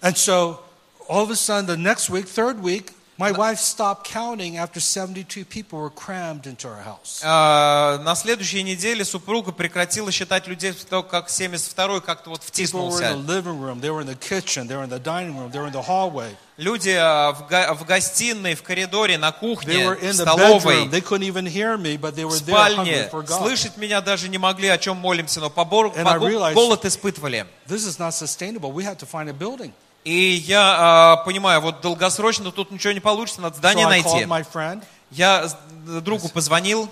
And 0.02 0.18
so, 0.18 0.60
all 1.08 1.24
of 1.24 1.30
a 1.30 1.36
sudden, 1.36 1.68
the 1.68 1.78
next 1.78 2.10
week, 2.10 2.28
third 2.28 2.60
week, 2.62 2.92
my 3.18 3.32
wife 3.32 3.60
stopped 3.60 4.06
counting 4.12 4.58
after 4.58 4.82
72 4.82 5.46
people 5.46 5.80
were 5.80 5.90
crammed 5.90 6.46
into 6.48 6.68
our 6.68 6.82
house. 6.84 7.22
А, 7.24 7.98
на 8.00 8.16
следующей 8.16 8.62
неделе 8.64 9.06
супруга 9.06 9.52
прекратила 9.52 10.12
считать 10.12 10.48
людей, 10.48 10.74
кто 10.74 11.02
как 11.02 11.30
72-й 11.30 12.02
как-то 12.02 12.30
вот 12.32 12.42
People 12.42 12.42
were 12.42 12.42
in 12.42 12.52
втиснулся. 12.52 13.14
the 13.14 13.26
living 13.26 13.60
room, 13.62 13.80
they 13.80 13.90
were 13.90 14.02
in 14.02 14.08
the 14.08 14.16
kitchen, 14.16 14.68
they 14.68 14.76
were 14.76 14.84
in 14.84 14.90
the 14.90 15.00
dining 15.00 15.38
room, 15.38 15.50
they 15.52 15.60
were 15.60 15.68
in 15.68 15.74
the 15.74 15.82
hallway, 15.82 16.36
Люди 16.58 16.90
а, 16.90 17.34
в, 17.34 17.48
га- 17.48 17.74
в 17.74 17.84
гостиной, 17.86 18.56
в 18.56 18.64
коридоре, 18.64 19.18
на 19.18 19.34
кухне, 19.34 19.74
в 19.96 20.14
столовой, 20.14 20.86
me, 21.78 21.98
в 22.28 22.32
спальне. 22.76 23.10
Слышать 23.44 23.76
меня 23.78 24.00
даже 24.00 24.30
не 24.30 24.38
могли, 24.38 24.70
о 24.70 24.78
чем 24.78 24.96
молимся, 24.96 25.42
но 25.42 25.50
побор, 25.50 25.92
realized- 26.32 26.54
голод 26.54 26.86
испытывали. 26.86 27.46
И 30.06 30.14
я 30.48 30.76
а, 30.78 31.18
понимаю, 31.26 31.60
вот 31.60 31.82
долгосрочно 31.82 32.52
тут 32.52 32.72
ничего 32.72 32.94
не 32.94 33.02
получится, 33.02 33.42
надо 33.42 33.56
So 33.56 33.60
здание 33.60 33.86
called 33.86 33.90
найти. 33.90 34.26
Я 35.12 35.50
с- 35.50 35.58
другу 36.02 36.30
позвонил, 36.30 36.90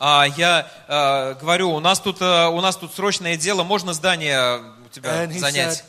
а, 0.00 0.26
я 0.36 0.68
а, 0.88 1.34
говорю, 1.34 1.70
у 1.70 1.80
нас 1.80 2.00
тут 2.00 2.20
у 2.20 2.60
нас 2.60 2.76
тут 2.76 2.92
срочное 2.94 3.36
дело, 3.36 3.62
можно 3.62 3.92
здание 3.92 4.58
у 4.84 4.88
тебя 4.90 5.24
And 5.24 5.38
занять? 5.38 5.84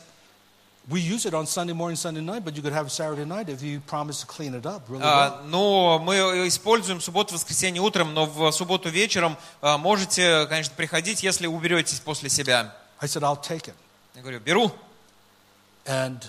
Said, 0.89 0.93
"We 0.93 0.99
use 1.01 1.25
it 1.25 1.33
on 1.33 1.45
Sunday 1.45 1.73
morning, 1.73 1.95
Sunday 1.95 2.21
night, 2.21 2.43
but 2.43 2.55
you 2.55 2.61
could 2.61 2.73
have 2.73 2.87
it 2.87 2.91
Saturday 2.91 3.25
night 3.25 3.47
if 3.49 3.61
you 3.61 3.79
promise 3.81 4.21
to 4.21 4.27
clean 4.27 4.53
it 4.53 4.65
up 4.65 4.81
really 4.89 5.01
well." 5.01 5.03
А, 5.03 5.41
ну, 5.45 5.99
мы 5.99 6.15
используем 6.47 7.01
субботу, 7.01 7.33
воскресенье 7.35 7.81
утром, 7.81 8.13
но 8.13 8.25
в 8.25 8.51
субботу 8.51 8.89
вечером 8.89 9.37
а, 9.61 9.77
можете, 9.77 10.45
конечно, 10.47 10.73
приходить, 10.75 11.23
если 11.23 11.47
уберетесь 11.47 11.99
после 11.99 12.29
себя. 12.29 12.75
I 13.01 13.07
said, 13.07 13.21
"I'll 13.21 13.41
take 13.41 13.65
it." 13.65 13.73
Я 14.15 14.21
говорю, 14.21 14.39
беру. 14.39 14.71
And 15.85 16.21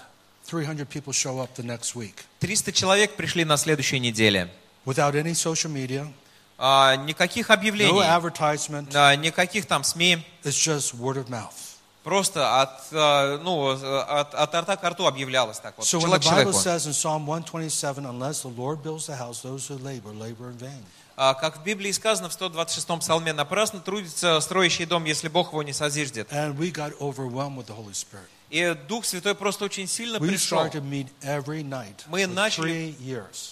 300 0.46 0.86
people 0.88 1.12
show 1.12 1.38
up 1.40 1.54
the 1.56 1.62
next 1.64 1.94
week 1.94 2.14
300 2.40 2.72
человек 2.72 3.16
пришли 3.16 3.44
на 3.44 3.56
следующей 3.56 3.98
неделе. 4.00 4.48
without 4.86 5.14
any 5.14 5.34
social 5.34 5.70
media, 5.70 6.10
А, 6.58 6.96
никаких 6.96 7.48
no 7.48 7.54
объявлений, 7.54 8.00
advertisement. 8.02 8.90
а, 8.94 9.14
никаких 9.16 9.66
там 9.66 9.82
СМИ. 9.84 10.24
It's 10.44 10.50
just 10.52 10.94
word 10.98 11.16
of 11.16 11.28
mouth. 11.28 11.54
Просто 12.02 12.62
от, 12.62 12.70
а, 12.92 13.38
ну, 13.42 13.68
от, 13.68 14.34
от 14.34 14.54
рта 14.54 14.76
к 14.76 14.88
рту 14.88 15.06
объявлялось 15.06 15.58
так 15.58 15.74
вот. 15.76 15.86
So 15.86 15.98
when 16.00 16.10
the 16.10 16.18
Bible 16.18 16.52
says 16.52 16.86
in 16.86 16.92
Psalm 16.92 17.26
127, 17.26 18.06
"Unless 18.06 18.42
the 18.42 18.48
Lord 18.56 18.82
builds 18.82 19.06
the 19.06 19.18
house, 19.18 19.42
those 19.42 19.68
who 19.68 19.76
labor 19.78 20.14
labor 20.14 20.50
in 20.50 20.56
vain." 20.58 20.82
А, 21.16 21.34
Как 21.34 21.58
в 21.58 21.62
Библии 21.62 21.92
сказано 21.92 22.30
в 22.30 22.32
126-м 22.32 23.00
псалме, 23.00 23.34
напрасно 23.34 23.80
трудится 23.80 24.40
строящий 24.40 24.86
дом, 24.86 25.04
если 25.04 25.28
Бог 25.28 25.48
его 25.48 25.62
не 25.62 25.74
созиждет. 25.74 26.32
And 26.32 26.56
we 26.56 26.70
got 26.72 26.96
overwhelmed 26.98 27.58
with 27.58 27.66
the 27.66 27.76
Holy 27.76 27.92
Spirit. 27.92 28.26
И 28.48 28.74
Дух 28.88 29.04
Святой 29.04 29.34
просто 29.34 29.66
очень 29.66 29.86
сильно 29.86 30.18
пришел. 30.18 30.64
Мы 32.06 32.26
начали-. 32.26 32.96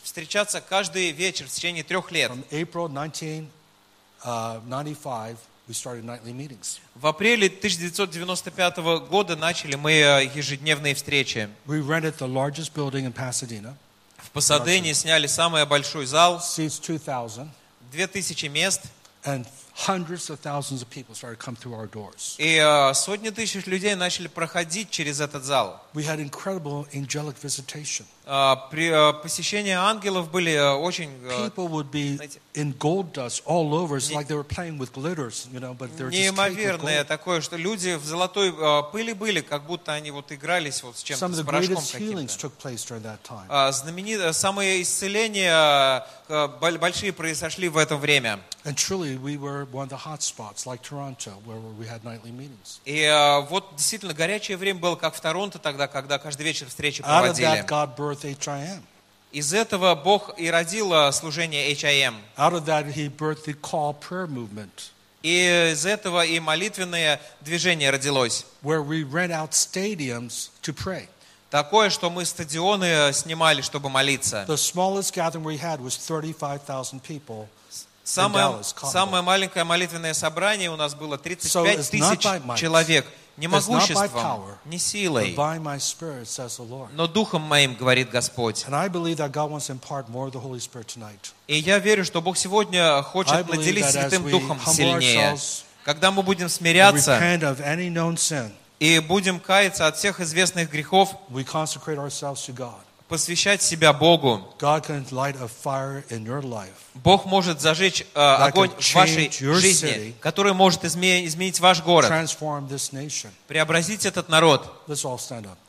Встречаться 0.03 0.63
каждый 0.63 1.11
вечер 1.13 1.47
в 1.47 1.51
течение 1.51 1.85
трех 1.85 2.11
лет. 2.11 2.31
From 2.31 2.43
April 2.51 2.87
1995, 2.87 5.37
В 5.69 7.07
апреле 7.07 7.49
1995 7.49 8.77
года 9.09 9.37
начали 9.37 9.75
мы 9.75 9.93
э, 9.93 10.31
ежедневные 10.35 10.95
встречи. 10.95 11.51
В 11.67 11.83
Пасадене 14.33 14.95
сняли 14.95 15.27
самый 15.27 15.67
большой 15.67 16.07
зал, 16.07 16.39
seats 16.39 16.81
2,000, 16.81 17.51
2000 17.93 18.49
мест, 18.49 18.83
and 19.25 19.47
hundreds 19.75 20.31
of 20.31 20.41
thousands 20.41 20.83
of 20.83 20.91
people 20.91 21.15
started 21.15 21.39
to 21.39 21.45
come 21.45 21.55
through 21.55 21.75
our 21.75 21.87
doors. 21.87 22.37
И 22.39 22.57
э, 22.57 22.95
сотни 22.95 23.31
тысяч 23.31 23.67
людей 23.67 23.95
начали 23.95 24.29
проходить 24.29 24.91
через 24.91 25.21
этот 25.21 25.45
зал. 25.45 25.83
We 25.95 26.05
had 26.05 26.19
incredible 26.19 26.87
angelic 26.95 27.37
visitation. 27.43 28.07
А, 28.31 28.57
При 28.71 28.91
э, 28.91 29.15
посещении 29.23 29.73
ангелов 29.73 30.31
были 30.31 30.53
э, 30.53 30.73
очень 30.75 31.09
People 31.29 31.71
would 31.71 31.91
be 31.91 32.19
gold 32.79 33.13
dust 33.15 33.43
all 33.47 33.73
over. 33.73 33.97
It's 33.97 34.13
like 34.13 34.29
they 34.29 34.35
were 34.35 34.45
playing 34.45 34.77
with 34.79 34.93
glitters, 34.93 35.49
you 35.51 35.61
know, 35.61 35.73
but 35.73 35.97
they're 35.97 36.11
just 36.11 36.13
неимоверное 36.13 37.05
такое, 37.05 37.41
что 37.41 37.57
люди 37.57 37.97
в 37.97 38.05
золотой 38.05 38.53
пыли 38.93 39.15
были, 39.15 39.41
как 39.41 39.65
будто 39.65 39.95
они 39.95 40.11
вот 40.11 40.31
игрались 40.31 40.83
вот 40.83 40.99
с 40.99 41.03
чем-то, 41.03 41.27
с 41.35 41.43
порошком 41.43 41.77
каким-то. 41.77 42.51
А, 43.49 43.73
Знаменитые, 43.73 44.35
самые 44.35 44.83
исцеления 44.83 46.05
боль- 46.29 46.79
большие 46.79 47.15
произошли 47.15 47.69
в 47.71 47.79
это 47.79 47.97
время. 47.97 48.41
And 48.65 48.75
truly, 48.75 49.17
we 49.17 49.39
were 49.39 49.65
one 49.73 49.87
of 49.87 49.91
the 49.91 49.97
hot 49.97 50.21
spots, 50.21 50.67
like 50.67 50.83
Toronto, 50.83 51.33
where 51.47 51.59
we 51.79 51.87
had 51.87 52.05
nightly 52.05 52.31
meetings. 52.31 52.81
И 52.85 53.09
вот 53.49 53.77
действительно 53.77 54.13
горячее 54.13 54.59
время 54.59 54.81
было, 54.81 54.97
как 54.97 55.15
в 55.15 55.21
Торонто 55.21 55.59
тогда, 55.59 55.87
когда 55.87 56.19
каждый 56.19 56.43
вечер 56.43 56.67
встречи 56.67 57.01
Out 57.01 57.05
of 57.05 57.21
проводили. 57.21 57.49
that, 57.49 57.67
God 57.67 57.97
birthed 57.97 58.18
HIM. 58.25 58.83
Из 59.33 59.53
этого 59.53 59.95
Бог 59.95 60.39
и 60.39 60.51
родил 60.51 61.13
служение 61.13 61.71
HIM. 61.73 62.15
Out 62.37 62.55
of 62.55 62.65
that, 62.65 62.87
He 62.95 63.09
birthed 63.09 63.45
the 63.45 63.55
call 63.55 63.95
prayer 63.95 64.27
movement, 64.27 64.91
И 65.23 65.71
из 65.73 65.85
этого 65.85 66.25
и 66.25 66.41
молитвенное 66.41 67.21
движение 67.41 67.91
родилось. 67.91 68.47
where 68.63 68.83
we 68.83 69.03
rent 69.05 69.31
out 69.33 69.53
stadiums 69.53 70.51
to 70.63 70.73
pray. 70.73 71.09
Такое, 71.51 71.89
что 71.89 72.11
мы 72.11 72.25
стадионы 72.27 72.85
э, 72.85 73.13
снимали, 73.13 73.63
чтобы 73.63 73.89
молиться. 73.89 74.45
The 74.47 74.57
smallest 74.57 75.15
gathering 75.15 75.45
we 75.45 75.57
had 75.59 75.81
was 75.81 75.97
35,000 75.97 77.01
people. 77.03 77.49
Самое, 78.05 78.47
Dallas, 78.47 78.75
самое 78.91 79.23
маленькое 79.23 79.65
молитвенное 79.65 80.15
собрание 80.15 80.71
у 80.71 80.77
нас 80.77 80.95
было 80.95 81.17
So 81.17 81.65
35 81.65 81.79
it's 81.79 81.93
not 81.93 82.17
тысяч 82.17 82.59
человек. 82.61 83.07
Не 83.39 83.47
могуществом, 83.47 84.45
не 84.65 84.79
силой, 84.79 85.35
но 86.93 87.07
духом 87.07 87.43
моим, 87.43 87.75
говорит 87.77 88.11
Господь. 88.11 88.67
И 91.47 91.55
я 91.57 91.79
верю, 91.79 92.05
что 92.05 92.21
Бог 92.21 92.37
сегодня 92.37 93.01
хочет 93.03 93.49
наделить 93.49 93.85
Святым 93.87 94.29
Духом 94.29 94.59
сильнее. 94.67 95.39
Когда 95.85 96.11
мы 96.11 96.23
будем 96.23 96.49
смиряться 96.49 97.19
и 98.81 98.99
будем 98.99 99.41
каяться 99.41 99.87
от 99.87 99.97
всех 99.97 100.21
известных 100.21 100.71
грехов, 100.71 101.15
посвящать 103.09 103.63
себя 103.63 103.93
Богу. 103.93 104.55
Бог 106.95 107.25
может 107.27 107.61
зажечь 107.61 108.07
э, 108.15 108.21
огонь 108.21 108.71
в 108.71 108.95
вашей 108.95 109.31
жизни, 109.31 109.89
city. 109.89 110.15
который 110.21 110.53
может 110.53 110.85
изме- 110.85 111.25
изменить 111.25 111.59
ваш 111.61 111.83
город, 111.83 112.11
преобразить 113.47 114.05
этот 114.05 114.29
народ. 114.29 114.83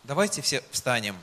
Давайте 0.03 0.41
все 0.41 0.61
встанем. 0.71 1.15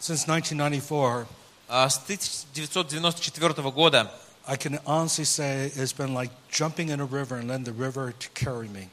Since 0.00 0.24
1994, 0.24 1.26
А 1.68 1.88
С 1.88 1.98
1994 1.98 3.70
года 3.70 4.10
I 4.46 4.56
can 4.56 4.80
honestly 4.86 5.24
say 5.24 5.70
it's 5.76 5.92
been 5.92 6.14
like 6.14 6.30
jumping 6.50 6.88
in 6.88 7.00
a 7.00 7.04
river 7.04 7.36
and 7.36 7.48
letting 7.48 7.64
the 7.64 7.72
river 7.74 8.12
to 8.12 8.28
carry 8.30 8.68
me. 8.68 8.88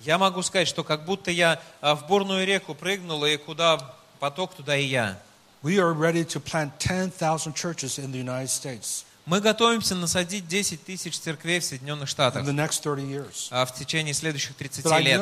Я 0.00 0.18
могу 0.18 0.42
сказать, 0.42 0.68
что 0.68 0.84
как 0.84 1.04
будто 1.04 1.30
я 1.30 1.60
а, 1.80 1.94
в 1.94 2.06
бурную 2.06 2.46
реку 2.46 2.74
прыгнул, 2.74 3.24
и 3.24 3.36
куда 3.36 3.94
поток, 4.20 4.54
туда 4.54 4.76
и 4.76 4.84
я. 4.84 5.18
We 5.62 5.78
are 5.78 5.92
ready 5.92 6.24
to 6.24 6.40
plant 6.40 6.78
10,000 6.78 7.54
churches 7.54 7.98
in 7.98 8.12
the 8.12 8.22
United 8.22 8.48
States 8.48 9.04
Мы 9.28 9.40
готовимся 9.40 9.94
насадить 9.94 10.48
10 10.48 10.84
тысяч 10.86 11.18
церквей 11.18 11.60
в 11.60 11.64
Соединенных 11.64 12.08
Штатах 12.08 12.46
the 12.46 12.54
next 12.54 12.80
30 12.82 13.04
years. 13.04 13.48
а, 13.50 13.66
в 13.66 13.74
течение 13.74 14.14
следующих 14.14 14.54
30 14.56 14.86
But 14.86 14.92
I 14.92 15.02
лет. 15.02 15.20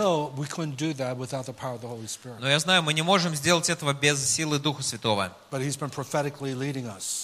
Но 2.39 2.49
я 2.49 2.59
знаю, 2.61 2.85
мы 2.85 2.95
не 2.95 3.03
можем 3.03 3.35
сделать 3.35 3.69
этого 3.69 3.93
без 3.95 4.25
силы 4.25 4.61
Духа 4.61 4.85
Святого. 4.85 5.33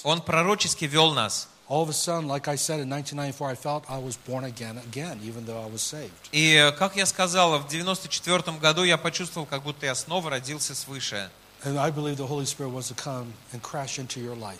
Он 0.03 0.21
пророчески 0.23 0.87
вел 0.87 1.13
нас. 1.15 1.49
All 1.69 1.83
of 1.83 1.89
a 1.89 1.93
sudden, 1.93 2.29
like 2.29 2.49
I 2.49 2.57
said, 2.57 2.81
in 2.81 2.91
1994, 2.91 3.49
I 3.49 3.55
felt 3.55 3.85
I 3.89 3.99
was 3.99 4.17
born 4.17 4.45
again, 4.45 4.79
again, 4.79 5.21
even 5.25 5.47
though 5.47 5.61
I 5.63 5.67
was 5.67 5.81
saved. 5.81 6.29
И, 6.33 6.73
как 6.79 6.97
я 6.97 7.07
сказал, 7.07 7.59
в 7.61 7.69
94 7.69 8.59
году 8.59 8.85
я 8.85 8.99
почувствовал, 8.99 9.47
как 9.47 9.63
будто 9.63 9.87
я 9.87 9.95
снова 9.95 10.31
родился 10.31 10.75
свыше. 10.75 11.31
And 11.65 11.79
I 11.79 11.91
believe 11.91 12.17
the 12.17 12.27
Holy 12.27 12.45
Spirit 12.45 12.73
wants 12.73 12.89
to 12.89 12.95
come 12.95 13.33
and 13.53 13.63
crash 13.63 13.99
into 13.99 14.21
your 14.21 14.37
life. 14.37 14.59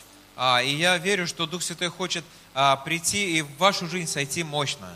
И 0.65 0.75
я 0.75 0.97
верю, 0.99 1.27
что 1.27 1.47
Дух 1.47 1.63
Святой 1.63 1.89
хочет 1.89 2.25
а, 2.55 2.77
прийти 2.77 3.39
и 3.39 3.43
в 3.43 3.57
вашу 3.59 3.87
жизнь 3.87 4.11
сойти 4.11 4.43
мощно. 4.43 4.89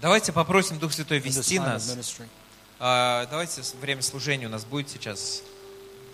Давайте 0.00 0.32
попросим 0.32 0.78
Дух 0.78 0.92
Святой 0.92 1.18
вести 1.18 1.58
нас. 1.58 1.96
А, 2.80 3.26
Давайте 3.26 3.62
время 3.80 4.02
служения 4.02 4.46
у 4.46 4.50
нас 4.50 4.64
будет 4.64 4.88
сейчас. 4.90 5.42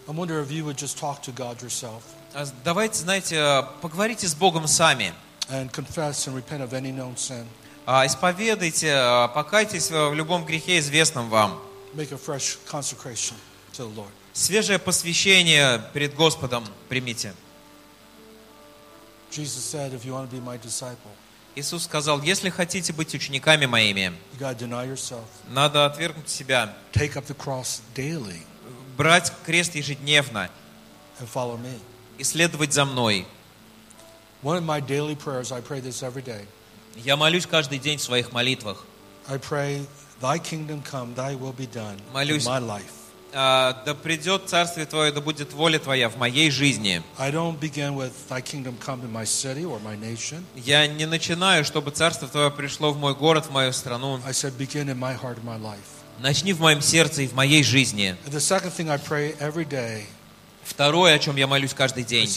I 0.07 0.11
wonder 0.13 0.41
if 0.41 0.51
you 0.51 0.65
would 0.65 0.77
just 0.77 0.99
talk 0.99 1.23
to 1.23 1.33
God 1.33 1.63
yourself 1.63 2.03
А, 2.35 2.45
Давайте, 2.65 2.99
знаете, 2.99 3.37
а, 3.39 3.63
поговорите 3.81 4.27
с 4.27 4.35
Богом 4.35 4.67
сами. 4.67 5.13
and 5.51 5.71
confess 5.71 6.27
and 6.27 6.35
repent 6.35 6.61
of 6.63 6.73
any 6.73 6.91
known 6.93 7.17
sin. 7.17 7.47
А, 7.87 8.05
Исповедайте, 8.07 8.93
а, 8.95 9.29
покайтесь 9.29 9.91
в 9.91 10.11
в 10.11 10.15
любом 10.15 10.45
грехе, 10.45 10.79
известном 10.79 11.29
вам. 11.29 11.61
Make 11.95 12.13
a 12.13 12.19
fresh 12.19 12.59
consecration 12.71 13.35
to 13.73 13.87
the 13.87 13.95
Lord. 13.95 14.11
Свежее 14.33 14.79
посвящение 14.79 15.81
перед 15.93 16.15
Господом 16.15 16.65
примите. 16.89 17.33
Jesus 19.31 19.65
said, 19.65 19.93
if 19.93 20.05
you 20.05 20.13
want 20.13 20.29
to 20.31 20.37
be 20.37 20.41
my 20.41 20.57
disciple, 20.59 21.11
Иисус 21.57 21.85
сказал, 21.85 22.21
если 22.23 22.51
хотите 22.51 22.93
быть 22.93 23.15
учениками 23.15 23.67
моими, 23.67 24.13
надо 25.49 25.87
отвергнуть 25.87 26.29
себя, 26.29 26.75
take 26.93 27.15
up 27.17 27.27
the 27.27 27.35
cross 27.37 27.81
daily, 27.95 28.43
брать 28.97 29.33
крест 29.45 29.75
ежедневно 29.75 30.51
and 31.21 31.29
follow 31.33 31.57
me. 31.59 31.79
и 32.19 32.25
следовать 32.25 32.73
за 32.73 32.85
мной. 32.85 33.27
One 34.43 34.59
of 34.59 34.65
my 34.65 34.81
daily 34.81 35.15
prayers, 35.17 35.51
I 35.53 35.61
pray 35.61 35.81
this 35.81 36.03
every 36.03 36.23
day. 36.23 36.45
Я 36.97 37.17
молюсь 37.17 37.47
каждый 37.47 37.79
день 37.79 37.99
в 37.99 38.03
своих 38.03 38.33
молитвах. 38.33 38.85
I 39.29 39.39
pray, 39.39 39.87
Thy 40.21 40.39
kingdom 40.39 40.83
come, 40.83 41.15
Thy 41.15 41.35
will 41.35 41.53
be 41.57 41.67
done 41.67 41.97
in 41.97 42.13
Молюсь. 42.13 42.45
my 42.47 42.59
life. 42.61 42.83
А, 43.37 43.83
Да 43.85 43.95
придет 43.95 44.43
Царствие 44.49 44.87
Твое, 44.87 45.11
да 45.11 45.21
будет 45.21 45.53
воля 45.55 45.79
Твоя 45.81 46.09
в 46.09 46.17
моей 46.19 46.51
жизни. 46.51 47.03
I 47.19 47.33
don't 47.33 47.59
begin 47.59 47.97
with 47.97 48.13
Thy 48.29 48.41
kingdom 48.43 48.77
come 48.79 49.01
in 49.03 49.11
my 49.11 49.25
city 49.25 49.65
or 49.65 49.81
my 49.81 49.97
nation. 49.97 50.45
Я 50.55 50.87
не 50.87 51.07
начинаю, 51.07 51.65
чтобы 51.65 51.91
Царство 51.91 52.29
Твое 52.29 52.51
пришло 52.51 52.93
в 52.93 52.99
мой 52.99 53.15
город, 53.15 53.47
в 53.47 53.51
мою 53.51 53.73
страну. 53.73 54.21
I 54.27 54.33
said, 54.33 54.57
begin 54.57 54.89
in 54.89 54.99
my 54.99 55.15
heart 55.21 55.43
my 55.43 55.57
life. 55.59 55.94
Начни 56.21 56.53
в 56.53 56.61
моем 56.61 56.81
сердце 56.81 57.23
и 57.23 57.27
в 57.27 57.35
моей 57.35 57.63
жизни. 57.63 58.17
Второе, 60.63 61.15
о 61.15 61.19
чем 61.19 61.37
я 61.37 61.47
молюсь 61.47 61.75
каждый 61.75 62.05
день. 62.05 62.29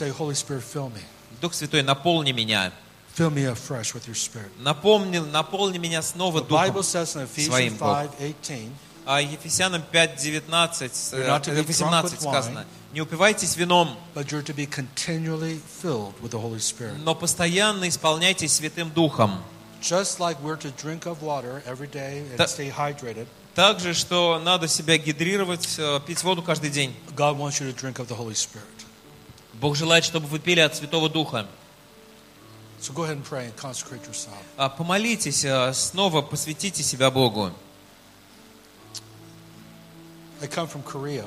Дух 1.41 1.53
Святой, 1.53 1.83
наполни 1.83 2.31
меня. 2.31 2.71
Fill 3.17 3.31
me 3.31 3.45
afresh 3.45 3.95
with 3.95 4.07
your 4.07 4.13
spirit. 4.13 4.51
Напомни, 4.59 5.17
наполни 5.17 5.79
меня 5.79 6.03
снова 6.03 6.41
The 6.41 6.47
Bible 6.47 6.73
Духом. 6.73 6.83
says 6.83 7.15
in 7.15 7.27
Своим. 7.27 7.75
5:18, 7.77 8.69
А 9.07 9.21
Ефесянам 9.21 9.83
5.19, 9.91 11.13
You're 11.13 11.25
not 11.25 11.43
to 11.45 11.51
э, 11.51 11.63
be 11.63 11.73
drunk 11.73 12.03
18 12.03 12.11
with 12.13 12.19
сказано. 12.19 12.65
Не 12.93 13.01
упивайтесь 13.01 13.55
вином, 13.55 13.97
но 17.03 17.15
постоянно 17.15 17.89
исполняйтесь 17.89 18.53
Святым 18.53 18.91
Духом. 18.91 19.41
Just 19.81 20.19
like 20.19 20.39
we're 20.41 20.57
to 20.57 20.71
drink 20.75 21.05
of 21.05 21.21
water 21.21 21.63
every 21.65 21.87
day 21.87 22.23
and 22.37 22.49
stay 22.49 22.69
hydrated, 22.69 23.27
Также, 23.57 23.95
что 23.95 24.38
надо 24.38 24.67
себя 24.67 24.99
гидрировать, 24.99 25.79
э, 25.79 25.99
пить 26.05 26.21
воду 26.23 26.43
каждый 26.43 26.69
день. 26.69 26.95
God 27.15 27.38
wants 27.39 27.59
you 27.59 27.67
to 27.67 27.73
drink 27.73 27.95
of 27.95 28.07
the 28.07 28.15
Holy 28.15 28.35
Spirit. 28.35 28.61
Бог 29.53 29.75
желает, 29.75 30.05
чтобы 30.05 30.27
вы 30.27 30.38
пили 30.38 30.59
от 30.59 30.75
Святого 30.75 31.09
Духа. 31.09 31.47
So 32.79 32.93
go 32.93 33.03
ahead 33.05 33.17
and 33.17 33.23
pray 33.27 33.47
and 33.51 33.55
consecrate 33.55 34.05
yourself. 34.07 34.38
А, 34.57 34.69
Помолитесь, 34.69 35.43
э, 35.43 35.73
снова 35.73 36.21
посвятите 36.21 36.84
себя 36.84 37.09
Богу. 37.09 37.51
I 40.39 40.45
come 40.47 40.71
from 40.71 40.84
Korea, 40.84 41.25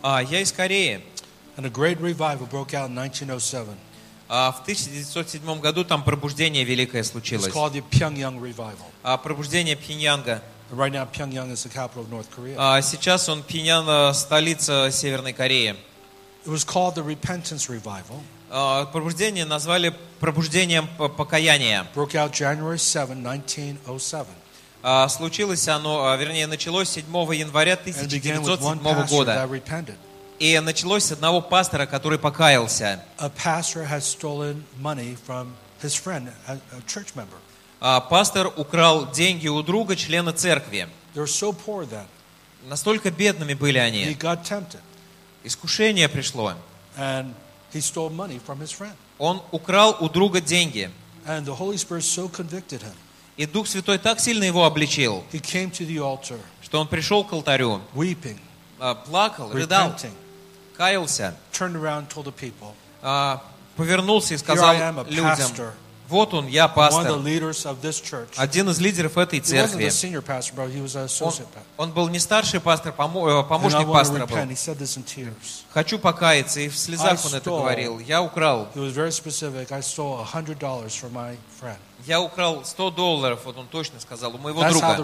А, 0.00 0.22
Я 0.22 0.40
из 0.40 0.50
Кореи. 0.50 1.04
and 1.58 1.66
a 1.66 1.68
great 1.68 2.00
revival 2.00 2.48
broke 2.50 2.72
out 2.72 2.88
in 2.88 2.94
1907. 2.94 3.76
А, 4.30 4.50
В 4.50 4.62
1907 4.62 5.60
году 5.60 5.84
там 5.84 6.02
пробуждение 6.04 6.64
великое 6.64 7.02
It's 7.02 7.10
случилось. 7.10 7.52
called 7.52 7.74
the 7.74 7.84
Pyongyang 7.90 8.40
Revival. 8.40 8.86
А, 9.02 9.18
Пробуждение 9.18 9.76
Пхеньянга. 9.76 10.42
Right 10.70 10.92
now, 10.92 11.04
Pyongyang 11.04 11.50
is 11.50 11.62
the 11.62 11.68
capital 11.68 12.02
of 12.02 12.10
North 12.10 12.30
Korea. 12.30 12.56
А 12.58 12.80
Сейчас 12.82 13.28
он 13.28 13.42
Пхеньян, 13.42 13.86
э, 13.88 14.14
столица 14.14 14.90
Северной 14.90 15.32
Кореи. 15.32 15.76
It 16.46 16.50
was 16.50 16.64
called 16.64 16.94
the 16.94 17.02
Repentance 17.02 17.68
Revival. 17.68 18.20
А, 18.50 18.86
Пробуждение 18.86 19.44
назвали 19.44 19.94
пробуждением 20.20 20.88
покаяния. 21.16 21.86
Broke 21.94 22.14
out 22.14 22.32
January 22.32 22.78
7, 22.78 23.22
1907. 23.22 24.26
А, 24.82 25.08
Случилось 25.08 25.66
оно, 25.68 26.06
а, 26.06 26.16
вернее, 26.16 26.46
началось 26.46 26.88
7 26.88 27.34
января 27.34 27.74
And 27.74 27.84
it 27.84 28.10
began 28.10 28.42
with 28.42 28.60
one 28.60 28.78
1907 28.78 28.82
pastor 28.82 29.08
года. 29.08 29.48
И 30.38 30.58
началось 30.60 31.04
с 31.04 31.12
одного 31.12 31.40
пастора, 31.40 31.86
который 31.86 32.18
покаялся. 32.18 33.02
A 33.18 33.30
pastor 33.30 33.84
had 33.86 34.02
stolen 34.02 34.64
money 34.80 35.16
from 35.26 35.52
his 35.82 35.94
friend, 35.94 36.30
a 36.46 36.58
church 36.86 37.14
member. 37.14 37.36
А 37.86 38.00
пастор 38.00 38.50
украл 38.56 39.10
деньги 39.12 39.46
у 39.46 39.62
друга, 39.62 39.94
члена 39.94 40.32
церкви. 40.32 40.88
Настолько 42.66 43.10
бедными 43.10 43.52
были 43.52 43.76
они. 43.76 44.16
Искушение 45.44 46.08
пришло. 46.08 46.54
Он 49.18 49.42
украл 49.50 49.98
у 50.00 50.08
друга 50.08 50.40
деньги. 50.40 50.90
И 53.36 53.44
Дух 53.44 53.68
Святой 53.68 53.98
так 53.98 54.18
сильно 54.18 54.44
его 54.44 54.64
обличил, 54.64 55.22
что 56.62 56.80
он 56.80 56.88
пришел 56.88 57.22
к 57.22 57.34
алтарю, 57.34 57.82
а, 58.78 58.94
плакал, 58.94 59.52
рыдал, 59.52 59.94
каялся, 60.74 61.36
а, 63.02 63.42
повернулся 63.76 64.32
и 64.32 64.38
сказал 64.38 64.74
людям, 65.10 65.74
вот 66.08 66.34
он, 66.34 66.46
я 66.46 66.68
пастор, 66.68 67.02
один 68.38 68.68
из 68.68 68.78
лидеров 68.80 69.16
этой 69.16 69.40
церкви. 69.40 69.84
Он, 71.20 71.32
он 71.78 71.92
был 71.92 72.08
не 72.08 72.18
старший 72.18 72.60
пастор, 72.60 72.92
помо- 72.96 73.40
э, 73.40 73.44
помощник 73.48 73.80
пастора 73.92 74.26
был. 74.26 74.36
Хочу 75.72 75.98
покаяться, 75.98 76.60
и 76.60 76.68
в 76.68 76.76
слезах 76.76 77.12
он 77.24 77.34
это 77.34 77.50
говорил. 77.62 77.98
Я 78.00 78.22
украл, 78.22 78.68
He 78.74 78.80
was 78.80 78.92
very 78.94 79.10
specific. 79.10 79.72
I 79.72 79.80
stole 79.80 80.24
$100 80.24 80.58
from 80.58 81.12
my 81.12 81.36
friend. 81.60 81.78
я 82.06 82.20
украл 82.20 82.64
100 82.64 82.90
долларов, 82.90 83.40
вот 83.44 83.56
он 83.56 83.66
точно 83.66 83.98
сказал, 84.00 84.34
у 84.34 84.38
моего 84.38 84.60
друга. 84.70 84.96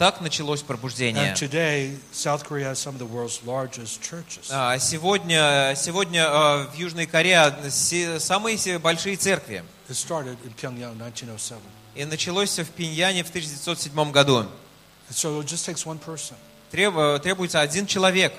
Так 0.00 0.22
началось 0.22 0.62
пробуждение. 0.62 1.34
And 1.34 1.36
today, 1.36 1.94
South 2.10 2.42
Korea 2.48 2.70
has 2.70 2.78
some 2.78 2.94
of 2.94 2.98
the 2.98 3.06
world's 3.06 3.42
largest 3.44 4.00
churches. 4.00 4.48
А, 4.48 4.78
Сегодня, 4.78 5.74
сегодня 5.76 6.22
э, 6.22 6.68
в 6.68 6.74
Южной 6.74 7.04
Корее 7.04 7.52
самые 8.18 8.78
большие 8.78 9.18
церкви. 9.18 9.62
It 9.90 9.94
started 9.94 10.38
in 10.42 10.54
Pyongyang 10.54 10.94
in 10.94 11.02
1907. 11.02 11.58
И 11.96 12.06
началось 12.06 12.48
все 12.48 12.64
в 12.64 12.70
Пиньяне 12.70 13.22
в 13.22 13.28
1907 13.28 14.10
году. 14.10 14.38
And 14.38 14.48
so 15.10 15.38
it 15.38 15.46
just 15.46 15.66
takes 15.68 15.84
one 15.84 15.98
person. 15.98 16.34
Треб- 16.70 17.20
Требуется 17.20 17.60
один 17.60 17.86
человек. 17.86 18.32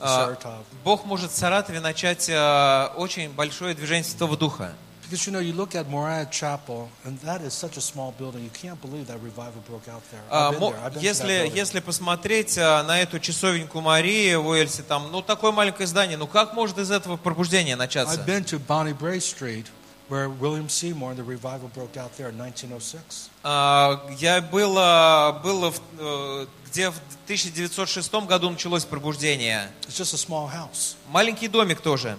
А. 0.00 0.36
Бог 0.84 1.06
может 1.06 1.30
в 1.30 1.34
Саратове 1.34 1.80
начать 1.80 2.28
э, 2.28 2.88
очень 2.94 3.30
большое 3.30 3.74
движение 3.74 4.04
Святого 4.04 4.36
Духа. 4.36 4.74
Because 5.08 5.26
you 5.26 5.32
know, 5.32 5.40
you 5.40 5.54
look 5.54 5.74
at 5.74 5.88
Moriah 5.88 6.26
Chapel, 6.30 6.90
and 7.06 7.18
that 7.20 7.40
is 7.40 7.54
such 7.54 7.78
a 7.78 7.80
small 7.80 8.12
building. 8.18 8.44
You 8.44 8.50
can't 8.50 8.78
believe 8.82 9.06
that 9.06 9.18
revival 9.22 9.62
broke 9.66 9.88
out 9.88 10.02
there. 10.10 10.20
А, 10.30 10.50
I've 10.50 10.60
been 10.60 10.70
there. 10.70 10.80
I've 10.84 10.94
been 10.94 11.02
Если, 11.02 11.50
если 11.54 11.80
посмотреть 11.80 12.58
а, 12.58 12.82
на 12.82 13.00
эту 13.00 13.18
часовеньку 13.18 13.80
Марии 13.80 14.34
в 14.34 14.46
Уэльсе, 14.48 14.82
там, 14.82 15.10
ну, 15.10 15.22
такое 15.22 15.50
маленькое 15.52 15.86
здание, 15.86 16.18
ну, 16.18 16.26
как 16.26 16.52
может 16.52 16.76
из 16.76 16.90
этого 16.90 17.16
пробуждение 17.16 17.74
начаться? 17.74 18.20
I've 18.20 18.26
been 18.26 18.44
to 18.44 18.58
Bonnie 18.58 18.92
Bray 18.92 19.18
Street, 19.18 19.64
where 20.10 20.28
William 20.28 20.68
Seymour 20.68 21.12
and 21.12 21.18
the 21.18 21.24
revival 21.24 21.70
broke 21.74 21.96
out 21.96 22.10
there 22.18 22.28
in 22.28 22.36
1906. 22.36 23.30
А, 23.42 24.02
Я 24.18 24.42
был, 24.42 24.74
а, 24.76 25.40
был 25.42 25.70
в, 25.70 25.80
э, 25.98 26.46
где 26.66 26.90
в 26.90 27.00
1906 27.26 28.26
году 28.26 28.50
началось 28.50 28.84
пробуждение. 28.84 29.70
It's 29.88 29.98
just 29.98 30.12
a 30.12 30.18
small 30.18 30.50
house. 30.52 30.96
Маленький 31.08 31.48
домик 31.48 31.80
тоже. 31.80 32.18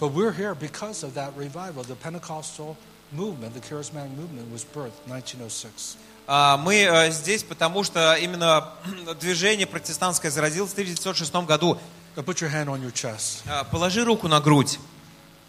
But 0.00 0.12
we're 0.12 0.32
here 0.32 0.54
because 0.54 1.02
of 1.02 1.14
that 1.14 1.32
revival. 1.36 1.82
The 1.82 1.96
Pentecostal 1.96 2.76
movement, 3.12 3.54
the 3.54 3.60
charismatic 3.60 4.14
movement, 4.16 4.52
was 4.52 4.64
birthed 4.64 5.00
in 5.06 5.12
1906. 5.12 5.96
А, 6.26 6.56
Мы 6.58 6.82
э, 6.84 7.10
здесь, 7.10 7.42
потому 7.42 7.82
что 7.84 8.14
именно 8.14 8.72
движение 9.20 9.66
протестантское 9.66 10.30
зародилось 10.30 10.70
в 10.70 10.74
1906 10.74 11.32
году. 11.46 11.78
Now 12.16 12.22
put 12.22 12.40
your 12.40 12.50
hand 12.50 12.66
on 12.68 12.82
your 12.82 12.92
chest 12.92 13.42
А, 13.46 13.64
Положи 13.64 14.04
руку 14.04 14.28
на 14.28 14.40
грудь 14.40 14.78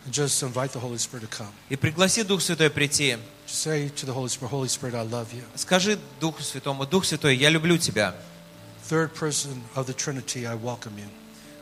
and 0.05 0.13
just 0.13 0.41
invite 0.43 0.71
the 0.71 0.79
Holy 0.79 0.97
Spirit 0.97 1.23
to 1.23 1.27
come. 1.27 1.51
и 1.69 1.75
пригласи 1.75 2.23
Дух 2.23 2.41
Святой 2.41 2.69
прийти. 2.69 3.17
Just 3.45 3.61
say 3.61 3.89
to 3.89 4.05
the 4.05 4.13
Holy 4.13 4.29
Spirit, 4.29 4.49
Holy 4.51 4.69
Spirit, 4.69 4.95
I 4.95 5.03
love 5.03 5.33
you. 5.33 5.43
Скажи 5.55 5.99
Духу 6.21 6.41
Святому, 6.41 6.85
Дух 6.85 7.03
Святой, 7.05 7.35
я 7.35 7.49
люблю 7.49 7.77
тебя. 7.77 8.15
Third 8.89 9.13
person 9.13 9.61
of 9.75 9.85
the 9.85 9.93
Trinity, 9.93 10.47
I 10.47 10.55
welcome 10.55 10.97
you. 10.97 11.05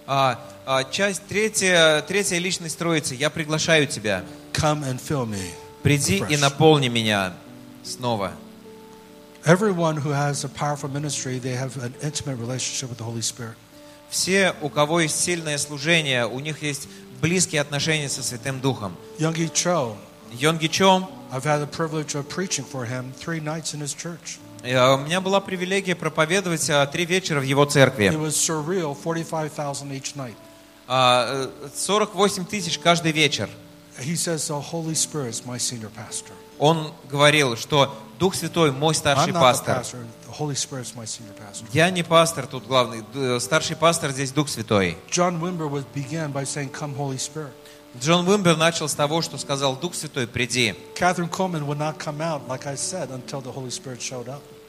А, 0.08 0.40
а, 0.66 0.86
часть 0.86 1.24
третья, 1.28 2.02
третья 2.08 2.38
личность 2.38 2.78
Троицы, 2.78 3.14
я 3.14 3.30
приглашаю 3.30 3.88
тебя. 3.88 4.24
Come 4.54 4.84
and 4.84 5.00
fill 5.00 5.26
me. 5.26 5.42
Приди 5.84 6.24
и 6.30 6.38
наполни 6.38 6.88
меня 6.88 7.34
снова. 7.84 8.32
Everyone 9.46 9.98
who 9.98 10.12
has 10.12 10.46
a 10.46 10.50
powerful 10.50 10.90
ministry, 10.90 11.40
they 11.40 11.56
have 11.56 11.78
an 11.84 11.94
intimate 12.02 12.38
relationship 12.38 12.90
with 12.90 12.98
the 12.98 13.04
Holy 13.04 13.22
Spirit. 13.22 13.56
Все, 14.10 14.54
у 14.62 14.70
кого 14.70 15.02
есть 15.02 15.20
сильное 15.20 15.58
служение, 15.58 16.26
у 16.26 16.40
них 16.40 16.62
есть 16.64 16.88
близкие 17.22 17.60
отношения 17.60 18.08
со 18.08 18.24
Святым 18.24 18.62
Духом. 18.62 18.96
Йонги 19.20 19.48
Чо, 19.48 21.10
I've 21.32 21.44
had 21.44 21.60
the 21.60 21.68
privilege 21.68 22.16
of 22.16 22.30
preaching 22.30 22.64
for 22.64 22.86
him 22.86 23.12
three 23.12 23.42
nights 23.42 23.74
in 23.74 23.82
his 23.82 23.94
church. 23.94 24.40
Э, 24.64 24.94
у 24.94 24.98
меня 24.98 25.22
была 25.22 25.40
привилегия 25.40 25.96
проповедовать 25.96 26.70
а, 26.70 26.86
три 26.86 27.06
вечера 27.06 27.40
в 27.40 27.44
его 27.44 27.66
церкви. 27.66 28.08
was 28.08 28.36
surreal, 28.36 28.96
45,000 28.96 29.92
each 29.92 30.16
night. 30.16 30.36
А, 30.88 31.48
э, 31.64 31.70
48 31.76 32.46
тысяч 32.46 32.80
каждый 32.80 33.12
вечер. 33.12 33.50
Он 36.60 36.94
говорил, 37.10 37.58
что 37.58 37.98
Дух 38.20 38.36
Святой 38.36 38.72
мой 38.72 38.96
старший 38.96 39.34
пастор. 39.34 39.84
Я 41.74 41.90
не 41.90 42.04
пастор 42.04 42.48
тут 42.48 42.66
главный. 42.68 43.04
Старший 43.40 43.76
пастор 43.76 44.12
здесь 44.12 44.32
Дух 44.32 44.50
Святой. 44.50 44.98
John 45.10 45.40
Wimber 45.40 45.84
begin 45.94 46.32
by 46.32 46.44
saying, 46.44 46.72
Come, 46.72 46.96
Holy 46.96 47.18
Spirit. 47.18 47.52
Джон 48.02 48.28
Уимбер 48.28 48.57
начал 48.57 48.88
с 48.88 48.94
того, 48.94 49.22
что 49.22 49.38
сказал, 49.38 49.76
Дух 49.76 49.95
Святой, 49.95 50.28
приди. 50.28 50.76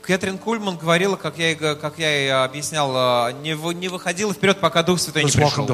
Кэтрин 0.03 0.39
Кульман 0.39 0.79
говорила, 0.79 1.17
как 1.17 1.37
я, 1.39 1.55
как 1.75 1.99
я 1.99 2.25
и 2.25 2.29
объяснял, 2.29 2.91
а, 2.95 3.31
не, 3.33 3.55
вы- 3.55 3.75
не 3.75 3.89
выходила 3.89 4.33
вперед, 4.33 4.59
пока 4.59 4.83
Дух 4.83 4.99
Святой 5.01 5.25
не 5.25 5.29
Let's 5.29 5.33
пришел. 5.35 5.67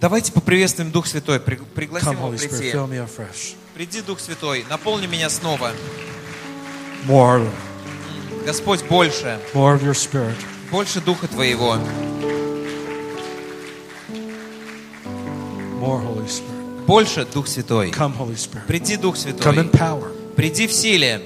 Давайте 0.00 0.30
поприветствуем 0.30 0.92
Дух 0.92 1.06
Святой, 1.08 1.40
при- 1.40 1.56
пригласим 1.56 2.10
Come, 2.10 2.12
его 2.14 2.28
прийти. 2.38 2.70
Приди, 3.74 4.00
Дух 4.02 4.20
Святой, 4.20 4.64
наполни 4.70 5.06
меня 5.06 5.28
снова. 5.30 5.72
More, 7.08 7.48
Господь, 8.46 8.84
больше, 8.84 9.40
more 9.52 9.76
of 9.76 9.82
your 9.82 9.94
Spirit. 9.94 10.36
больше 10.70 11.00
Духа 11.00 11.26
Твоего. 11.26 11.76
More 15.78 16.00
Holy 16.04 16.26
Spirit. 16.28 16.86
Больше 16.86 17.26
Дух 17.32 17.46
Святой. 17.46 17.90
Come, 17.90 18.16
Holy 18.18 18.34
Spirit. 18.36 18.66
Приди, 18.66 18.96
Дух 18.96 19.16
Come 19.16 19.58
in 19.58 19.70
Святой. 19.70 19.80
power. 19.80 20.34
Приди 20.36 20.66
в 20.66 20.72
силе. 20.72 21.20